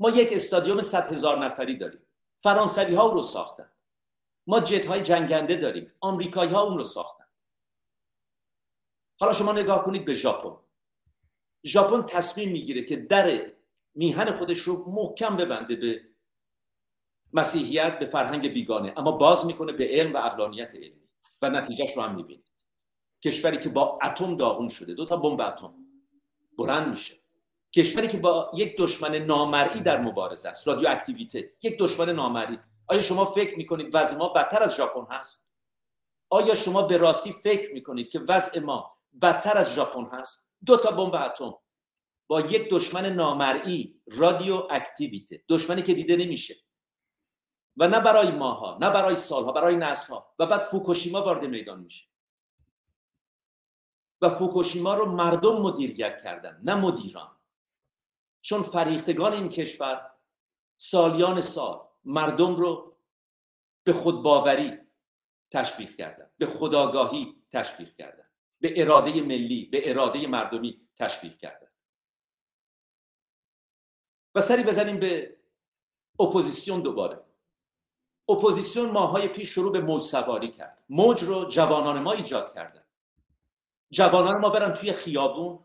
ما 0.00 0.10
یک 0.10 0.28
استادیوم 0.32 0.80
صد 0.80 1.12
هزار 1.12 1.44
نفری 1.44 1.76
داریم. 1.76 2.06
فرانسوی 2.36 2.94
ها 2.94 3.12
رو 3.12 3.22
ساختن. 3.22 3.70
ما 4.46 4.60
جت 4.60 4.86
های 4.86 5.00
جنگنده 5.00 5.56
داریم. 5.56 5.92
آمریکایی 6.00 6.50
ها 6.50 6.62
اون 6.62 6.78
رو 6.78 6.84
ساختن. 6.84 7.24
حالا 9.20 9.32
شما 9.32 9.52
نگاه 9.52 9.84
کنید 9.84 10.04
به 10.04 10.14
ژاپن. 10.14 10.56
ژاپن 11.64 12.02
تصمیم 12.02 12.52
می‌گیره 12.52 12.84
که 12.84 12.96
در 12.96 13.53
میهن 13.94 14.36
خودش 14.36 14.58
رو 14.58 14.84
محکم 14.90 15.36
ببنده 15.36 15.76
به 15.76 16.00
مسیحیت 17.32 17.98
به 17.98 18.06
فرهنگ 18.06 18.52
بیگانه. 18.52 18.94
اما 18.96 19.12
باز 19.12 19.46
می‌کنه 19.46 19.72
به 19.72 19.88
علم 19.90 20.14
و 20.14 20.16
اقلانیت 20.16 20.74
علمی. 20.74 21.08
و 21.42 21.48
نتیجهش 21.48 21.96
رو 21.96 22.02
هم 22.02 22.14
می‌بینید 22.14 22.50
کشوری 23.24 23.58
که 23.58 23.68
با 23.68 23.98
اتم 24.02 24.36
داغون 24.36 24.68
شده. 24.68 24.94
دو 24.94 25.04
تا 25.04 25.16
بمب 25.16 25.40
اتم. 25.40 25.74
بلند 26.58 26.88
میشه. 26.88 27.14
کشوری 27.74 28.08
که 28.08 28.18
با 28.18 28.50
یک 28.54 28.76
دشمن 28.78 29.14
نامرئی 29.14 29.80
در 29.80 30.00
مبارزه 30.00 30.48
است. 30.48 30.68
رادیو 30.68 30.88
اکتیویته 30.88 31.52
یک 31.62 31.78
دشمن 31.78 32.10
نامرئی. 32.10 32.58
آیا 32.86 33.00
شما 33.00 33.24
فکر 33.24 33.56
می‌کنید 33.56 33.94
وضع 33.94 34.16
ما 34.16 34.28
بدتر 34.28 34.62
از 34.62 34.76
ژاپن 34.76 35.14
هست؟ 35.14 35.50
آیا 36.30 36.54
شما 36.54 36.82
به 36.82 36.96
راستی 36.96 37.32
فکر 37.32 37.74
می‌کنید 37.74 38.08
که 38.08 38.20
وضع 38.28 38.60
ما 38.60 38.98
بدتر 39.22 39.58
از 39.58 39.74
ژاپن 39.74 40.04
هست؟ 40.04 40.50
دو 40.66 40.76
تا 40.76 40.90
بمب 40.90 41.14
اتم. 41.14 41.54
با 42.26 42.40
یک 42.40 42.70
دشمن 42.70 43.06
نامرئی 43.06 44.00
رادیو 44.06 44.66
اکتیویته 44.70 45.44
دشمنی 45.48 45.82
که 45.82 45.94
دیده 45.94 46.16
نمیشه. 46.16 46.54
و 47.76 47.88
نه 47.88 48.00
برای 48.00 48.30
ماها 48.30 48.78
نه 48.80 48.90
برای 48.90 49.16
سالها 49.16 49.52
برای 49.52 49.76
نسلها. 49.76 50.34
و 50.38 50.46
بعد 50.46 50.60
فوکوشیما 50.60 51.22
وارد 51.22 51.44
میدان 51.44 51.80
میشه. 51.80 52.06
و 54.20 54.30
فوکوشیما 54.30 54.94
رو 54.94 55.12
مردم 55.12 55.56
مدیریت 55.62 56.22
کردن 56.22 56.60
نه 56.64 56.74
مدیران. 56.74 57.36
چون 58.42 58.62
فریختگان 58.62 59.32
این 59.32 59.48
کشور 59.48 60.10
سالیان 60.76 61.40
سال 61.40 61.88
مردم 62.04 62.54
رو 62.54 62.96
به 63.84 63.92
خودباوری 63.92 64.78
تشویق 65.50 65.96
کردن 65.96 66.30
به 66.38 66.46
خداگاهی 66.46 67.36
تشویق 67.50 67.94
کردن 67.94 68.28
به 68.60 68.80
اراده 68.80 69.22
ملی 69.22 69.64
به 69.64 69.90
اراده 69.90 70.26
مردمی 70.26 70.88
تشویق 70.96 71.38
کردن. 71.38 71.63
و 74.34 74.40
سری 74.40 74.62
بزنیم 74.62 75.00
به 75.00 75.36
اپوزیسیون 76.20 76.80
دوباره. 76.80 77.24
اپوزیسیون 78.28 78.90
ماهای 78.90 79.28
پیش 79.28 79.48
شروع 79.48 79.72
به 79.72 79.80
موج 79.80 80.02
سواری 80.02 80.50
کرد. 80.50 80.82
موج 80.88 81.22
رو 81.24 81.44
جوانان 81.44 82.02
ما 82.02 82.12
ایجاد 82.12 82.54
کردن. 82.54 82.84
جوانان 83.90 84.40
ما 84.40 84.50
برن 84.50 84.74
توی 84.74 84.92
خیابون. 84.92 85.64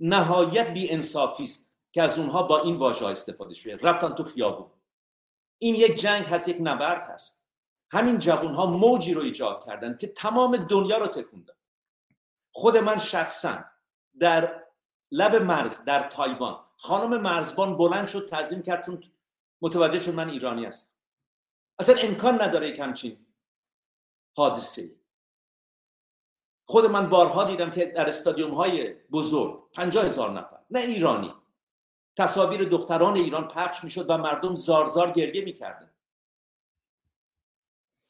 نهایت 0.00 0.70
بی 0.74 0.96
است 0.96 1.76
که 1.92 2.02
از 2.02 2.18
اونها 2.18 2.42
با 2.42 2.62
این 2.62 2.76
واژه 2.76 3.06
استفاده 3.06 3.54
شده. 3.54 3.76
رفتن 3.76 4.14
تو 4.14 4.24
خیابون. 4.24 4.70
این 5.58 5.74
یک 5.74 5.94
جنگ 5.94 6.26
هست 6.26 6.48
یک 6.48 6.56
نبرد 6.60 7.04
هست. 7.04 7.40
همین 7.90 8.18
جوان 8.18 8.54
ها 8.54 8.66
موجی 8.66 9.14
رو 9.14 9.22
ایجاد 9.22 9.64
کردن 9.64 9.96
که 9.96 10.06
تمام 10.06 10.56
دنیا 10.56 10.98
رو 10.98 11.06
تکوندن 11.06 11.54
خود 12.52 12.76
من 12.76 12.98
شخصا 12.98 13.64
در 14.20 14.64
لب 15.10 15.36
مرز 15.36 15.84
در 15.84 16.08
تایوان 16.08 16.64
خانم 16.82 17.20
مرزبان 17.20 17.76
بلند 17.76 18.08
شد 18.08 18.28
تعظیم 18.28 18.62
کرد 18.62 18.84
چون 18.84 19.02
متوجه 19.60 19.98
شد 19.98 20.14
من 20.14 20.30
ایرانی 20.30 20.64
هستم. 20.64 20.94
اصلا 21.78 21.96
امکان 22.00 22.42
نداره 22.42 22.68
یک 22.68 22.78
همچین 22.78 23.26
حادثه 24.36 24.90
خود 26.66 26.86
من 26.86 27.10
بارها 27.10 27.44
دیدم 27.44 27.70
که 27.70 27.86
در 27.86 28.08
استادیوم 28.08 28.54
های 28.54 28.94
بزرگ 28.94 29.70
پنجاه 29.72 30.04
هزار 30.04 30.30
نفر 30.30 30.58
نه 30.70 30.80
ایرانی. 30.80 31.34
تصاویر 32.16 32.64
دختران 32.64 33.16
ایران 33.16 33.48
پخش 33.48 33.84
می‌شد 33.84 34.10
و 34.10 34.18
مردم 34.18 34.54
زارزار 34.54 35.10
گریه 35.10 35.44
می‌کردن 35.44 35.90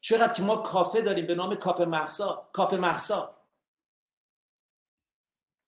چقدر 0.01 0.32
که 0.32 0.42
ما 0.42 0.56
کافه 0.56 1.01
داریم 1.01 1.26
به 1.26 1.34
نام 1.34 1.55
کافه 1.55 1.84
محسا 1.84 2.51
کافه 2.52 2.76
محسا 2.76 3.40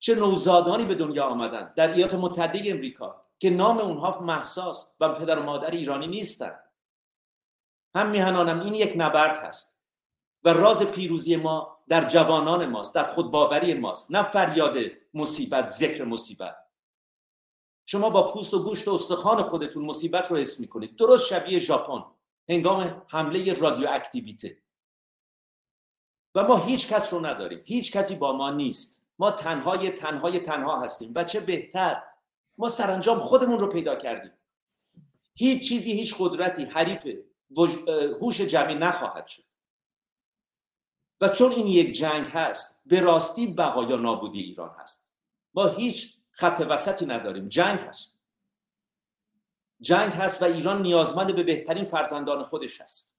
چه 0.02 0.14
نوزادانی 0.14 0.84
به 0.84 0.94
دنیا 0.94 1.24
آمدن 1.24 1.72
در 1.76 1.92
ایالات 1.92 2.14
متحده 2.14 2.62
امریکا 2.66 3.24
که 3.38 3.50
نام 3.50 3.78
اونها 3.78 4.20
محساست 4.20 4.96
و 5.00 5.08
پدر 5.08 5.38
و 5.38 5.42
مادر 5.42 5.70
ایرانی 5.70 6.06
نیستند 6.06 6.60
هم 7.94 8.10
میهنانم 8.10 8.60
این 8.60 8.74
یک 8.74 8.92
نبرد 8.96 9.38
هست 9.38 9.82
و 10.44 10.48
راز 10.48 10.82
پیروزی 10.84 11.36
ما 11.36 11.78
در 11.88 12.08
جوانان 12.08 12.66
ماست 12.66 12.94
در 12.94 13.04
خودباوری 13.04 13.74
ماست 13.74 14.12
نه 14.12 14.22
فریاد 14.22 14.76
مصیبت 15.14 15.66
ذکر 15.66 16.04
مصیبت. 16.04 16.56
شما 17.86 18.10
با 18.10 18.32
پوست 18.32 18.54
و 18.54 18.62
گوشت 18.62 18.88
و 18.88 18.94
استخوان 18.94 19.42
خودتون 19.42 19.84
مصیبت 19.84 20.30
رو 20.30 20.36
حس 20.36 20.60
می‌کنید. 20.60 20.96
درست 20.96 21.26
شبیه 21.26 21.58
ژاپن. 21.58 22.04
هنگام 22.48 23.02
حمله 23.08 23.54
رادیو 23.54 23.88
اکتیویته 23.90 24.58
و 26.34 26.42
ما 26.42 26.56
هیچ 26.56 26.88
کس 26.88 27.12
رو 27.12 27.26
نداریم. 27.26 27.62
هیچ 27.64 27.92
کسی 27.92 28.14
با 28.14 28.32
ما 28.32 28.50
نیست. 28.50 29.01
ما 29.22 29.30
تنهای 29.30 29.90
تنهای 29.90 30.40
تنها 30.40 30.80
هستیم 30.80 31.12
و 31.16 31.24
چه 31.24 31.40
بهتر 31.40 32.02
ما 32.58 32.68
سرانجام 32.68 33.20
خودمون 33.20 33.58
رو 33.58 33.66
پیدا 33.66 33.96
کردیم. 33.96 34.32
هیچ 35.34 35.68
چیزی 35.68 35.92
هیچ 35.92 36.14
قدرتی 36.18 36.64
حریف 36.64 37.08
هوش 38.20 38.40
جمعی 38.40 38.74
نخواهد 38.74 39.26
شد. 39.26 39.42
و 41.20 41.28
چون 41.28 41.52
این 41.52 41.66
یک 41.66 41.92
جنگ 41.92 42.26
هست 42.26 42.82
به 42.86 43.00
راستی 43.00 43.46
بقا 43.46 43.84
نابودی 43.84 44.40
ایران 44.40 44.76
هست. 44.78 45.08
ما 45.54 45.66
هیچ 45.66 46.16
خط 46.30 46.66
وسطی 46.68 47.06
نداریم 47.06 47.48
جنگ 47.48 47.80
هست. 47.80 48.24
جنگ 49.80 50.12
هست 50.12 50.42
و 50.42 50.44
ایران 50.44 50.82
نیازمند 50.82 51.36
به 51.36 51.42
بهترین 51.42 51.84
فرزندان 51.84 52.42
خودش 52.42 52.80
هست. 52.80 53.16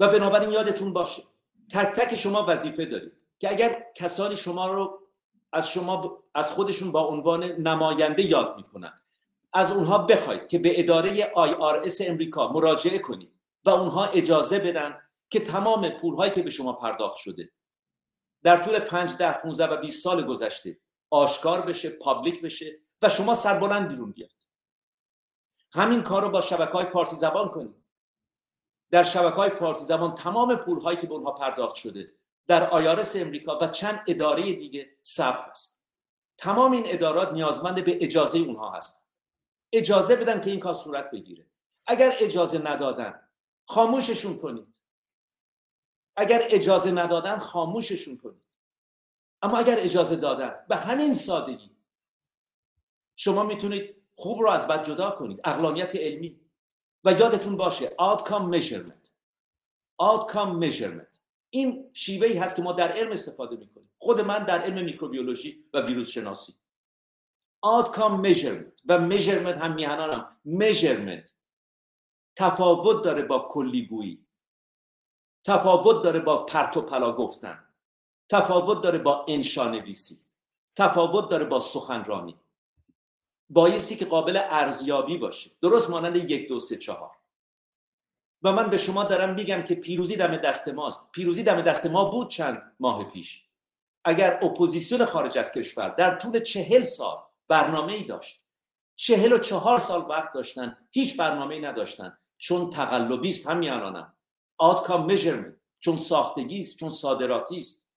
و 0.00 0.08
بنابراین 0.08 0.52
یادتون 0.52 0.92
باشه 0.92 1.22
تک 1.70 1.86
تک 1.86 2.14
شما 2.14 2.46
وظیفه 2.48 2.84
دارید. 2.84 3.18
که 3.38 3.50
اگر 3.50 3.86
کسانی 3.96 4.36
شما 4.36 4.68
رو 4.68 5.00
از 5.52 5.70
شما 5.70 6.24
از 6.34 6.50
خودشون 6.50 6.92
با 6.92 7.00
عنوان 7.00 7.44
نماینده 7.44 8.22
یاد 8.22 8.56
می‌کنن 8.56 8.92
از 9.52 9.72
اونها 9.72 9.98
بخواید 9.98 10.48
که 10.48 10.58
به 10.58 10.80
اداره 10.80 11.32
IRS 11.32 12.00
امریکا 12.00 12.52
مراجعه 12.52 12.98
کنید 12.98 13.34
و 13.64 13.70
اونها 13.70 14.04
اجازه 14.04 14.58
بدن 14.58 14.98
که 15.30 15.40
تمام 15.40 15.90
پولهایی 15.90 16.32
که 16.32 16.42
به 16.42 16.50
شما 16.50 16.72
پرداخت 16.72 17.16
شده 17.16 17.52
در 18.42 18.56
طول 18.56 18.78
5 18.78 19.16
ده 19.16 19.32
15 19.32 19.66
و 19.66 19.76
20 19.76 20.04
سال 20.04 20.26
گذشته 20.26 20.80
آشکار 21.10 21.60
بشه 21.60 21.90
پابلیک 21.90 22.42
بشه 22.42 22.80
و 23.02 23.08
شما 23.08 23.34
سربلند 23.34 23.88
بیرون 23.88 24.12
بیاد 24.12 24.30
همین 25.72 26.02
کار 26.02 26.22
رو 26.22 26.30
با 26.30 26.40
شبکه 26.40 26.72
های 26.72 26.86
فارسی 26.86 27.16
زبان 27.16 27.48
کنید. 27.48 27.84
در 28.90 29.02
شبکه 29.02 29.36
های 29.36 29.50
فارسی 29.50 29.84
زبان 29.84 30.14
تمام 30.14 30.56
پول 30.56 30.80
هایی 30.80 30.98
که 30.98 31.06
به 31.06 31.14
اونها 31.14 31.32
پرداخت 31.32 31.74
شده 31.74 32.17
در 32.48 32.70
آیارس 32.70 33.16
امریکا 33.16 33.58
و 33.62 33.66
چند 33.66 34.04
اداره 34.06 34.52
دیگه 34.52 34.96
ثبت 35.04 35.50
هست. 35.50 35.84
تمام 36.38 36.72
این 36.72 36.84
ادارات 36.86 37.32
نیازمند 37.32 37.84
به 37.84 38.04
اجازه 38.04 38.38
اونها 38.38 38.70
هست 38.70 39.08
اجازه 39.72 40.16
بدن 40.16 40.40
که 40.40 40.50
این 40.50 40.60
کار 40.60 40.74
صورت 40.74 41.10
بگیره. 41.10 41.46
اگر 41.86 42.16
اجازه 42.20 42.58
ندادن 42.58 43.28
خاموششون 43.66 44.38
کنید. 44.38 44.74
اگر 46.16 46.42
اجازه 46.44 46.90
ندادن 46.90 47.38
خاموششون 47.38 48.16
کنید. 48.16 48.42
اما 49.42 49.58
اگر 49.58 49.76
اجازه 49.78 50.16
دادن 50.16 50.64
به 50.68 50.76
همین 50.76 51.14
سادگی. 51.14 51.76
شما 53.16 53.42
می‌تونید 53.42 53.96
خوب 54.14 54.40
رو 54.40 54.50
از 54.50 54.66
بد 54.66 54.84
جدا 54.84 55.10
کنید. 55.10 55.40
اقلانیت 55.44 55.96
علمی. 55.96 56.40
و 57.04 57.12
یادتون 57.12 57.56
باشه 57.56 57.86
outcome 57.86 58.54
measurement. 58.54 59.08
outcome 60.02 60.62
measurement. 60.62 61.07
این 61.50 61.90
شیوه 61.92 62.26
ای 62.26 62.38
هست 62.38 62.56
که 62.56 62.62
ما 62.62 62.72
در 62.72 62.92
علم 62.92 63.12
استفاده 63.12 63.56
می‌کنیم. 63.56 63.90
خود 63.98 64.20
من 64.20 64.44
در 64.44 64.58
علم 64.58 64.84
میکروبیولوژی 64.84 65.64
و 65.74 65.80
ویروس 65.80 66.10
شناسی 66.10 66.52
outcome 67.66 68.22
measurement 68.22 68.82
و 68.84 69.08
measurement 69.08 69.58
هم 69.62 69.74
میهنانم 69.74 70.36
measurement. 70.46 71.30
تفاوت 72.36 73.04
داره 73.04 73.22
با 73.22 73.48
کلی‌گویی 73.50 74.26
تفاوت 75.44 76.04
داره 76.04 76.20
با 76.20 76.44
پرت 76.44 76.76
و 76.76 76.82
پلا 76.82 77.12
گفتن. 77.12 77.64
تفاوت 78.28 78.82
داره 78.82 78.98
با 78.98 79.26
انشانویسی. 79.28 80.16
تفاوت 80.76 81.30
داره 81.30 81.44
با 81.44 81.60
سخنرانی. 81.60 82.40
بایستی 83.50 83.96
که 83.96 84.04
قابل 84.04 84.36
ارزیابی 84.36 85.18
باشه. 85.18 85.50
درست 85.62 85.90
مانند 85.90 86.16
یک 86.16 86.48
دو 86.48 86.60
سه 86.60 86.76
چهار. 86.76 87.10
و 88.42 88.52
من 88.52 88.70
به 88.70 88.76
شما 88.76 89.04
دارم 89.04 89.34
میگم 89.34 89.62
که 89.62 89.74
پیروزی 89.74 90.16
دم 90.16 90.36
دست 90.36 90.68
ماست. 90.68 91.12
پیروزی 91.12 91.42
دم 91.42 91.60
دست 91.60 91.86
ما 91.86 92.04
بود 92.04 92.30
چند 92.30 92.76
ماه 92.80 93.10
پیش. 93.10 93.48
اگر 94.04 94.44
اپوزیسیون 94.44 95.04
خارج 95.04 95.38
از 95.38 95.52
کشور 95.52 95.88
در 95.88 96.16
طول 96.16 96.40
چهل 96.40 96.82
سال 96.82 97.16
برنامه 97.48 97.92
ای 97.92 98.04
داشت 98.04 98.42
چهل 98.96 99.32
و 99.32 99.38
چهار 99.38 99.78
سال 99.78 100.00
وقت 100.08 100.32
داشتن 100.32 100.76
هیچ 100.90 101.16
برنامه 101.16 101.54
ای 101.54 101.60
نداشتن 101.60 102.18
چون 102.38 102.70
تقلبی 102.70 103.28
است 103.28 103.46
هم 103.46 103.58
میانانم 103.58 104.14
outcome 104.62 105.10
measurement 105.10 105.58
چون 105.80 105.96
ساختگی 105.96 106.60
است 106.60 106.76
چون 106.76 106.90
صادراتی 106.90 107.58
است. 107.58 107.88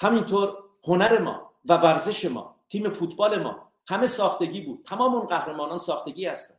همینطور 0.00 0.64
هنر 0.84 1.18
ما 1.18 1.52
و 1.64 1.74
ورزش 1.74 2.24
ما 2.24 2.60
تیم 2.68 2.90
فوتبال 2.90 3.42
ما 3.42 3.72
همه 3.88 4.06
ساختگی 4.06 4.60
بود. 4.60 4.84
تمام 4.84 5.14
اون 5.14 5.26
قهرمانان 5.26 5.78
ساختگی 5.78 6.26
هستن. 6.26 6.54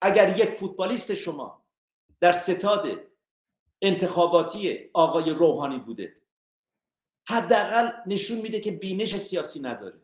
اگر 0.00 0.38
یک 0.38 0.50
فوتبالیست 0.50 1.14
شما 1.14 1.64
در 2.20 2.32
ستاد 2.32 3.00
انتخاباتی 3.82 4.90
آقای 4.94 5.30
روحانی 5.30 5.78
بوده 5.78 6.22
حداقل 7.28 7.90
نشون 8.06 8.40
میده 8.40 8.60
که 8.60 8.70
بینش 8.70 9.16
سیاسی 9.16 9.60
نداره. 9.60 10.00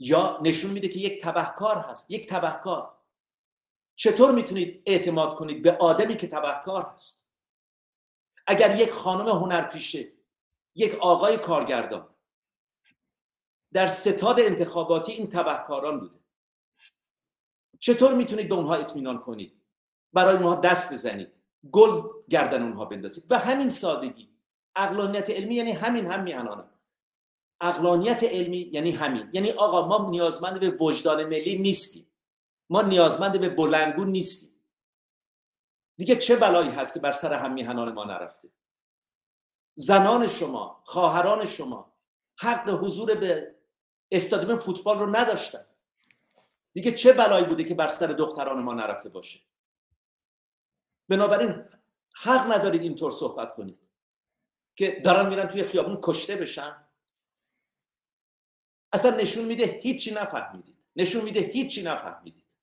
یا 0.00 0.40
نشون 0.42 0.70
میده 0.70 0.88
که 0.88 0.98
یک 0.98 1.22
تبهکار 1.22 1.76
هست 1.76 2.10
یک 2.10 2.28
تبهکار. 2.28 2.98
چطور 3.96 4.32
می‌تونید 4.32 4.82
اعتماد 4.86 5.34
کنید 5.34 5.62
به 5.62 5.76
آدمی 5.76 6.16
که 6.16 6.26
تبهکار 6.26 6.82
هست؟ 6.82 7.32
اگر 8.46 8.76
یک 8.76 8.90
خانم 8.90 9.28
هنرپیشه 9.28 10.12
یک 10.74 10.94
آقای 10.94 11.36
کارگردان 11.36 12.14
در 13.72 13.86
ستاد 13.86 14.40
انتخاباتی 14.40 15.12
این 15.12 15.28
تبهکاران 15.28 16.00
بوده 16.00 16.18
چطور 17.78 18.14
می‌تونید 18.14 18.48
به 18.48 18.54
اونها 18.54 18.74
اطمینان 18.74 19.18
کنید؟ 19.18 19.62
برای 20.12 20.36
اونها 20.36 20.54
دست 20.54 20.92
بزنید. 20.92 21.32
گل 21.72 22.02
گردن 22.28 22.62
اونها 22.62 22.84
بندازید. 22.84 23.28
به 23.28 23.38
همین 23.38 23.68
سادگی. 23.70 24.28
اقلانیت 24.76 25.30
علمی 25.30 25.54
یعنی 25.54 25.72
همین 25.72 26.06
هم 26.06 26.22
میهنانم 26.22 26.70
اقلانیت 27.60 28.24
علمی 28.24 28.58
یعنی 28.58 28.90
همین. 28.90 29.30
یعنی 29.32 29.50
آقا 29.50 29.88
ما 29.88 30.10
نیازمند 30.10 30.60
به 30.60 30.70
وجدان 30.70 31.24
ملی 31.24 31.58
نیستیم. 31.58 32.10
ما 32.70 32.82
نیازمند 32.82 33.40
به 33.40 33.48
بلنگون 33.48 34.08
نیستیم. 34.08 34.48
دیگه 35.96 36.16
چه 36.16 36.36
بلایی 36.36 36.70
هست 36.70 36.94
که 36.94 37.00
بر 37.00 37.12
سر 37.12 37.34
هم 37.34 37.52
میهنان 37.52 37.92
ما 37.92 38.04
نرفته؟ 38.04 38.48
زنان 39.74 40.26
شما 40.26 40.82
خواهران 40.84 41.46
شما 41.46 41.94
حق 42.38 42.68
حضور 42.68 43.14
به 43.14 43.54
استادیوم 44.10 44.58
فوتبال 44.58 44.98
رو 44.98 45.16
نداشتن. 45.16 45.64
دیگه 46.78 46.92
چه 46.92 47.12
بلایی 47.12 47.44
بوده 47.44 47.64
که 47.64 47.74
بر 47.74 47.88
سر 47.88 48.06
دختران 48.06 48.62
ما 48.62 48.74
نرفته 48.74 49.08
باشه. 49.08 49.40
بنابراین 51.08 51.64
حق 52.14 52.52
ندارید 52.52 52.82
اینطور 52.82 53.10
صحبت 53.10 53.54
کنید. 53.54 53.78
که 54.76 55.00
دارن 55.04 55.28
میرن 55.28 55.48
توی 55.48 55.62
خیابون 55.62 55.98
کشته 56.02 56.36
بشن. 56.36 56.76
اصلا 58.92 59.16
نشون 59.16 59.44
میده 59.44 59.64
هیچی 59.64 60.14
نفهمیدید. 60.14 60.76
نشون 60.96 61.24
میده 61.24 61.40
هیچی 61.40 61.82
نفهمیدید. 61.82 62.56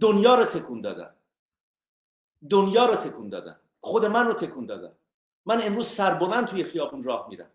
دنیا 0.00 0.34
رو 0.34 0.44
تکون 0.44 0.80
دادن. 0.80 1.14
دنیا 2.50 2.86
رو 2.86 2.96
تکون 2.96 3.28
دادن. 3.28 3.60
خود 3.80 4.04
من 4.04 4.26
رو 4.26 4.32
تکون 4.32 4.66
دادن. 4.66 4.96
من 5.46 5.62
امروز 5.62 5.86
سربلند 5.86 6.46
توی 6.46 6.64
خیابون 6.64 7.02
راه 7.02 7.28
میرم. 7.28 7.50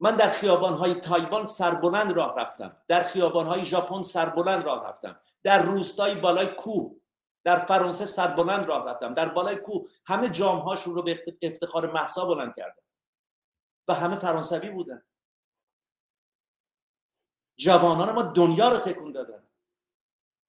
من 0.00 0.16
در 0.16 0.28
خیابانهای 0.28 0.94
تایوان 0.94 1.46
سربلند 1.46 2.12
راه 2.12 2.38
رفتم. 2.38 2.76
در 2.88 3.02
خیابانهای 3.02 3.64
ژاپن 3.64 4.02
سربلند 4.02 4.64
راه 4.64 4.88
رفتم. 4.88 5.20
در 5.42 5.62
روستای 5.62 6.14
بالای 6.14 6.46
کوه 6.46 6.96
در 7.44 7.58
فرانسه 7.58 8.04
سربلند 8.04 8.66
راه 8.66 8.88
رفتم. 8.88 9.12
در 9.12 9.28
بالای 9.28 9.56
کوه 9.56 9.88
همه 10.06 10.28
جامهاشون 10.28 10.94
رو 10.94 11.02
به 11.02 11.22
افتخار 11.42 11.92
محسا 11.92 12.26
بلند 12.26 12.54
کردم. 12.56 12.82
و 13.88 13.94
همه 13.94 14.16
فرانسوی 14.16 14.70
بودن. 14.70 15.02
جوانان 17.58 18.12
ما 18.12 18.22
دنیا 18.22 18.68
رو 18.68 18.76
تکون 18.76 19.12
دادن. 19.12 19.42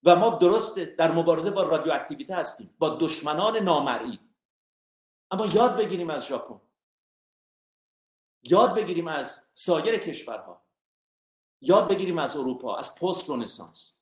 و 0.04 0.16
ما 0.16 0.30
درست 0.30 0.80
در 0.80 1.12
مبارزه 1.12 1.52
با 1.52 1.64
رادیواکتیویته 1.64 2.36
هستیم. 2.36 2.76
با 2.80 2.90
دشمنان 2.90 3.58
نامرئی. 3.58 4.20
اما 5.32 5.46
یاد 5.46 5.78
بگیریم 5.78 6.10
از 6.10 6.28
ژاپن. 6.28 6.62
یاد 8.44 8.76
بگیریم 8.76 9.08
از 9.08 9.50
سایر 9.54 9.98
کشورها. 9.98 10.66
یاد 11.62 11.90
بگیریم 11.90 12.18
از 12.18 12.38
اروپا 12.38 12.78
از 12.78 12.96
پست 12.96 13.30
رونسانس 13.30 13.94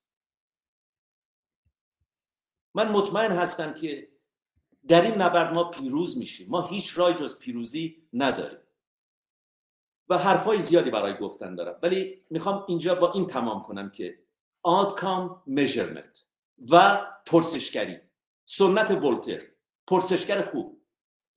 من 2.73 2.91
مطمئن 2.91 3.31
هستم 3.31 3.73
که 3.73 4.11
در 4.87 5.01
این 5.01 5.15
نبرد 5.15 5.53
ما 5.53 5.63
پیروز 5.63 6.17
میشیم. 6.17 6.49
ما 6.49 6.61
هیچ 6.61 6.97
رای 6.97 7.13
جز 7.13 7.39
پیروزی 7.39 8.07
نداریم. 8.13 8.59
و 10.09 10.17
حرفای 10.17 10.59
زیادی 10.59 10.89
برای 10.89 11.17
گفتن 11.17 11.55
دارم. 11.55 11.79
ولی 11.83 12.25
می‌خوام 12.29 12.65
اینجا 12.67 12.95
با 12.95 13.11
این 13.11 13.27
تمام 13.27 13.63
کنم 13.63 13.89
که 13.89 14.23
outcome 14.67 15.49
measurement 15.49 16.19
و 16.69 17.05
پرسشگری. 17.25 17.99
سنت 18.45 18.91
ولتر. 18.91 19.41
پرسشگر 19.87 20.41
خوب. 20.41 20.78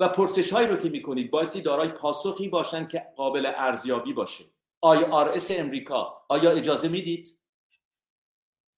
و 0.02 0.08
پرسش 0.08 0.52
هایی 0.52 0.68
رو 0.68 0.76
که 0.76 0.88
می‌کنید 0.88 1.30
بایستی 1.30 1.60
دارای 1.60 1.88
پاسخی 1.88 2.48
باشن 2.48 2.86
که 2.86 3.06
قابل 3.16 3.52
ارزیابی 3.56 4.12
باشه. 4.12 4.44
IRS 4.86 5.50
امریکا 5.50 6.24
آیا 6.28 6.50
اجازه 6.50 6.88
می‌دید؟ 6.88 7.38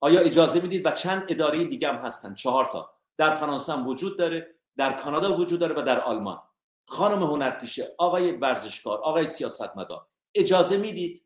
آیا 0.01 0.21
اجازه 0.21 0.61
می‌دید؟ 0.61 0.87
و 0.87 0.91
چند 0.91 1.27
اداره 1.29 1.65
دیگه 1.65 1.89
هم 1.89 1.95
هستن. 1.95 2.35
چهار 2.35 2.65
تا. 2.65 2.91
در 3.19 3.35
فرانسه 3.35 3.73
هم 3.73 3.87
وجود 3.87 4.19
داره 4.19 4.55
در 4.77 4.93
کانادا 4.93 5.37
وجود 5.37 5.61
داره 5.61 5.75
و 5.79 5.83
در 5.83 6.01
آلمان. 6.01 6.43
خانم 6.89 7.23
هنرپیشه 7.23 7.95
آقای 7.99 8.33
ورزشکار 8.33 8.99
آقای 8.99 9.27
سیاستمدار 9.27 10.07
اجازه 10.35 10.77
می‌دید؟ 10.77 11.25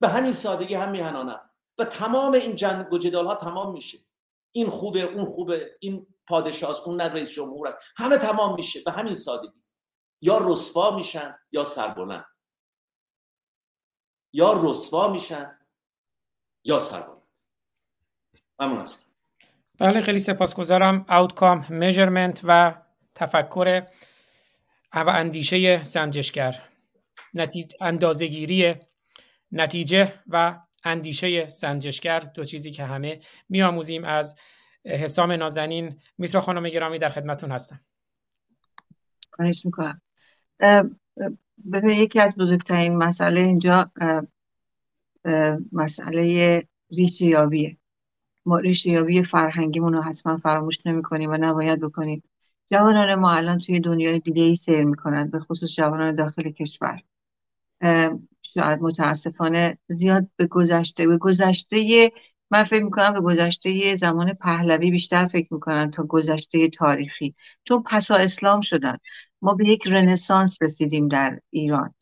به 0.00 0.08
همین 0.08 0.32
سادگی 0.32 0.74
هم 0.74 0.90
میهنانم. 0.90 1.50
و 1.78 1.84
تمام 1.84 2.32
این 2.32 2.56
جنگ 2.56 2.92
و 2.92 2.98
جدال 2.98 3.26
ها 3.26 3.34
تمام 3.34 3.72
میشه. 3.72 3.98
این 4.52 4.68
خوبه 4.68 5.02
اون 5.02 5.24
خوبه 5.24 5.76
این 5.80 6.06
پادشاه 6.30 6.76
اون 6.86 7.00
نه 7.00 7.08
رئیس 7.08 7.30
جمهور 7.30 7.68
است. 7.68 7.78
همه 7.96 8.18
تمام 8.18 8.54
میشه. 8.54 8.80
به 8.86 8.92
همین 8.92 9.14
سادگی. 9.14 9.62
یا 10.22 10.38
رسوا 10.42 10.96
میشن 10.96 11.34
یا 11.52 11.64
سربلند. 11.64 12.24
یا 14.32 14.60
رسوا 14.64 15.08
میشن 15.08 15.58
یا 16.64 16.78
سربلند. 16.78 17.22
ممنون 18.58 18.78
است. 18.78 19.16
بله 19.78 20.00
خیلی 20.00 20.18
سپاسگزارم. 20.18 21.06
Outcome 21.08 21.64
measurement 21.68 22.40
و 22.44 22.74
تفکر 23.14 23.86
و 24.92 25.08
اندیشه 25.08 25.82
سنجشگر. 25.84 26.68
نتیجه 27.34 27.76
اندازگیری 27.80 28.74
نتیجه 29.52 30.22
و 30.26 30.60
اندیشه 30.84 31.48
سنجشگر. 31.48 32.20
دو 32.20 32.44
چیزی 32.44 32.70
که 32.70 32.84
همه 32.84 33.20
میآموزیم 33.48 34.04
از 34.04 34.36
حسام 34.84 35.32
نازنین 35.32 35.96
میترا 36.18 36.40
خانم 36.40 36.68
گرامی 36.68 36.98
در 36.98 37.08
خدمتون 37.08 37.52
هستم. 37.52 37.80
خواهش 39.32 39.64
می‌کنم. 39.64 40.00
ببین 41.72 41.90
یکی 41.90 42.20
از 42.20 42.36
بزرگترین 42.36 42.96
مسئله 42.96 43.40
اینجا 43.40 43.90
مسئله 45.72 46.64
ریشه 46.90 47.24
یابیه 47.24 47.76
ما 48.46 48.58
ریشه 48.58 48.90
یابی 48.90 49.22
فرهنگیمون 49.22 49.92
رو 49.92 50.02
حتما 50.02 50.36
فراموش 50.36 50.86
نمی 50.86 51.02
کنیم 51.02 51.30
و 51.30 51.36
نباید 51.40 51.80
بکنیم. 51.80 52.22
جوانان 52.70 53.14
ما 53.14 53.32
الان 53.32 53.58
توی 53.58 53.80
دنیای 53.80 54.18
دیگه 54.18 54.42
ای 54.42 54.56
سیر 54.56 54.84
می‌کنن 54.84 55.30
به 55.30 55.38
خصوص 55.38 55.74
جوانان 55.74 56.14
داخل 56.14 56.50
کشور. 56.50 57.02
شاید 58.42 58.82
متاسفانه 58.82 59.78
زیاد 59.88 60.26
به 60.36 60.46
گذشته 60.46 61.06
به 61.06 61.18
گذشته 61.18 62.10
من 62.50 62.62
فکر 62.62 62.84
می‌کنم 62.84 63.12
به 63.14 63.20
گذشته 63.20 63.96
زمان 63.96 64.32
پهلوی 64.32 64.90
بیشتر 64.90 65.24
فکر 65.24 65.54
می‌کنن 65.54 65.90
تا 65.90 66.02
گذشته 66.02 66.68
تاریخی 66.68 67.34
چون 67.64 67.82
پسا 67.82 68.16
اسلام 68.16 68.60
شدن. 68.60 68.96
ما 69.42 69.54
به 69.54 69.68
یک 69.68 69.86
رنسانس 69.86 70.62
رسیدیم 70.62 71.08
در 71.08 71.38
ایران 71.50 71.94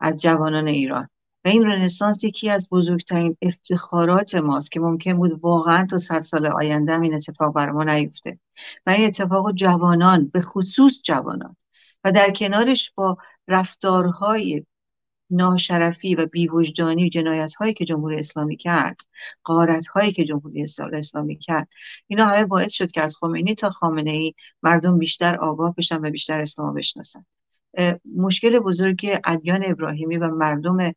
از 0.00 0.22
جوانان 0.22 0.66
ایران. 0.66 1.08
و 1.44 1.48
این 1.48 1.64
رنسانس 1.64 2.24
یکی 2.24 2.50
از 2.50 2.68
بزرگترین 2.72 3.36
افتخارات 3.42 4.34
ماست 4.34 4.72
که 4.72 4.80
ممکن 4.80 5.14
بود 5.14 5.40
واقعا 5.42 5.86
تا 5.86 5.98
صد 5.98 6.18
سال 6.18 6.46
آینده 6.46 7.00
این 7.00 7.14
اتفاق 7.14 7.54
بر 7.54 7.70
ما 7.70 7.84
نیفته. 7.84 8.38
و 8.86 8.90
این 8.90 9.06
اتفاق 9.06 9.52
جوانان 9.52 10.28
به 10.28 10.40
خصوص 10.40 11.00
جوانان. 11.04 11.56
و 12.04 12.12
در 12.12 12.30
کنارش 12.30 12.92
با 12.94 13.16
رفتارهای 13.48 14.66
ناشرفی 15.30 16.14
و 16.14 16.26
بیوجدانی 16.26 17.10
جنایت 17.10 17.54
هایی 17.54 17.74
که 17.74 17.84
جمهوری 17.84 18.18
اسلامی 18.18 18.56
کرد 18.56 19.00
قارت 19.44 19.86
هایی 19.86 20.12
که 20.12 20.24
جمهوری 20.24 20.66
اسلامی 20.92 21.36
کرد. 21.36 21.68
اینا 22.06 22.24
همه 22.24 22.44
باعث 22.44 22.72
شد 22.72 22.90
که 22.90 23.02
از 23.02 23.16
خمینی 23.16 23.54
تا 23.54 23.70
خامنه 23.70 24.10
ای 24.10 24.34
مردم 24.62 24.98
بیشتر 24.98 25.36
آگاه 25.36 25.74
بشن 25.74 25.96
و 25.96 26.10
بیشتر 26.10 26.40
اسلام 26.40 26.74
بشناسن. 26.74 27.24
مشکل 28.16 28.58
بزرگ 28.58 29.20
ادیان 29.24 29.64
ابراهیمی 29.64 30.16
و 30.16 30.28
مردم 30.28 30.94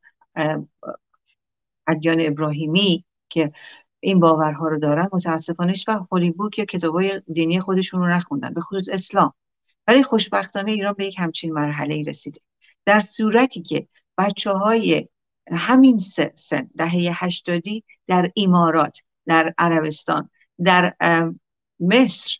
ادیان 1.88 2.18
ابراهیمی 2.20 3.06
که 3.30 3.52
این 4.00 4.20
باورها 4.20 4.68
رو 4.68 4.80
دارن 4.80 5.10
متاسفانه 5.14 5.74
و 5.88 6.00
هالیوود 6.12 6.60
یا 6.60 6.66
کتابای 6.66 7.22
دینی 7.34 7.60
خودشون 7.60 8.00
رو 8.00 8.08
نخوندن 8.08 8.54
به 8.54 8.62
خصوص 8.62 8.90
اسلام. 8.92 9.34
ولی 9.88 10.04
خوشبختانه 10.04 10.72
ایران 10.72 10.94
به 10.94 11.06
یک 11.06 11.20
همچین 11.20 11.54
مرحله 11.54 11.94
ای 11.94 12.04
رسیده. 12.04 12.42
در 12.86 13.00
صورتی 13.00 13.62
که 13.62 13.88
بچه 14.18 14.52
های 14.52 15.08
همین 15.52 15.98
سن 16.36 16.70
دهه 16.78 17.24
هشتادی 17.24 17.84
در 18.08 18.32
امارات 18.38 19.00
در 19.26 19.54
عربستان 19.58 20.30
در 20.64 20.94
مصر 21.80 22.38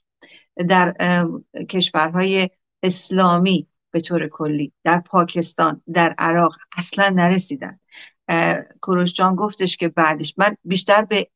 در 0.70 0.94
کشورهای 1.70 2.50
اسلامی 2.84 3.68
به 3.92 4.00
طور 4.00 4.28
کلی 4.28 4.74
در 4.84 5.00
پاکستان 5.00 5.82
در 5.94 6.16
عراق 6.18 6.58
اصلا 6.78 7.10
نرسیدن. 7.10 7.80
کروش 8.82 9.14
جان 9.14 9.36
گفتش 9.36 9.78
که 9.78 9.88
بعدش 9.88 10.34
من 10.38 10.58
بیشتر 10.64 11.06
به 11.06 11.30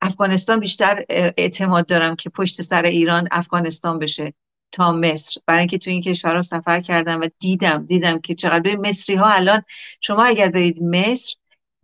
افغانستان 0.00 0.60
بیشتر 0.60 1.04
اعتماد 1.08 1.86
دارم 1.86 2.16
که 2.16 2.30
پشت 2.30 2.62
سر 2.62 2.82
ایران 2.82 3.28
افغانستان 3.30 3.98
بشه. 3.98 4.34
تا 4.76 4.92
مصر. 4.92 5.40
برای 5.46 5.58
اینکه 5.58 5.78
تو 5.78 5.90
این 5.90 6.02
کشورها 6.02 6.40
سفر 6.40 6.80
کردم 6.80 7.20
و 7.20 7.28
دیدم 7.38 7.86
دیدم 7.86 8.20
که 8.20 8.34
چقدر. 8.34 8.60
به 8.60 8.76
مصری 8.76 9.16
ها 9.16 9.26
الان 9.26 9.62
شما 10.00 10.24
اگر 10.24 10.48
برید 10.48 10.82
مصر 10.82 11.34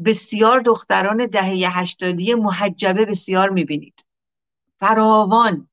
بسیار 0.04 0.60
دختران 0.60 1.26
دهه 1.26 1.78
هشتادی 1.78 2.34
محجبه 2.34 3.04
بسیار 3.04 3.50
می‌بینید. 3.50 4.06
فراوان. 4.80 5.68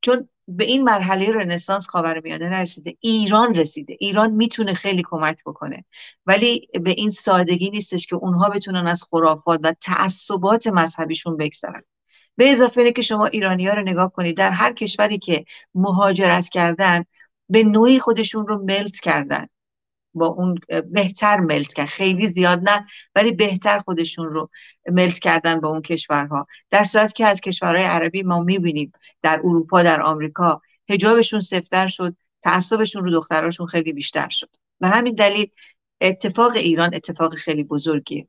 چون 0.00 0.28
به 0.48 0.64
این 0.64 0.84
مرحله 0.84 1.30
رنسانس 1.30 1.88
خاورمیانه 1.88 2.48
نرسیده. 2.48 2.96
ایران 3.00 3.54
رسیده. 3.54 3.96
ایران 4.00 4.30
می‌تونه 4.30 4.74
خیلی 4.74 5.02
کمک 5.06 5.42
بکنه. 5.46 5.84
ولی 6.26 6.68
به 6.80 6.90
این 6.90 7.10
سادگی 7.10 7.70
نیستش 7.70 8.06
که 8.06 8.16
اونها 8.16 8.48
بتونن 8.48 8.86
از 8.86 9.02
خرافات 9.10 9.60
و 9.62 9.74
تعصبات 9.80 10.66
مذهبیشون 10.66 11.36
بگذرن. 11.36 11.82
به 12.36 12.50
اضافه 12.50 12.80
اینه 12.80 12.92
که 12.92 13.02
شما 13.02 13.26
ایرانی 13.26 13.66
ها 13.66 13.74
رو 13.74 13.82
نگاه 13.82 14.12
کنید 14.12 14.36
در 14.36 14.50
هر 14.50 14.72
کشوری 14.72 15.18
که 15.18 15.44
مهاجرت 15.74 16.48
کردن 16.48 17.04
به 17.48 17.64
نوعی 17.64 18.00
خودشون 18.00 18.46
رو 18.46 18.64
ملت 18.64 19.00
کردن. 19.00 19.46
با 20.14 20.26
اون 20.26 20.58
بهتر 20.90 21.40
ملت 21.40 21.72
کردن. 21.74 21.86
خیلی 21.86 22.28
زیاد 22.28 22.68
نه 22.68 22.86
ولی 23.14 23.32
بهتر 23.32 23.78
خودشون 23.78 24.26
رو 24.26 24.50
ملت 24.92 25.18
کردن 25.18 25.60
با 25.60 25.68
اون 25.68 25.82
کشورها. 25.82 26.46
در 26.70 26.84
صورت 26.84 27.12
که 27.12 27.26
از 27.26 27.40
کشورهای 27.40 27.84
عربی 27.84 28.22
ما 28.22 28.42
می‌بینیم 28.42 28.92
در 29.22 29.40
اروپا 29.44 29.82
در 29.82 30.02
آمریکا 30.02 30.60
هجابشون 30.88 31.40
سفتر 31.40 31.86
شد 31.86 32.16
تعصبشون 32.42 33.04
رو 33.04 33.10
دختراشون 33.10 33.66
خیلی 33.66 33.92
بیشتر 33.92 34.28
شد. 34.28 34.50
و 34.80 34.88
همین 34.88 35.14
دلیل 35.14 35.50
اتفاق 36.00 36.52
ایران 36.52 36.94
اتفاق 36.94 37.34
خیلی 37.34 37.64
بزرگیه. 37.64 38.28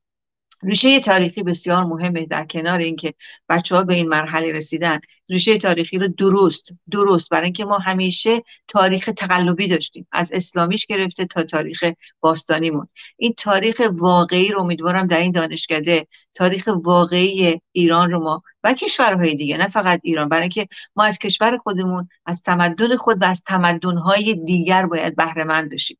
ریشه 0.63 0.99
تاریخی 0.99 1.43
بسیار 1.43 1.83
مهمه 1.83 2.25
در 2.25 2.45
کنار 2.45 2.79
اینکه 2.79 3.13
بچه 3.49 3.75
ها 3.75 3.83
به 3.83 3.93
این 3.93 4.07
مرحله 4.07 4.51
رسیدن. 4.51 4.99
ریشه 5.29 5.57
تاریخی 5.57 5.97
رو 5.97 6.07
درست 6.07 6.73
درست. 6.91 7.29
برای 7.29 7.43
اینکه 7.43 7.65
ما 7.65 7.77
همیشه 7.77 8.43
تاریخ 8.67 9.09
تقلبی 9.17 9.67
داشتیم. 9.67 10.07
از 10.11 10.31
اسلامیش 10.31 10.85
گرفته 10.85 11.25
تا 11.25 11.43
تاریخ 11.43 11.83
باستانیمون. 12.19 12.87
این 13.17 13.33
تاریخ 13.37 13.81
واقعی 13.91 14.51
رو 14.51 14.61
امیدوارم 14.61 15.07
در 15.07 15.19
این 15.19 15.31
دانشکده 15.31 16.07
تاریخ 16.33 16.69
واقعی 16.83 17.61
ایران 17.71 18.11
رو 18.11 18.19
ما 18.23 18.43
و 18.63 18.73
کشورهای 18.73 19.35
دیگه 19.35 19.57
نه 19.57 19.67
فقط 19.67 19.99
ایران. 20.03 20.29
برای 20.29 20.41
اینکه 20.41 20.67
ما 20.95 21.03
از 21.03 21.19
کشور 21.19 21.57
خودمون 21.57 22.09
از 22.25 22.41
تمدن 22.41 22.95
خود 22.95 23.21
و 23.21 23.25
از 23.25 23.43
تمدنهای 23.45 24.35
دیگر 24.35 24.85
باید 24.85 25.15
بهره 25.15 25.43
مند 25.43 25.69
بشیم. 25.69 25.97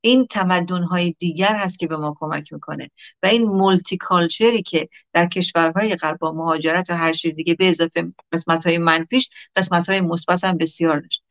این 0.00 0.26
تمدن 0.26 0.82
های 0.82 1.14
دیگر 1.18 1.56
هست 1.56 1.78
که 1.78 1.86
به 1.86 1.96
ما 1.96 2.16
کمک 2.20 2.52
می‌کنه. 2.52 2.90
و 3.22 3.26
این 3.26 3.42
مولتی 3.42 3.96
کالچری 3.96 4.62
که 4.62 4.88
در 5.12 5.26
کشورهای 5.26 5.96
غرب 5.96 6.18
با 6.18 6.32
مهاجرت 6.32 6.90
و 6.90 6.96
هر 6.96 7.12
چیز 7.12 7.34
دیگه 7.34 7.54
به 7.54 7.68
اضافه 7.68 8.12
قسمت 8.32 8.66
های 8.66 8.78
منفیش 8.78 9.30
قسمت 9.56 9.90
های 9.90 10.00
مثبت 10.00 10.44
هم 10.44 10.56
بسیار 10.56 11.00
داشت. 11.00 11.24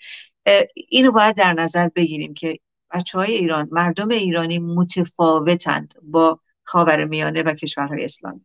اینو 0.90 1.12
باید 1.12 1.36
در 1.36 1.54
نظر 1.54 1.88
بگیریم 1.88 2.34
که 2.34 2.60
بچه 2.94 3.18
های 3.18 3.34
ایران 3.34 3.68
مردم 3.72 4.10
ایرانی 4.10 4.60
متفاوتند 4.60 5.94
با 6.04 6.40
خاور 6.64 7.06
میانه 7.06 7.44
و 7.44 7.54
کشورهای 7.54 8.04
اسلامی. 8.04 8.42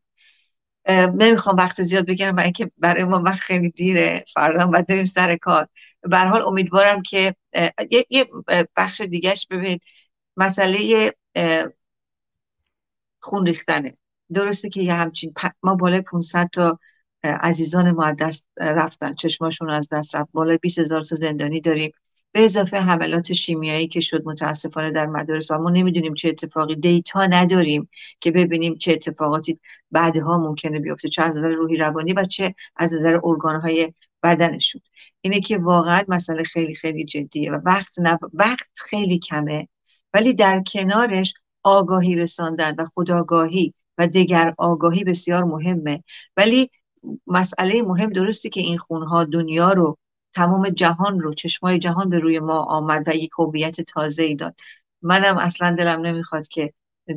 نمی‌خوام 0.89 1.57
وقت 1.57 1.83
زیاد 1.83 2.07
بگیرم 2.07 2.35
برای 2.35 2.45
اینکه 2.45 2.71
برای 2.79 3.05
ما 3.05 3.23
وقت 3.23 3.41
خیلی 3.41 3.71
دیره 3.71 4.25
فردا 4.35 4.67
باید 4.67 4.87
داریم 4.87 5.05
سر 5.05 5.37
کار. 5.37 5.69
به 6.03 6.19
حال 6.19 6.43
امیدوارم 6.43 7.03
که 7.03 7.35
یه 8.11 8.27
بخش 8.77 9.01
دیگهش 9.01 9.47
ببینید. 9.51 9.83
مسئله 10.37 11.13
خون 13.21 13.47
ریختنه. 13.47 13.97
درسته 14.35 14.69
که 14.69 14.83
یه 14.83 14.95
همچین 14.95 15.33
ما 15.63 15.75
بالای 15.75 16.01
500 16.01 16.49
تا 16.53 16.79
عزیزان 17.25 17.91
ما 17.91 18.05
از 18.05 18.17
دست 18.17 18.47
رفتن. 18.57 19.15
چشماشون 19.15 19.71
از 19.71 19.89
دست 19.93 20.17
رفت. 20.17 20.33
بالای 20.33 20.59
20 20.59 20.79
هزار 20.79 21.03
تا 21.03 21.17
زندانی 21.17 21.61
داریم. 21.61 21.93
به 22.33 22.45
اضافه 22.45 22.77
حملات 22.77 23.33
شیمیایی 23.33 23.89
که 23.89 24.01
شد 24.01 24.23
متاسفانه 24.27 24.91
در 24.91 25.07
مدارس 25.07 25.51
و 25.51 25.59
ما 25.59 25.71
نمی‌دونیم 25.71 26.15
چه 26.15 26.29
اتفاقی 26.29 26.77
دیتا 26.77 27.27
نداریم 27.27 27.89
که 28.21 28.31
ببینیم 28.31 28.75
چه 28.79 28.93
اتفاقاتی 28.93 29.61
بعدها 29.91 30.39
ممکنه 30.39 30.81
بیفته 30.81 31.09
چه 31.09 31.23
از 31.23 31.37
نظر 31.37 31.49
روحی 31.49 31.77
روانی 31.77 32.13
و 32.13 32.25
چه 32.25 32.55
از 32.77 32.95
نظر 32.95 33.21
ارگانهای 33.25 33.95
بدنشون. 34.23 34.81
اینه 35.21 35.41
که 35.41 35.59
واقعا 35.59 36.05
مسئله 36.09 36.43
خیلی 36.43 36.75
خیلی 36.75 37.05
جدیه 37.05 37.53
و 37.53 37.61
وقت 37.65 37.95
وقت 38.33 38.69
خیلی 38.77 39.19
کمه 39.19 39.69
ولی 40.15 40.35
در 40.35 40.63
کنارش 40.67 41.35
آگاهی 41.63 42.17
رساندن 42.17 42.75
و 42.79 42.87
خداگاهی 42.95 43.75
و 43.99 44.07
دگر 44.07 44.55
آگاهی 44.59 45.05
بسیار 45.05 45.45
مهمه. 45.45 46.05
ولی 46.37 46.71
مسئله 47.27 47.83
مهم 47.83 48.11
درستی 48.11 48.49
که 48.51 48.61
این 48.61 48.79
خونها 48.79 49.25
دنیا 49.25 49.73
رو 49.73 49.99
تمام 50.35 50.69
جهان 50.69 51.21
رو 51.21 51.35
چشمای 51.35 51.79
جهان 51.79 52.11
به 52.11 52.19
روی 52.19 52.41
ما 52.41 52.63
آمد 52.63 53.09
و 53.09 53.15
یک 53.15 53.31
هویت 53.39 53.81
تازه 53.81 54.23
ای 54.23 54.35
داد. 54.35 54.55
منم 55.03 55.39
اصلا 55.39 55.75
دلم 55.79 56.01
نمی‌خواد 56.01 56.49
که 56.49 56.73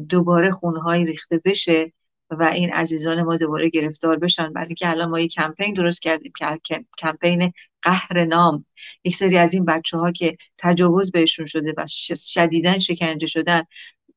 دوباره 0.09 0.51
خونهایی 0.51 1.05
ریخته 1.05 1.41
بشه. 1.45 1.93
و 2.29 2.43
این 2.43 2.73
عزیزان 2.73 3.21
ما 3.21 3.37
دوباره 3.37 3.69
گرفتار 3.69 4.17
بشن. 4.17 4.53
برای 4.53 4.75
که 4.75 4.89
الان 4.89 5.09
ما 5.09 5.19
یک 5.19 5.33
کمپین 5.33 5.73
درست 5.73 6.01
کردیم 6.01 6.31
که 6.63 6.85
کمپین 6.97 7.51
قهر 7.81 8.25
نام 8.25 8.65
یک 9.03 9.15
سری 9.15 9.37
از 9.37 9.53
این 9.53 9.65
بچه 9.65 9.97
ها 9.97 10.11
که 10.11 10.37
تجاوز 10.57 11.11
بهشون 11.11 11.45
شده 11.45 11.73
و 11.77 11.85
شدیدن 12.15 12.79
شکنجه 12.79 13.27
شدن 13.27 13.63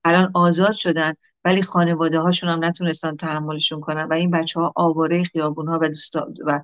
الان 0.05 0.31
آزاد 0.35 0.73
شدن 0.73 1.15
ولی 1.45 1.63
خانواده 1.63 2.21
هاشون 2.21 2.51
هم 2.51 2.65
نتونستن 2.65 3.17
تحملشون 3.17 3.81
کنن 3.81 4.05
و 4.05 4.13
این 4.13 4.31
بچه 4.31 4.61
ها 4.61 4.73
آواره 4.77 5.25
خیابون 5.25 5.69
ها 5.69 5.79
و, 5.83 5.89
دوستا 5.89 6.29
و 6.47 6.63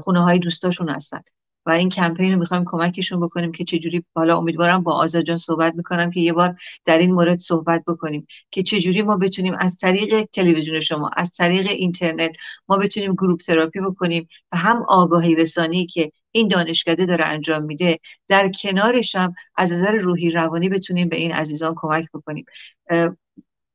خونه 0.00 0.22
های 0.22 0.38
دوستاشون 0.38 0.88
هستن. 0.88 1.20
و 1.66 1.70
این 1.70 1.88
کمپین 1.88 2.32
رو 2.32 2.38
می‌خوایم 2.38 2.64
کمکشون 2.66 3.20
بکنیم 3.20 3.52
که 3.52 3.64
چجوری 3.64 4.04
بالا 4.12 4.38
امیدوارم 4.38 4.82
با 4.82 4.92
آزاد 4.92 5.22
جان 5.22 5.36
صحبت 5.36 5.74
می‌کنم 5.74 6.10
که 6.10 6.20
یه 6.20 6.32
بار 6.32 6.56
در 6.84 6.98
این 6.98 7.12
مورد 7.12 7.38
صحبت 7.38 7.84
بکنیم 7.86 8.26
که 8.50 8.62
چجوری 8.62 9.02
ما 9.02 9.16
بتونیم 9.16 9.56
از 9.58 9.76
طریق 9.76 10.24
تلویزیون 10.32 10.80
شما 10.80 11.10
از 11.16 11.30
طریق 11.30 11.66
اینترنت 11.70 12.36
ما 12.68 12.76
بتونیم 12.76 13.12
گروپ 13.12 13.40
تراپی 13.40 13.80
بکنیم 13.80 14.28
و 14.52 14.56
هم 14.56 14.84
آگاهی 14.88 15.34
رسانی 15.34 15.86
که 15.86 16.12
این 16.32 16.48
دانشکده 16.48 17.06
داره 17.06 17.24
انجام 17.24 17.62
میده 17.62 17.98
در 18.28 18.50
کنارش 18.62 19.14
هم 19.16 19.34
از 19.56 19.72
نظر 19.72 19.92
روحی 19.92 20.30
روانی 20.30 20.68
بتونیم 20.68 21.08
به 21.08 21.16
این 21.16 21.32
عزیزان 21.32 21.74
کمک 21.76 22.04
بکنیم. 22.14 22.44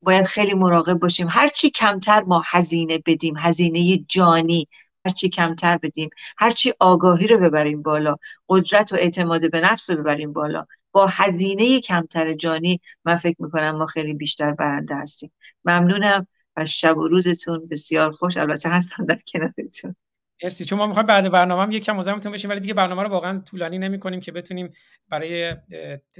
باید 0.01 0.25
خیلی 0.25 0.53
مراقب 0.53 0.93
باشیم. 0.93 1.27
هرچی 1.29 1.69
کمتر 1.69 2.23
ما 2.23 2.43
هزینه 2.45 2.99
بدیم 3.05 3.37
هزینه 3.37 3.97
جانی 4.07 4.67
هرچی 5.05 5.29
کمتر 5.29 5.77
بدیم 5.77 6.09
هرچی 6.37 6.73
آگاهی 6.79 7.27
رو 7.27 7.39
ببریم 7.39 7.81
بالا 7.81 8.17
قدرت 8.49 8.93
و 8.93 8.95
اعتماد 8.95 9.51
به 9.51 9.61
نفس 9.61 9.89
رو 9.89 9.97
ببریم 9.97 10.33
بالا. 10.33 10.65
با 10.91 11.07
هزینه 11.07 11.79
کمتر 11.79 12.33
جانی 12.33 12.81
من 13.05 13.15
فکر 13.15 13.35
می‌کنم 13.39 13.71
ما 13.77 13.85
خیلی 13.85 14.13
بیشتر 14.13 14.51
برنده 14.51 14.95
هستیم. 14.95 15.31
ممنونم 15.65 16.27
و 16.57 16.65
شب 16.65 16.97
و 16.97 17.07
روزتون 17.07 17.67
بسیار 17.67 18.11
خوش. 18.11 18.37
البته 18.37 18.69
هستم 18.69 19.05
در 19.05 19.19
کنارتون. 19.27 19.95
مرسی. 20.43 20.65
چون 20.65 20.79
ما 20.79 20.87
می‌خوایم 20.87 21.07
بعد 21.07 21.31
برنامه 21.31 21.63
هم 21.63 21.71
یک 21.71 21.83
کم 21.83 21.95
مزاحمتون 21.95 22.31
بشیم 22.31 22.49
ولی 22.49 22.59
دیگه 22.59 22.73
برنامه 22.73 23.03
رو 23.03 23.09
واقعا 23.09 23.37
طولانی 23.37 23.77
نمی 23.77 23.99
کنیم 23.99 24.19
که 24.19 24.31
بتونیم 24.31 24.73
برای 25.09 25.55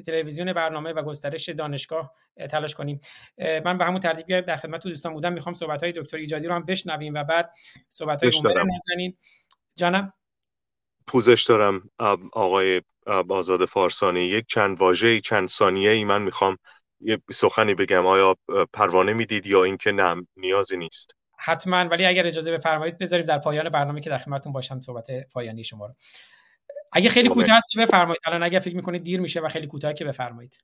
تلویزیون 0.05 0.53
برنامه 0.53 0.93
و 0.93 1.03
گسترش 1.03 1.49
دانشگاه 1.49 2.13
تلاش 2.49 2.75
کنیم. 2.75 2.99
من 3.65 3.77
به 3.77 3.85
همون 3.85 3.99
ترتیب 3.99 4.25
که 4.25 4.41
در 4.41 4.55
خدمت 4.55 4.87
دوستان 4.87 5.13
بودم 5.13 5.33
می‌خوام 5.33 5.53
صحبت 5.53 5.83
های 5.83 5.91
دکتر 5.91 6.17
ایجادی 6.17 6.47
رو 6.47 6.55
هم 6.55 6.65
بشنویم 6.65 7.13
و 7.13 7.23
بعد 7.23 7.51
صحبت 7.89 8.23
های 8.23 8.31
نزنیم 8.75 9.17
جانم؟ 9.75 10.13
پوزش 11.07 11.43
دارم 11.43 11.89
آقای 12.33 12.81
آزاد 13.29 13.65
فارسانی. 13.65 14.19
یک 14.19 14.45
چند 14.47 14.79
واژه 14.79 15.19
چند 15.19 15.47
ثانیه 15.47 15.89
ای 15.89 16.03
من 16.03 16.21
می‌خوام 16.21 16.57
یه 16.99 17.21
سخنی 17.31 17.75
بگم. 17.75 18.05
آیا 18.05 18.35
پروانه 18.73 19.13
می‌دید 19.13 19.45
یا 19.45 19.63
اینکه 19.63 19.91
نه 19.91 20.27
نیازی 20.37 20.77
نیست؟ 20.77 21.15
حتما 21.37 21.77
ولی 21.77 22.05
اگر 22.05 22.27
اجازه 22.27 22.51
بفرمایید 22.51 22.97
بذاریم 22.97 23.25
در 23.25 23.37
پایان 23.37 23.69
برنامه 23.69 24.01
که 24.01 24.09
در 24.09 24.17
خدمتتون 24.17 24.53
باشم 24.53 24.81
صحبت 24.81 25.07
پایانی 25.33 25.63
شما 25.63 25.85
رو. 25.85 25.93
اگه 26.91 27.09
خیلی 27.09 27.29
کوتاه 27.29 27.55
است 27.55 27.69
که 27.71 27.79
بفرمایید. 27.79 28.21
الان 28.25 28.43
اگر 28.43 28.59
فکر 28.59 28.75
می‌کنید 28.75 29.03
دیر 29.03 29.19
میشه 29.21 29.41
و 29.41 29.47
خیلی 29.47 29.67
کوتاه 29.67 29.93
که 29.93 30.05
بفرمایید. 30.05 30.59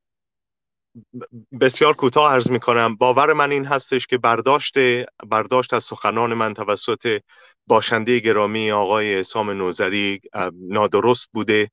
بسیار 1.62 1.94
کوتاه 1.94 2.34
عرض 2.34 2.52
می‌کنم. 2.52 2.96
باور 2.96 3.34
من 3.34 3.52
این 3.52 3.66
هستش 3.66 4.08
که 4.08 4.18
برداشت 4.18 4.76
برداشت 5.28 5.74
از 5.74 5.84
سخنان 5.84 6.34
من 6.34 6.54
توسط 6.54 7.20
باشنده 7.68 8.20
گرامی 8.20 8.72
آقای 8.72 9.24
سام 9.24 9.50
نوزری 9.50 10.22
نادرست 10.54 11.30
بوده 11.34 11.70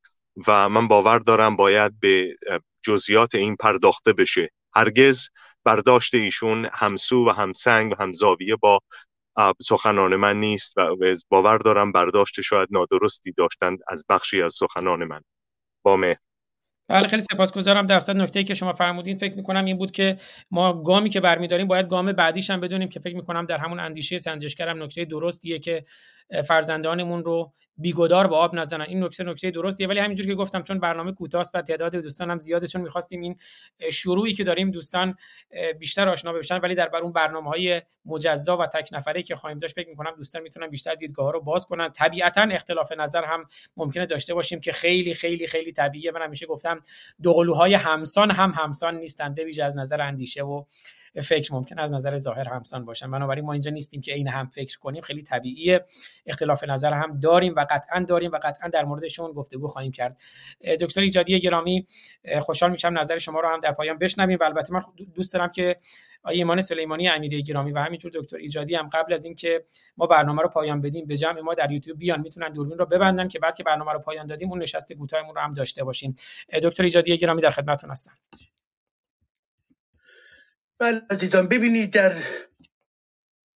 و 0.47 0.69
من 0.69 0.89
باور 0.89 1.19
دارم 1.19 1.57
باید 1.57 2.01
به 2.01 2.37
جزئیات 2.83 3.35
این 3.35 3.57
پرداخته 3.57 4.12
بشه. 4.12 4.51
هرگز 4.75 5.29
برداشت 5.69 6.15
ایشون 6.15 6.69
همسو 6.73 7.28
و 7.28 7.31
همسنگ 7.31 7.93
و 7.93 7.95
همزاویه 8.03 8.57
با 8.57 8.81
سخنان 9.62 10.16
من 10.16 10.40
نیست 10.40 10.78
و 10.78 10.97
باور 11.28 11.59
دارم 11.59 11.93
برداشت 11.93 12.40
شاید 12.40 12.69
نادرستی 12.73 13.32
داشتند 13.32 13.78
از 13.89 14.05
بخشی 14.09 14.43
از 14.43 14.55
سخنان 14.55 15.05
من. 15.05 15.20
با 15.85 15.97
مهر. 15.97 16.16
بله 16.89 17.09
خیلی 17.09 17.23
سپاسگزارم. 17.23 17.86
درصد 17.86 18.16
نکته 18.16 18.45
که 18.45 18.55
شما 18.55 18.73
فرمودین 18.73 19.19
فکر 19.19 19.35
می‌کنم 19.36 19.65
این 19.65 19.78
بود 19.78 19.90
که 19.90 20.19
ما 20.51 20.82
گامی 20.82 21.11
که 21.11 21.20
برمیداریم 21.20 21.66
باید 21.66 21.89
گام 21.89 22.12
بعدیش 22.12 22.51
هم 22.51 22.61
بدونیم 22.61 22.89
که 22.89 23.01
فکر 23.01 23.16
می‌کنم 23.16 23.47
در 23.47 23.59
همون 23.59 23.81
اندیشه 23.81 24.19
سنجشگرم 24.19 24.82
نکته 24.82 25.05
درستیه 25.05 25.59
که 25.59 25.85
فرزندانمون 26.46 27.24
رو 27.24 27.52
بیگدار 27.80 28.26
با 28.26 28.38
آب 28.38 28.55
نزنن. 28.55 28.84
این 28.88 29.05
نکته 29.05 29.24
نکته 29.24 29.50
درستیه. 29.50 29.88
ولی 29.88 30.00
همینجور 30.00 30.26
که 30.26 30.34
گفتم 30.34 30.62
چون 30.62 30.80
برنامه 30.80 31.12
کوتاست 31.12 31.55
و 31.55 31.62
تعداد 31.62 31.96
دوستان 31.96 32.30
هم 32.30 32.38
زیاده 32.38 32.66
چون 32.66 32.80
می‌خواستیم 32.80 33.20
این 33.20 33.36
شروعی 33.92 34.34
که 34.34 34.44
داریم 34.44 34.70
دوستان 34.70 35.14
بیشتر 35.78 36.09
آشنا 36.09 36.32
بشن. 36.32 36.59
ولی 36.59 36.74
در 36.74 36.88
بر 36.88 36.98
اون 36.98 37.12
برنامه 37.12 37.50
های 37.50 37.82
مجزا 38.05 38.56
و 38.56 38.66
تک 38.66 38.88
نفره 38.92 39.22
که 39.22 39.36
خواهیم 39.36 39.59
داشت 39.59 39.74
فکر 39.74 39.88
می‌کنم 39.88 40.14
دوستان 40.16 40.42
می‌تونن 40.42 40.66
بیشتر 40.66 40.94
دیدگاه 40.94 41.24
ها 41.24 41.30
رو 41.30 41.40
باز 41.40 41.66
کنن. 41.66 41.88
طبیعتا 41.88 42.42
اختلاف 42.42 42.92
نظر 42.92 43.24
هم 43.24 43.44
ممکنه 43.76 44.06
داشته 44.06 44.34
باشیم 44.34 44.60
که 44.60 44.72
خیلی 44.72 45.14
خیلی 45.14 45.46
خیلی 45.46 45.72
طبیعیه. 45.72 46.10
من 46.10 46.22
همیشه 46.22 46.46
گفتم 46.46 46.80
دوقلوهای 47.22 47.74
همسان 47.74 48.30
هم 48.30 48.50
همسان 48.56 48.96
نیستن. 48.96 49.34
به 49.34 49.64
از 49.64 49.76
نظر 49.76 50.00
اندیشه 50.00 50.42
و 50.42 50.64
فکر 51.22 51.55
ممکن 51.55 51.78
از 51.78 51.93
نظر 51.93 52.16
ظاهر 52.16 52.48
همسان 52.48 52.85
باشن. 52.85 53.10
بنابراین 53.10 53.44
ما 53.44 53.52
اینجا 53.52 53.70
نیستیم 53.70 54.01
که 54.01 54.12
عین 54.12 54.28
هم 54.28 54.47
فکر 54.47 54.78
کنیم 54.78 55.02
خیلی 55.02 55.22
طبیعیه. 55.22 55.85
اختلاف 56.26 56.64
نظر 56.64 56.93
هم 56.93 57.20
داریم 57.20 57.55
و 57.56 57.66
قطعا 57.70 58.05
داریم 58.09 58.30
و 58.30 58.39
قطعا 58.43 58.68
در 58.68 58.85
موردشون 58.85 59.32
گفتگو 59.32 59.66
خواهیم 59.66 59.93
کرد. 59.93 60.20
دکتر 60.80 61.01
ایجادی 61.01 61.40
گرامی 61.40 61.86
خوشحال 62.40 62.70
میشم 62.70 62.98
نظر 62.98 63.18
شما 63.18 63.40
رو 63.40 63.48
هم 63.48 63.59
در 63.59 63.72
پایان 63.72 63.98
بشنویم 63.98 64.39
و 64.40 64.44
البته 64.44 64.74
من 64.74 64.82
دوست 65.14 65.35
دارم 65.35 65.48
که 65.48 65.76
آقای 66.22 66.36
ایمان 66.36 66.60
سلیمانی 66.60 67.09
امیری 67.09 67.43
گرامی 67.43 67.72
و 67.72 67.78
همینجور 67.78 68.10
دکتر 68.14 68.36
ایجادی 68.36 68.74
هم 68.74 68.89
قبل 68.93 69.12
از 69.12 69.24
اینکه 69.24 69.64
ما 69.97 70.06
برنامه 70.06 70.43
رو 70.43 70.48
پایان 70.48 70.80
بدیم 70.80 71.06
به 71.06 71.16
جمع 71.16 71.40
ما 71.40 71.55
در 71.55 71.70
یوتیوب 71.70 71.98
بیان. 71.98 72.20
می‌تونن 72.20 72.52
دوربین 72.52 72.78
رو 72.78 72.86
ببندن 72.86 73.28
که 73.28 73.39
بعد 73.39 73.56
که 73.56 73.62
برنامه 73.62 73.93
رو 73.93 73.98
پایان 73.98 74.26
دادیم 74.26 74.51
اون 74.51 74.62
نشست 74.62 74.93
کوتاهمون 74.93 75.35
رو 75.35 75.40
هم 75.40 75.55
داشته 75.55 75.85
باشیم. 75.85 76.14
دکتر 76.62 76.82
ایجادی 76.82 77.18
گرامی 77.18 77.43
در 77.43 77.51
خدمتتون 77.51 77.90
هستم. 77.90 78.12
بله 80.80 81.02
عزیزان 81.10 81.48
ببینید 81.48 81.90
در 81.92 82.22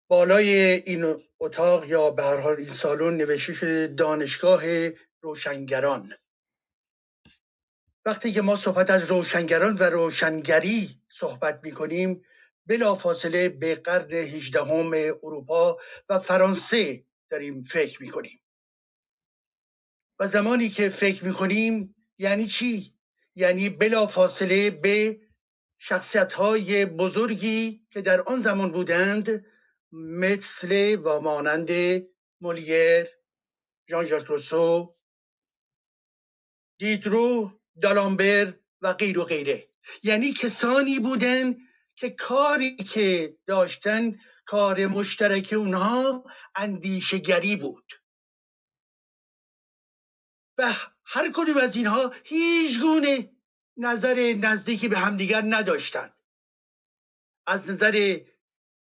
بالای 0.10 0.50
این 0.86 1.24
اتاق 1.40 1.86
یا 1.86 2.12
به 2.12 2.24
هر 2.24 2.38
حال 2.38 2.56
این 2.56 2.74
سالن 2.74 3.18
نوشته 3.18 3.54
شده 3.54 3.88
دانشگاه 3.88 4.62
روشنگران 5.22 6.14
وقتی 8.06 8.32
که 8.32 8.42
ما 8.42 8.58
صحبت 8.58 8.90
از 8.90 9.12
روشنگران 9.12 9.76
و 9.76 9.84
روشنگری 9.84 11.02
صحبت 11.08 11.60
می 11.64 11.72
کنیم 11.72 12.26
بلا 12.66 12.96
فاصله 12.96 13.50
به 13.50 13.76
قرن 13.76 14.12
هجدهم 14.12 14.94
اروپا 15.24 15.78
و 16.10 16.20
فرانسه 16.20 17.06
داریم 17.30 17.64
فکر 17.64 18.02
می 18.02 18.10
کنیم 18.10 18.42
و 20.20 20.28
زمانی 20.28 20.70
که 20.70 20.90
فکر 20.90 21.26
می 21.26 21.34
کنیم 21.34 21.96
یعنی 22.18 22.48
چی؟ 22.48 22.94
یعنی 23.36 23.70
بلا 23.70 24.08
فاصله 24.08 24.70
به 24.70 25.20
شخصیت 25.80 26.34
های 26.34 26.86
بزرگی 26.86 27.88
که 27.92 28.02
در 28.02 28.22
آن 28.22 28.42
زمان 28.42 28.72
بودند 28.72 29.46
مثل 29.92 31.02
و 31.04 31.20
مانند 31.20 31.70
مولیر 32.42 33.08
ژان 33.90 34.08
ژاک 34.08 34.24
روسو 34.26 34.96
دیدرو 36.80 37.60
دالامبر 37.82 38.54
و 38.82 38.94
غیر 38.94 39.20
و 39.20 39.24
غیره. 39.24 39.70
یعنی 40.04 40.34
کسانی 40.34 41.00
بودند 41.00 41.58
که 41.96 42.10
کاری 42.10 42.76
که 42.76 43.38
داشتن 43.46 44.20
کار 44.46 44.88
مشترک 44.88 45.54
اونها 45.58 46.26
اندیشگری 46.56 47.56
بود. 47.56 47.94
و 50.58 50.74
هر 51.04 51.32
کدوم 51.34 51.58
از 51.58 51.76
اینها 51.76 52.14
هیچ 52.24 52.80
گونه 52.80 53.32
نظر 53.80 54.36
نزدیکی 54.42 54.88
به 54.88 54.98
همدیگر 54.98 55.44
نداشتند. 55.46 56.14
از 57.46 57.70
نظر 57.70 58.20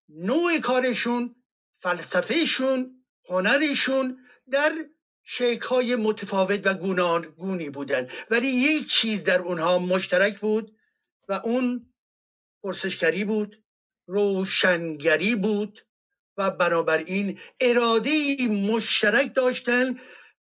نوع 0.09 0.59
کارشون 0.59 1.35
فلسفهشون 1.75 3.03
هنرشون 3.29 4.17
در 4.51 4.71
های 5.61 5.95
متفاوت 5.95 6.67
و 6.67 6.73
گونی 7.37 7.69
بودن. 7.69 8.07
ولی 8.29 8.47
یک 8.47 8.87
چیز 8.87 9.23
در 9.23 9.41
اونها 9.41 9.79
مشترک 9.79 10.39
بود 10.39 10.77
و 11.27 11.33
اون 11.33 11.93
پرسشگری 12.63 13.25
بود 13.25 13.63
روشنگری 14.07 15.35
بود 15.35 15.85
و 16.37 16.51
بنابراین 16.51 17.39
اراده 17.59 18.37
مشترک 18.47 19.35
داشتن 19.35 19.99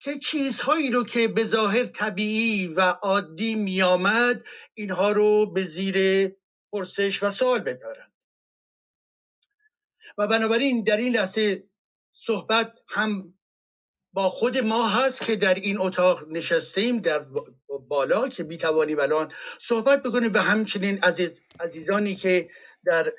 که 0.02 0.18
چیزهایی 0.18 0.90
رو 0.90 1.04
که 1.04 1.28
به 1.28 1.44
ظاهر 1.44 1.86
طبیعی 1.86 2.68
و 2.68 2.80
عادی 2.80 3.54
میآمد 3.54 4.46
اینها 4.74 5.12
رو 5.12 5.46
به 5.46 5.62
زیر 5.62 6.28
پرسش 6.72 7.22
و 7.22 7.30
سوال 7.30 7.60
ببرند 7.60 8.12
و 10.18 10.26
بنابراین 10.26 10.84
در 10.84 10.96
این 10.96 11.16
لحظه 11.16 11.68
صحبت 12.12 12.78
هم 12.88 13.38
با 14.12 14.28
خود 14.28 14.58
ما 14.58 14.88
هست 14.88 15.22
که 15.22 15.36
در 15.36 15.54
این 15.54 15.80
اتاق 15.80 16.28
نشستیم 16.28 16.98
در 16.98 17.26
بالا 17.88 18.28
که 18.28 18.44
می‌توانیم 18.44 19.00
الان 19.00 19.32
صحبت 19.58 20.02
بکنیم. 20.02 20.32
و 20.34 20.38
همچنین 20.38 20.98
عزیز 21.04 21.42
عزیزانی 21.60 22.14
که 22.14 22.50
در 22.84 23.12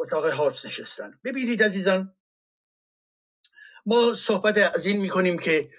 اتاق 0.00 0.26
هارس 0.26 0.66
نشستن. 0.66 1.20
ببینید 1.24 1.62
عزیزان 1.62 2.16
ما 3.90 4.14
صحبت 4.14 4.58
از 4.58 4.86
این 4.86 5.00
می‌کنیم 5.00 5.38
که 5.38 5.70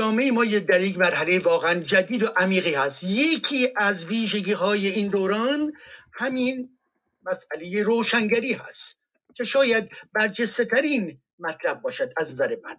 جامعه 0.00 0.30
ما 0.30 0.44
در 0.44 0.80
یک 0.80 0.98
مرحله 0.98 1.38
واقعا 1.38 1.74
جدید 1.74 2.22
و 2.22 2.26
عمیقی 2.36 2.74
هست. 2.74 3.04
یکی 3.04 3.68
از 3.76 4.04
ویژگی 4.04 4.52
های 4.52 4.86
این 4.86 5.08
دوران 5.08 5.72
همین 6.12 6.78
مسئله 7.22 7.82
روشنگری 7.82 8.52
هست 8.52 8.96
که 9.34 9.44
شاید 9.44 9.90
برجسته 10.12 10.64
ترین 10.64 11.20
مطلب 11.38 11.82
باشد 11.82 12.12
از 12.16 12.32
نظر 12.32 12.56
من. 12.64 12.76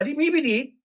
ولی 0.00 0.14
می‌بینید 0.14 0.78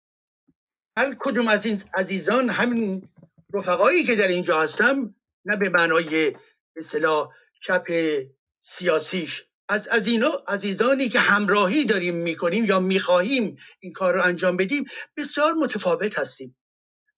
هر 0.98 1.16
کدوم 1.20 1.48
از 1.48 1.66
این 1.66 1.82
عزیزان 1.94 2.50
همین 2.50 3.10
رفقایی 3.54 4.04
که 4.04 4.16
در 4.16 4.28
اینجا 4.28 4.62
هستم 4.62 5.16
نه 5.46 5.58
به 5.58 5.70
معنای 5.70 6.36
اصطلاح 6.76 7.30
چپ 7.68 7.92
سیاسیش 8.60 9.46
از 9.70 9.88
از 9.88 10.08
اینا 10.08 10.44
عزیزانی 10.48 11.10
که 11.10 11.20
همراهی 11.20 11.86
داریم 11.86 12.16
می‌کنیم 12.16 12.66
یا 12.66 12.80
می‌خواهیم 12.80 13.56
این 13.80 13.94
کار 13.94 14.14
رو 14.14 14.22
انجام 14.24 14.58
بدیم 14.58 14.86
بسیار 15.18 15.54
متفاوت 15.54 16.20
هستیم. 16.20 16.58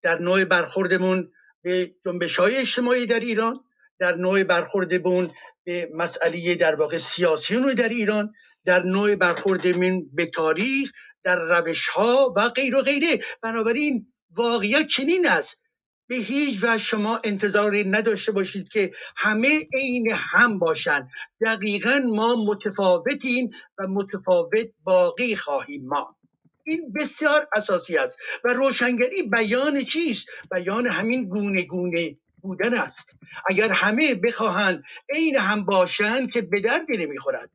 در 0.01 0.19
نوع 0.19 0.45
برخوردمون 0.45 1.31
به 1.61 1.95
جنبش 2.05 2.39
های 2.39 2.57
اجتماعی 2.57 3.05
در 3.05 3.19
ایران 3.19 3.59
در 3.99 4.15
نوع 4.15 4.43
برخوردمون 4.43 5.31
به 5.63 5.89
مسئله 5.93 6.55
در 6.55 6.75
واقع 6.75 6.97
سیاسیون 6.97 7.73
در 7.73 7.89
ایران 7.89 8.33
در 8.65 8.83
نوع 8.83 9.15
برخوردمون 9.15 10.09
به 10.13 10.25
تاریخ 10.25 10.91
در 11.23 11.39
روش 11.39 11.87
ها 11.87 12.33
و 12.37 12.49
غیر 12.49 12.75
و 12.75 12.81
غیره. 12.81 13.19
بنابراین 13.41 14.13
واقعیت 14.29 14.87
چنین 14.87 15.27
است 15.27 15.61
به 16.07 16.15
هیچ 16.15 16.59
و 16.61 16.77
شما 16.77 17.21
انتظاری 17.23 17.83
نداشته 17.83 18.31
باشید 18.31 18.69
که 18.69 18.91
همه 19.15 19.67
عین 19.77 20.11
هم 20.11 20.59
باشند 20.59 21.09
دقیقا 21.45 22.01
ما 22.15 22.45
متفاوتیم 22.47 23.51
و 23.77 23.87
متفاوت 23.87 24.67
باقی 24.83 25.35
خواهیم 25.35 25.87
ما 25.87 26.15
این 26.63 26.93
بسیار 26.93 27.47
اساسی 27.55 27.97
است 27.97 28.17
و 28.43 28.53
روشنگری 28.53 29.23
بیان 29.23 29.83
چیست؟ 29.83 30.27
بیان 30.51 30.87
همین 30.87 31.29
گونه 31.29 31.61
گونه 31.61 32.17
بودن 32.41 32.73
است. 32.73 33.15
اگر 33.49 33.71
همه 33.71 34.15
بخواهند 34.15 34.83
عین 35.13 35.37
هم 35.37 35.65
باشند 35.65 36.31
که 36.31 36.41
به 36.41 36.61
درد 36.61 36.85
نمی‌خورد 36.89 37.49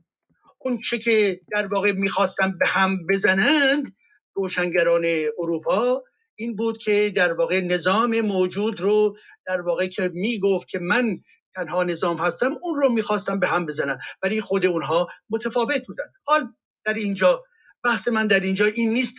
اون 0.59 0.79
چه 0.79 0.99
که 0.99 1.41
در 1.51 1.67
واقع 1.67 1.93
می‌خواستن 1.93 2.59
به 2.59 2.67
هم 2.69 3.07
بزنند 3.07 3.95
روشنگران 4.35 5.05
اروپا 5.39 6.03
این 6.35 6.57
بود 6.57 6.79
که 6.79 7.13
در 7.17 7.33
واقع 7.33 7.61
نظام 7.61 8.21
موجود 8.21 8.81
رو 8.81 9.17
در 9.47 9.61
واقع 9.61 9.87
که 9.87 10.11
می‌گفت 10.13 10.69
که 10.69 10.79
من 10.79 11.19
تنها 11.55 11.85
نظام 11.85 12.17
هستم 12.17 12.51
اون 12.63 12.81
رو 12.81 12.89
می‌خواستم 12.89 13.41
به 13.41 13.47
هم 13.47 13.67
بزنن. 13.67 13.99
ولی 14.23 14.41
خود 14.41 14.67
اونها 14.67 15.09
متفاوت 15.31 15.87
بودن. 15.87 16.05
حال 16.25 16.49
در 16.85 16.95
اینجا 16.95 17.45
بحث 17.85 18.09
من 18.09 18.27
در 18.27 18.41
اینجا 18.41 18.67
این 18.67 18.93
نیست 18.93 19.17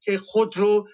که 0.00 0.18
خود 0.18 0.56
رو 0.56 0.88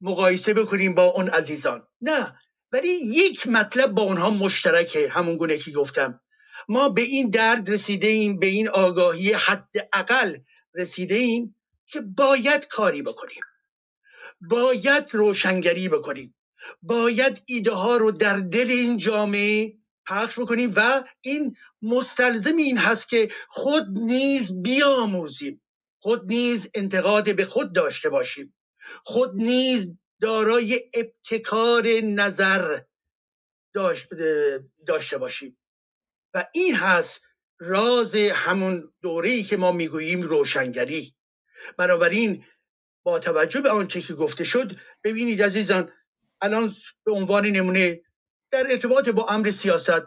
مقایسه 0.00 0.54
بکنیم 0.54 0.94
با 0.94 1.04
اون 1.04 1.28
عزیزان. 1.28 1.86
نه. 2.00 2.38
ولی 2.72 2.88
یک 2.88 3.46
مطلب 3.46 3.90
با 3.90 4.02
اونها 4.02 4.30
مشترکه 4.30 5.08
همون 5.08 5.36
گونه 5.36 5.58
که 5.58 5.70
گفتم. 5.70 6.20
ما 6.68 6.88
به 6.88 7.02
این 7.02 7.30
درد 7.30 7.70
رسیده 7.70 8.06
ایم 8.06 8.38
به 8.38 8.46
این 8.46 8.68
آگاهی 8.68 9.32
حد 9.32 9.88
اقل 9.92 10.36
رسیده 10.74 11.14
ایم 11.14 11.56
که 11.86 12.00
باید 12.00 12.66
کاری 12.66 13.02
بکنیم. 13.02 13.42
باید 14.40 15.08
روشنگری 15.12 15.88
بکنیم. 15.88 16.34
باید 16.82 17.42
ایده 17.46 17.72
ها 17.72 17.96
رو 17.96 18.10
در 18.10 18.36
دل 18.36 18.70
این 18.70 18.98
جامعه 18.98 19.72
پخش 20.06 20.38
بکنیم 20.38 20.72
و 20.76 21.04
این 21.20 21.56
مستلزم 21.82 22.56
این 22.56 22.78
هست 22.78 23.08
که 23.08 23.28
خود 23.48 23.86
نیز 23.88 24.62
بیاموزیم. 24.62 25.62
خود 25.98 26.26
نیز 26.26 26.70
انتقاد 26.74 27.36
به 27.36 27.44
خود 27.44 27.74
داشته 27.74 28.08
باشیم. 28.08 28.54
خود 29.04 29.34
نیز 29.34 29.92
دارای 30.20 30.90
ابتکار 30.94 31.86
نظر 32.02 32.80
داشته 34.86 35.18
باشیم. 35.18 35.58
و 36.34 36.46
این 36.52 36.74
هست 36.74 37.22
راز 37.58 38.14
همون 38.14 38.92
دوره‌ای 39.02 39.42
که 39.42 39.56
ما 39.56 39.72
می‌گوییم 39.72 40.22
روشنگری. 40.22 41.14
بنابراین 41.76 42.44
با 43.02 43.18
توجه 43.18 43.60
به 43.60 43.70
آنچه 43.70 44.00
که 44.00 44.14
گفته 44.14 44.44
شد 44.44 44.76
ببینید 45.04 45.42
عزیزان 45.42 45.92
الان 46.40 46.74
به 47.04 47.12
عنوان 47.12 47.46
نمونه 47.46 48.00
در 48.50 48.66
ارتباط 48.70 49.08
با 49.08 49.26
امر 49.26 49.50
سیاست 49.50 50.02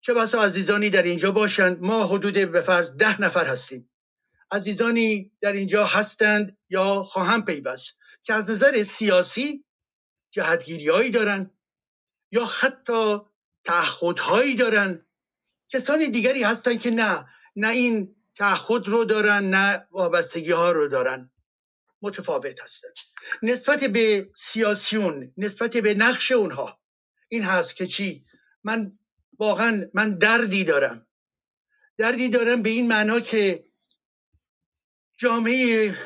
چه 0.00 0.14
بسا 0.14 0.42
عزیزانی 0.42 0.90
در 0.90 1.02
اینجا 1.02 1.32
باشند؟ 1.32 1.80
ما 1.80 2.06
حدود 2.06 2.52
به 2.52 2.60
فرض 2.60 2.90
ده 2.90 3.20
نفر 3.20 3.46
هستیم. 3.46 3.90
عزیزانی 4.50 5.32
در 5.40 5.52
اینجا 5.52 5.84
هستند 5.84 6.56
یا 6.70 7.02
خواهم 7.02 7.44
پیوست 7.44 7.98
که 8.22 8.34
از 8.34 8.50
نظر 8.50 8.82
سیاسی 8.82 9.64
جهتگیری 10.30 10.88
هایی 10.88 11.10
دارند 11.10 11.50
یا 12.32 12.44
حتی 12.44 13.18
تعهدهایی 13.64 14.54
دارن 14.54 15.06
کسان 15.68 16.10
دیگری 16.10 16.42
هستن 16.42 16.78
که 16.78 16.90
نه 16.90 17.26
نه 17.56 17.68
این 17.68 18.16
تعهد 18.36 18.88
رو 18.88 19.04
دارن 19.04 19.50
نه 19.50 19.86
وابستگی 19.90 20.52
ها 20.52 20.72
رو 20.72 20.88
دارن 20.88 21.30
متفاوت 22.02 22.60
هستن. 22.60 22.88
نسبت 23.42 23.84
به 23.84 24.30
سیاسیون 24.34 25.32
نسبت 25.36 25.76
به 25.76 25.94
نقش 25.94 26.32
اونها 26.32 26.80
این 27.28 27.44
هست 27.44 27.76
که 27.76 27.86
چی؟ 27.86 28.24
من 28.64 28.98
واقعا 29.38 29.84
من 29.94 30.18
دردی 30.18 30.64
دارم. 30.64 31.06
دردی 31.98 32.28
دارم 32.28 32.62
به 32.62 32.70
این 32.70 32.88
معنا 32.88 33.20
که 33.20 33.64
جامعه 35.16 35.98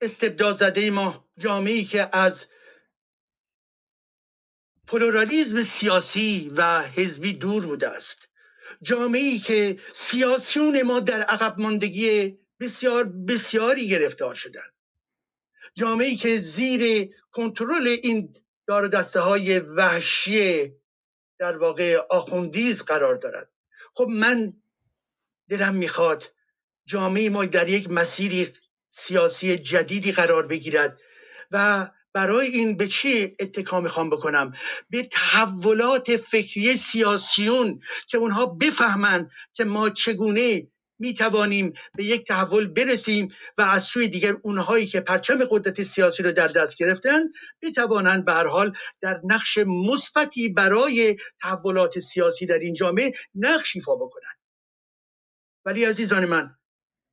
استبداد 0.00 0.56
زده 0.56 0.90
ما 0.90 1.28
جامعه 1.38 1.84
که 1.84 2.16
از 2.16 2.46
پلورالیزم 4.86 5.62
سیاسی 5.62 6.52
و 6.56 6.82
حزبی 6.82 7.32
دور 7.32 7.66
بوده 7.66 7.88
است. 7.88 8.28
جامعه 8.82 9.38
که 9.38 9.78
سیاسیون 9.92 10.82
ما 10.82 11.00
در 11.00 11.22
عقب 11.22 11.60
ماندگی 11.60 12.38
بسیار 12.62 13.04
بسیاری 13.04 13.88
گرفتار 13.88 14.34
شدن. 14.34 14.70
جامعه 15.74 16.14
که 16.14 16.38
زیر 16.38 17.10
کنترل 17.30 17.88
این 18.02 18.34
دار 18.66 18.88
دسته 18.88 19.20
های 19.20 19.58
وحشی 19.58 20.72
در 21.38 21.56
واقع 21.56 21.96
آخوندیز 22.10 22.82
قرار 22.82 23.16
دارد. 23.16 23.50
خب 23.94 24.06
من 24.10 24.52
دلم 25.48 25.74
می‌خواد 25.74 26.32
جامعه 26.84 27.30
ما 27.30 27.44
در 27.44 27.68
یک 27.68 27.90
مسیری 27.90 28.48
سیاسی 28.88 29.58
جدیدی 29.58 30.12
قرار 30.12 30.46
بگیرد 30.46 31.00
و 31.50 31.90
برای 32.12 32.46
این 32.46 32.76
به 32.76 32.88
چه 32.88 33.36
اتکا 33.38 33.80
می‌خوام 33.80 34.10
بکنم؟ 34.10 34.52
به 34.90 35.02
تحولات 35.02 36.16
فکری 36.16 36.76
سیاسیون 36.76 37.80
که 38.06 38.18
اونها 38.18 38.46
بفهمند 38.46 39.30
که 39.54 39.64
ما 39.64 39.90
چگونه 39.90 40.71
می 41.02 41.14
توانیم 41.14 41.72
به 41.96 42.04
یک 42.04 42.26
تحول 42.26 42.66
برسیم 42.66 43.28
و 43.58 43.62
از 43.62 43.84
سوی 43.84 44.08
دیگر 44.08 44.36
اونهایی 44.42 44.86
که 44.86 45.00
پرچم 45.00 45.44
قدرت 45.50 45.82
سیاسی 45.82 46.22
رو 46.22 46.32
در 46.32 46.48
دست 46.48 46.78
گرفتن 46.78 47.20
بتوانند 47.62 48.24
به 48.24 48.32
هر 48.32 48.46
حال 48.46 48.72
در 49.00 49.20
نقش 49.24 49.58
مثبتی 49.58 50.48
برای 50.48 51.16
تحولات 51.42 51.98
سیاسی 51.98 52.46
در 52.46 52.58
این 52.58 52.74
جامعه 52.74 53.12
نقش 53.34 53.76
ایفا 53.76 53.96
بکنن 53.96 54.32
ولی 55.64 55.84
عزیزان 55.84 56.24
من 56.24 56.56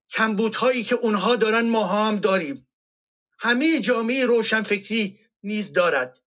کمبودهایی 0.10 0.84
که 0.84 0.96
اونها 0.96 1.36
دارن 1.36 1.70
ما 1.70 1.84
هم 1.86 2.16
داریم. 2.16 2.68
همه 3.40 3.80
جامعه 3.80 4.26
روشنفکری 4.26 5.20
نیز 5.44 5.74
دارد. 5.74 6.20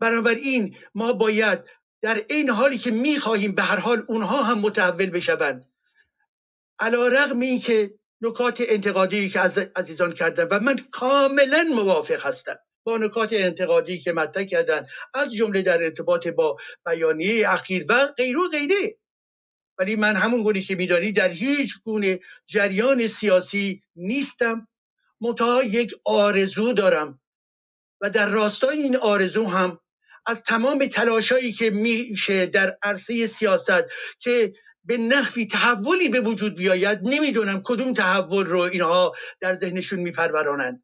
بنابراین 0.00 0.76
ما 0.94 1.12
باید 1.12 1.58
در 2.02 2.24
این 2.28 2.50
حالی 2.50 2.78
که 2.78 2.90
می‌خواهیم 2.90 3.52
به 3.52 3.62
هر 3.62 3.76
حال 3.80 4.04
اونها 4.08 4.42
هم 4.42 4.58
متحول 4.58 5.10
بشوند. 5.10 5.67
علا 6.80 7.08
رقم 7.08 7.40
این 7.40 7.60
که 7.60 7.94
نکات 8.20 8.56
انتقادی 8.60 9.28
که 9.28 9.40
از 9.40 9.58
عزیزان 9.58 10.12
کردن 10.12 10.44
و 10.50 10.60
من 10.60 10.76
کاملا 10.90 11.62
موافق 11.74 12.26
هستم 12.26 12.58
با 12.84 12.98
نکات 12.98 13.32
انتقادی 13.32 13.98
که 13.98 14.12
مطرح 14.12 14.44
کردن 14.44 14.86
از 15.14 15.34
جمله 15.34 15.62
در 15.62 15.82
ارتباط 15.82 16.28
با 16.28 16.56
بیانیه 16.86 17.52
اخیر 17.52 17.86
و 17.88 18.06
غیر 18.06 18.38
و 18.38 18.48
غیره. 18.48 18.98
ولی 19.78 19.96
من 19.96 20.16
همون 20.16 20.42
گونه 20.42 20.60
که 20.60 20.74
میدانی 20.74 21.12
در 21.12 21.28
هیچ 21.28 21.74
گونه 21.84 22.18
جریان 22.46 23.06
سیاسی 23.06 23.82
نیستم. 23.96 24.68
متا 25.20 25.62
یک 25.62 25.94
آرزو 26.04 26.72
دارم 26.72 27.20
و 28.00 28.10
در 28.10 28.28
راستای 28.28 28.78
این 28.78 28.96
آرزو 28.96 29.44
هم 29.44 29.80
از 30.26 30.42
تمام 30.42 30.86
تلاشایی 30.86 31.52
که 31.52 31.70
میشه 31.70 32.46
در 32.46 32.78
عرصه 32.82 33.26
سیاست 33.26 33.84
که 34.18 34.52
به 34.84 34.96
نحوی 34.96 35.46
تحولی 35.46 36.08
به 36.08 36.20
وجود 36.20 36.56
بیاید 36.56 36.98
نمی‌دونم 37.02 37.62
کدوم 37.64 37.92
تحول 37.94 38.46
رو 38.46 38.60
اینها 38.60 39.12
در 39.40 39.54
ذهنشون 39.54 39.98
میپرورانند. 40.00 40.82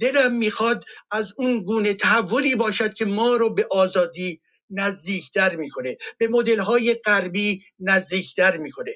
دلم 0.00 0.34
می‌خواد 0.34 0.84
از 1.10 1.32
اون 1.36 1.64
گونه 1.64 1.94
تحولی 1.94 2.54
باشد 2.54 2.94
که 2.94 3.04
ما 3.04 3.36
رو 3.36 3.54
به 3.54 3.66
آزادی 3.70 4.40
نزدیکتر 4.70 5.56
می‌کنه 5.56 5.96
به 6.18 6.28
مدل 6.28 6.60
های 6.60 6.94
غربی 6.94 7.64
نزدیکتر 7.78 8.56
می‌کنه. 8.56 8.92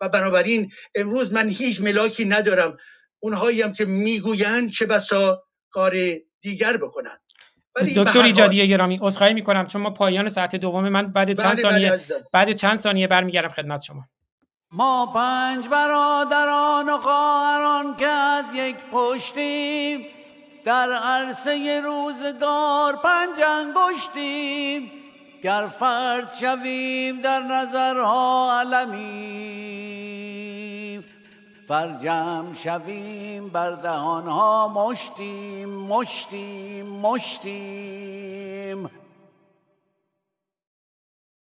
و 0.00 0.08
بنابراین 0.08 0.72
امروز 0.94 1.32
من 1.32 1.48
هیچ 1.48 1.80
ملاکی 1.80 2.24
ندارم. 2.24 2.76
اونهایی 3.20 3.62
هم 3.62 3.72
که 3.72 3.84
می‌گویند 3.84 4.70
چه 4.70 4.86
بسا 4.86 5.42
کار 5.70 5.94
دیگر 6.40 6.76
بکنن 6.76 7.18
دکتر 7.96 8.22
ایجادی 8.22 8.68
گرامی 8.68 8.98
عذرخواهی 9.02 9.34
می‌کنم. 9.34 9.66
چون 9.66 9.82
ما 9.82 9.90
پایان 9.90 10.28
ساعت 10.28 10.56
دوم 10.56 10.88
من 10.88 11.12
بعد 11.12 11.32
چند 11.32 11.52
بله، 11.52 11.62
بله، 11.62 11.70
ثانیه 11.70 12.00
بعد 12.32 12.52
چند 12.52 12.76
ثانیه 12.76 13.06
برمیگردم 13.06 13.48
خدمت 13.48 13.82
شما. 13.82 14.04
ما 14.72 15.06
پنج 15.06 15.68
برادران 15.68 16.88
و 16.88 16.98
خواهران 16.98 17.96
که 17.96 18.06
از 18.06 18.44
یک 18.54 18.76
پشتیم 18.92 20.06
در 20.64 20.92
عرصه 20.92 21.80
روزگار 21.84 22.96
پنج 22.96 23.40
انگشتیم. 23.40 24.90
گر 25.42 25.66
فرد 25.78 26.34
شویم 26.40 27.20
در 27.20 27.40
نظرها 27.40 28.60
علمیم. 28.60 29.82
فرجم 31.72 32.52
شویم 32.52 33.48
بر 33.48 33.70
دهانها 33.70 34.68
مشتیم 34.68 35.68
مشتیم 35.68 36.86
مشتیم. 36.86 38.90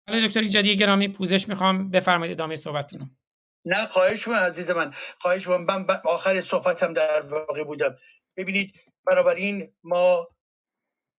حالا 0.09 0.27
دکتر 0.27 0.41
ایجادی 0.41 0.77
گرامی 0.77 1.09
پوزش 1.09 1.49
می‌خوام. 1.49 1.91
بفرمایید 1.91 2.33
ادامه 2.33 2.57
صحبتتون. 2.57 3.17
نه 3.65 3.87
خواهش 3.87 4.29
من 4.29 4.35
عزیز 4.35 4.71
من. 4.71 4.95
خواهش 5.21 5.49
من 5.49 5.65
من 5.65 5.87
آخر 6.05 6.41
صحبتم 6.41 6.93
در 6.93 7.23
واقع 7.23 7.65
بودم. 7.65 7.99
ببینید 8.37 8.77
بنابراین 9.07 9.73
ما 9.85 10.29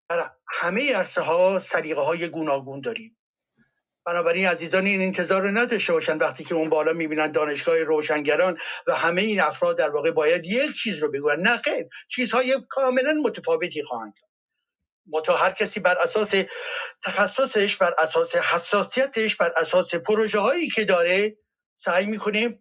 در 0.10 0.32
همه 0.48 0.96
عرصه 0.96 1.22
ها 1.22 1.60
سریقه 1.60 2.02
های 2.02 2.28
گوناگون 2.28 2.82
داریم. 2.82 3.15
بنابراین 4.06 4.48
عزیزان 4.48 4.86
این 4.86 5.02
انتظار 5.02 5.42
رو 5.42 5.52
نداشته 5.52 5.94
باشن 5.94 6.18
وقتی 6.18 6.44
که 6.44 6.56
اون 6.56 6.70
بالا 6.70 6.94
می‌بینن 6.94 7.32
دانشگاه 7.32 7.84
روشنگران 7.84 8.58
و 8.88 8.96
همه 8.96 9.22
این 9.22 9.42
افراد 9.42 9.78
در 9.78 9.90
واقع 9.90 10.12
باید 10.12 10.46
یک 10.46 10.76
چیز 10.76 11.04
رو 11.04 11.12
بگوین 11.12 11.40
نه 11.40 11.58
خیر 11.58 11.86
چیزهای 12.08 12.58
کاملا 12.70 13.14
متفاوتی 13.14 13.84
خواهند 13.84 14.14
متا 15.08 15.38
هر 15.38 15.52
کسی 15.52 15.80
بر 15.80 15.98
اساس 15.98 16.34
تخصصش 17.04 17.76
بر 17.76 17.94
اساس 17.98 18.36
حساسیتش 18.36 19.36
بر 19.36 19.54
اساس 19.58 19.96
پروژه 19.96 20.40
هایی 20.40 20.70
که 20.70 20.86
داره 20.86 21.38
سعی 21.76 22.06
می‌کنه 22.06 22.60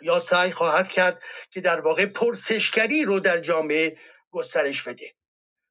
یا 0.00 0.20
سعی 0.20 0.50
خواهد 0.52 0.92
کرد 0.92 1.22
که 1.50 1.60
در 1.60 1.80
واقع 1.80 2.06
پرسشگری 2.06 3.04
رو 3.04 3.20
در 3.20 3.40
جامعه 3.40 3.96
گسترش 4.30 4.82
بده. 4.82 5.14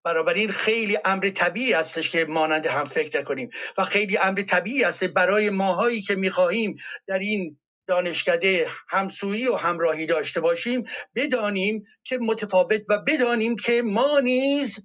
بنابراین 0.08 0.52
خیلی 0.52 0.98
امر 1.06 1.30
طبیعی 1.30 1.74
هستش 1.74 2.12
که 2.12 2.26
مانند 2.26 2.66
هم 2.66 2.84
فکر 2.84 3.20
نکنیم 3.20 3.50
و 3.78 3.84
خیلی 3.84 4.18
امر 4.18 4.42
طبیعی 4.42 4.84
است 4.84 5.04
برای 5.04 5.50
ماهایی 5.50 6.02
که 6.02 6.16
می‌خواهیم 6.16 6.76
در 7.08 7.20
این 7.20 7.58
دانشکده 7.88 8.68
همسویی 8.90 9.48
و 9.48 9.56
همراهی 9.56 10.06
داشته 10.06 10.40
باشیم 10.42 10.84
بدانیم 11.16 11.84
که 12.04 12.18
متفاوت 12.18 12.82
و 12.90 12.98
بدانیم 13.08 13.56
که 13.56 13.82
ما 13.86 14.20
نیز 14.20 14.80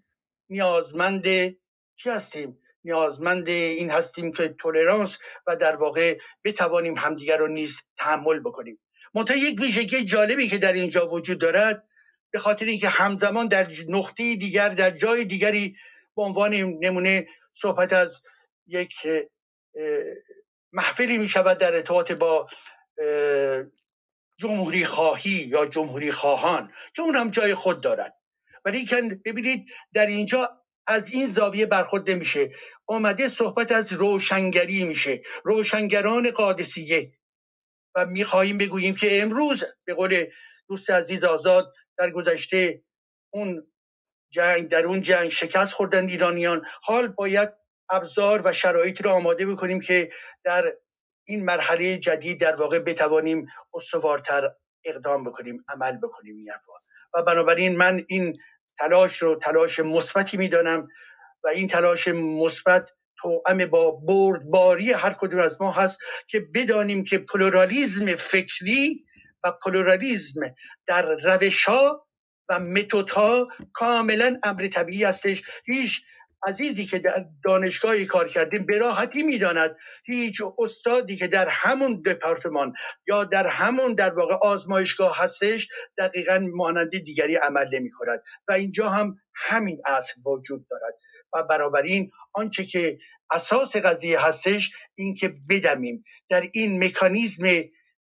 نیازمند 0.51 1.24
چی 1.97 2.11
هستیم؟ 2.11 2.59
نیازمند 2.85 3.49
این 3.49 3.90
هستیم 3.90 4.32
که 4.32 4.55
تولرانس 4.59 5.19
و 5.47 5.57
در 5.57 5.77
واقع 5.77 6.19
بتوانیم 6.44 6.94
همدیگر 6.99 7.36
رو 7.36 7.49
نیز 7.49 7.81
تحمل 7.99 8.40
بکنیم. 8.40 8.78
منتها 9.15 9.36
یک 9.36 9.61
ویژگی 9.61 10.05
جالبی 10.05 10.49
که 10.49 10.59
در 10.59 10.73
اینجا 10.73 11.09
وجود 11.09 11.39
دارد 11.39 11.85
به 12.32 12.38
خاطر 12.38 12.64
اینکه 12.64 12.88
همزمان 12.88 13.48
در 13.48 13.68
نقطه 13.88 14.36
دیگر 14.36 14.68
در 14.68 14.90
جای 14.90 15.24
دیگری 15.24 15.76
به 16.16 16.22
عنوان 16.22 16.54
نمونه 16.54 17.28
صحبت 17.52 17.92
از 17.92 18.22
یک 18.66 18.94
محفلی 20.72 21.18
می 21.18 21.28
شود 21.28 21.59
در 21.59 21.74
ارتباط 21.74 22.12
با 22.12 22.48
جمهوری 24.38 24.84
خواهی 24.84 25.30
یا 25.30 25.66
جمهوری 25.66 26.12
خواهان. 26.12 26.72
که 26.94 27.02
اون 27.02 27.16
هم 27.16 27.30
جای 27.30 27.54
خود 27.54 27.80
دارد. 27.80 28.16
ولی 28.64 28.86
ببینید 29.24 29.66
در 29.92 30.06
اینجا 30.06 30.62
از 30.86 31.10
این 31.10 31.26
زاویه 31.26 31.66
برخورد 31.66 32.10
نمیشه. 32.10 32.50
آمده 32.86 33.28
صحبت 33.28 33.72
از 33.72 33.92
روشنگری 33.92 34.84
میشه. 34.84 35.22
روشنگران 35.44 36.30
قادسیه. 36.30 37.12
و 37.94 38.06
می‌خواهیم 38.06 38.59
بگوییم 38.59 38.94
که 38.94 39.22
امروز 39.22 39.64
به 39.84 39.94
قول 39.94 40.26
دوست 40.68 40.90
عزیز 40.90 41.24
آزاد 41.24 41.72
در 42.02 42.10
گذشته 42.10 42.82
اون 43.30 43.66
جنگ 44.30 44.68
در 44.68 44.86
اون 44.86 45.02
جنگ 45.02 45.28
شکست 45.28 45.72
خوردن 45.72 46.08
ایرانیان. 46.08 46.64
حال 46.82 47.08
باید 47.08 47.48
ابزار 47.90 48.42
و 48.44 48.52
شرایطی 48.52 49.02
را 49.02 49.12
آماده 49.12 49.46
بکنیم 49.46 49.80
که 49.80 50.10
در 50.44 50.72
این 51.24 51.44
مرحله 51.44 51.98
جدید 51.98 52.40
در 52.40 52.56
واقع 52.56 52.78
بتوانیم 52.78 53.46
استوارتر 53.74 54.50
اقدام 54.84 55.24
بکنیم 55.24 55.64
عمل 55.68 55.96
بکنیم 55.96 56.36
این 56.36 56.50
و 57.14 57.22
بنابراین 57.22 57.76
من 57.76 58.04
این 58.08 58.38
تلاش 58.78 59.16
رو 59.16 59.38
تلاش 59.38 59.80
مثبتی 59.80 60.36
می‌دانم 60.36 60.88
و 61.44 61.48
این 61.48 61.68
تلاش 61.68 62.08
مثبت 62.08 62.90
توأم 63.16 63.66
با 63.66 63.90
بردباری 63.90 64.92
هر 64.92 65.12
کدوم 65.12 65.40
از 65.40 65.60
ما 65.60 65.72
هست 65.72 65.98
که 66.26 66.40
بدانیم 66.54 67.04
که 67.04 67.18
پلورالیزم 67.18 68.14
فکری 68.14 69.04
و 69.44 69.52
پلورالیزم 69.64 70.40
در 70.86 71.14
روش 71.14 71.64
ها 71.64 72.06
و 72.48 72.60
متد 72.60 73.10
ها 73.10 73.48
کاملا 73.73 74.36
امر 74.43 74.69
طبیعی 74.69 75.05
هستش. 75.05 75.43
هیچ 75.64 76.02
عزیزی 76.47 76.86
که 76.86 76.98
در 76.98 77.27
دانشگاهی 77.44 78.06
کار 78.06 78.28
کردیم 78.28 78.66
به 78.66 78.78
راحتی 78.78 79.23
می‌داند. 79.23 79.77
هیچ 80.05 80.43
استادی 80.59 81.16
که 81.16 81.27
در 81.27 81.48
همون 81.48 82.02
دپارتمان 82.06 82.73
یا 83.06 83.24
در 83.24 83.47
همون 83.47 83.94
در 83.94 84.14
واقع 84.14 84.35
آزمایشگاه 84.35 85.19
هستش 85.19 85.69
دقیقا 85.98 86.48
مانند 86.55 86.90
دیگری 86.90 87.36
عمل 87.36 87.74
نمی 87.74 87.90
کند 87.90 88.23
و 88.48 88.52
اینجا 88.52 88.89
هم 88.89 89.16
همین 89.35 89.82
اصل 89.86 90.12
وجود 90.27 90.66
دارد. 90.70 90.94
و 91.35 91.43
بنابراین 91.43 92.10
آنچه 92.32 92.64
که 92.64 92.98
اساس 93.31 93.77
قضیه 93.77 94.20
هستش 94.20 94.70
این 94.94 95.14
که 95.14 95.35
بدمیم. 95.51 96.05
در 96.28 96.48
این 96.52 96.85
مکانیزم 96.85 97.62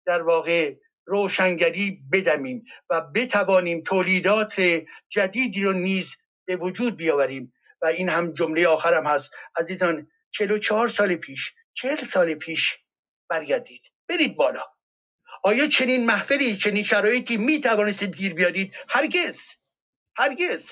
در 0.06 0.22
واقع 0.22 0.74
روشنگری 1.06 2.02
بدمیم 2.12 2.64
و 2.90 3.02
بتوانیم 3.16 3.82
تولیدات 3.82 4.84
جدیدی 5.10 5.64
رو 5.64 5.74
نیز 5.74 6.16
به 6.46 6.56
وجود 6.56 6.98
بیاوریم. 6.98 7.54
و 7.82 7.86
این 7.86 8.10
هم 8.10 8.34
جمله 8.34 8.68
آخرم 8.68 9.08
هست. 9.08 9.36
عزیزان 9.56 10.08
44 10.32 10.88
سال 10.88 11.16
پیش 11.16 11.54
40 11.74 12.04
سال 12.04 12.34
پیش 12.34 12.78
برگردید. 13.30 13.82
برید 14.10 14.36
بالا. 14.36 14.64
آیا 15.44 15.68
چنین 15.68 16.06
محفلی 16.06 16.58
چنین 16.58 16.84
شرایطی 16.84 17.38
می 17.38 17.62
توانست 17.62 18.04
دیر 18.04 18.34
بیارید؟ 18.34 18.76
هرگز. 18.90 19.52
هرگز. 20.16 20.72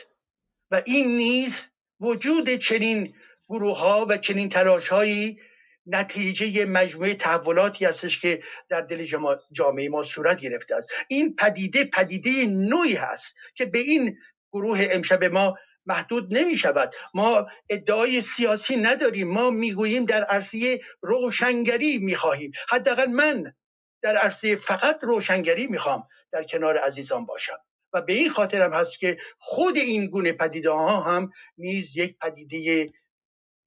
و 0.71 0.81
این 0.85 1.17
نیز 1.17 1.71
وجود 1.99 2.49
چنین 2.55 3.15
گروه 3.49 3.77
ها 3.77 4.05
و 4.09 4.17
چنین 4.17 4.49
تلاش 4.49 4.89
هایی 4.89 5.39
نتیجه 5.85 6.65
مجموعه 6.65 7.13
تحولاتی 7.13 7.85
هستش 7.85 8.21
که 8.21 8.43
در 8.69 8.81
دل 8.81 9.05
جامعه 9.51 9.89
ما 9.89 10.03
صورت 10.03 10.41
گرفته 10.41 10.75
است. 10.75 10.89
این 11.07 11.35
پدیده 11.35 11.85
پدیده 11.85 12.45
نوعی 12.45 12.93
هست 12.93 13.35
که 13.55 13.65
به 13.65 13.79
این 13.79 14.17
گروه 14.53 14.87
امشب 14.91 15.23
ما 15.23 15.57
محدود 15.85 16.37
نمی 16.37 16.57
شود 16.57 16.93
ما 17.13 17.47
ادعای 17.69 18.21
سیاسی 18.21 18.77
نداریم. 18.77 19.27
ما 19.27 19.49
می‌گوییم 19.49 20.05
در 20.05 20.23
عرصه 20.23 20.81
روشنگری 21.01 21.97
می‌خواهیم. 21.97 22.51
حداقل 22.69 23.05
من 23.05 23.53
در 24.01 24.17
عرصه 24.17 24.55
فقط 24.55 25.03
روشنگری 25.03 25.67
می‌خوام 25.67 26.07
در 26.31 26.43
کنار 26.43 26.77
عزیزان 26.77 27.25
باشم. 27.25 27.57
و 27.93 28.01
به 28.01 28.13
این 28.13 28.29
خاطر 28.29 28.61
هم 28.61 28.73
هست 28.73 28.99
که 28.99 29.17
خود 29.37 29.77
این 29.77 30.07
گونه 30.07 30.31
پدیده 30.33 30.69
ها 30.71 31.01
هم 31.01 31.31
نیز 31.57 31.97
یک 31.97 32.17
پدیده 32.17 32.91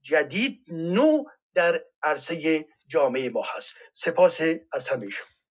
جدید 0.03 0.61
نو 0.69 1.25
در 1.55 1.81
عرصه 2.03 2.65
جامعه 2.89 3.31
ما 3.31 3.43
هست. 3.57 3.75
سپاس 3.93 4.41
از 4.73 4.89
همه 4.89 5.07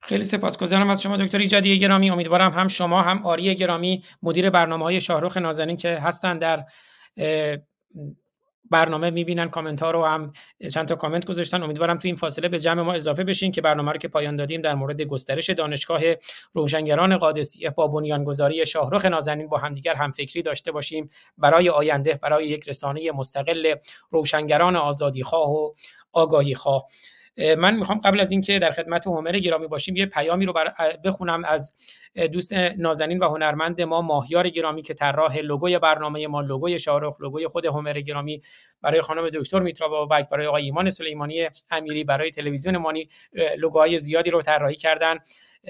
خیلی 0.03 0.25
سپاسگزارم 0.25 0.91
از 0.91 1.03
شما 1.03 1.17
دکتر 1.17 1.39
ایجادی 1.39 1.79
گرامی. 1.79 2.11
امیدوارم 2.11 2.53
هم 2.53 2.69
شما 2.69 3.03
هم 3.03 3.27
آری 3.27 3.55
گرامی 3.55 4.05
مدیر 4.23 4.51
برنامه 4.51 4.85
های 4.85 5.01
شاهروخ 5.01 5.37
نازنین 5.37 5.77
که 5.77 5.89
هستن 5.89 6.39
در 6.39 6.65
برنامه 8.71 9.11
می‌بینن 9.11 9.49
کامنت 9.49 9.83
ها 9.83 9.91
رو 9.91 10.05
هم 10.05 10.33
چند 10.75 10.89
تا 10.89 10.95
کامنت 10.95 11.27
گذاشتن. 11.27 11.63
امیدوارم 11.63 11.99
تو 11.99 12.09
این 12.09 12.17
فاصله 12.17 12.49
به 12.49 12.61
جمع 12.61 12.83
ما 12.83 12.93
اضافه 12.93 13.25
بشین 13.25 13.53
که 13.53 13.61
برنامه 13.61 13.93
رو 13.93 13.99
که 13.99 14.09
پایان 14.09 14.37
دادیم 14.37 14.61
در 14.61 14.75
مورد 14.75 15.03
گسترش 15.03 15.51
دانشگاه 15.51 16.01
روشنگران 16.53 17.17
قادسیه 17.17 17.71
با 17.71 17.89
بنیانگذاری 17.89 18.67
شاهرخ 18.67 19.05
نازنین 19.05 19.49
با 19.49 19.59
همدیگر 19.59 19.95
همفکری 19.95 20.43
داشته 20.43 20.73
باشیم 20.73 21.11
برای 21.39 21.69
آینده 21.69 22.19
برای 22.23 22.49
یک 22.49 22.69
رسانه 22.69 23.13
مستقل 23.13 23.75
روشنگران 24.11 24.77
آزادی 24.77 25.23
خواه 25.23 25.51
و 25.51 25.73
آگاهی 26.13 26.55
خواه 26.55 26.87
من 27.39 27.77
می‌خوام 27.77 27.99
قبل 27.99 28.21
از 28.21 28.31
اینکه 28.31 28.59
در 28.59 28.71
خدمت 28.71 29.07
هومر 29.07 29.39
گرامی 29.39 29.67
باشیم 29.67 29.97
یه 29.97 30.07
پیامی 30.07 30.47
رو 30.47 30.55
بخونم 31.05 31.45
از 31.45 31.75
دوست 32.33 32.53
نازنین 32.53 33.19
و 33.19 33.29
هنرمند 33.29 33.81
ما 33.81 34.03
ماهیار 34.03 34.49
گرامی 34.49 34.83
که 34.83 34.95
طراح 34.95 35.39
لوگوی 35.39 35.79
برنامه 35.79 36.27
ما 36.27 36.41
لوگوی 36.41 36.79
شاهرخ 36.79 37.21
لوگوی 37.21 37.49
خود 37.49 37.67
هومر 37.67 38.01
گرامی 38.01 38.43
برای 38.83 39.01
خانم 39.01 39.29
دکتر 39.29 39.61
میترا 39.61 39.89
بابک 39.89 40.29
برای 40.29 40.47
آقای 40.47 40.63
ایمان 40.63 40.91
سلیمانی 40.91 41.49
امیری 41.71 42.05
برای 42.05 42.31
تلویزیون 42.31 42.77
مانی 42.77 43.09
لوگوهای 43.59 43.99
زیادی 43.99 44.31
رو 44.31 44.43
طراحی 44.43 44.77
کردن. 44.77 45.19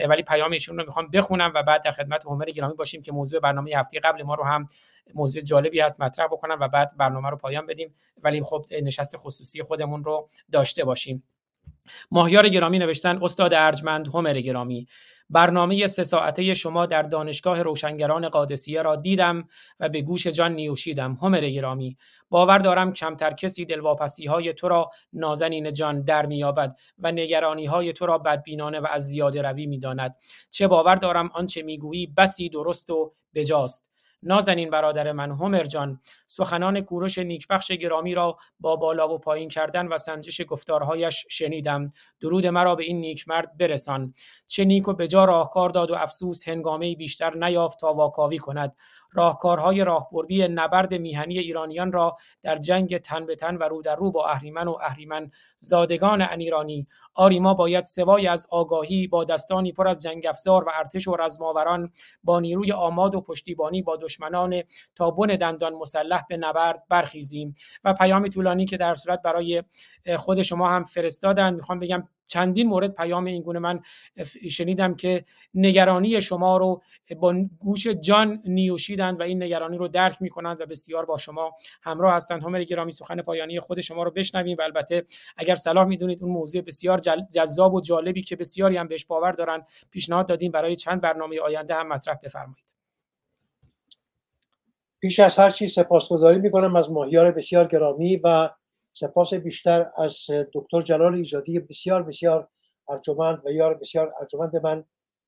ولی 0.08 0.22
پیام 0.22 0.56
رو 0.68 0.74
می‌خوام 0.74 1.10
بخونم 1.10 1.52
و 1.54 1.62
بعد 1.62 1.82
در 1.84 1.92
خدمت 1.92 2.26
هومر 2.26 2.44
گرامی 2.44 2.74
باشیم 2.74 3.02
که 3.02 3.12
موضوع 3.12 3.40
برنامه 3.40 3.72
هفته 3.76 4.00
قبل 4.00 4.22
ما 4.22 4.34
رو 4.34 4.44
هم 4.44 4.68
موضوع 5.14 5.42
جالبی 5.42 5.80
هست 5.80 6.00
مطرح 6.00 6.26
بکنم 6.26 6.58
و 6.60 6.68
بعد 6.68 6.96
برنامه 6.96 7.30
رو 7.30 7.36
پایان 7.36 7.66
بدیم. 7.66 7.94
ولی 8.22 8.42
خب 8.42 8.64
نشست 8.82 9.16
خصوصی 9.16 9.62
خودمون 9.62 10.04
رو 10.04 10.28
داشته 10.52 10.84
باشیم. 10.84 11.24
ماهیار 12.10 12.48
گرامی 12.48 12.78
نوشتن 12.78 13.18
استاد 13.22 13.54
ارجمند 13.54 14.14
همر 14.14 14.40
گرامی. 14.40 14.86
برنامه 15.30 15.86
سه 15.86 16.04
ساعته 16.04 16.54
شما 16.54 16.86
در 16.86 17.02
دانشگاه 17.02 17.62
روشنگران 17.62 18.28
قادسیه 18.28 18.82
را 18.82 18.96
دیدم 18.96 19.48
و 19.80 19.88
به 19.88 20.02
گوش 20.02 20.26
جان 20.26 20.52
نیوشیدم. 20.52 21.14
همر 21.22 21.40
گرامی 21.40 21.96
باور 22.30 22.58
دارم 22.58 22.92
کمتر 22.92 23.30
کسی 23.30 23.64
دلواپسی 23.64 24.26
های 24.26 24.52
تو 24.52 24.68
را 24.68 24.90
نازنین 25.12 25.72
جان 25.72 26.02
در 26.02 26.26
میابد 26.26 26.76
و 26.98 27.12
نگرانی 27.12 27.66
های 27.66 27.92
تو 27.92 28.06
را 28.06 28.18
بدبینانه 28.18 28.80
و 28.80 28.86
از 28.90 29.06
زیاده 29.06 29.42
روی 29.42 29.66
می‌داند. 29.66 30.16
چه 30.50 30.68
باور 30.68 30.94
دارم 30.94 31.30
آنچه 31.34 31.62
می‌گویی 31.62 32.06
بسی 32.06 32.48
درست 32.48 32.90
و 32.90 33.12
بجاست. 33.34 33.90
نازنین 34.22 34.70
برادر 34.70 35.12
من 35.12 35.30
همر 35.30 35.62
جان 35.62 36.00
سخنان 36.26 36.80
کوروش 36.80 37.18
نیکبخش 37.18 37.72
گرامی 37.72 38.14
را 38.14 38.36
با 38.60 38.76
بالا 38.76 39.08
و 39.08 39.18
پایین 39.18 39.48
کردن 39.48 39.86
و 39.86 39.98
سنجش 39.98 40.40
گفتارهایش 40.48 41.26
شنیدم. 41.30 41.88
درود 42.20 42.46
مرا 42.46 42.74
به 42.74 42.84
این 42.84 43.00
نیکمرد 43.00 43.56
برسان. 43.56 44.14
چه 44.46 44.64
نیک 44.64 44.88
و 44.88 44.92
بجا 44.92 45.24
راهکار 45.24 45.70
داد 45.70 45.90
و 45.90 45.94
افسوس 45.94 46.48
هنگامه 46.48 46.94
بیشتر 46.94 47.36
نیافت 47.36 47.80
تا 47.80 47.94
واکاوی 47.94 48.38
کند. 48.38 48.76
راهکارهای 49.12 49.84
راهبردی 49.84 50.48
نبرد 50.48 50.94
میهنی 50.94 51.38
ایرانیان 51.38 51.92
را 51.92 52.16
در 52.42 52.56
جنگ 52.56 52.98
تن 52.98 53.26
به 53.26 53.36
تن 53.36 53.56
و 53.56 53.62
رو 53.62 53.82
در 53.82 53.96
رو 53.96 54.10
با 54.10 54.26
اهریمن 54.26 54.68
و 54.68 54.76
اهریمن 54.82 55.30
زادگان 55.56 56.22
انیرانی. 56.22 56.86
آری 57.14 57.40
ما 57.40 57.54
باید 57.54 57.84
سوای 57.84 58.26
از 58.26 58.46
آگاهی 58.50 59.06
با 59.06 59.24
دستانی 59.24 59.72
پر 59.72 59.88
از 59.88 60.02
جنگ 60.02 60.26
افزار 60.26 60.64
و 60.64 60.70
ارتش 60.74 61.08
و 61.08 61.16
رزماوران 61.16 61.92
با 62.24 62.40
نیروی 62.40 62.72
آماد 62.72 63.14
و 63.14 63.20
پشتیبانی 63.20 63.82
با 63.82 63.96
دشمنان 63.96 64.62
تا 64.94 65.10
بن 65.10 65.36
دندان 65.36 65.74
مسلح 65.74 66.22
به 66.28 66.36
نبرد 66.36 66.82
برخیزیم. 66.88 67.54
و 67.84 67.94
پیام 67.94 68.28
طولانی 68.28 68.64
که 68.64 68.76
در 68.76 68.94
صورت 68.94 69.22
برای 69.22 69.62
خود 70.16 70.42
شما 70.42 70.68
هم 70.68 70.84
فرستادن. 70.84 71.54
می‌خوام 71.54 71.78
بگم 71.78 72.08
چندین 72.26 72.68
مورد 72.68 72.94
پیام 72.94 73.24
این 73.24 73.42
گونه 73.42 73.58
من 73.58 73.80
شنیدم 74.50 74.94
که 74.94 75.24
نگرانی 75.54 76.20
شما 76.20 76.56
رو 76.56 76.82
با 77.16 77.34
گوش 77.58 77.86
جان 77.86 78.42
نیوشیدند 78.44 79.20
و 79.20 79.22
این 79.22 79.42
نگرانی 79.42 79.76
رو 79.76 79.88
درک 79.88 80.22
می‌کنند 80.22 80.60
و 80.60 80.66
بسیار 80.66 81.04
با 81.04 81.16
شما 81.16 81.52
همراه 81.82 82.14
هستند. 82.14 82.44
همه 82.44 82.64
گرامی 82.64 82.92
سخن 82.92 83.22
پایانی 83.22 83.60
خود 83.60 83.80
شما 83.80 84.02
رو 84.02 84.10
بشنویم 84.10 84.56
و 84.58 84.62
البته 84.62 85.04
اگر 85.36 85.54
صلاح 85.54 85.84
می‌دونید 85.84 86.22
اون 86.22 86.32
موضوع 86.32 86.62
بسیار 86.62 86.98
جذاب 87.34 87.74
و 87.74 87.80
جالبی 87.80 88.22
که 88.22 88.36
بسیاری 88.36 88.76
هم 88.76 88.88
بهش 88.88 89.04
باور 89.04 89.32
دارن 89.32 89.62
پیشنهاد 89.90 90.28
دادیم 90.28 90.52
برای 90.52 90.76
چند 90.76 91.00
برنامه 91.00 91.40
آینده 91.40 91.74
هم 91.74 91.88
مطرح 91.88 92.16
بفرمایید. 92.22 92.74
پیش 95.00 95.20
از 95.20 95.38
هر 95.38 95.50
چیز 95.50 95.72
سپاسگزاری 95.72 96.38
می‌کنم 96.38 96.76
از 96.76 96.90
ماهیار 96.90 97.32
بسیار 97.32 97.66
گرامی 97.66 98.16
و 98.16 98.50
سپاس 99.00 99.34
بیشتر 99.34 99.90
از 99.96 100.26
دکتر 100.54 100.80
جلال 100.80 101.14
ایجادی 101.14 101.58
بسیار 101.58 102.02
بسیار 102.02 102.48
ارجمند 102.88 103.42
و 103.46 103.50
یار 103.50 103.74
بسیار 103.74 104.12
ارجمند 104.20 104.56
من 104.56 104.84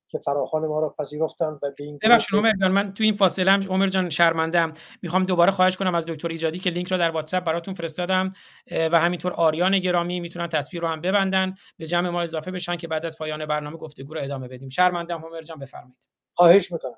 که 0.09 0.19
فراخان 0.19 0.67
ما 0.67 0.79
را 0.79 0.95
پذیرفتند 0.99 1.59
و 1.63 1.71
به 1.77 1.83
این 1.83 1.99
ببخشید 2.03 2.39
عمر 2.39 2.51
جان 2.61 2.71
من 2.71 2.93
تو 2.93 3.03
این 3.03 3.15
فاصله 3.15 3.51
هم 3.51 3.61
عمر 3.69 3.87
جان 3.87 4.09
شرمندم 4.09 4.73
می‌خوام 5.01 5.25
دوباره 5.25 5.51
خواهش 5.51 5.77
کنم 5.77 5.95
از 5.95 6.05
دکتر 6.05 6.27
ایجادی 6.27 6.59
که 6.59 6.69
لینک 6.69 6.91
رو 6.91 6.97
در 6.97 7.11
واتساپ 7.11 7.43
براتون 7.43 7.73
فرستادم 7.73 8.33
و 8.71 8.99
همینطور 8.99 9.33
آریان 9.33 9.79
گرامی 9.79 10.19
می‌تونن 10.19 10.47
تصویر 10.47 10.81
رو 10.81 10.87
هم 10.87 11.01
ببندن. 11.01 11.55
به 11.77 11.87
جمع 11.87 12.09
ما 12.09 12.21
اضافه 12.21 12.51
بشن 12.51 12.75
که 12.75 12.87
بعد 12.87 13.05
از 13.05 13.17
پایان 13.17 13.45
برنامه 13.45 13.77
گفتگو 13.77 14.13
رو 14.13 14.21
ادامه 14.23 14.47
بدیم. 14.47 14.69
شرمندم 14.69 15.25
عمر 15.25 15.41
جان 15.41 15.59
بفرمایید. 15.59 16.07
خواهش 16.33 16.71
می‌کنم. 16.71 16.97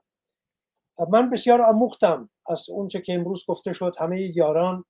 من 1.09 1.29
بسیار 1.29 1.61
آموختم 1.61 2.29
از 2.49 2.69
اونچه 2.69 3.01
که 3.01 3.13
امروز 3.13 3.45
گفته 3.47 3.73
شد 3.73 3.95
همه 3.99 4.37
یاران 4.37 4.85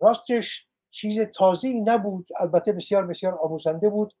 راستش 0.00 0.66
چیز 0.90 1.20
تازه 1.20 1.68
نبود. 1.84 2.28
البته 2.40 2.72
بسیار 2.72 3.06
بسیار 3.06 3.38
آموزنده 3.42 3.90
بود. 3.90 4.14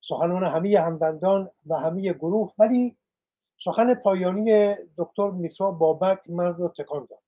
سخنان 0.00 0.44
همه 0.44 0.80
همبندان 0.80 1.50
و 1.66 1.78
همه 1.78 2.12
گروه. 2.12 2.52
ولی 2.58 2.96
سخن 3.64 3.94
پایانی 3.94 4.74
دکتر 4.96 5.30
میترا 5.30 5.70
بابک 5.70 6.30
من 6.30 6.54
رو 6.54 6.68
تکان 6.68 7.08
داد. 7.10 7.20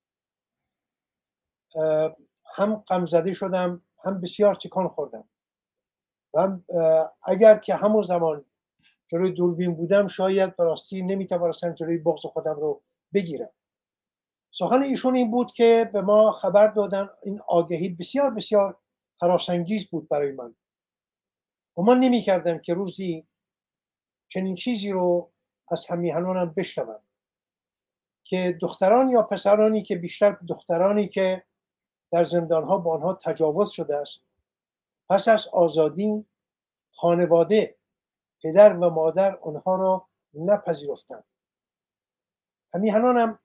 هم 2.54 2.74
غم 2.74 3.06
زده 3.06 3.32
شدم 3.32 3.82
هم 4.04 4.20
بسیار 4.20 4.54
تکان 4.54 4.88
خوردم. 4.88 5.28
و 6.34 6.58
اگر 7.22 7.58
که 7.58 7.74
همون 7.74 8.02
زمان 8.02 8.44
جلوی 9.06 9.30
دوربین 9.30 9.74
بودم 9.74 10.06
شاید 10.06 10.56
براستی 10.56 11.02
نمی‌توانستم 11.02 11.72
جلوی 11.72 11.98
بغض 11.98 12.26
خودم 12.26 12.54
رو 12.54 12.82
بگیرم. 13.14 13.50
سخن 14.52 14.82
ایشون 14.82 15.16
این 15.16 15.30
بود 15.30 15.52
که 15.52 15.90
به 15.92 16.00
ما 16.00 16.32
خبر 16.32 16.68
دادن 16.68 17.08
این 17.22 17.40
آگهی 17.48 17.88
بسیار 17.88 18.30
بسیار 18.30 18.78
حراسانگیز 19.22 19.90
بود 19.90 20.08
برای 20.08 20.32
من. 20.32 20.54
گمان 21.74 21.98
نمی 21.98 22.22
کردم 22.22 22.58
که 22.58 22.74
روزی 22.74 23.26
چنین 24.28 24.54
چیزی 24.54 24.90
رو 24.90 25.32
از 25.68 25.86
همیهنانم 25.86 26.54
بشنوم. 26.56 27.00
که 28.24 28.58
دختران 28.60 29.08
یا 29.08 29.22
پسرانی 29.22 29.82
که 29.82 29.96
بیشتر 29.96 30.36
دخترانی 30.48 31.08
که 31.08 31.44
در 32.10 32.24
زندانها 32.24 32.78
با 32.78 32.94
آنها 32.94 33.14
تجاوز 33.14 33.70
شده 33.70 33.96
است 33.96 34.20
پس 35.08 35.28
از 35.28 35.48
آزادی 35.48 36.26
خانواده 36.94 37.76
پدر 38.42 38.76
و 38.76 38.90
مادر 38.90 39.36
آنها 39.36 39.76
را 39.76 40.08
نپذیرفتند. 40.34 41.24
همیهنانم 42.74 43.38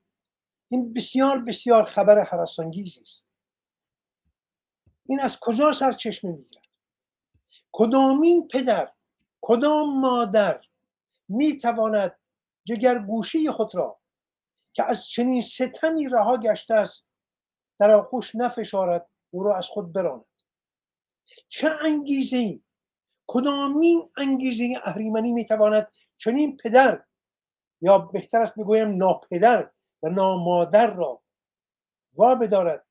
این 0.69 0.93
بسیار 0.93 1.39
بسیار 1.39 1.83
خبر 1.83 2.23
حراسانگیزی 2.23 3.01
است. 3.01 3.23
این 5.05 5.19
از 5.19 5.39
کجا 5.39 5.71
سرچشمه 5.71 6.31
می‌گیرد؟ 6.31 6.65
کدامین 7.71 8.47
پدر 8.47 8.91
کدام 9.41 9.99
مادر 9.99 10.61
می‌تواند 11.27 12.19
جگر 12.63 12.99
گوشی 12.99 13.51
خود 13.51 13.75
را 13.75 13.99
که 14.73 14.83
از 14.83 15.07
چنین 15.07 15.41
ستمی 15.41 16.09
رها 16.09 16.37
گشته 16.37 16.73
است 16.73 17.03
در 17.79 17.91
آغوش 17.91 18.35
نفشارد 18.35 19.09
او 19.29 19.43
را 19.43 19.57
از 19.57 19.67
خود 19.67 19.93
براند؟ 19.93 20.25
چه 21.47 21.69
انگیزه 21.81 22.37
ای 22.37 22.63
کدامین 23.27 24.05
انگیزه 24.17 24.73
اهریمنی 24.83 25.33
می‌تواند 25.33 25.91
چنین 26.17 26.57
پدر 26.57 27.03
یا 27.81 27.97
بهتر 27.97 28.41
است 28.41 28.55
بگویم 28.55 28.97
ناپدر 28.97 29.71
و 30.03 30.09
نامادر 30.09 30.93
را 30.93 31.21
وا 32.13 32.35
بدارد 32.35 32.85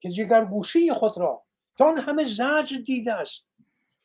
که 0.00 0.10
جگر 0.10 0.44
گوشی 0.44 0.92
خود 0.92 1.18
را 1.18 1.44
تا 1.78 1.88
آن 1.88 1.98
همه 1.98 2.24
زجر 2.24 2.76
دیده 2.86 3.12
است 3.12 3.46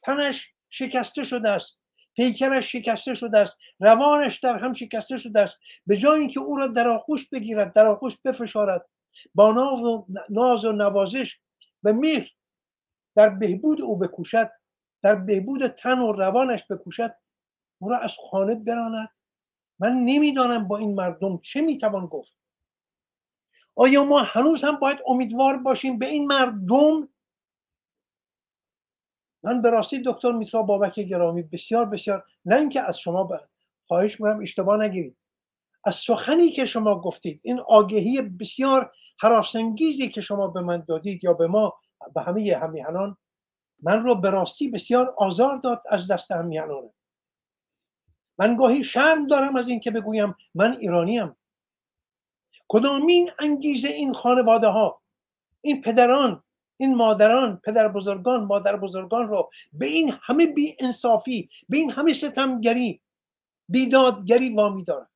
تنش 0.01 0.53
شکسته 0.69 1.23
شده 1.23 1.49
است 1.49 1.79
پیکرش 2.15 2.71
شکسته 2.71 3.13
شده 3.13 3.37
است 3.37 3.57
روانش 3.79 4.39
در 4.39 4.57
هم 4.57 4.71
شکسته 4.71 5.17
شده 5.17 5.39
است 5.39 5.57
به 5.87 5.97
جای 5.97 6.19
اینکه 6.19 6.39
او 6.39 6.55
را 6.55 6.67
در 6.67 6.87
آغوش 6.87 7.29
بگیرد 7.29 7.73
در 7.73 7.85
آغوش 7.85 8.17
بفشارد 8.17 8.85
با 9.35 9.51
ناز 9.51 9.83
و, 9.83 10.07
ناز 10.29 10.65
و 10.65 10.71
نوازش 10.71 11.39
و 11.83 11.93
مهر 11.93 12.29
در 13.15 13.29
بهبود 13.29 13.81
او 13.81 13.97
بکوشد 13.97 14.51
در 15.03 15.15
بهبود 15.15 15.67
تن 15.67 15.99
و 15.99 16.11
روانش 16.11 16.63
بکوشد 16.69 17.15
او 17.81 17.89
را 17.89 17.97
از 17.99 18.13
خانه 18.29 18.55
براند. 18.55 19.09
من 19.79 19.93
نمی‌دانم 19.93 20.67
با 20.67 20.77
این 20.77 20.95
مردم 20.95 21.37
چه 21.37 21.61
می‌توان 21.61 22.05
گفت. 22.05 22.31
آیا 23.75 24.03
ما 24.03 24.23
هنوز 24.23 24.63
هم 24.63 24.75
باید 24.75 24.99
امیدوار 25.07 25.57
باشیم 25.57 25.99
به 25.99 26.05
این 26.05 26.27
مردم؟ 26.27 27.09
من 29.43 29.61
به 29.61 29.69
راستی 29.69 30.01
دکتر 30.05 30.31
میسا 30.31 30.63
بابک 30.63 30.99
گرامی 30.99 31.43
بسیار 31.43 31.85
بسیار 31.85 32.25
نه 32.45 32.55
اینکه 32.55 32.81
از 32.81 32.99
شما 32.99 33.29
خواهش 33.87 34.19
می‌کنم 34.19 34.41
اشتباه 34.41 34.77
نگیرید. 34.83 35.17
از 35.83 35.95
سخنی 35.95 36.49
که 36.49 36.65
شما 36.65 37.01
گفتید 37.01 37.41
این 37.43 37.59
آگهی 37.59 38.21
بسیار 38.21 38.91
حراسنگیزی 39.19 40.09
که 40.09 40.21
شما 40.21 40.47
به 40.47 40.61
من 40.61 40.83
دادید 40.87 41.23
یا 41.23 41.33
به 41.33 41.47
ما 41.47 41.73
به 42.15 42.21
همه 42.21 42.57
همیهنان 42.61 43.17
من 43.83 44.03
رو 44.03 44.15
به 44.15 44.29
راستی 44.29 44.67
بسیار 44.67 45.13
آزار 45.17 45.57
داد 45.57 45.81
از 45.89 46.11
دست 46.11 46.31
همیهنانه 46.31 46.89
من 48.39 48.55
گاهی 48.55 48.83
شرم 48.83 49.27
دارم 49.27 49.55
از 49.55 49.67
اینکه 49.67 49.91
بگویم 49.91 50.35
من 50.55 50.77
ایرانیم. 50.77 51.35
کدامین 52.67 53.31
انگیزه 53.39 53.87
این 53.87 54.13
خانواده 54.13 54.67
ها 54.67 55.01
این 55.61 55.81
پدران 55.81 56.43
این 56.77 56.95
مادران 56.95 57.61
پدر 57.65 57.87
بزرگان 57.87 58.43
مادر 58.43 58.75
بزرگان 58.75 59.27
رو 59.27 59.49
به 59.73 59.85
این 59.85 60.15
همه 60.21 60.45
بی 60.45 60.77
انصافی 60.79 61.49
به 61.69 61.77
این 61.77 61.91
همه 61.91 62.13
ستمگری 62.13 63.01
بیدادگری 63.69 64.49
وامی 64.49 64.83
دارن. 64.83 65.07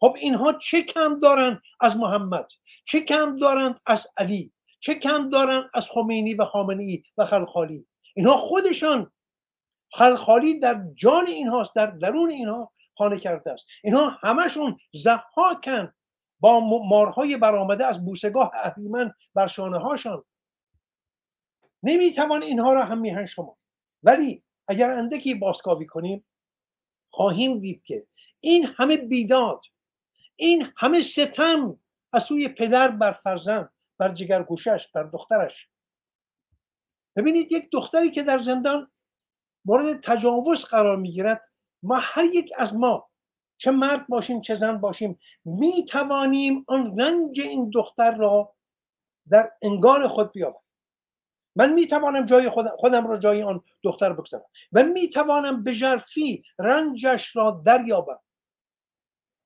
خب 0.00 0.16
اینها 0.20 0.52
چه 0.52 0.82
کم 0.82 1.18
دارن 1.18 1.60
از 1.80 1.96
محمد؟ 1.96 2.50
چه 2.84 3.00
کم 3.00 3.36
دارند 3.36 3.80
از 3.86 4.06
علی؟ 4.16 4.52
چه 4.80 4.94
کم 4.94 5.30
دارن 5.30 5.68
از 5.74 5.86
خمینی 5.90 6.34
و 6.34 6.44
خامنی 6.44 7.04
و 7.18 7.26
خلخالی؟ 7.26 7.86
اینها 8.14 8.36
خودشان 8.36 9.12
خلخالی 9.96 10.58
در 10.58 10.84
جان 10.94 11.26
اینهاست 11.26 11.74
در 11.74 11.86
درون 11.86 12.30
اینها 12.30 12.72
خانه 12.98 13.20
کرده 13.20 13.52
است. 13.52 13.66
اینها 13.84 14.10
همشون 14.10 14.78
زحاکن 14.92 15.92
با 16.40 16.60
مارهای 16.60 17.36
برآمده 17.36 17.86
از 17.86 18.04
بوسگاه 18.04 18.50
اهریمن 18.54 19.12
بر 19.34 19.46
شانه 19.46 19.78
هاشان 19.78 20.24
نمی‌توان 21.82 22.42
اینها 22.42 22.72
را 22.72 22.84
هم 22.84 22.98
میهن 22.98 23.26
شما. 23.26 23.58
ولی 24.02 24.42
اگر 24.68 24.90
اندکی 24.90 25.34
بازکاوی 25.34 25.86
کنیم 25.86 26.26
خواهیم 27.10 27.60
دید 27.60 27.82
که 27.82 28.06
این 28.40 28.66
همه 28.76 28.96
بیداد 28.96 29.60
این 30.36 30.72
همه 30.76 31.02
ستم 31.02 31.78
از 32.12 32.24
سوی 32.24 32.48
پدر 32.48 32.88
بر 32.88 33.12
فرزند 33.12 33.70
بر 33.98 34.12
جگر 34.12 34.42
گوشش 34.42 34.88
بر 34.94 35.02
دخترش. 35.02 35.68
ببینید 37.16 37.52
یک 37.52 37.68
دختری 37.72 38.10
که 38.10 38.22
در 38.22 38.38
زندان 38.38 38.90
مورد 39.66 40.00
تجاوز 40.00 40.64
قرار 40.64 40.96
می‌گیرد. 40.96 41.48
ما 41.82 41.98
هر 42.02 42.24
یک 42.24 42.52
از 42.58 42.74
ما 42.74 43.08
چه 43.56 43.70
مرد 43.70 44.06
باشیم 44.08 44.40
چه 44.40 44.54
زن 44.54 44.78
باشیم 44.78 45.18
می 45.44 45.84
توانیم 45.84 46.64
آن 46.68 46.98
رنج 46.98 47.40
این 47.40 47.70
دختر 47.70 48.16
را 48.16 48.54
در 49.30 49.52
انگار 49.62 50.08
خود 50.08 50.32
بیابم 50.32 50.60
من 51.56 51.72
می 51.72 51.86
توانم 51.86 52.24
جای 52.24 52.50
خودم, 52.50 52.76
خودم 52.76 53.06
را 53.06 53.18
جای 53.18 53.42
آن 53.42 53.62
دختر 53.82 54.12
بگذارم. 54.12 54.44
و 54.72 54.82
می 54.82 55.10
توانم 55.10 55.64
به 55.64 55.74
جرفی 55.74 56.44
رنجش 56.58 57.36
را 57.36 57.62
دریابم. 57.66 58.20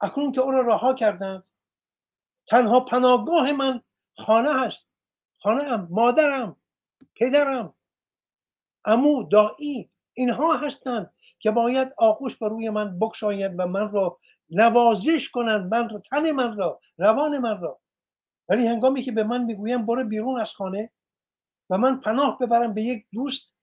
اکنون 0.00 0.32
که 0.32 0.40
او 0.40 0.50
را 0.50 0.60
رها 0.60 0.94
کردند 0.94 1.46
تنها 2.46 2.80
پناهگاه 2.80 3.52
من 3.52 3.82
خانه 4.16 4.60
هست. 4.60 4.86
خانه 5.42 5.62
هم 5.62 5.88
مادرم 5.90 6.56
پدرم. 7.16 7.74
امو 8.84 9.22
دایی 9.22 9.89
اینها 10.20 10.56
هستند 10.56 11.14
که 11.38 11.50
باید 11.50 11.88
آغوش 11.98 12.36
بر 12.36 12.48
روی 12.48 12.70
من 12.70 12.98
بکشاید 12.98 13.52
و 13.58 13.66
من 13.66 13.92
را 13.92 14.18
نوازش 14.50 15.28
کنند 15.30 15.74
من 15.74 15.88
را 15.88 15.98
تن 15.98 16.30
من 16.30 16.56
را 16.56 16.80
روان 16.98 17.38
من 17.38 17.60
را. 17.60 17.80
ولی 18.48 18.66
هنگامی 18.66 19.02
که 19.02 19.12
به 19.12 19.24
من 19.24 19.44
می‌گویم 19.44 19.86
برو 19.86 20.04
بیرون 20.04 20.40
از 20.40 20.52
خانه 20.52 20.90
و 21.70 21.78
من 21.78 22.00
پناه 22.00 22.38
ببرم 22.38 22.74
به 22.74 22.82
یک 22.82 23.06
دوست 23.12 23.54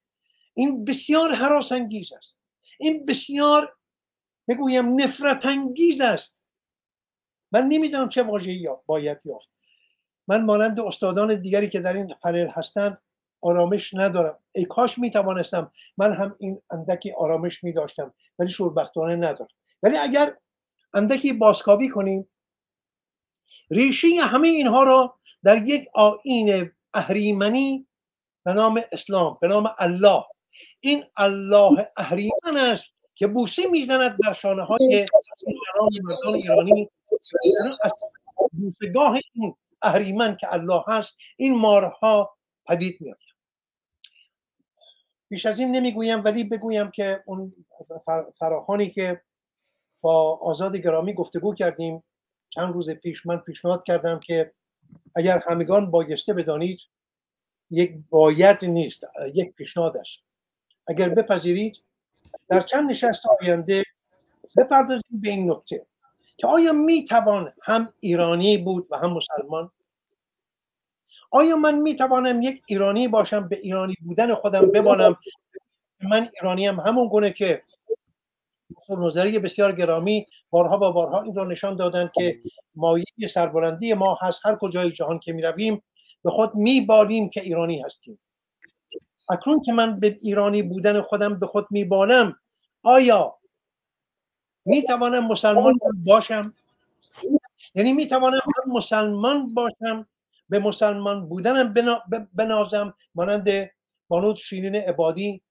این 0.53 0.85
بسیار 0.85 1.33
حراس 1.33 1.71
انگیز 1.71 2.13
است. 2.13 2.35
این 2.79 3.05
بسیار 3.05 3.75
بگویم 4.47 5.01
نفرت 5.01 5.45
انگیز 5.45 6.01
است. 6.01 6.37
من 7.51 7.67
نمی‌دونم 7.67 8.09
چه 8.09 8.23
واژه‌ای 8.23 8.69
باید 8.85 9.25
یافت. 9.25 9.49
من 10.27 10.45
مانند 10.45 10.79
استادان 10.79 11.41
دیگری 11.41 11.69
که 11.69 11.79
در 11.79 11.93
این 11.93 12.13
پنل 12.23 12.47
هستند 12.47 13.01
آرامش 13.41 13.93
ندارم. 13.93 14.39
ای 14.51 14.65
کاش 14.65 14.97
می 14.97 15.11
توانستم 15.11 15.71
من 15.97 16.13
هم 16.13 16.35
این 16.39 16.59
اندکی 16.71 17.11
آرامش 17.11 17.63
می 17.63 17.73
داشتم 17.73 18.13
ولی 18.39 18.49
شوربختانه 18.49 19.15
ندارم. 19.15 19.47
ولی 19.83 19.97
اگر 19.97 20.37
اندکی 20.93 21.33
بازکاوی 21.33 21.89
کنیم 21.89 22.29
ریشه 23.71 24.07
همه 24.07 24.47
اینها 24.47 24.83
را 24.83 25.19
در 25.43 25.57
یک 25.57 25.87
آین 25.93 26.71
اهریمنی 26.93 27.87
به 28.43 28.53
نام 28.53 28.81
اسلام 28.91 29.37
به 29.41 29.47
نام 29.47 29.69
الله. 29.79 30.23
این 30.79 31.03
الله 31.17 31.91
اهریمن 31.97 32.57
است 32.57 32.95
که 33.15 33.27
بوسه 33.27 33.67
می‌زند 33.67 34.17
در 34.23 34.33
شانه 34.33 34.63
های 34.63 35.05
مردان 36.03 36.35
ایرانی. 36.35 36.89
بوسگاه 38.51 39.19
این 39.33 39.55
اهریمن 39.81 40.37
که 40.37 40.53
الله 40.53 40.83
هست 40.87 41.15
این 41.37 41.59
مارها 41.59 42.37
پدید 42.65 43.01
میاد 43.01 43.17
بیش 45.29 45.45
از 45.45 45.59
این 45.59 45.71
نمی‌گویم 45.71 46.23
ولی 46.23 46.43
بگویم 46.43 46.91
که 46.91 47.23
اون 47.25 47.53
فراخانی 48.33 48.89
که 48.89 49.21
با 50.01 50.39
آزاد 50.41 50.75
گرامی 50.75 51.13
گفتگو 51.13 51.53
کردیم 51.53 52.03
چند 52.49 52.73
روز 52.73 52.89
پیش 52.89 53.25
من 53.25 53.37
پیشنهاد 53.37 53.83
کردم 53.83 54.19
که 54.19 54.53
اگر 55.15 55.43
همگان 55.47 55.91
بایسته 55.91 56.33
بدانید 56.33 56.79
یک 57.69 57.97
باید 58.09 58.65
نیست 58.65 59.03
یک 59.33 59.55
پیشنهاد 59.55 59.97
است 59.97 60.17
اگر 60.87 61.09
بپذیرید 61.09 61.81
در 62.47 62.61
چند 62.61 62.89
نشست 62.89 63.23
آینده 63.41 63.83
بپردازیم 64.57 65.21
به 65.21 65.29
این 65.29 65.51
نکته 65.51 65.85
که 66.37 66.47
آیا 66.47 66.73
می‌توان 66.73 67.53
هم 67.61 67.93
ایرانی 67.99 68.57
بود 68.57 68.87
و 68.91 68.97
هم 68.97 69.13
مسلمان 69.13 69.71
آیا 71.31 71.55
من 71.55 71.75
می‌توانم 71.75 72.41
یک 72.41 72.63
ایرانی 72.67 73.07
باشم 73.07 73.47
به 73.47 73.57
ایرانی 73.57 73.95
بودن 74.01 74.35
خودم 74.35 74.71
بمانم؟ 74.71 75.17
من 76.01 76.29
ایرانی 76.33 76.67
هم 76.67 76.79
همون 76.79 77.07
گونه 77.07 77.31
که 77.31 77.63
نظری 78.89 79.39
بسیار 79.39 79.71
گرامی 79.71 80.27
بارها 80.49 80.75
و 80.75 80.93
بارها 80.93 81.21
این 81.21 81.35
را 81.35 81.43
نشان 81.43 81.75
دادند 81.75 82.11
که 82.15 82.39
مایه 82.75 83.27
سربلندی 83.29 83.93
ما 83.93 84.17
هست 84.21 84.45
هر 84.45 84.55
کجای 84.55 84.91
جهان 84.91 85.19
که 85.19 85.33
می 85.33 85.41
رویم 85.41 85.83
به 86.23 86.31
خود 86.31 86.55
میبالیم 86.55 87.29
که 87.29 87.41
ایرانی 87.41 87.81
هستیم. 87.81 88.19
اکنون 89.29 89.61
که 89.61 89.73
من 89.73 89.99
به 89.99 90.19
ایرانی 90.21 90.63
بودن 90.63 91.01
خودم 91.01 91.39
به 91.39 91.47
خود 91.47 91.67
میبالم 91.71 92.39
آیا 92.83 93.37
می‌توانم 94.65 95.27
مسلمان 95.27 95.79
باشم؟ 96.05 96.53
یعنی 97.75 97.93
می‌توانم 97.93 98.41
هم 98.65 98.71
مسلمان 98.71 99.53
باشم 99.53 100.07
به 100.49 100.59
مسلمان 100.59 101.29
بودنم 101.29 101.73
بنازم 102.33 102.93
مانند 103.15 103.49
بانود 104.07 104.35
شیرین 104.35 104.75
عبادی. 104.75 105.43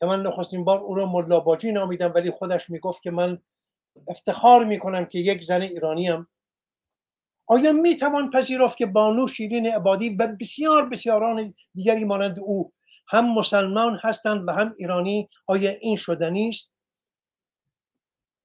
که 0.00 0.06
من 0.06 0.22
نخستین 0.22 0.64
بار 0.64 0.80
او 0.80 0.94
را 0.94 1.06
ملاباجی 1.06 1.72
نامیدم 1.72 2.12
ولی 2.14 2.30
خودش 2.30 2.70
می‌گفت 2.70 3.02
که 3.02 3.10
من 3.10 3.42
افتخار 4.08 4.64
می‌کنم 4.64 5.04
که 5.04 5.18
یک 5.18 5.44
زن 5.44 5.62
ایرانیم. 5.62 6.28
آیا 7.46 7.72
می‌توان 7.72 8.30
پذیرفت 8.30 8.76
که 8.76 8.86
بانو 8.86 9.28
شیرین 9.28 9.66
عبادی 9.66 10.10
و 10.10 10.26
بسیار 10.40 10.88
بسیاران 10.88 11.54
دیگری 11.74 12.04
مانند 12.04 12.40
او 12.40 12.72
هم 13.08 13.34
مسلمان 13.34 13.98
هستند 14.02 14.48
و 14.48 14.52
هم 14.52 14.74
ایرانی؟ 14.78 15.28
آیا 15.46 15.70
این 15.70 15.96
شدنی 15.96 16.48
است 16.48 16.70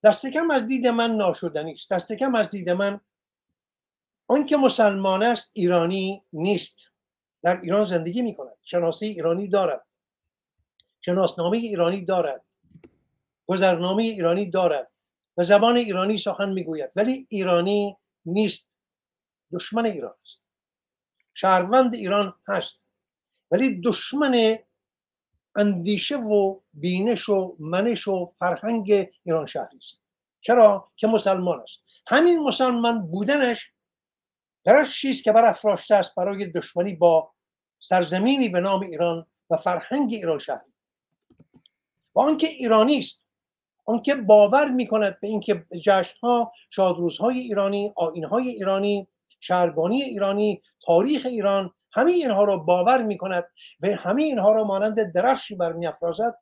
دست 0.03 0.25
کم 0.25 0.51
از 0.51 0.67
دید 0.67 0.87
من 0.87 1.15
ناشدنی 1.15 1.71
است. 1.71 1.91
دست 1.91 2.13
کم 2.13 2.35
از 2.35 2.49
دید 2.49 2.69
من 2.69 3.01
که 4.47 4.57
مسلمان 4.57 5.23
است 5.23 5.51
ایرانی 5.53 6.23
نیست. 6.33 6.79
در 7.43 7.61
ایران 7.61 7.85
زندگی 7.85 8.21
می 8.21 8.35
کند 8.35 8.55
شناسی 8.61 9.05
ایرانی 9.05 9.47
دارد. 9.47 9.85
شناسنامه 11.01 11.57
ایرانی 11.57 12.05
دارد. 12.05 12.45
گذرنامه 13.45 14.03
ایرانی 14.03 14.49
دارد. 14.49 14.91
و 15.37 15.43
زبان 15.43 15.77
ایرانی 15.77 16.17
سخن 16.17 16.49
می‌گوید. 16.49 16.91
ولی 16.95 17.27
ایرانی 17.29 17.97
نیست. 18.25 18.69
دشمن 19.53 19.85
ایران 19.85 20.15
است. 20.21 20.41
شهروند 21.33 21.93
ایران 21.93 22.33
هست. 22.47 22.79
ولی 23.51 23.81
دشمن 23.81 24.57
اندیشه 25.55 26.17
و 26.17 26.59
بینش 26.73 27.29
و 27.29 27.55
منش 27.59 28.07
و 28.07 28.33
فرهنگ 28.39 29.09
ایران 29.23 29.45
شهری 29.45 29.77
است. 29.77 30.01
چرا؟ 30.41 30.91
که 30.95 31.07
مسلمان 31.07 31.59
است. 31.59 31.83
همین 32.07 32.39
مسلمان 32.39 33.07
بودنش 33.07 33.72
درش 34.63 35.01
چیست 35.01 35.23
که 35.23 35.31
برافراشته 35.31 35.95
است 35.95 36.15
برای 36.15 36.45
دشمنی 36.45 36.95
با 36.95 37.31
سرزمینی 37.79 38.49
به 38.49 38.59
نام 38.59 38.81
ایران 38.81 39.25
و 39.49 39.57
فرهنگ 39.57 40.13
ایران 40.13 40.39
شهری؟ 40.39 40.73
و 42.15 42.19
آنکه 42.19 42.47
ایرانی 42.47 42.99
است 42.99 43.23
آنکه 43.85 44.15
باور 44.15 44.69
می‌کند 44.69 45.19
به 45.19 45.27
اینکه 45.27 45.65
جشنها 45.81 46.51
شادروزهای 46.69 47.39
ایرانی 47.39 47.93
آینهای 47.95 48.49
ایرانی 48.49 49.07
شهربانی 49.39 50.03
ایرانی 50.03 50.61
تاریخ 50.85 51.25
ایران 51.25 51.73
همه 51.91 52.11
اینها 52.11 52.43
را 52.43 52.57
باور 52.57 53.03
می 53.03 53.17
کند 53.17 53.43
و 53.81 53.87
همه 53.87 54.23
اینها 54.23 54.51
را 54.51 54.63
مانند 54.63 55.13
درفشی 55.13 55.55
برمی 55.55 55.87
افرازد 55.87 56.37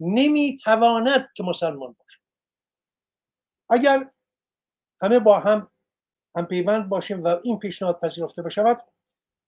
نمی 0.00 0.56
تواند 0.64 1.28
که 1.34 1.42
مسلمان 1.42 1.96
باشد. 1.98 2.20
اگر 3.70 4.10
همه 5.02 5.18
با 5.18 5.40
هم 5.40 5.71
هم 6.36 6.46
پیوند 6.46 6.88
باشیم 6.88 7.24
و 7.24 7.36
این 7.42 7.58
پیشنهاد 7.58 8.00
پذیرفته 8.00 8.42
بشود 8.42 8.80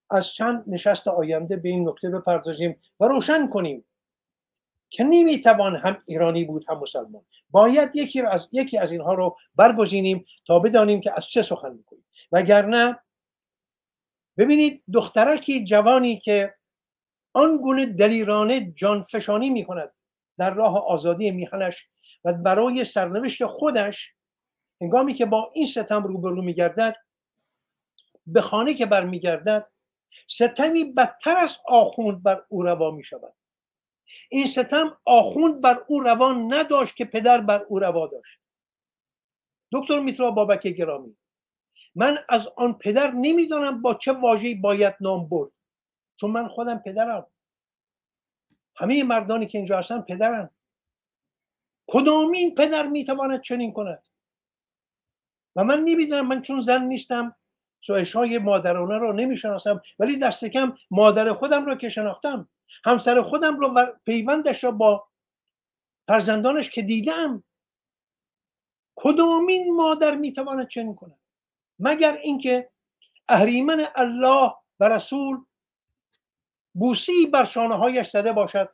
از 0.09 0.27
چند 0.27 0.63
نشست 0.67 1.07
آینده 1.07 1.55
به 1.55 1.69
این 1.69 1.89
نکته 1.89 2.09
بپردازیم 2.09 2.75
و 2.99 3.07
روشن 3.07 3.49
کنیم 3.49 3.85
که 4.89 5.03
نمی‌توان 5.03 5.75
هم 5.75 5.97
ایرانی 6.05 6.45
بود 6.45 6.65
هم 6.69 6.79
مسلمان. 6.79 7.25
باید 7.49 7.95
یکی 7.95 8.21
از 8.21 8.47
یکی 8.51 8.77
از 8.77 8.91
اینها 8.91 9.13
رو 9.13 9.37
برگزینیم 9.55 10.25
تا 10.47 10.59
بدانیم 10.59 11.01
که 11.01 11.13
از 11.15 11.25
چه 11.25 11.41
سخن 11.41 11.73
می‌کنیم 11.73 12.05
وگرنه 12.31 12.99
ببینید 14.37 14.83
دخترکی 14.93 15.63
جوانی 15.63 16.17
که 16.17 16.55
آنگونه 17.33 17.85
دلیرانه 17.85 18.71
جانفشانی 18.71 19.49
می 19.49 19.65
کند 19.65 19.91
در 20.37 20.53
راه 20.53 20.87
آزادی 20.87 21.31
میهنش 21.31 21.87
و 22.25 22.33
برای 22.33 22.83
سرنوشت 22.83 23.45
خودش 23.45 24.14
هنگامی 24.81 25.13
که 25.13 25.25
با 25.25 25.51
این 25.53 25.65
ستم 25.65 26.03
روبرو 26.03 26.41
میگردد 26.41 26.95
به 28.27 28.41
خانه 28.41 28.73
که 28.73 28.85
برمیگردد 28.85 29.71
ستمی 30.27 30.83
بدتر 30.83 31.37
از 31.37 31.57
آخوند 31.67 32.23
بر 32.23 32.45
او 32.49 32.63
روا 32.63 32.91
می 32.91 33.03
شود 33.03 33.33
این 34.29 34.45
ستم 34.45 34.91
آخوند 35.05 35.61
بر 35.61 35.83
او 35.87 35.99
روان 35.99 36.53
نداشت 36.53 36.95
که 36.95 37.05
پدر 37.05 37.41
بر 37.41 37.63
او 37.63 37.79
روا 37.79 38.07
داشت. 38.07 38.39
دکتر 39.71 39.99
میترا 39.99 40.31
بابک 40.31 40.67
گرامی 40.67 41.17
من 41.95 42.17
از 42.29 42.47
آن 42.47 42.73
پدر 42.73 43.11
نمی‌دانم 43.11 43.81
با 43.81 43.93
چه 43.93 44.11
واژه‌ای 44.11 44.55
باید 44.55 44.95
نام 45.01 45.29
برد 45.29 45.51
چون 46.15 46.31
من 46.31 46.47
خودم 46.47 46.77
پدرم. 46.77 47.27
همه 48.75 49.03
مردانی 49.03 49.47
که 49.47 49.57
اینجا 49.57 49.77
هستن 49.77 50.01
پدرن. 50.01 50.49
کدامین 51.87 52.55
پدر 52.55 52.87
می‌تواند 52.87 53.41
چنین 53.41 53.73
کند؟ 53.73 54.03
و 55.55 55.63
من 55.63 55.79
نمی‌دونم 55.79 56.27
من 56.27 56.41
چون 56.41 56.59
زن 56.59 56.83
نیستم 56.83 57.35
سوهش 57.81 58.15
های 58.15 58.37
مادرانه 58.37 58.97
را 58.97 59.11
نمی‌شناسم 59.11 59.81
ولی 59.99 60.19
دست 60.19 60.45
کم 60.45 60.77
مادر 60.91 61.33
خودم 61.33 61.65
را 61.65 61.75
که 61.75 61.89
شناختم 61.89 62.49
همسر 62.85 63.21
خودم 63.21 63.59
را 63.59 63.73
و 63.75 63.93
پیوندش 64.05 64.63
را 64.63 64.71
با 64.71 65.07
فرزندانش 66.07 66.69
که 66.69 66.81
دیدم 66.81 67.43
کدامین 68.95 69.75
مادر 69.75 70.15
می‌تواند 70.15 70.67
چنین 70.67 70.95
کند؟ 70.95 71.19
مگر 71.79 72.13
اینکه 72.13 72.71
اهریمن 73.27 73.87
الله 73.95 74.51
و 74.79 74.89
رسول 74.89 75.45
بوسی 76.73 77.25
بر 77.25 77.43
شانه 77.43 77.75
هایش 77.75 78.09
زده 78.09 78.31
باشد؟ 78.31 78.69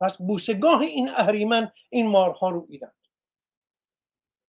پس 0.00 0.22
بوسگاه 0.22 0.80
این 0.80 1.08
اهریمن 1.08 1.72
این 1.90 2.08
مارها 2.08 2.50
رو 2.50 2.66
ایدند 2.68 2.94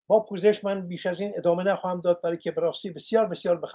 با 0.07 0.19
پوزش 0.19 0.63
من 0.63 0.87
بیش 0.87 1.05
از 1.05 1.19
این 1.19 1.33
ادامه 1.37 1.63
نخواهم 1.63 2.01
داد 2.01 2.21
برای 2.21 2.37
که 2.37 2.51
براستی 2.51 2.89
بسیار 2.89 3.25
بسیار 3.27 3.57
به 3.57 3.67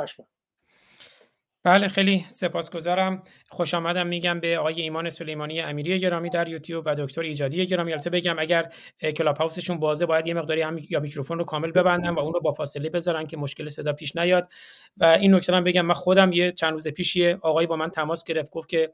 بله 1.65 1.89
خیلی 1.89 2.25
سپاسگزارم. 2.27 3.23
خوش 3.49 3.75
آمدم 3.75 4.07
میگم 4.07 4.41
به 4.41 4.59
آقای 4.59 4.81
ایمان 4.81 5.11
سلیمانی 5.11 5.61
امیری 5.61 6.01
گرامی 6.01 6.31
در 6.31 6.49
یوتیوب 6.49 6.85
و 6.87 6.95
دکتر 6.95 7.21
ایجادی 7.21 7.67
گرامی. 7.67 7.93
البته 7.93 8.11
بگم 8.11 8.39
اگر 8.39 8.73
کلاب 9.17 9.37
هاوسشون 9.37 9.79
بازه 9.79 10.07
باید 10.07 10.27
یه 10.27 10.35
مقداری 10.35 10.63
هم 10.63 10.79
یا 10.91 11.01
میکروفون 11.01 11.39
رو 11.39 11.45
کامل 11.45 11.71
ببندم 11.71 12.17
و 12.17 12.19
اون 12.19 12.33
رو 12.33 12.41
با 12.41 12.53
فاصله 12.53 12.91
بذارن 12.91 13.27
که 13.27 13.37
مشکل 13.37 13.69
صدا 13.69 13.93
پیش 13.93 14.17
نیاد. 14.17 14.49
و 14.97 15.05
این 15.05 15.35
نکته 15.35 15.57
هم 15.57 15.65
بگم 15.65 15.87
من 15.87 15.95
خودم 15.95 16.33
یه 16.33 16.53
چند 16.53 16.73
روز 16.73 16.89
پیش 16.89 17.17
یه 17.17 17.39
آقایی 17.43 17.67
با 17.67 17.77
من 17.77 17.91
تماس 17.91 18.25
گرفت 18.25 18.51
گفت 18.51 18.69
که 18.69 18.93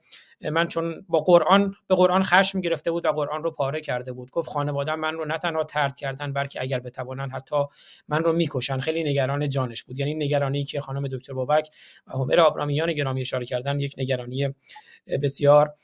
من 0.52 0.68
چون 0.68 1.04
با 1.08 1.18
قرآن 1.18 1.74
به 1.88 1.94
قرآن 1.94 2.22
خشم 2.22 2.60
گرفته 2.60 2.90
بود 2.90 3.04
و 3.04 3.12
قرآن 3.12 3.42
رو 3.42 3.50
پاره 3.50 3.80
کرده 3.80 4.12
بود. 4.12 4.30
گفت 4.30 4.48
خانواده 4.48 4.94
من 4.94 5.14
رو 5.14 5.24
نه 5.24 5.38
تنها 5.38 5.64
ترد 5.64 5.96
کردن 5.96 6.32
بلکه 6.32 6.62
اگر 6.62 6.80
بتوانن 6.80 7.30
حتی 7.30 7.56
من 8.08 8.24
رو 8.24 8.32
می‌کشن 8.32 8.78
خیلی 8.78 9.04
نگران 9.04 9.48
جانش 9.48 9.84
بود. 9.84 9.98
یعنی 9.98 10.14
نگرانی 10.14 10.64
که 10.64 10.80
خانم 10.80 11.08
دکتر 11.08 11.32
بابک 11.32 11.68
و 12.06 12.24
همر 12.56 12.62
آبرامیان 12.62 12.92
گرامی 12.92 13.20
اشاره 13.20 13.46
کردن 13.46 13.80
یک 13.80 13.94
نگرانی 13.98 14.54
بسیار 15.22 15.74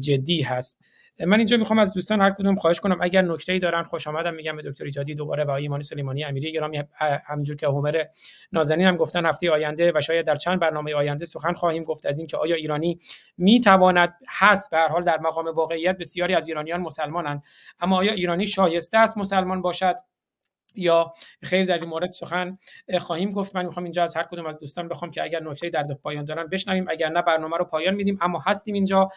جدی 0.00 0.42
هست. 0.42 0.84
من 1.26 1.36
اینجا 1.36 1.56
می‌خوام 1.56 1.78
از 1.78 1.94
دوستان 1.94 2.20
هر 2.20 2.30
کدوم 2.30 2.54
خواهش 2.54 2.80
کنم 2.80 2.98
اگر 3.00 3.22
نکته‌ای 3.22 3.58
دارن 3.58 3.82
خوش 3.82 4.06
آمدم 4.06 4.34
میگم 4.34 4.56
به 4.56 4.62
دکتر 4.62 4.84
ایجادی 4.84 5.14
دوباره 5.14 5.44
و 5.44 5.50
ایمانی 5.50 5.82
سلیمانی 5.82 6.24
امیری 6.24 6.52
گرامی 6.52 6.82
همینجور 7.26 7.56
که 7.56 7.66
عمر 7.66 8.04
نازنین 8.52 8.86
هم 8.86 8.96
گفتن 8.96 9.26
هفته 9.26 9.50
آینده 9.50 9.92
و 9.94 10.00
شاید 10.00 10.26
در 10.26 10.34
چند 10.34 10.60
برنامه 10.60 10.94
آینده 10.94 11.24
سخن 11.24 11.52
خواهیم 11.52 11.82
گفت 11.82 12.06
از 12.06 12.18
اینکه 12.18 12.36
آیا 12.36 12.56
ایرانی 12.56 13.00
می‌تواند 13.36 14.14
هست. 14.28 14.70
به 14.70 14.76
هر 14.76 14.88
حال 14.88 15.04
در 15.04 15.18
مقام 15.18 15.46
واقعیت 15.46 15.98
بسیاری 15.98 16.34
از 16.34 16.48
ایرانیان 16.48 16.80
مسلمانند. 16.80 17.42
اما 17.80 17.96
آیا 17.96 18.12
ایرانی 18.12 18.46
شایسته 18.46 18.98
است 18.98 19.18
مسلمان 19.18 19.62
باشد؟ 19.62 19.96
یا 20.78 21.12
خیر 21.42 21.66
در 21.66 21.78
این 21.78 21.88
مورد 21.88 22.10
سخن 22.10 22.58
خواهیم 22.98 23.30
گفت. 23.30 23.56
من 23.56 23.64
می‌خوام 23.64 23.84
اینجا 23.84 24.02
از 24.02 24.16
هر 24.16 24.22
کدوم 24.22 24.46
از 24.46 24.58
دوستان 24.58 24.88
بخوام 24.88 25.10
که 25.10 25.22
اگر 25.22 25.40
نکته 25.42 25.70
در 25.70 25.84
پایان 26.02 26.24
دارن 26.24 26.46
بشنویم 26.46 26.86
اگر 26.88 27.08
نه 27.08 27.22
برنامه 27.22 27.56
رو 27.56 27.64
پایان 27.64 27.94
میدیم. 27.94 28.18
اما 28.20 28.42
هستیم 28.46 28.74
اینجا. 28.74 29.08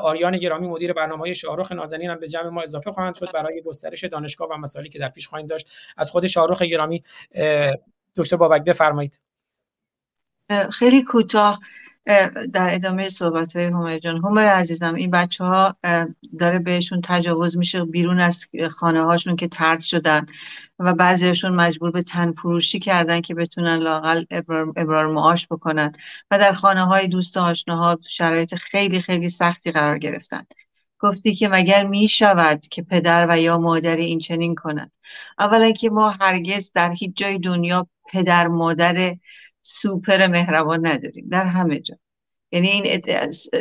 آریان 0.00 0.38
گرامی 0.38 0.68
مدیر 0.68 0.92
برنامه 0.92 1.32
شاهرخ 1.32 1.72
نازنین 1.72 2.10
هم 2.10 2.20
به 2.20 2.28
جمع 2.28 2.48
ما 2.48 2.62
اضافه 2.62 2.92
خواهند 2.92 3.14
شد 3.14 3.32
برای 3.32 3.62
گسترش 3.62 4.04
دانشگاه 4.04 4.48
و 4.48 4.56
مسائلی 4.56 4.88
که 4.88 4.98
در 4.98 5.08
پیش 5.08 5.26
خواهیم 5.26 5.46
داشت. 5.46 5.68
از 5.96 6.10
خود 6.10 6.26
شاهرخ 6.26 6.62
گرامی 6.62 7.02
دکتر 8.16 8.36
بابک 8.36 8.64
بفرمایید. 8.64 9.20
خیلی 10.72 11.02
کوتاه. 11.02 11.60
در 12.52 12.74
ادامه 12.74 13.08
صحبت 13.08 13.56
های 13.56 13.64
همه 13.64 14.00
جان. 14.00 14.24
همر 14.24 14.46
عزیزم 14.46 14.94
این 14.94 15.10
بچه 15.10 15.44
ها 15.44 15.76
داره 16.38 16.58
بهشون 16.58 17.00
تجاوز 17.00 17.56
میشه 17.56 17.84
بیرون 17.84 18.20
از 18.20 18.46
خانه 18.70 19.02
هاشون 19.02 19.36
که 19.36 19.48
ترد 19.48 19.80
شدن 19.80 20.26
و 20.78 20.94
بعضیشون 20.94 21.54
مجبور 21.54 21.90
به 21.90 22.02
تن 22.02 22.32
فروشی 22.32 22.78
کردن 22.78 23.20
که 23.20 23.34
بتونن 23.34 23.76
لاقل 23.76 24.24
ابرار, 24.76 25.06
معاش 25.06 25.46
بکنن 25.50 25.92
و 26.30 26.38
در 26.38 26.52
خانه 26.52 26.84
های 26.84 27.08
دوست 27.08 27.36
آشناها 27.36 27.98
شرایط 28.08 28.54
خیلی 28.54 29.00
خیلی 29.00 29.28
سختی 29.28 29.72
قرار 29.72 29.98
گرفتن. 29.98 30.44
گفتی 30.98 31.34
که 31.34 31.48
مگر 31.48 31.86
می 31.86 32.08
شود 32.08 32.60
که 32.66 32.82
پدر 32.82 33.26
و 33.28 33.40
یا 33.40 33.58
مادری 33.58 34.04
این 34.04 34.18
چنین 34.18 34.54
کنند؟ 34.54 34.92
اولا 35.38 35.70
که 35.70 35.90
ما 35.90 36.10
هرگز 36.10 36.70
در 36.74 36.92
هیچ 36.92 37.16
جای 37.16 37.38
دنیا 37.38 37.86
پدر 38.12 38.46
مادر 38.48 39.16
سوپر 39.66 40.26
مهربان 40.26 40.86
نداریم. 40.86 41.28
در 41.30 41.44
همه 41.46 41.80
جا. 41.80 41.96
یعنی 42.52 42.68
این 42.68 43.02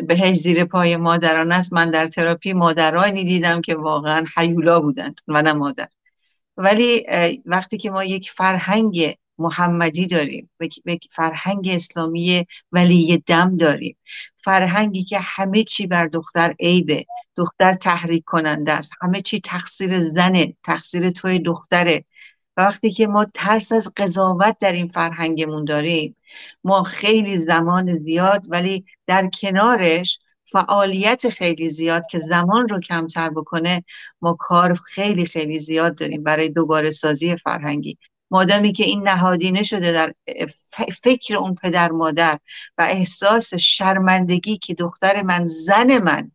بهش 0.08 0.38
زیر 0.38 0.66
پای 0.66 0.98
مادران 0.98 1.52
است. 1.52 1.74
من 1.74 1.90
در 1.90 2.08
تراپی 2.08 2.54
مادرانی 2.54 3.24
دیدم 3.24 3.62
که 3.62 3.76
واقعا 3.76 4.26
حیولا 4.38 4.82
بودند 4.82 5.22
و 5.28 5.42
نه 5.42 5.54
مادر. 5.54 5.88
ولی 6.58 7.06
وقتی 7.46 7.78
که 7.78 7.90
ما 7.92 8.04
یک 8.04 8.32
فرهنگ 8.32 9.16
محمدی 9.38 10.08
داریم 10.08 10.50
یک 10.86 11.08
فرهنگ 11.12 11.70
اسلامی 11.70 12.46
ولی 12.72 13.24
دم 13.26 13.58
داریم 13.58 13.98
فرهنگی 14.36 15.04
که 15.04 15.20
همه 15.20 15.64
چی 15.64 15.88
بر 15.88 16.08
دختر 16.08 16.56
عیبه 16.60 17.06
دختر 17.36 17.74
تحریک 17.74 18.24
کننده 18.26 18.72
است 18.72 18.92
همه 19.02 19.22
چی 19.22 19.40
تقصیر 19.40 20.00
زنه 20.00 20.54
تقصیر 20.64 21.10
توی 21.10 21.40
دختره. 21.40 22.06
وقتی 22.58 22.92
که 22.92 23.08
ما 23.08 23.26
ترس 23.26 23.72
از 23.72 23.92
قضاوت 23.98 24.58
در 24.60 24.72
این 24.72 24.88
فرهنگمون 24.88 25.66
داریم 25.66 26.16
ما 26.64 26.84
خیلی 26.84 27.36
زمان 27.36 27.92
زیاد 27.92 28.46
ولی 28.50 28.86
در 29.08 29.30
کنارش 29.42 30.20
فعالیت 30.52 31.30
خیلی 31.30 31.70
زیاد 31.70 32.04
که 32.10 32.18
زمان 32.18 32.68
رو 32.68 32.80
کمتر 32.80 33.30
بکنه 33.30 33.84
ما 34.22 34.34
کار 34.34 34.74
خیلی 34.74 35.26
خیلی 35.26 35.60
زیاد 35.60 35.96
داریم 35.96 36.24
برای 36.24 36.50
دوباره 36.50 36.90
سازی 36.90 37.38
فرهنگی. 37.38 37.98
مادمی 38.32 38.72
که 38.72 38.84
این 38.84 39.08
نهادینه 39.08 39.64
شده 39.64 39.92
در 39.92 40.14
فکر 41.04 41.38
اون 41.38 41.56
پدر 41.56 41.92
مادر 41.92 42.40
و 42.78 42.88
احساس 42.90 43.54
شرمندگی 43.54 44.58
که 44.58 44.74
دختر 44.74 45.22
من 45.22 45.48
زن 45.48 45.98
من 45.98 46.32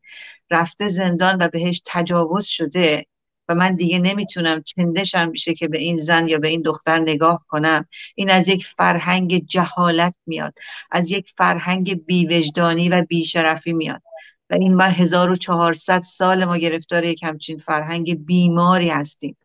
رفته 0.51 0.89
زندان 0.89 1.37
و 1.41 1.49
بهش 1.49 1.83
تجاوز 1.87 2.45
شده 2.45 3.07
و 3.49 3.55
من 3.55 3.77
دیگه 3.77 3.99
نمی‌تونم 3.99 4.63
چندشم 4.63 5.29
میشه 5.29 5.55
که 5.55 5.69
به 5.69 5.79
این 5.79 5.97
زن 5.97 6.29
یا 6.29 6.39
به 6.39 6.49
این 6.49 6.63
دختر 6.63 6.99
نگاه 6.99 7.45
کنم. 7.49 7.87
این 8.15 8.31
از 8.31 8.49
یک 8.49 8.67
فرهنگ 8.67 9.47
جهالت 9.47 10.15
میاد 10.27 10.55
از 10.91 11.11
یک 11.11 11.33
فرهنگ 11.37 12.05
بیوجدانی 12.05 12.89
و 12.89 13.05
بیشرفی 13.09 13.73
میاد. 13.73 14.03
و 14.51 14.55
این 14.55 14.75
ما 14.75 14.83
1400 14.85 16.01
سال 16.01 16.45
ما 16.45 16.57
گرفتار 16.57 17.05
یک 17.05 17.23
همچین 17.23 17.59
فرهنگ 17.59 18.25
بیماری 18.27 18.89
هستیم. 18.89 19.37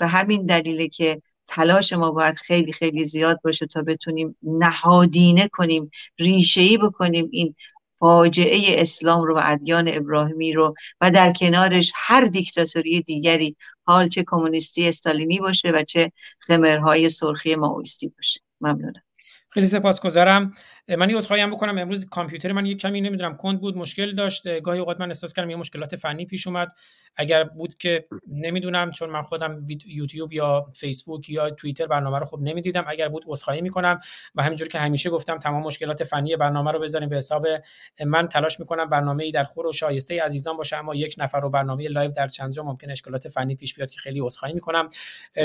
و 0.00 0.08
همین 0.08 0.46
دلیله 0.46 0.88
که 0.88 1.22
تلاش 1.48 1.92
ما 1.92 2.10
باید 2.10 2.34
خیلی 2.34 2.72
خیلی 2.72 3.04
زیاد 3.04 3.40
باشه 3.44 3.66
تا 3.66 3.82
بتونیم 3.82 4.36
نهادینه 4.42 5.48
کنیم 5.48 5.90
ریشه‌ای 6.18 6.78
بکنیم 6.78 7.28
این 7.32 7.54
فاجعه 7.98 8.80
اسلام 8.80 9.22
رو 9.24 9.36
و 9.36 9.40
ادیان 9.44 9.90
ابراهیمی 9.92 10.52
رو 10.52 10.74
و 11.00 11.10
در 11.10 11.32
کنارش 11.32 11.92
هر 11.94 12.24
دیکتاتوری 12.24 13.02
دیگری 13.02 13.56
حال 13.86 14.08
چه 14.08 14.24
کمونیستی 14.26 14.88
استالینی 14.88 15.38
باشه 15.38 15.70
و 15.70 15.82
چه 15.82 16.12
خمرهای 16.40 17.08
سرخی 17.08 17.54
ماویستی 17.54 18.08
باشه. 18.08 18.40
ممنونم. 18.60 19.02
خیلی 19.48 19.66
سپاسگزارم. 19.66 20.54
من 20.88 21.10
یه 21.10 21.20
هم 21.30 21.50
بکنم. 21.50 21.78
امروز 21.78 22.06
کامپیوتر 22.08 22.52
من 22.52 22.66
یک 22.66 22.80
کمی 22.80 23.00
نمی‌دونم 23.00 23.36
کند 23.36 23.60
بود 23.60 23.76
مشکل 23.76 24.14
داشت. 24.14 24.60
گاهی 24.60 24.78
اوقات 24.78 25.00
من 25.00 25.08
احساس 25.08 25.32
کردم 25.32 25.50
یه 25.50 25.56
مشکلات 25.56 25.96
فنی 25.96 26.26
پیش 26.26 26.46
اومد. 26.46 26.68
اگر 27.16 27.44
بود 27.44 27.74
که 27.74 28.06
نمی‌دونم 28.28 28.90
چون 28.90 29.10
من 29.10 29.22
خودم 29.22 29.66
یوتیوب 29.86 30.32
یا 30.32 30.66
فیسبوک 30.74 31.30
یا 31.30 31.50
توییتر 31.50 31.86
برنامه 31.86 32.18
رو 32.18 32.24
خب 32.24 32.38
نمی‌دیدم. 32.40 32.84
اگر 32.88 33.08
بود 33.08 33.24
عذرخواهی 33.26 33.60
می‌کنم 33.60 34.00
و 34.34 34.42
همینجور 34.42 34.68
که 34.68 34.78
همیشه 34.78 35.10
گفتم 35.10 35.38
تمام 35.38 35.62
مشکلات 35.62 36.04
فنی 36.04 36.36
برنامه 36.36 36.70
رو 36.70 36.80
بذاریم 36.80 37.08
به 37.08 37.16
حساب 37.16 37.46
من 38.06 38.28
تلاش 38.28 38.60
می‌کنم 38.60 38.88
برنامه 38.88 39.24
ای 39.24 39.32
در 39.32 39.44
خور 39.44 39.66
و 39.66 39.72
شایسته 39.72 40.22
عزیزان 40.22 40.56
باشه. 40.56 40.76
اما 40.76 40.94
یک 40.94 41.14
نفر 41.18 41.40
رو 41.40 41.50
برنامه 41.50 41.88
live 41.88 42.10
در 42.10 42.26
چند 42.26 42.52
جا 42.52 42.62
ممکن 42.62 42.90
اشکالات 42.90 43.28
فنی 43.28 43.54
پیش 43.56 43.74
بیاد 43.74 43.90
که 43.90 44.00
خیلی 44.00 44.20
عذرخواهی 44.20 44.54
می‌کنم. 44.54 44.88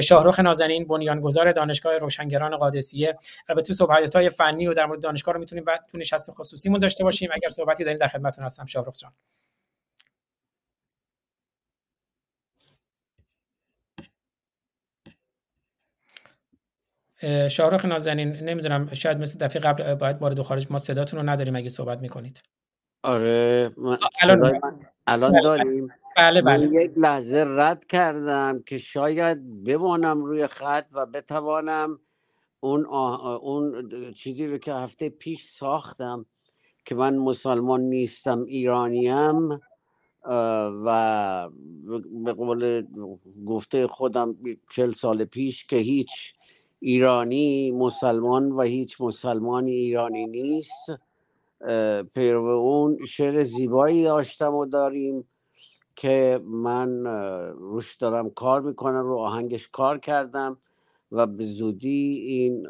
شاهرخ 0.04 0.40
نازنین 0.40 0.88
بنیانگذار 0.88 1.52
دانشگاه 1.52 1.98
روشنگران 1.98 2.58
قادسیه. 2.58 3.18
البته 3.50 3.74
صحبت 3.74 4.16
های 4.16 4.30
فنی 4.30 4.68
و 4.68 4.74
در 4.74 4.86
مورد 4.86 5.02
دانشگاه 5.02 5.31
رو 5.32 5.40
می‌تونیم 5.40 5.66
بعد 5.66 5.86
تو 5.92 5.98
نشست 5.98 6.32
خصوصیمون 6.32 6.80
داشته 6.80 7.04
باشیم. 7.04 7.30
اگر 7.34 7.50
صحبتی 7.50 7.84
دارین 7.84 7.98
در 7.98 8.08
خدمتتون 8.08 8.46
هستم. 8.46 8.66
شاهرخ 8.66 8.94
جان. 8.98 9.14
شاهرخ 17.50 17.86
نازنین 17.86 18.32
نمی‌دونم 18.32 18.94
شاید 18.94 19.18
مثل 19.18 19.46
دفعه 19.46 19.62
قبل 19.62 19.96
باید 19.96 20.22
وارد 20.22 20.40
و 20.40 20.44
خارج 20.44 20.68
ما 20.70 20.78
صداتون 20.78 21.20
رو 21.20 21.30
نداریم 21.30 21.56
اگه 21.56 21.70
صحبت 21.70 22.00
می‌کنید. 22.00 22.42
آره 23.04 23.70
الان 24.22 24.62
الان 25.08 25.32
بله. 25.32 25.42
داریم. 25.42 25.88
بله 26.18 26.42
بله. 26.42 26.84
یک 26.84 26.92
لحظه 26.98 27.46
رد 27.48 27.86
کردم 27.86 28.64
که 28.66 28.78
شاید 28.78 29.64
بمانم 29.64 30.26
روی 30.26 30.48
خط 30.48 30.88
و 30.92 31.06
بتوانم 31.06 32.00
اون, 32.64 32.86
اون 32.86 33.92
چیزی 34.14 34.48
رو 34.48 34.58
که 34.58 34.74
هفته 34.74 35.10
پیش 35.10 35.50
ساختم 35.50 36.26
که 36.86 36.96
من 36.96 37.18
مسلمان 37.18 37.82
نیستم 37.82 38.44
ایرانیم 38.44 39.60
و 40.86 41.50
به 42.26 42.34
قول 42.34 42.88
گفته 43.48 43.88
خودم 43.88 44.36
چل 44.72 44.92
سال 44.92 45.26
پیش 45.26 45.66
که 45.66 45.76
هیچ 45.76 46.10
ایرانی 46.80 47.72
مسلمان 47.72 48.52
و 48.52 48.62
هیچ 48.62 49.02
مسلمانی 49.02 49.72
ایرانی 49.72 50.28
نیست. 50.28 50.92
پیرو 52.14 52.46
اون 52.46 53.06
شعر 53.06 53.44
زیبایی 53.44 54.04
داشتم 54.04 54.54
و 54.54 54.66
داریم 54.66 55.28
که 55.96 56.42
من 56.46 57.06
روش 57.54 57.96
دارم 57.96 58.30
کار 58.30 58.62
می‌کنم 58.62 59.04
رو 59.06 59.18
آهنگش 59.18 59.70
کار 59.70 59.98
کردم. 59.98 60.58
و 61.12 61.28
به 61.28 61.46
زودی 61.46 62.26
این 62.28 62.68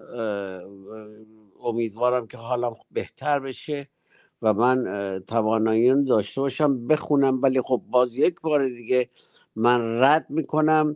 امیدوارم 1.62 2.28
که 2.28 2.38
حالا 2.38 2.74
بهتر 2.92 3.40
بشه 3.40 3.90
و 4.42 4.54
من 4.54 4.84
توانایی 5.28 6.06
داشته 6.06 6.42
باشم 6.42 6.88
بخونم. 6.88 7.42
ولی 7.42 7.62
خب 7.62 7.82
باز 7.90 8.18
یک 8.18 8.42
بار 8.42 8.68
دیگه 8.68 9.10
من 9.56 10.00
رد 10.04 10.26
می‌کنم 10.30 10.94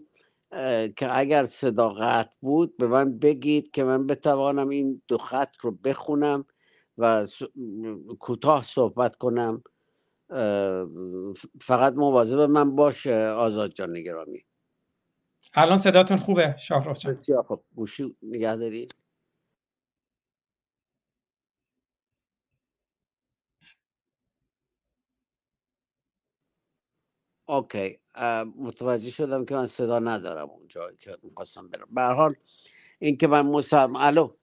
که 0.95 1.17
اگر 1.19 1.43
صداقت 1.43 2.29
بود 2.41 2.77
به 2.77 2.87
من 2.87 3.19
بگید 3.19 3.71
که 3.71 3.83
من 3.83 4.07
بتوانم 4.07 4.69
این 4.69 5.01
دو 5.07 5.17
خط 5.17 5.55
رو 5.61 5.71
بخونم 5.71 6.45
و 6.97 7.27
کوتاه 8.19 8.65
صحبت 8.67 9.15
کنم. 9.15 9.63
فقط 11.61 11.93
مواظب 11.93 12.39
من 12.39 12.75
باشه 12.75 13.27
آزاد 13.27 13.71
جان 13.71 13.97
نگرامی 13.97 14.44
الان 15.57 15.77
صداتون 15.77 16.17
خوبه 16.17 16.55
شاهرخ 16.59 16.99
جان؟ 16.99 17.13
بسیار 17.15 17.43
خب 17.43 17.63
گوشی 17.75 18.17
نگه 18.21 18.55
دارید 18.55 18.95
اوکی. 27.47 27.99
متوجه 28.57 29.11
شدم 29.11 29.45
که 29.45 29.55
من 29.55 29.67
صدا 29.67 29.99
ندارم 29.99 30.49
اونجا 30.49 30.91
که 30.91 31.17
می‌خواستم 31.23 31.69
برم. 31.69 31.87
به 31.91 32.01
حال 32.01 32.35
اینکه 32.99 33.27
من 33.27 33.41
مسلمان 33.41 34.01
الو؟ 34.01 34.35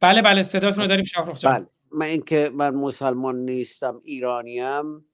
بله 0.00 0.22
بله 0.22 0.42
صداتون 0.42 0.82
رو 0.82 0.88
داریم 0.88 1.04
شاهرخ 1.04 1.38
جان. 1.38 1.52
بله. 1.52 1.66
من 1.92 2.06
اینکه 2.06 2.50
من 2.54 2.74
مسلمان 2.74 3.36
نیستم 3.36 4.00
ایرانیم 4.04 5.06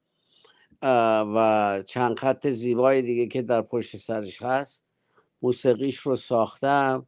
و 1.36 1.83
چند 1.89 2.18
خط 2.18 2.47
زیبای 2.49 3.02
دیگه 3.02 3.26
که 3.26 3.42
در 3.42 3.62
پشت 3.62 3.97
سرش 3.97 4.42
هست 4.42 4.86
موسیقیش 5.47 5.99
رو 5.99 6.16
ساختم 6.16 7.07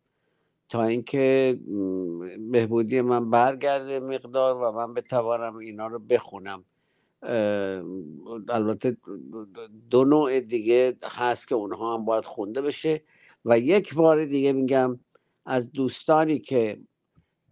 تا 0.68 0.84
اینکه 0.84 1.58
بهبودی 2.52 3.00
من 3.00 3.30
برگرده 3.30 4.00
مقدار 4.00 4.56
و 4.56 4.72
من 4.72 4.94
بتوانم 4.94 5.56
اینا 5.56 5.86
رو 5.86 5.98
بخونم. 5.98 6.64
البته 8.48 8.96
دو 9.90 10.04
نوع 10.04 10.40
دیگه 10.40 10.96
هست 11.02 11.48
که 11.48 11.54
اونها 11.54 11.96
هم 11.96 12.04
باید 12.04 12.24
خونده 12.24 12.62
بشه 12.62 13.02
و 13.44 13.58
یک 13.58 13.94
بار 13.94 14.24
دیگه 14.24 14.52
میگم 14.52 15.00
از 15.46 15.72
دوستانی 15.72 16.38
که 16.38 16.80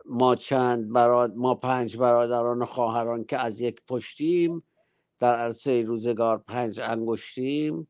ما 0.04 0.34
چند 0.34 0.92
براد 0.92 1.36
ما 1.36 1.54
پنج 1.54 1.96
برادران 1.96 2.62
و 2.62 2.64
خواهران 2.64 3.24
که 3.24 3.38
از 3.38 3.60
یک 3.60 3.80
پشتیم 3.88 4.62
در 5.18 5.34
عرصه 5.36 5.82
روزگار 5.82 6.38
پنج 6.38 6.80
انگشتیم 6.80 7.88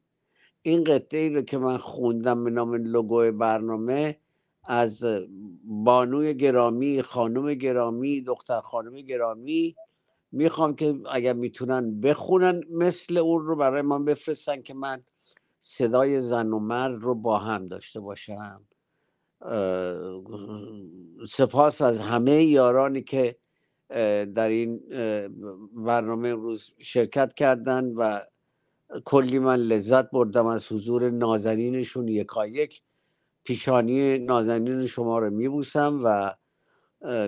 این 0.66 0.84
قطعه 0.84 1.20
ای 1.20 1.28
رو 1.28 1.42
که 1.42 1.58
من 1.58 1.76
خوندم 1.76 2.44
به 2.44 2.50
نام 2.50 2.74
لوگو 2.74 3.32
برنامه 3.32 4.18
از 4.64 5.04
بانوی 5.64 6.34
گرامی 6.34 7.02
خانم 7.02 7.54
گرامی 7.54 8.20
دختر 8.20 8.60
خانم 8.60 8.94
گرامی 8.94 9.76
می‌خوام 10.32 10.74
که 10.74 10.94
اگر 11.10 11.32
می‌تونن 11.32 12.00
بخونن 12.00 12.62
مثل 12.70 13.18
اون 13.18 13.46
رو 13.46 13.56
برای 13.56 13.82
من 13.82 14.04
بفرستن 14.04 14.62
که 14.62 14.74
من 14.74 15.04
صدای 15.58 16.20
زن 16.20 16.52
و 16.52 16.58
مرد 16.58 17.02
رو 17.02 17.14
با 17.14 17.38
هم 17.38 17.68
داشته 17.68 18.00
باشم. 18.00 18.62
سپاس 21.28 21.82
از 21.82 22.00
همه 22.00 22.44
یارانی 22.44 23.02
که 23.02 23.36
در 24.34 24.48
این 24.48 24.80
برنامه 25.72 26.34
روز 26.34 26.72
شرکت 26.78 27.34
کردن 27.34 27.92
و 27.92 28.20
کلی 29.04 29.38
من 29.38 29.56
لذت 29.56 30.10
بردم 30.10 30.46
از 30.46 30.72
حضور 30.72 31.10
نازنینشون 31.10 32.08
یکایک. 32.08 32.82
پیشانی 33.44 34.18
نازنین 34.18 34.86
شما 34.86 35.18
رو 35.18 35.30
میبوسم 35.30 36.00
و 36.04 36.34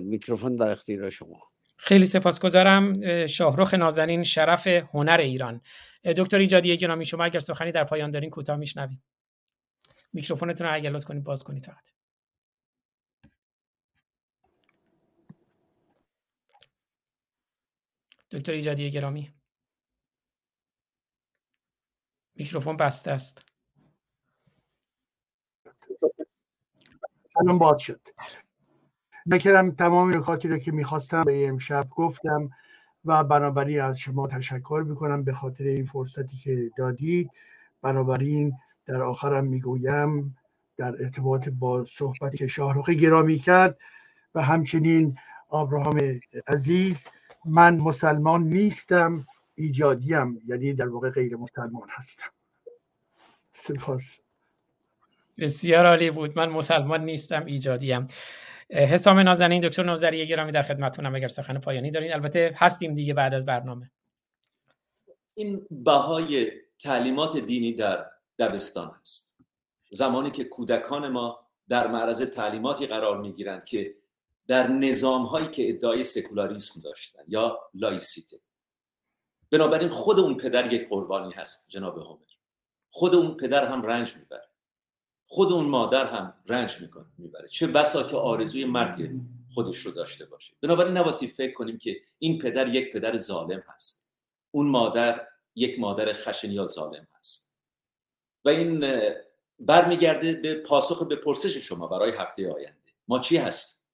میکروفون 0.01 0.57
در 0.57 0.71
اختیار 0.71 1.11
شما. 1.11 1.43
خیلی 1.77 2.07
سپاسگزارم 2.07 3.27
شاهرخ 3.27 3.75
نازنین 3.75 4.25
شرف 4.25 4.67
هنر 4.67 5.19
ایران. 5.21 5.61
دکتر 6.17 6.39
ایجادی 6.39 6.77
گرامی 6.77 7.07
شما 7.07 7.25
اگر 7.25 7.41
سخنی 7.41 7.73
در 7.73 7.85
پایان 7.85 8.11
دارین 8.11 8.31
کوتاه 8.31 8.57
میشنویم. 8.57 9.03
میکروفونتون 10.13 10.67
رو 10.67 10.75
اگر 10.75 10.99
کنید 10.99 11.25
باز 11.25 11.43
کنید 11.43 11.65
فقط. 11.67 11.91
دکتر 18.31 18.53
ایجادی 18.53 18.91
گرامی. 18.91 19.38
میکروفون 22.39 22.77
بسته 22.77 23.11
است. 23.11 23.43
الان 27.41 27.59
باز 27.59 27.81
شد. 27.81 28.01
بکرم 29.31 29.71
تمام 29.71 30.17
نکاتی 30.17 30.49
رو 30.49 30.59
که 30.59 30.73
می‌خواستم 30.73 31.23
به 31.23 31.49
امشب 31.49 31.89
گفتم 31.91 32.51
و 33.05 33.25
بنابراین 33.25 33.81
از 33.81 33.99
شما 33.99 34.29
تشکر 34.29 34.85
می‌کنم 34.87 35.25
به 35.25 35.33
خاطر 35.33 35.65
این 35.65 35.87
فرصتی 35.87 36.37
که 36.37 36.71
دادید. 36.77 37.31
بنابراین 37.83 38.53
در 38.87 39.03
آخرم 39.03 39.45
می‌گویم 39.45 40.37
در 40.77 41.03
ارتباط 41.03 41.49
با 41.49 41.85
صحبتی 41.85 42.37
که 42.37 42.47
شاهرخ 42.47 42.89
گرامی 42.89 43.39
کرد 43.39 43.79
و 44.35 44.43
همچنین 44.43 45.19
آبراهام 45.49 46.01
عزیز 46.47 47.05
من 47.45 47.77
مسلمان 47.77 48.43
نیستم. 48.43 49.27
ایجادیم 49.59 50.43
یعنی 50.47 50.73
در 50.73 50.89
واقع 50.89 51.11
غیر 51.11 51.37
مسلمان 51.37 51.89
هستم. 51.91 52.31
سپاس. 53.53 54.21
بسیار 55.39 55.87
عالی 55.87 56.11
بود. 56.11 56.39
من 56.39 56.49
مسلمان 56.49 57.05
نیستم 57.05 57.45
ایجادیم 57.45 58.07
حسام 58.71 59.19
نازنین 59.19 59.61
دکتر 59.61 59.83
نوزری 59.83 60.27
گرامی 60.27 60.53
در 60.53 60.63
خدمتتونم 60.63 61.15
اگر 61.15 61.29
سخن 61.29 61.59
پایانی 61.59 61.91
دارین. 61.91 62.13
البته 62.13 62.55
هستیم 62.57 62.95
دیگه 62.95 63.15
بعد 63.15 63.35
از 63.35 63.47
برنامه. 63.47 63.91
این 65.35 65.67
بهای 65.71 66.53
تعلیمات 66.79 67.37
دینی 67.37 67.73
در 67.73 68.07
دبستان 68.39 68.95
است. 69.01 69.37
زمانی 69.91 70.31
که 70.31 70.45
کودکان 70.45 71.09
ما 71.09 71.41
در 71.69 71.87
معرض 71.87 72.23
تعلیماتی 72.23 72.87
قرار 72.87 73.21
می‌گیرند 73.21 73.65
که 73.65 73.95
در 74.47 74.69
نظام 74.69 75.23
هایی 75.23 75.49
که 75.49 75.69
ادعای 75.69 76.03
سکولاریسم 76.03 76.81
داشتن 76.81 77.23
یا 77.29 77.59
لایسیته. 77.75 78.37
بنابراین 79.51 79.89
خود 79.89 80.21
اون 80.21 80.37
پدر 80.37 80.73
یک 80.73 80.89
قربانی 80.89 81.33
هست 81.33 81.67
جناب 81.69 81.99
هومر. 81.99 82.19
خود 82.91 83.15
اون 83.15 83.37
پدر 83.37 83.67
هم 83.67 83.83
رنج 83.83 84.17
می‌بره. 84.17 84.49
خود 85.25 85.53
اون 85.53 85.67
مادر 85.67 86.07
هم 86.07 86.35
رنج 86.47 86.81
می‌کنه 86.81 87.07
می‌بره. 87.19 87.49
چه 87.49 87.67
بسا 87.67 88.03
که 88.03 88.17
آرزوی 88.17 88.65
مرگ 88.65 89.11
خودش 89.55 89.79
رو 89.79 89.93
داشته 89.93 90.27
باشه. 90.27 90.55
بنابراین 90.61 90.97
نباستی 90.97 91.29
فکر 91.29 91.53
کنیم 91.53 91.79
که 91.79 92.01
این 92.19 92.39
پدر 92.39 92.69
یک 92.69 92.93
پدر 92.93 93.17
ظالم 93.17 93.63
هست. 93.67 94.09
اون 94.51 94.69
مادر 94.69 95.27
یک 95.55 95.81
مادر 95.81 96.13
خشن 96.13 96.51
یا 96.51 96.65
ظالم 96.65 97.09
هست. 97.19 97.53
و 98.45 98.49
این 98.49 98.85
برمیگرده 99.61 100.33
به 100.33 100.55
پاسخ 100.55 101.03
به 101.03 101.17
پرسش 101.17 101.57
شما 101.57 101.87
برای 101.87 102.11
هفته 102.11 102.53
آینده. 102.53 102.93
ما 103.09 103.19
چی 103.19 103.37
هست 103.37 103.85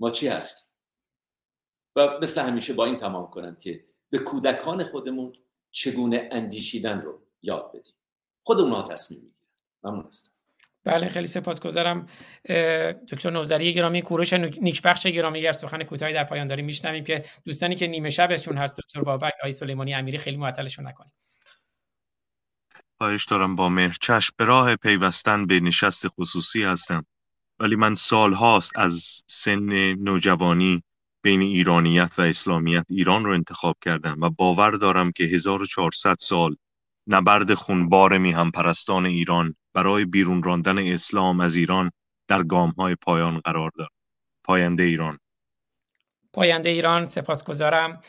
ما 0.00 0.10
چی 0.10 0.28
هست 0.28 0.70
و 1.96 2.18
مثل 2.22 2.40
همیشه 2.40 2.74
با 2.74 2.84
این 2.84 2.96
تمام 2.96 3.30
کنم 3.30 3.56
که 3.56 3.84
به 4.10 4.18
کودکان 4.18 4.84
خودمون 4.84 5.32
چگونه 5.70 6.28
اندیشیدن 6.32 7.00
رو 7.00 7.22
یاد 7.42 7.68
بدیم. 7.68 7.94
خود 8.42 8.60
اونها 8.60 8.82
تصمیم 8.82 9.20
می‌گیرن 9.20 9.48
ممنون 9.82 10.06
هستم. 10.06 10.32
بله 10.84 11.08
خیلی 11.08 11.26
سپاسگزارم. 11.26 12.06
دکتر 13.12 13.30
نوزری 13.30 13.74
گرامی 13.74 14.02
کوروش 14.02 14.32
نیکبخش 14.32 15.06
گرامی 15.06 15.42
گر 15.42 15.52
سخن 15.52 15.84
کوتاهی 15.84 16.12
در 16.12 16.24
پایان 16.24 16.46
داریم. 16.46 16.64
میشنویم 16.64 17.04
که 17.04 17.22
دوستانی 17.44 17.74
که 17.74 17.86
نیمه 17.86 18.10
شبشون 18.10 18.58
هست 18.58 18.76
دکتر 18.76 19.02
بابک 19.02 19.32
آقای 19.40 19.52
سلیمانی 19.52 19.94
امیری 19.94 20.18
خیلی 20.18 20.36
معطلشون 20.36 20.86
نکنیم. 20.86 21.12
خواهش 22.98 23.24
دارم 23.24 23.56
با 23.56 23.68
مهر 23.68 23.96
چشم. 24.00 24.34
به 24.36 24.44
راه 24.44 24.76
پیوستن 24.76 25.46
به 25.46 25.60
نشست 25.60 26.08
خصوصی 26.08 26.62
هستم. 26.62 27.06
ولی 27.58 27.76
من 27.76 27.94
سالهاست 27.94 28.72
از 28.76 29.22
سن 29.26 29.92
نوجوانی 29.94 30.82
بین 31.22 31.40
ایرانیت 31.40 32.14
و 32.18 32.22
اسلامیت 32.22 32.84
ایران 32.90 33.24
رو 33.24 33.32
انتخاب 33.32 33.76
کردم 33.84 34.20
و 34.20 34.30
باور 34.30 34.70
دارم 34.70 35.12
که 35.12 35.24
1400 35.24 36.14
سال 36.18 36.56
نبرد 37.06 37.54
خونبار 37.54 38.18
میهم 38.18 38.50
پرستان 38.50 39.06
ایران 39.06 39.54
برای 39.74 40.04
بیرون 40.04 40.42
راندن 40.42 40.78
اسلام 40.78 41.40
از 41.40 41.56
ایران 41.56 41.90
در 42.28 42.42
گام 42.42 42.70
های 42.70 42.94
پایان 42.94 43.40
قرار 43.40 43.70
دارد 43.76 43.90
پاینده 44.44 44.82
ایران. 44.82 45.18
پاینده 46.32 46.68
ایران 46.68 47.04
سپاسگزارم. 47.04 48.00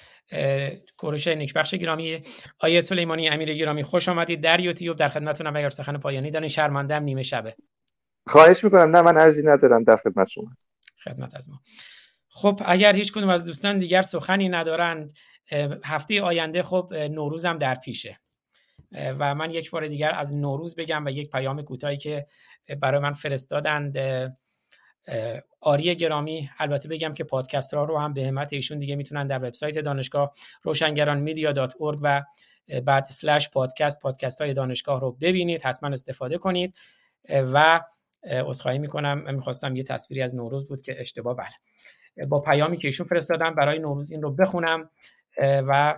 کوروش 0.97 1.27
نیکبخش 1.27 1.75
گرامی. 1.75 2.21
آیه 2.59 2.81
سلیمانی 2.81 3.29
امیر 3.29 3.53
گرامی 3.53 3.83
خوش 3.83 4.09
آمدید. 4.09 4.41
در 4.41 4.59
یوتیوب 4.59 4.97
در 4.97 5.09
خدمتتونم. 5.09 5.55
اگر 5.55 5.69
سخن 5.69 5.97
پایانی 5.97 6.31
دارین 6.31 6.49
شرمنده 6.49 6.99
نیمه 6.99 7.23
شبه. 7.23 7.55
خواهش 8.27 8.63
می‌کنم. 8.63 8.95
نه 8.95 9.01
من 9.01 9.17
ارزی 9.17 9.43
ندارم 9.43 9.83
در 9.83 9.97
خدمت 9.97 10.27
شما. 10.27 10.51
خدمت 11.03 11.35
از 11.35 11.49
ما. 11.49 11.59
خب 12.29 12.61
اگر 12.65 12.95
هیچ 12.95 13.13
کدوم 13.13 13.29
از 13.29 13.45
دوستان 13.45 13.79
دیگر 13.79 14.01
سخنی 14.01 14.49
ندارند 14.49 15.13
هفته 15.85 16.21
آینده 16.21 16.63
خب 16.63 16.93
نوروزم 16.93 17.57
در 17.57 17.75
پیشه. 17.75 18.19
و 18.91 19.35
من 19.35 19.51
یک 19.51 19.71
بار 19.71 19.87
دیگر 19.87 20.11
از 20.11 20.35
نوروز 20.35 20.75
بگم 20.75 21.05
و 21.05 21.09
یک 21.09 21.29
پیام 21.31 21.61
کوتاهی 21.61 21.97
که 21.97 22.27
برای 22.81 23.01
من 23.01 23.13
فرستادند. 23.13 23.97
آری 25.61 25.95
گرامی 25.95 26.49
البته 26.59 26.89
بگم 26.89 27.13
که 27.13 27.23
پادکست 27.23 27.73
ها 27.73 27.83
رو 27.83 27.97
هم 27.97 28.13
به 28.13 28.27
همت 28.27 28.53
ایشون 28.53 28.79
دیگه 28.79 28.95
می‌تونن 28.95 29.27
در 29.27 29.37
وبسایت 29.37 29.79
دانشگاه 29.79 30.33
روشنگران 30.63 31.19
میدیا 31.19 31.51
دات 31.51 31.75
و 32.01 32.23
بعد 32.85 33.03
سلش 33.03 33.49
پادکست 33.49 34.01
پادکست 34.01 34.41
های 34.41 34.53
دانشگاه 34.53 34.99
رو 35.01 35.11
ببینید 35.11 35.61
حتما 35.61 35.89
استفاده 35.89 36.37
کنید. 36.37 36.77
و 37.29 37.81
عذرخواهی 38.23 38.79
می‌کنم 38.79 39.35
می‌خواستم 39.35 39.75
یه 39.75 39.83
تصویری 39.83 40.21
از 40.21 40.35
نوروز 40.35 40.67
بود 40.67 40.81
که 40.81 41.01
اشتباه 41.01 41.35
بله. 41.35 41.53
با 42.27 42.41
پیامی 42.41 42.77
که 42.77 42.87
ایشون 42.87 43.07
فرستادم 43.07 43.55
برای 43.55 43.79
نوروز 43.79 44.11
این 44.11 44.21
رو 44.21 44.31
بخونم 44.31 44.89
و 45.41 45.95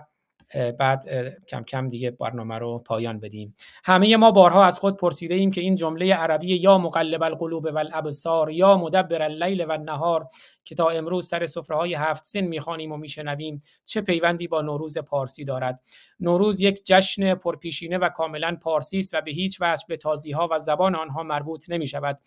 بعد 0.78 1.04
کم 1.48 1.62
کم 1.62 1.88
دیگه 1.88 2.10
برنامه 2.10 2.58
رو 2.58 2.78
پایان 2.78 3.20
بدیم. 3.20 3.54
همه 3.84 4.16
ما 4.16 4.30
بارها 4.30 4.64
از 4.64 4.78
خود 4.78 4.96
پرسیده 4.96 5.34
ایم 5.34 5.50
که 5.50 5.60
این 5.60 5.74
جمله 5.74 6.14
عربی 6.14 6.56
یا 6.56 6.78
مقلب 6.78 7.22
القلوب 7.22 7.64
و 7.64 7.78
الابصار 7.78 8.50
یا 8.50 8.76
مدبر 8.76 9.22
اللیل 9.22 9.64
و 9.64 9.72
النهار 9.72 10.28
که 10.64 10.74
تا 10.74 10.88
امروز 10.88 11.28
سر 11.28 11.46
سفره 11.46 11.76
های 11.76 11.94
هفت 11.94 12.24
سن 12.24 12.40
می‌خوانیم 12.40 12.92
و 12.92 12.96
میشنویم 12.96 13.60
چه 13.84 14.00
پیوندی 14.00 14.48
با 14.48 14.62
نوروز 14.62 14.98
پارسی 14.98 15.44
دارد. 15.44 15.80
نوروز 16.20 16.60
یک 16.60 16.84
جشن 16.84 17.34
پرپیشینه 17.34 17.98
و 17.98 18.08
کاملا 18.08 18.56
پارسی 18.62 18.98
است 18.98 19.14
و 19.14 19.20
به 19.20 19.30
هیچ 19.30 19.58
وجه 19.60 19.84
به 19.88 19.96
تازی 19.96 20.32
ها 20.32 20.48
و 20.50 20.58
زبان 20.58 20.94
آنها 20.94 21.22
مربوط 21.22 21.70
نمی 21.70 21.86
شود 21.86 22.18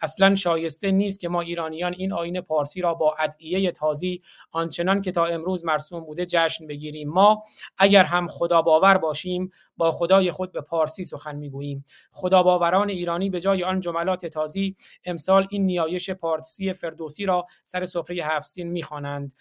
اصلا 0.00 0.34
شایسته 0.34 0.90
نیست 0.90 1.20
که 1.20 1.28
ما 1.28 1.40
ایرانیان 1.40 1.94
این 1.94 2.12
آین 2.12 2.40
پارسی 2.40 2.80
را 2.80 2.94
با 2.94 3.14
ادعیه 3.18 3.70
تازی 3.70 4.22
آنچنان 4.50 5.00
که 5.00 5.10
تا 5.10 5.24
امروز 5.26 5.64
مرسوم 5.64 6.04
بوده 6.04 6.26
جشن 6.26 6.66
بگیریم. 6.66 7.08
ما 7.08 7.42
اگر 7.78 8.04
هم 8.04 8.26
خدا 8.26 8.62
باور 8.62 8.98
باشیم 8.98 9.50
با 9.76 9.92
خدای 9.92 10.30
خود 10.30 10.52
به 10.52 10.60
پارسی 10.60 11.04
سخن 11.04 11.36
می‌گوییم. 11.36 11.84
خدا 12.10 12.42
باوران 12.42 12.88
ایرانی 12.88 13.30
به 13.30 13.40
جای 13.40 13.64
آن 13.64 13.80
جملات 13.80 14.26
تازی 14.26 14.76
امسال 15.04 15.46
این 15.50 15.66
نیایش 15.66 16.10
پارسی 16.10 16.72
فردوسی 16.72 17.26
را 17.26 17.46
سر 17.64 17.81
سفره 17.86 18.24
هفسین 18.24 18.68
می‌خوانند. 18.68 19.34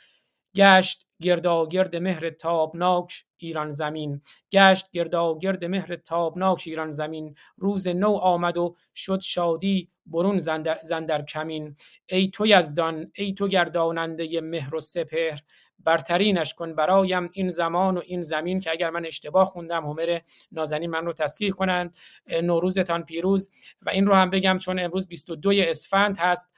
گشت 0.55 1.07
گرد 1.21 1.95
مهر 1.95 2.29
تابناک 2.29 3.25
ایران 3.37 3.71
زمین. 3.71 4.21
گشت 4.51 4.91
گرد 4.91 5.65
مهر 5.65 5.95
تابناک 5.95 6.63
ایران 6.65 6.91
زمین. 6.91 7.35
روز 7.57 7.87
نو 7.87 8.11
آمد 8.11 8.57
و 8.57 8.75
شد 8.95 9.19
شادی 9.19 9.89
برون 10.05 10.37
زندر, 10.83 11.21
کمین. 11.21 11.75
ای 12.09 12.27
تو 12.27 12.47
یزدان 12.47 13.11
ای 13.15 13.33
تو 13.33 13.47
گرداننده 13.47 14.41
مهر 14.41 14.75
و 14.75 14.79
سپهر 14.79 15.39
برترینش 15.79 16.53
کن 16.53 16.75
برایم 16.75 17.29
این 17.33 17.49
زمان 17.49 17.97
و 17.97 18.01
این 18.05 18.21
زمین 18.21 18.59
که 18.59 18.71
اگر 18.71 18.89
من 18.89 19.05
اشتباه 19.05 19.45
خوندم 19.45 19.85
همر 19.85 20.19
نازنین 20.51 20.89
من 20.89 21.05
رو 21.05 21.13
تصحیح 21.13 21.51
کنند. 21.51 21.97
نوروزتان 22.43 23.03
پیروز. 23.03 23.49
و 23.81 23.89
این 23.89 24.07
رو 24.07 24.13
هم 24.13 24.29
بگم 24.29 24.57
چون 24.57 24.79
امروز 24.79 25.07
22 25.07 25.51
اسفند 25.55 26.17
هست. 26.17 26.51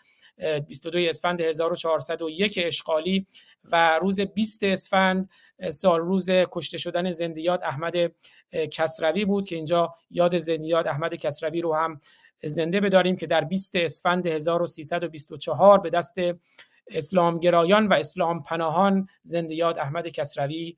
22 0.68 1.00
اسفند 1.10 1.42
1401 1.42 2.60
اشغالی 2.64 3.26
و 3.64 4.00
روز 4.00 4.20
20 4.22 4.64
اسفند 4.64 5.30
سال 5.70 6.00
روز 6.00 6.30
کشته 6.30 6.78
شدن 6.78 7.12
زندیات 7.12 7.64
احمد 7.64 7.94
کسروی 8.72 9.26
بود 9.26 9.46
که 9.46 9.56
اینجا 9.56 9.96
یاد 10.12 10.38
زندیات 10.38 10.88
احمد 10.88 11.16
کسروی 11.16 11.62
رو 11.62 11.76
هم 11.76 12.00
زنده 12.44 12.80
بداریم 12.80 13.16
که 13.16 13.28
در 13.28 13.42
20 13.42 13.76
اسفند 13.76 14.28
1324 14.28 15.80
به 15.80 15.90
دست 15.90 16.18
اسلامگرایان 16.88 17.88
و 17.88 17.94
اسلام 17.94 18.44
پناهان 18.44 19.08
زندیات 19.24 19.78
احمد 19.78 20.08
کسروی 20.08 20.78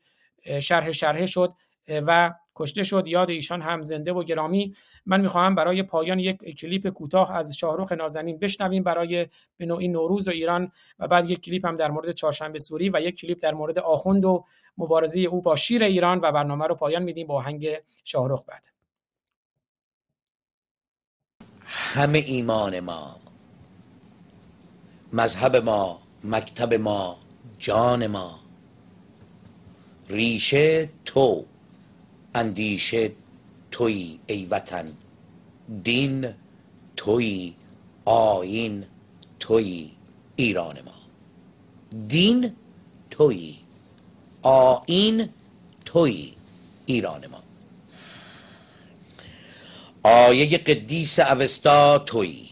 شرح 0.59 0.91
شرح 0.91 1.25
شد. 1.25 1.53
و 1.87 2.33
کشته 2.55 2.83
شد. 2.83 3.07
یاد 3.07 3.29
ایشان 3.29 3.61
هم 3.61 3.81
زنده 3.81 4.13
و 4.13 4.23
گرامی. 4.23 4.75
من 5.05 5.21
می‌خواهم 5.21 5.55
برای 5.55 5.83
پایان 5.83 6.19
یک 6.19 6.57
کلیپ 6.57 6.89
کوتاه 6.89 7.35
از 7.35 7.57
شاهرخ 7.57 7.91
نازنین 7.91 8.39
بشنویم 8.39 8.83
برای 8.83 9.27
به 9.57 9.65
نوعی 9.65 9.87
نوروز 9.87 10.27
و 10.27 10.31
ایران 10.31 10.71
و 10.99 11.07
بعد 11.07 11.29
یک 11.29 11.41
کلیپ 11.41 11.65
هم 11.65 11.75
در 11.75 11.91
مورد 11.91 12.11
چهارشنبه 12.11 12.59
سوری 12.59 12.89
و 12.89 13.01
یک 13.01 13.15
کلیپ 13.15 13.37
در 13.41 13.53
مورد 13.53 13.79
آخوند 13.79 14.25
و 14.25 14.45
مبارزه 14.77 15.19
او 15.19 15.41
با 15.41 15.55
شیر 15.55 15.83
ایران 15.83 16.19
و 16.23 16.31
برنامه 16.31 16.67
رو 16.67 16.75
پایان 16.75 17.03
میدیم 17.03 17.27
با 17.27 17.35
آهنگ 17.35 17.67
شاهرخ 18.03 18.45
بعد. 18.47 18.65
همه 21.67 22.17
ایمان 22.17 22.79
ما 22.79 23.15
مذهب 25.13 25.55
ما 25.55 26.01
مکتب 26.23 26.73
ما 26.73 27.17
جان 27.59 28.07
ما 28.07 28.39
ریشه 30.09 30.89
تو. 31.05 31.45
اندیشه 32.35 33.11
توی 33.71 34.19
ای 34.27 34.45
وطن. 34.45 34.93
دین 35.83 36.33
توی 36.97 37.53
آین 38.05 38.85
توی 39.39 39.91
ایران 40.35 40.81
ما. 40.81 40.91
دین 42.07 42.51
توی 43.11 43.55
آین 44.41 45.29
توی 45.85 46.33
ایران 46.85 47.27
ما. 47.27 47.43
آیه 50.03 50.57
قدیس 50.57 51.19
اوستا 51.19 51.97
توی. 51.99 52.45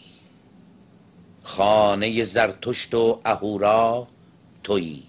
خانه 1.43 2.23
زرتشت 2.23 2.93
و 2.93 3.19
اهورا 3.25 4.07
توی. 4.63 5.03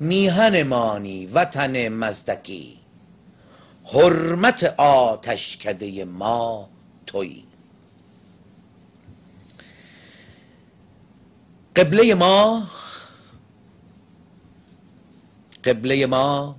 میهن 0.00 0.62
مانی 0.62 1.26
وطن 1.26 1.88
مزدکی. 1.88 2.85
حرمت 3.86 4.62
آتشکده 4.78 6.04
ما 6.04 6.68
توی. 7.06 7.46
قبله 11.76 12.14
ما 12.14 12.66
قبله 15.64 16.06
ما 16.06 16.56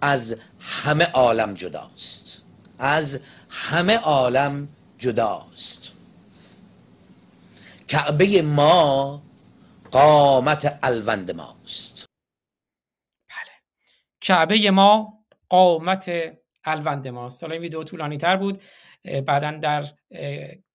از 0.00 0.36
همه 0.60 1.04
عالم 1.04 1.54
جداست. 1.54 2.42
از 2.78 3.20
همه 3.48 3.96
عالم 3.96 4.68
جداست. 4.98 5.92
کعبه 7.88 8.42
ما 8.42 9.22
قامت 9.90 10.78
الوند 10.82 11.30
ماست. 11.30 12.06
بله. 13.28 13.52
کعبه 14.20 14.70
ما 14.70 15.24
قامت 15.48 16.10
الوند 16.64 17.08
ماست. 17.08 17.42
حالا 17.42 17.52
این 17.54 17.62
ویدیو 17.62 17.82
طولانی 17.82 18.16
تر 18.16 18.36
بود 18.36 18.62
بعدا 19.26 19.50
در 19.50 19.84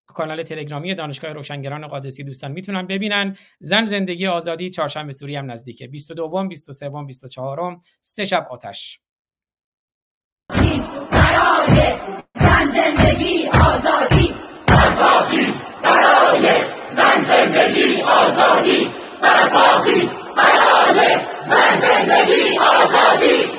کانال 0.05 0.43
تلگرامی 0.43 0.95
دانشگاه 0.95 1.33
روشنگران 1.33 1.87
قادسی 1.87 2.23
دوستان 2.23 2.51
می‌تونن 2.51 2.87
ببینن. 2.87 3.37
زن 3.59 3.85
زندگی 3.85 4.27
آزادی 4.27 4.69
چهارشنبه 4.69 5.11
سوری 5.11 5.35
هم 5.35 5.51
نزدیکه. 5.51 5.87
22 5.87 6.47
23 6.47 6.89
24 7.07 7.77
سه 8.01 8.25
شب 8.25 8.47
آتش. 8.51 8.99
برای 11.11 11.95
زن 12.35 12.67
زندگی 12.67 13.47
آزادی. 13.47 14.33
برای 15.83 16.63
زن 16.91 17.21
زندگی 17.21 18.01
آزادی. 18.01 18.89
برای 19.21 20.07
زن 21.45 21.79
زندگی 21.81 22.57
آزادی. 22.59 23.58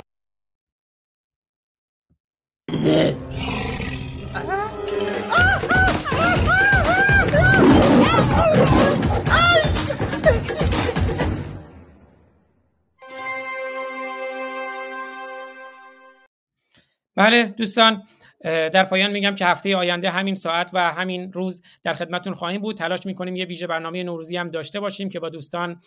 بله 17.16 17.42
دوستان 17.58 18.02
در 18.44 18.84
پایان 18.84 19.10
میگم 19.10 19.34
که 19.34 19.46
هفته 19.46 19.76
آینده 19.76 20.10
همین 20.10 20.34
ساعت 20.34 20.70
و 20.72 20.92
همین 20.92 21.32
روز 21.32 21.62
در 21.82 21.94
خدمتون 21.94 22.34
خواهیم 22.34 22.60
بود. 22.60 22.76
تلاش 22.76 23.06
می‌کنیم 23.06 23.36
یه 23.36 23.44
ویژه 23.44 23.66
برنامه 23.66 24.02
نوروزی 24.02 24.36
هم 24.36 24.46
داشته 24.46 24.80
باشیم 24.80 25.08
که 25.08 25.20
با 25.20 25.28
دوستان 25.28 25.80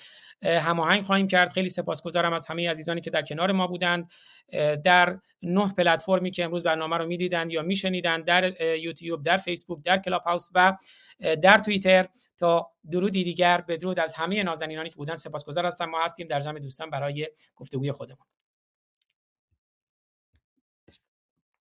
هماهنگ 0.44 1.04
خواهیم 1.04 1.28
کرد. 1.28 1.52
خیلی 1.52 1.70
سپاسگزارم 1.70 2.34
از 2.34 2.48
همه 2.48 2.70
عزیزانی 2.70 3.02
که 3.02 3.10
در 3.10 3.22
کنار 3.22 3.52
ما 3.52 3.68
بودند. 3.68 4.12
در 4.84 5.18
نه 5.44 5.74
پلتفرمی 5.74 6.32
که 6.32 6.44
امروز 6.44 6.64
برنامه 6.64 6.98
رو 6.98 7.06
می‌دیدند 7.06 7.52
یا 7.52 7.62
میشنیدند 7.62 8.26
در 8.26 8.62
یوتیوب 8.62 9.24
در 9.24 9.38
فیسبوک 9.38 9.84
در 9.84 9.98
کلاب 9.98 10.22
هاوس 10.22 10.50
و 10.56 10.78
در 11.20 11.58
توییتر. 11.58 12.08
تا 12.38 12.72
درودی 12.92 13.24
دیگر 13.24 13.62
بدرود 13.68 14.00
از 14.00 14.14
همه 14.14 14.44
نازنینانی 14.44 14.90
که 14.90 14.96
بودن 14.96 15.16
سپاسگزار 15.16 15.66
هستم. 15.66 15.86
ما 15.86 16.04
هستیم. 16.04 16.28
در 16.28 16.40
جمع 16.40 16.60
دوستان 16.60 16.90
برای 16.90 17.28
گفتگوی 17.56 17.92
خودمون. 17.92 18.26